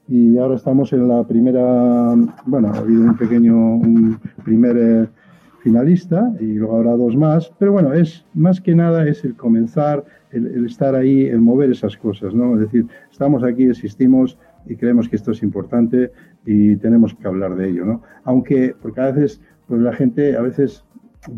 Y 0.08 0.38
ahora 0.38 0.56
estamos 0.56 0.94
en 0.94 1.08
la 1.08 1.24
primera, 1.24 2.14
bueno, 2.46 2.72
ha 2.72 2.78
habido 2.78 3.02
un 3.02 3.18
pequeño, 3.18 3.56
un 3.56 4.20
primer 4.44 4.78
eh, 4.78 5.08
finalista 5.62 6.32
y 6.40 6.54
luego 6.54 6.78
habrá 6.78 6.92
dos 6.92 7.18
más, 7.18 7.52
pero 7.58 7.72
bueno, 7.72 7.92
es 7.92 8.24
más 8.36 8.62
que 8.62 8.76
nada 8.76 9.08
es 9.08 9.26
el 9.26 9.36
comenzar, 9.36 10.06
el, 10.32 10.64
estar 10.66 10.94
ahí, 10.94 11.26
el 11.26 11.42
mover 11.42 11.72
esas 11.72 11.98
cosas, 11.98 12.36
¿no? 12.36 12.54
Es 12.54 12.62
decir, 12.62 12.86
estamos 13.12 13.44
aquí, 13.44 13.64
existimos 13.64 14.38
y 14.68 14.76
creemos 14.76 15.10
que 15.10 15.16
esto 15.16 15.32
es 15.32 15.42
importante 15.42 16.12
y 16.46 16.76
tenemos 16.78 17.16
que 17.16 17.28
hablar 17.28 17.56
de 17.56 17.70
ello, 17.70 17.86
¿no? 17.86 18.02
Aunque, 18.24 18.76
porque 18.82 19.02
a 19.02 19.12
veces, 19.12 19.42
pues 19.68 19.82
la 19.82 19.94
gente 19.94 20.38
a 20.38 20.42
veces 20.42 20.86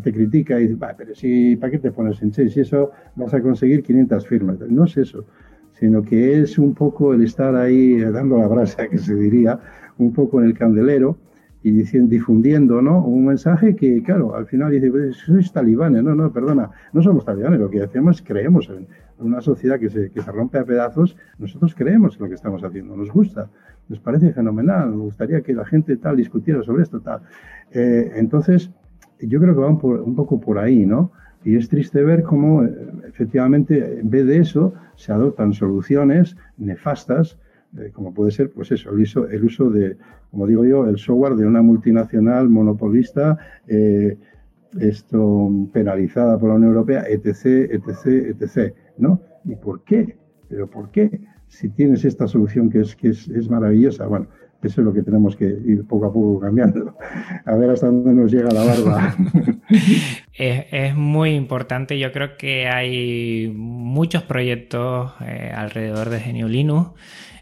te 0.02 0.12
critica 0.12 0.60
y 0.60 0.68
dice, 0.68 0.78
pero 0.96 1.14
si, 1.14 1.56
¿para 1.56 1.70
qué 1.70 1.78
te 1.78 1.90
pones 1.90 2.20
en 2.22 2.30
Che? 2.30 2.48
Si 2.48 2.60
eso 2.60 2.90
vas 3.16 3.32
a 3.34 3.40
conseguir 3.40 3.82
500 3.82 4.26
firmas. 4.26 4.58
No 4.68 4.84
es 4.84 4.96
eso, 4.96 5.24
sino 5.72 6.02
que 6.02 6.40
es 6.40 6.58
un 6.58 6.74
poco 6.74 7.14
el 7.14 7.22
estar 7.22 7.54
ahí 7.56 8.00
dando 8.00 8.38
la 8.38 8.48
brasa, 8.48 8.86
que 8.88 8.98
se 8.98 9.14
diría, 9.14 9.58
un 9.98 10.12
poco 10.12 10.40
en 10.40 10.46
el 10.46 10.54
candelero 10.54 11.16
y 11.62 11.72
difundiendo 11.72 12.80
¿no? 12.80 13.04
un 13.04 13.26
mensaje 13.26 13.74
que, 13.74 14.02
claro, 14.02 14.34
al 14.34 14.46
final 14.46 14.70
dice, 14.70 14.90
pues, 14.90 15.16
sois 15.16 15.52
talibanes, 15.52 16.02
no, 16.04 16.14
no, 16.14 16.32
perdona, 16.32 16.70
no 16.92 17.02
somos 17.02 17.24
talibanes, 17.24 17.58
lo 17.58 17.68
que 17.68 17.82
hacemos 17.82 18.16
es 18.16 18.22
creemos 18.22 18.70
en 18.70 18.86
una 19.18 19.40
sociedad 19.40 19.78
que 19.78 19.90
se, 19.90 20.10
que 20.10 20.22
se 20.22 20.30
rompe 20.30 20.58
a 20.58 20.64
pedazos, 20.64 21.16
nosotros 21.38 21.74
creemos 21.74 22.14
en 22.16 22.22
lo 22.22 22.28
que 22.28 22.36
estamos 22.36 22.62
haciendo, 22.62 22.96
nos 22.96 23.10
gusta, 23.10 23.50
nos 23.88 24.00
parece 24.00 24.32
fenomenal, 24.32 24.90
nos 24.90 25.00
gustaría 25.00 25.40
que 25.40 25.54
la 25.54 25.64
gente 25.64 25.96
tal 25.96 26.16
discutiera 26.16 26.62
sobre 26.62 26.82
esto, 26.82 27.00
tal. 27.00 27.22
Eh, 27.72 28.12
entonces, 28.16 28.70
yo 29.20 29.40
creo 29.40 29.54
que 29.54 29.60
va 29.60 29.68
un, 29.68 30.14
poco 30.14 30.40
por 30.40 30.58
ahí, 30.58 30.86
¿no? 30.86 31.12
Y 31.44 31.56
es 31.56 31.68
triste 31.68 32.02
ver 32.02 32.22
cómo, 32.22 32.64
eh, 32.64 32.70
efectivamente, 33.06 34.00
en 34.00 34.10
vez 34.10 34.26
de 34.26 34.38
eso, 34.38 34.74
se 34.96 35.12
adoptan 35.12 35.52
soluciones 35.52 36.36
nefastas, 36.58 37.38
eh, 37.78 37.90
como 37.92 38.12
puede 38.12 38.30
ser, 38.30 38.50
pues 38.50 38.70
eso, 38.72 38.90
el 38.90 39.00
uso, 39.00 39.28
el 39.28 39.44
uso 39.44 39.70
de, 39.70 39.96
como 40.30 40.46
digo 40.46 40.64
yo, 40.64 40.86
el 40.86 40.98
software 40.98 41.36
de 41.36 41.46
una 41.46 41.62
multinacional 41.62 42.48
monopolista, 42.48 43.38
esto 44.78 45.50
penalizada 45.72 46.38
por 46.38 46.50
la 46.50 46.56
Unión 46.56 46.72
Europea, 46.72 47.04
etc., 47.08 47.70
etc., 47.72 48.36
etc., 48.40 48.74
¿no? 48.98 49.20
¿Y 49.44 49.56
por 49.56 49.82
qué? 49.82 50.16
¿Pero 50.48 50.68
por 50.68 50.90
qué? 50.90 51.20
Si 51.48 51.68
tienes 51.68 52.04
esta 52.04 52.26
solución 52.26 52.70
que 52.70 52.80
es, 52.80 52.94
que 52.94 53.08
es, 53.08 53.28
es 53.28 53.48
maravillosa, 53.48 54.06
bueno, 54.06 54.26
eso 54.62 54.80
es 54.80 54.84
lo 54.84 54.92
que 54.92 55.02
tenemos 55.02 55.36
que 55.36 55.44
ir 55.44 55.86
poco 55.86 56.06
a 56.06 56.12
poco 56.12 56.40
cambiando. 56.40 56.94
A 57.44 57.54
ver 57.54 57.70
hasta 57.70 57.86
dónde 57.86 58.12
nos 58.12 58.32
llega 58.32 58.50
la 58.50 58.64
barba. 58.64 59.14
es, 60.34 60.66
es, 60.70 60.96
muy 60.96 61.30
importante. 61.30 61.98
Yo 61.98 62.10
creo 62.10 62.36
que 62.36 62.66
hay 62.66 63.52
muchos 63.54 64.24
proyectos 64.24 65.12
eh, 65.20 65.52
alrededor 65.54 66.10
de 66.10 66.20
Genio 66.20 66.48
Linux 66.48 66.90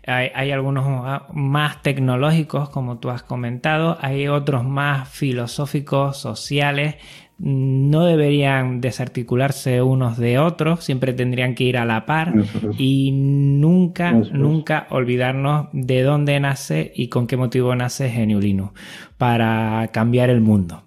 hay, 0.07 0.53
algunos 0.53 0.87
más 1.33 1.83
tecnológicos, 1.83 2.69
como 2.71 2.99
tú 2.99 3.11
has 3.11 3.25
comentado, 3.25 3.99
hay 4.01 4.29
otros 4.29 4.65
más 4.65 5.09
filosóficos, 5.09 6.17
sociales, 6.17 6.95
no 7.39 8.05
deberían 8.05 8.81
desarticularse 8.81 9.83
unos 9.83 10.17
de 10.17 10.39
otros, 10.39 10.85
siempre 10.85 11.13
tendrían 11.13 11.55
que 11.55 11.65
ir 11.65 11.77
a 11.77 11.85
la 11.85 12.07
par 12.07 12.33
y 12.79 13.11
nunca, 13.13 14.13
nunca 14.13 14.87
olvidarnos 14.91 15.69
de 15.73 16.03
dónde 16.03 16.41
nace 16.41 16.93
y 16.95 17.09
con 17.09 17.27
qué 17.27 17.37
motivo 17.37 17.75
nace 17.75 18.09
Geniulino, 18.09 18.73
para 19.19 19.89
cambiar 19.93 20.31
el 20.31 20.41
mundo, 20.41 20.85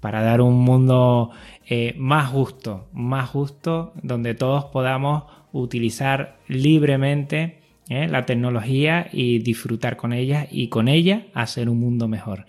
para 0.00 0.20
dar 0.22 0.42
un 0.42 0.60
mundo 0.60 1.30
eh, 1.66 1.94
más 1.96 2.28
justo, 2.28 2.88
más 2.92 3.30
justo, 3.30 3.94
donde 4.02 4.34
todos 4.34 4.66
podamos 4.66 5.24
utilizar 5.52 6.38
libremente 6.48 7.60
¿eh? 7.88 8.08
la 8.08 8.26
tecnología 8.26 9.08
y 9.10 9.38
disfrutar 9.38 9.96
con 9.96 10.12
ella 10.12 10.46
y 10.50 10.68
con 10.68 10.88
ella 10.88 11.26
hacer 11.32 11.70
un 11.70 11.80
mundo 11.80 12.08
mejor. 12.08 12.44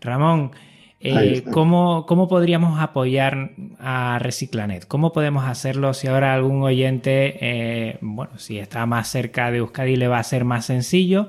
Ramón, 0.00 0.52
eh, 1.00 1.44
¿cómo, 1.52 2.28
podríamos 2.28 2.80
apoyar 2.80 3.50
a 3.78 4.18
Reciclanet? 4.18 4.86
¿Cómo 4.86 5.12
podemos 5.12 5.44
hacerlo 5.44 5.94
si 5.94 6.08
ahora 6.08 6.34
algún 6.34 6.62
oyente, 6.62 7.36
eh, 7.40 7.98
bueno, 8.00 8.32
si 8.38 8.58
está 8.58 8.84
más 8.86 9.08
cerca 9.08 9.50
de 9.50 9.58
Euskadi 9.58 9.96
le 9.96 10.08
va 10.08 10.18
a 10.18 10.24
ser 10.24 10.44
más 10.44 10.66
sencillo? 10.66 11.28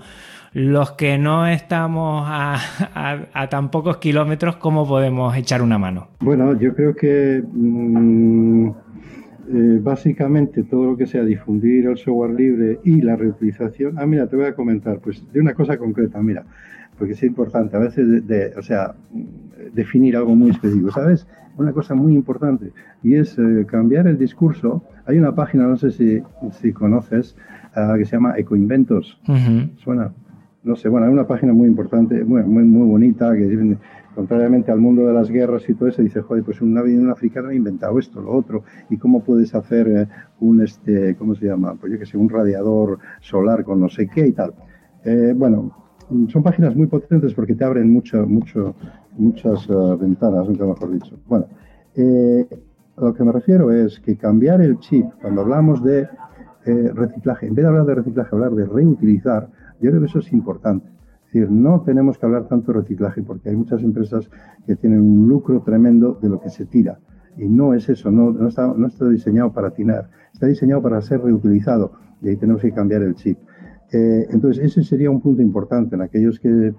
Los 0.51 0.93
que 0.93 1.19
no 1.19 1.45
estamos 1.45 2.25
a, 2.27 3.47
tan 3.51 3.69
pocos 3.69 3.97
kilómetros, 3.97 4.55
¿cómo 4.55 4.87
podemos 4.87 5.35
echar 5.37 5.61
una 5.61 5.77
mano? 5.77 6.07
Bueno, 6.19 6.57
yo 6.59 6.73
creo 6.73 6.95
que... 6.95 7.43
Mm, 7.53 8.69
eh, 9.51 9.79
básicamente 9.81 10.61
todo 10.61 10.91
lo 10.91 10.95
que 10.97 11.07
sea 11.07 11.23
difundir 11.23 11.87
el 11.87 11.97
software 11.97 12.35
libre 12.35 12.79
y 12.83 13.01
la 13.01 13.15
reutilización. 13.15 13.97
Ah, 13.97 14.05
mira, 14.05 14.27
te 14.27 14.35
voy 14.35 14.45
a 14.45 14.53
comentar, 14.53 14.99
pues 14.99 15.23
de 15.33 15.39
una 15.39 15.55
cosa 15.55 15.75
concreta, 15.79 16.21
mira, 16.21 16.45
porque 16.99 17.13
es 17.13 17.23
importante 17.23 17.75
a 17.77 17.79
veces, 17.79 18.27
de, 18.27 18.53
o 18.57 18.61
sea, 18.61 18.93
definir 19.73 20.15
algo 20.17 20.35
muy 20.35 20.51
específico, 20.51 20.91
¿sabes? 20.91 21.25
Una 21.57 21.71
cosa 21.73 21.95
muy 21.95 22.13
importante 22.13 22.71
y 23.01 23.15
es 23.15 23.37
eh, 23.39 23.65
cambiar 23.65 24.07
el 24.07 24.17
discurso. 24.17 24.83
Hay 25.05 25.17
una 25.17 25.33
página, 25.33 25.65
no 25.65 25.77
sé 25.77 25.91
si, 25.91 26.21
si 26.51 26.71
conoces, 26.73 27.35
uh, 27.75 27.97
que 27.97 28.05
se 28.05 28.17
llama 28.17 28.37
Ecoinventos. 28.37 29.19
Suena, 29.77 30.13
no 30.63 30.75
sé, 30.75 30.89
bueno, 30.89 31.07
hay 31.07 31.13
una 31.13 31.25
página 31.25 31.53
muy 31.53 31.67
importante, 31.67 32.23
muy, 32.23 32.43
muy, 32.43 32.63
muy 32.63 32.87
bonita, 32.87 33.33
que 33.33 33.77
contrariamente 34.13 34.71
al 34.71 34.79
mundo 34.79 35.05
de 35.07 35.13
las 35.13 35.29
guerras 35.29 35.69
y 35.69 35.73
todo 35.73 35.87
eso, 35.87 36.01
dice, 36.01 36.21
joder, 36.21 36.43
pues 36.43 36.61
un, 36.61 36.77
un 36.77 37.09
africano 37.09 37.49
ha 37.49 37.53
inventado 37.53 37.97
esto, 37.99 38.21
lo 38.21 38.33
otro, 38.33 38.63
y 38.89 38.97
cómo 38.97 39.23
puedes 39.23 39.55
hacer 39.55 39.87
eh, 39.87 40.07
un, 40.41 40.61
este, 40.61 41.15
¿cómo 41.15 41.35
se 41.35 41.45
llama? 41.45 41.75
Pues 41.75 41.93
yo 41.93 41.99
que 41.99 42.05
sé, 42.05 42.17
un 42.17 42.29
radiador 42.29 42.99
solar 43.21 43.63
con 43.63 43.79
no 43.79 43.87
sé 43.89 44.07
qué 44.07 44.27
y 44.27 44.31
tal. 44.33 44.53
Eh, 45.05 45.33
bueno, 45.35 45.71
son 46.27 46.43
páginas 46.43 46.75
muy 46.75 46.87
potentes 46.87 47.33
porque 47.33 47.55
te 47.55 47.63
abren 47.63 47.91
mucho, 47.91 48.25
muchas 48.25 49.69
uh, 49.69 49.97
ventanas, 49.97 50.47
nunca 50.47 50.65
mejor 50.65 50.91
dicho. 50.91 51.19
Bueno, 51.27 51.45
eh, 51.95 52.47
a 52.97 53.01
lo 53.01 53.13
que 53.13 53.23
me 53.23 53.31
refiero 53.31 53.71
es 53.71 53.99
que 53.99 54.17
cambiar 54.17 54.61
el 54.61 54.79
chip, 54.79 55.05
cuando 55.21 55.41
hablamos 55.41 55.83
de 55.83 56.07
eh, 56.65 56.91
reciclaje, 56.93 57.47
en 57.47 57.55
vez 57.55 57.63
de 57.63 57.69
hablar 57.69 57.85
de 57.85 57.95
reciclaje, 57.95 58.29
hablar 58.35 58.51
de 58.51 58.65
reutilizar, 58.65 59.49
yo 59.81 59.89
creo 59.89 60.01
que 60.01 60.07
eso 60.07 60.19
es 60.19 60.33
importante. 60.33 60.87
Es 61.27 61.33
decir, 61.33 61.51
no 61.51 61.81
tenemos 61.81 62.17
que 62.17 62.25
hablar 62.25 62.47
tanto 62.47 62.73
de 62.73 62.79
reciclaje 62.79 63.21
porque 63.21 63.49
hay 63.49 63.55
muchas 63.55 63.83
empresas 63.83 64.29
que 64.65 64.75
tienen 64.75 65.01
un 65.01 65.29
lucro 65.29 65.61
tremendo 65.61 66.17
de 66.21 66.29
lo 66.29 66.41
que 66.41 66.49
se 66.49 66.65
tira. 66.65 66.99
Y 67.37 67.47
no 67.47 67.73
es 67.73 67.87
eso, 67.87 68.11
no, 68.11 68.31
no, 68.31 68.47
está, 68.47 68.67
no 68.67 68.87
está 68.87 69.07
diseñado 69.07 69.53
para 69.53 69.71
tinar, 69.71 70.09
está 70.33 70.47
diseñado 70.47 70.81
para 70.81 71.01
ser 71.01 71.21
reutilizado. 71.21 71.93
Y 72.21 72.29
ahí 72.29 72.35
tenemos 72.35 72.61
que 72.61 72.71
cambiar 72.71 73.03
el 73.03 73.15
chip. 73.15 73.37
Eh, 73.91 74.27
entonces, 74.29 74.63
ese 74.63 74.83
sería 74.83 75.09
un 75.09 75.21
punto 75.21 75.41
importante 75.41 75.95
en 75.95 76.01
aquellos 76.01 76.39
que, 76.39 76.73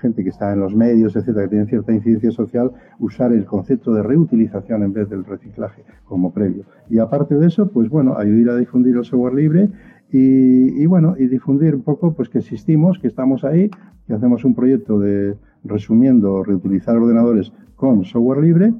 gente 0.00 0.24
que 0.24 0.30
está 0.30 0.52
en 0.52 0.58
los 0.58 0.74
medios, 0.74 1.14
etcétera, 1.14 1.44
que 1.44 1.50
tienen 1.50 1.68
cierta 1.68 1.92
incidencia 1.92 2.32
social, 2.32 2.72
usar 2.98 3.32
el 3.32 3.44
concepto 3.44 3.94
de 3.94 4.02
reutilización 4.02 4.82
en 4.82 4.92
vez 4.92 5.08
del 5.08 5.24
reciclaje 5.24 5.84
como 6.04 6.32
previo. 6.32 6.64
Y 6.90 6.98
aparte 6.98 7.36
de 7.36 7.46
eso, 7.46 7.68
pues 7.68 7.88
bueno, 7.88 8.16
ayudar 8.18 8.56
a 8.56 8.58
difundir 8.58 8.96
el 8.96 9.04
software 9.04 9.34
libre 9.34 9.70
y, 10.10 10.82
y, 10.82 10.86
bueno, 10.86 11.14
y 11.16 11.28
difundir 11.28 11.76
un 11.76 11.82
poco 11.82 12.12
pues 12.12 12.28
que 12.28 12.38
existimos, 12.38 12.98
que 12.98 13.06
estamos 13.06 13.44
ahí, 13.44 13.70
que 14.08 14.14
hacemos 14.14 14.44
un 14.44 14.54
proyecto 14.54 14.98
de 14.98 15.36
resumiendo 15.62 16.42
reutilizar 16.42 16.96
ordenadores 16.96 17.52
con 17.76 18.04
software 18.04 18.40
libre 18.40 18.74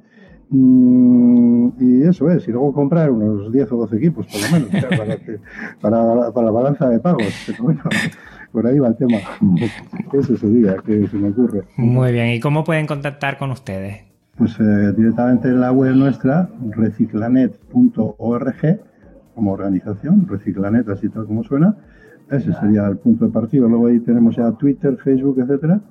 y 0.50 2.02
eso 2.02 2.30
es, 2.30 2.46
y 2.46 2.52
luego 2.52 2.72
comprar 2.72 3.10
unos 3.10 3.50
10 3.50 3.72
o 3.72 3.76
12 3.78 3.96
equipos, 3.96 4.26
por 4.26 4.40
lo 4.40 4.50
menos, 4.50 4.68
para, 5.80 6.30
para, 6.32 6.46
la 6.46 6.50
balanza 6.50 6.88
de 6.88 7.00
pagos. 7.00 7.26
bueno, 7.60 7.80
por 8.52 8.66
ahí 8.66 8.78
va 8.78 8.88
el 8.88 8.96
tema. 8.96 9.18
Eso 10.12 10.36
sería 10.36 10.76
que 10.76 11.08
se 11.08 11.16
me 11.16 11.30
ocurre. 11.30 11.62
Muy 11.76 12.12
bien, 12.12 12.28
¿y 12.28 12.40
cómo 12.40 12.64
pueden 12.64 12.86
contactar 12.86 13.38
con 13.38 13.50
ustedes? 13.50 14.04
Pues 14.36 14.58
eh, 14.60 14.92
directamente 14.96 15.48
en 15.48 15.60
la 15.60 15.72
web 15.72 15.94
nuestra, 15.94 16.50
reciclanet.org, 16.70 18.80
como 19.34 19.52
organización, 19.52 20.26
reciclanet, 20.28 20.88
así 20.88 21.08
tal 21.08 21.26
como 21.26 21.42
suena. 21.44 21.76
Ese 22.30 22.52
sería 22.54 22.86
el 22.86 22.96
punto 22.96 23.26
de 23.26 23.30
partida. 23.30 23.66
Luego 23.66 23.88
ahí 23.88 24.00
tenemos 24.00 24.36
ya 24.36 24.50
Twitter, 24.52 24.96
Facebook, 25.02 25.38
etcétera 25.38 25.82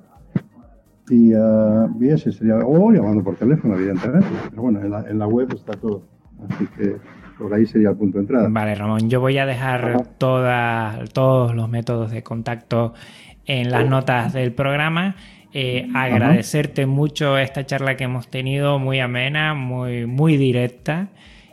y, 1.08 1.34
uh, 1.34 1.88
ese 2.02 2.32
sería, 2.32 2.56
o 2.58 2.90
llamando 2.90 3.22
por 3.22 3.36
teléfono, 3.36 3.74
evidentemente, 3.76 4.26
pero 4.50 4.62
bueno, 4.62 4.80
en 4.80 4.90
la, 4.90 5.00
en 5.08 5.18
la, 5.18 5.26
web 5.26 5.48
está 5.52 5.72
todo, 5.72 6.02
así 6.48 6.66
que 6.76 6.96
por 7.38 7.52
ahí 7.52 7.66
sería 7.66 7.90
el 7.90 7.96
punto 7.96 8.18
de 8.18 8.22
entrada. 8.22 8.48
Vale, 8.50 8.74
Ramón, 8.74 9.10
yo 9.10 9.20
voy 9.20 9.38
a 9.38 9.46
dejar 9.46 10.06
toda, 10.18 11.04
todos 11.12 11.54
los 11.54 11.68
métodos 11.68 12.10
de 12.10 12.22
contacto 12.22 12.94
en 13.46 13.70
las 13.70 13.88
notas 13.88 14.32
del 14.32 14.52
programa. 14.52 15.16
Eh, 15.54 15.86
agradecerte 15.94 16.86
mucho 16.86 17.36
esta 17.36 17.66
charla 17.66 17.96
que 17.96 18.04
hemos 18.04 18.28
tenido, 18.28 18.78
muy 18.78 19.00
amena, 19.00 19.52
muy, 19.52 20.06
muy 20.06 20.38
directa 20.38 21.08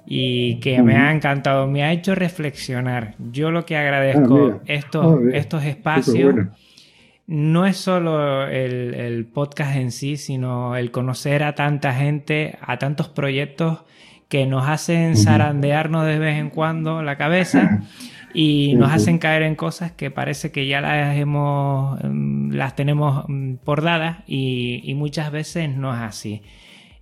y 0.05 0.59
que 0.61 0.81
me 0.81 0.95
ha 0.95 1.11
encantado, 1.11 1.67
me 1.67 1.83
ha 1.83 1.91
hecho 1.91 2.15
reflexionar. 2.15 3.15
Yo 3.31 3.51
lo 3.51 3.65
que 3.65 3.75
agradezco 3.75 4.53
ah, 4.53 4.63
estos, 4.65 5.05
oh, 5.05 5.19
estos 5.33 5.65
espacios 5.65 6.35
no 7.29 7.67
es 7.67 7.77
solo 7.77 8.47
el, 8.47 9.23
podcast 9.31 9.75
en 9.75 9.91
sí, 9.91 10.17
sino 10.17 10.75
el 10.75 10.89
conocer 10.89 11.43
a 11.43 11.53
tanta 11.53 11.93
gente, 11.93 12.57
a 12.59 12.79
tantos 12.79 13.07
proyectos 13.07 13.83
que 14.29 14.47
nos 14.47 14.67
hacen 14.67 15.15
zarandearnos 15.15 16.07
de 16.07 16.17
vez 16.17 16.39
en 16.39 16.49
cuando 16.49 17.03
la 17.03 17.17
cabeza 17.17 17.81
y 18.33 18.73
nos 18.77 18.91
hacen 18.91 19.19
caer 19.19 19.43
en 19.43 19.53
cosas 19.53 19.91
que 19.91 20.09
parece 20.09 20.51
que 20.51 20.65
ya 20.65 20.81
las 20.81 21.17
hemos 21.17 21.99
mm, 22.03 22.49
las 22.53 22.75
tenemos 22.75 23.25
mm, 23.27 23.57
por 23.57 23.83
dadas 23.83 24.23
y, 24.25 24.91
muchas 24.95 25.31
veces 25.31 25.69
no 25.69 25.93
es 25.93 26.01
así. 26.01 26.41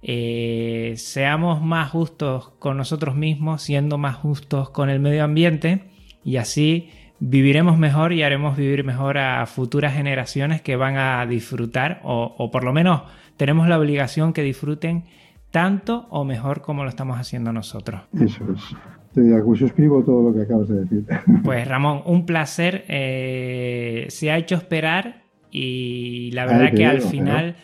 Eh, 0.01 0.95
seamos 0.97 1.61
más 1.61 1.89
justos 1.89 2.49
con 2.59 2.75
nosotros 2.75 3.15
mismos, 3.15 3.61
siendo 3.61 3.97
más 3.97 4.17
justos 4.17 4.71
con 4.71 4.89
el 4.89 4.99
medio 4.99 5.23
ambiente 5.23 5.85
y 6.25 6.35
así 6.35 6.89
viviremos 7.19 7.77
mejor 7.77 8.13
y 8.13 8.23
haremos 8.23 8.57
vivir 8.57 8.83
mejor 8.83 9.17
a 9.17 9.45
futuras 9.45 9.93
generaciones 9.93 10.61
que 10.61 10.75
van 10.75 10.97
a 10.97 11.25
disfrutar 11.25 12.01
o, 12.03 12.49
por 12.51 12.63
lo 12.63 12.73
menos 12.73 13.01
tenemos 13.37 13.67
la 13.67 13.79
obligación 13.79 14.33
que 14.33 14.43
disfruten 14.43 15.03
tanto 15.51 16.07
o 16.09 16.23
mejor 16.23 16.61
como 16.61 16.83
lo 16.83 16.89
estamos 16.89 17.19
haciendo 17.19 17.53
nosotros. 17.53 18.01
Eso 18.13 18.45
es. 18.53 18.75
Te 19.13 19.57
suscribo 19.57 20.03
todo 20.03 20.29
lo 20.29 20.35
que 20.35 20.43
acabas 20.43 20.67
de 20.67 20.81
decir. 20.81 21.05
Pues 21.43 21.67
Ramón, 21.67 22.01
un 22.05 22.25
placer. 22.25 22.85
Eh, 22.87 24.05
se 24.09 24.31
ha 24.31 24.37
hecho 24.37 24.55
esperar 24.55 25.23
y 25.49 26.29
la 26.33 26.45
verdad 26.45 26.73
que 26.73 26.85
al 26.85 27.01
final 27.01 27.55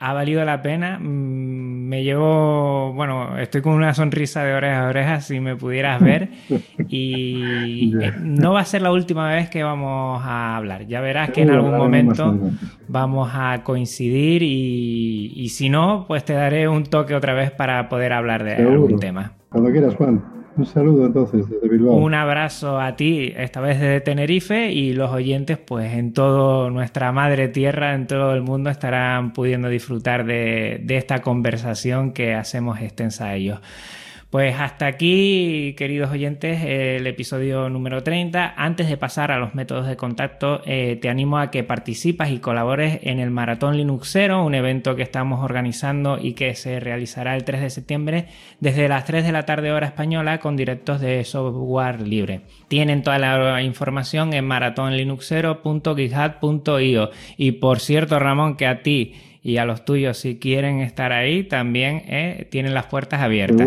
ha 0.00 0.14
valido 0.14 0.44
la 0.44 0.62
pena. 0.62 0.98
Mm, 0.98 1.88
me 1.88 2.02
llevo, 2.02 2.92
bueno, 2.94 3.38
estoy 3.38 3.60
con 3.60 3.74
una 3.74 3.92
sonrisa 3.92 4.42
de 4.42 4.54
oreja 4.54 4.86
a 4.86 4.88
oreja 4.88 5.20
si 5.20 5.40
me 5.40 5.56
pudieras 5.56 6.00
ver. 6.04 6.30
Y 6.88 7.92
no 8.20 8.54
va 8.54 8.60
a 8.60 8.64
ser 8.64 8.80
la 8.82 8.92
última 8.92 9.30
vez 9.30 9.50
que 9.50 9.62
vamos 9.62 10.22
a 10.24 10.56
hablar. 10.56 10.86
Ya 10.86 11.00
verás 11.00 11.30
que 11.30 11.42
en 11.42 11.50
algún 11.50 11.76
momento 11.76 12.34
vamos 12.88 13.30
a 13.34 13.62
coincidir 13.62 14.42
y, 14.42 15.48
si 15.50 15.68
no, 15.68 16.06
pues 16.08 16.24
te 16.24 16.32
daré 16.32 16.66
un 16.66 16.84
toque 16.84 17.14
otra 17.14 17.34
vez 17.34 17.50
para 17.50 17.88
poder 17.90 18.14
hablar 18.14 18.42
de 18.42 18.54
algún 18.54 18.98
tema. 18.98 19.34
Cuando 19.50 19.70
quieras, 19.70 19.94
Juan. 19.96 20.39
Un 20.56 20.66
saludo 20.66 21.06
entonces 21.06 21.48
desde 21.48 21.68
Bilbao. 21.68 21.94
Un 21.94 22.14
abrazo 22.14 22.80
a 22.80 22.96
ti, 22.96 23.32
esta 23.36 23.60
vez 23.60 23.80
desde 23.80 24.00
Tenerife, 24.00 24.72
y 24.72 24.92
los 24.92 25.10
oyentes, 25.10 25.58
pues 25.58 25.92
en 25.92 26.12
toda 26.12 26.70
nuestra 26.70 27.12
madre 27.12 27.48
tierra, 27.48 27.94
en 27.94 28.06
todo 28.06 28.34
el 28.34 28.42
mundo, 28.42 28.70
estarán 28.70 29.32
pudiendo 29.32 29.68
disfrutar 29.68 30.24
de, 30.24 30.80
de 30.82 30.96
esta 30.96 31.20
conversación 31.22 32.12
que 32.12 32.34
hacemos 32.34 32.80
extensa 32.80 33.26
a 33.26 33.36
ellos. 33.36 33.60
Pues 34.30 34.58
hasta 34.60 34.86
aquí, 34.86 35.74
queridos 35.76 36.12
oyentes, 36.12 36.62
el 36.62 37.04
episodio 37.08 37.68
número 37.68 38.04
30. 38.04 38.54
Antes 38.56 38.88
de 38.88 38.96
pasar 38.96 39.32
a 39.32 39.40
los 39.40 39.56
métodos 39.56 39.88
de 39.88 39.96
contacto, 39.96 40.62
eh, 40.66 40.96
te 41.02 41.08
animo 41.08 41.38
a 41.38 41.50
que 41.50 41.64
participas 41.64 42.30
y 42.30 42.38
colabores 42.38 43.00
en 43.02 43.18
el 43.18 43.32
Maratón 43.32 43.76
Linuxero, 43.76 44.44
un 44.44 44.54
evento 44.54 44.94
que 44.94 45.02
estamos 45.02 45.42
organizando 45.42 46.16
y 46.16 46.34
que 46.34 46.54
se 46.54 46.78
realizará 46.78 47.34
el 47.34 47.42
3 47.42 47.60
de 47.60 47.70
septiembre 47.70 48.26
desde 48.60 48.88
las 48.88 49.04
3 49.04 49.24
de 49.24 49.32
la 49.32 49.46
tarde 49.46 49.72
hora 49.72 49.88
española 49.88 50.38
con 50.38 50.56
directos 50.56 51.00
de 51.00 51.24
software 51.24 52.00
libre. 52.00 52.42
Tienen 52.68 53.02
toda 53.02 53.18
la 53.18 53.60
información 53.62 54.32
en 54.32 54.44
maratonlinuxero.github.io. 54.44 57.10
Y 57.36 57.50
por 57.50 57.80
cierto, 57.80 58.20
Ramón, 58.20 58.56
que 58.56 58.68
a 58.68 58.82
ti 58.82 59.12
y 59.42 59.56
a 59.56 59.64
los 59.64 59.84
tuyos, 59.84 60.18
si 60.18 60.38
quieren 60.38 60.80
estar 60.80 61.12
ahí, 61.12 61.44
también 61.44 62.02
eh, 62.06 62.48
tienen 62.50 62.74
las 62.74 62.86
puertas 62.86 63.20
abiertas. 63.20 63.66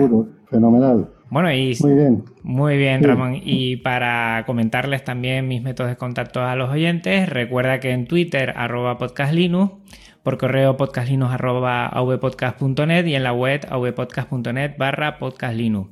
Fenomenal. 0.50 1.10
Bueno, 1.30 1.52
y 1.52 1.76
muy 1.82 1.94
bien, 1.96 2.24
muy 2.44 2.78
bien 2.78 3.04
Ramón. 3.04 3.42
Y 3.44 3.78
para 3.78 4.44
comentarles 4.46 5.04
también 5.04 5.48
mis 5.48 5.64
métodos 5.64 5.90
de 5.90 5.98
contacto 5.98 6.44
a 6.44 6.56
los 6.56 6.70
oyentes, 6.70 7.28
recuerda 7.28 7.80
que 7.80 7.90
en 7.90 8.06
Twitter, 8.06 8.54
arroba 8.56 9.00
podcastlinux, 9.00 9.74
por 10.22 10.38
correo 10.38 10.78
podcastlinux 10.78 11.32
arroba 11.32 11.88
avpodcast.net 11.88 13.08
y 13.08 13.16
en 13.16 13.24
la 13.24 13.34
web 13.34 13.62
avpodcast.net 13.68 14.78
barra 14.78 15.18
podcastlinux. 15.18 15.90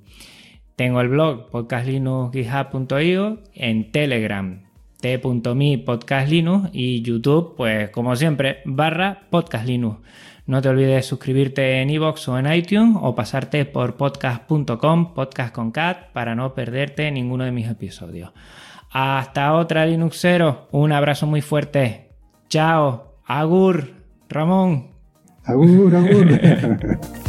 Tengo 0.76 1.02
el 1.02 1.10
blog 1.10 1.50
podcastlinuxgithub.io, 1.50 3.40
en 3.56 3.92
Telegram 3.92 4.71
t.me 5.02 5.78
podcastlinux 5.80 6.70
y 6.72 7.02
YouTube, 7.02 7.56
pues 7.58 7.90
como 7.90 8.16
siempre, 8.16 8.60
barra 8.66 9.24
podcastlinux. 9.30 10.00
No 10.46 10.62
te 10.62 10.70
olvides 10.70 11.06
suscribirte 11.06 11.82
en 11.82 11.90
iVoox 11.90 12.28
o 12.30 12.38
en 12.38 12.52
iTunes 12.52 12.98
o 13.00 13.16
pasarte 13.16 13.66
por 13.66 13.96
podcast.com, 13.96 15.14
podcast 15.14 15.54
con 15.54 15.72
cat, 15.72 16.12
para 16.14 16.36
no 16.36 16.54
perderte 16.54 17.12
ninguno 17.12 17.44
de 17.44 17.52
mis 17.52 17.70
episodios. 17.70 18.32
Hasta 18.92 19.54
otra 19.54 19.86
Linuxero, 19.86 20.68
un 20.72 20.92
abrazo 20.92 21.26
muy 21.26 21.42
fuerte. 21.42 22.10
Chao, 22.50 23.16
Agur, 23.26 23.94
Ramón. 24.30 24.92
Agur, 25.46 25.96
agur. 25.96 27.00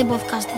Red 0.00 0.06
de 0.06 0.06
podcasting. 0.06 0.49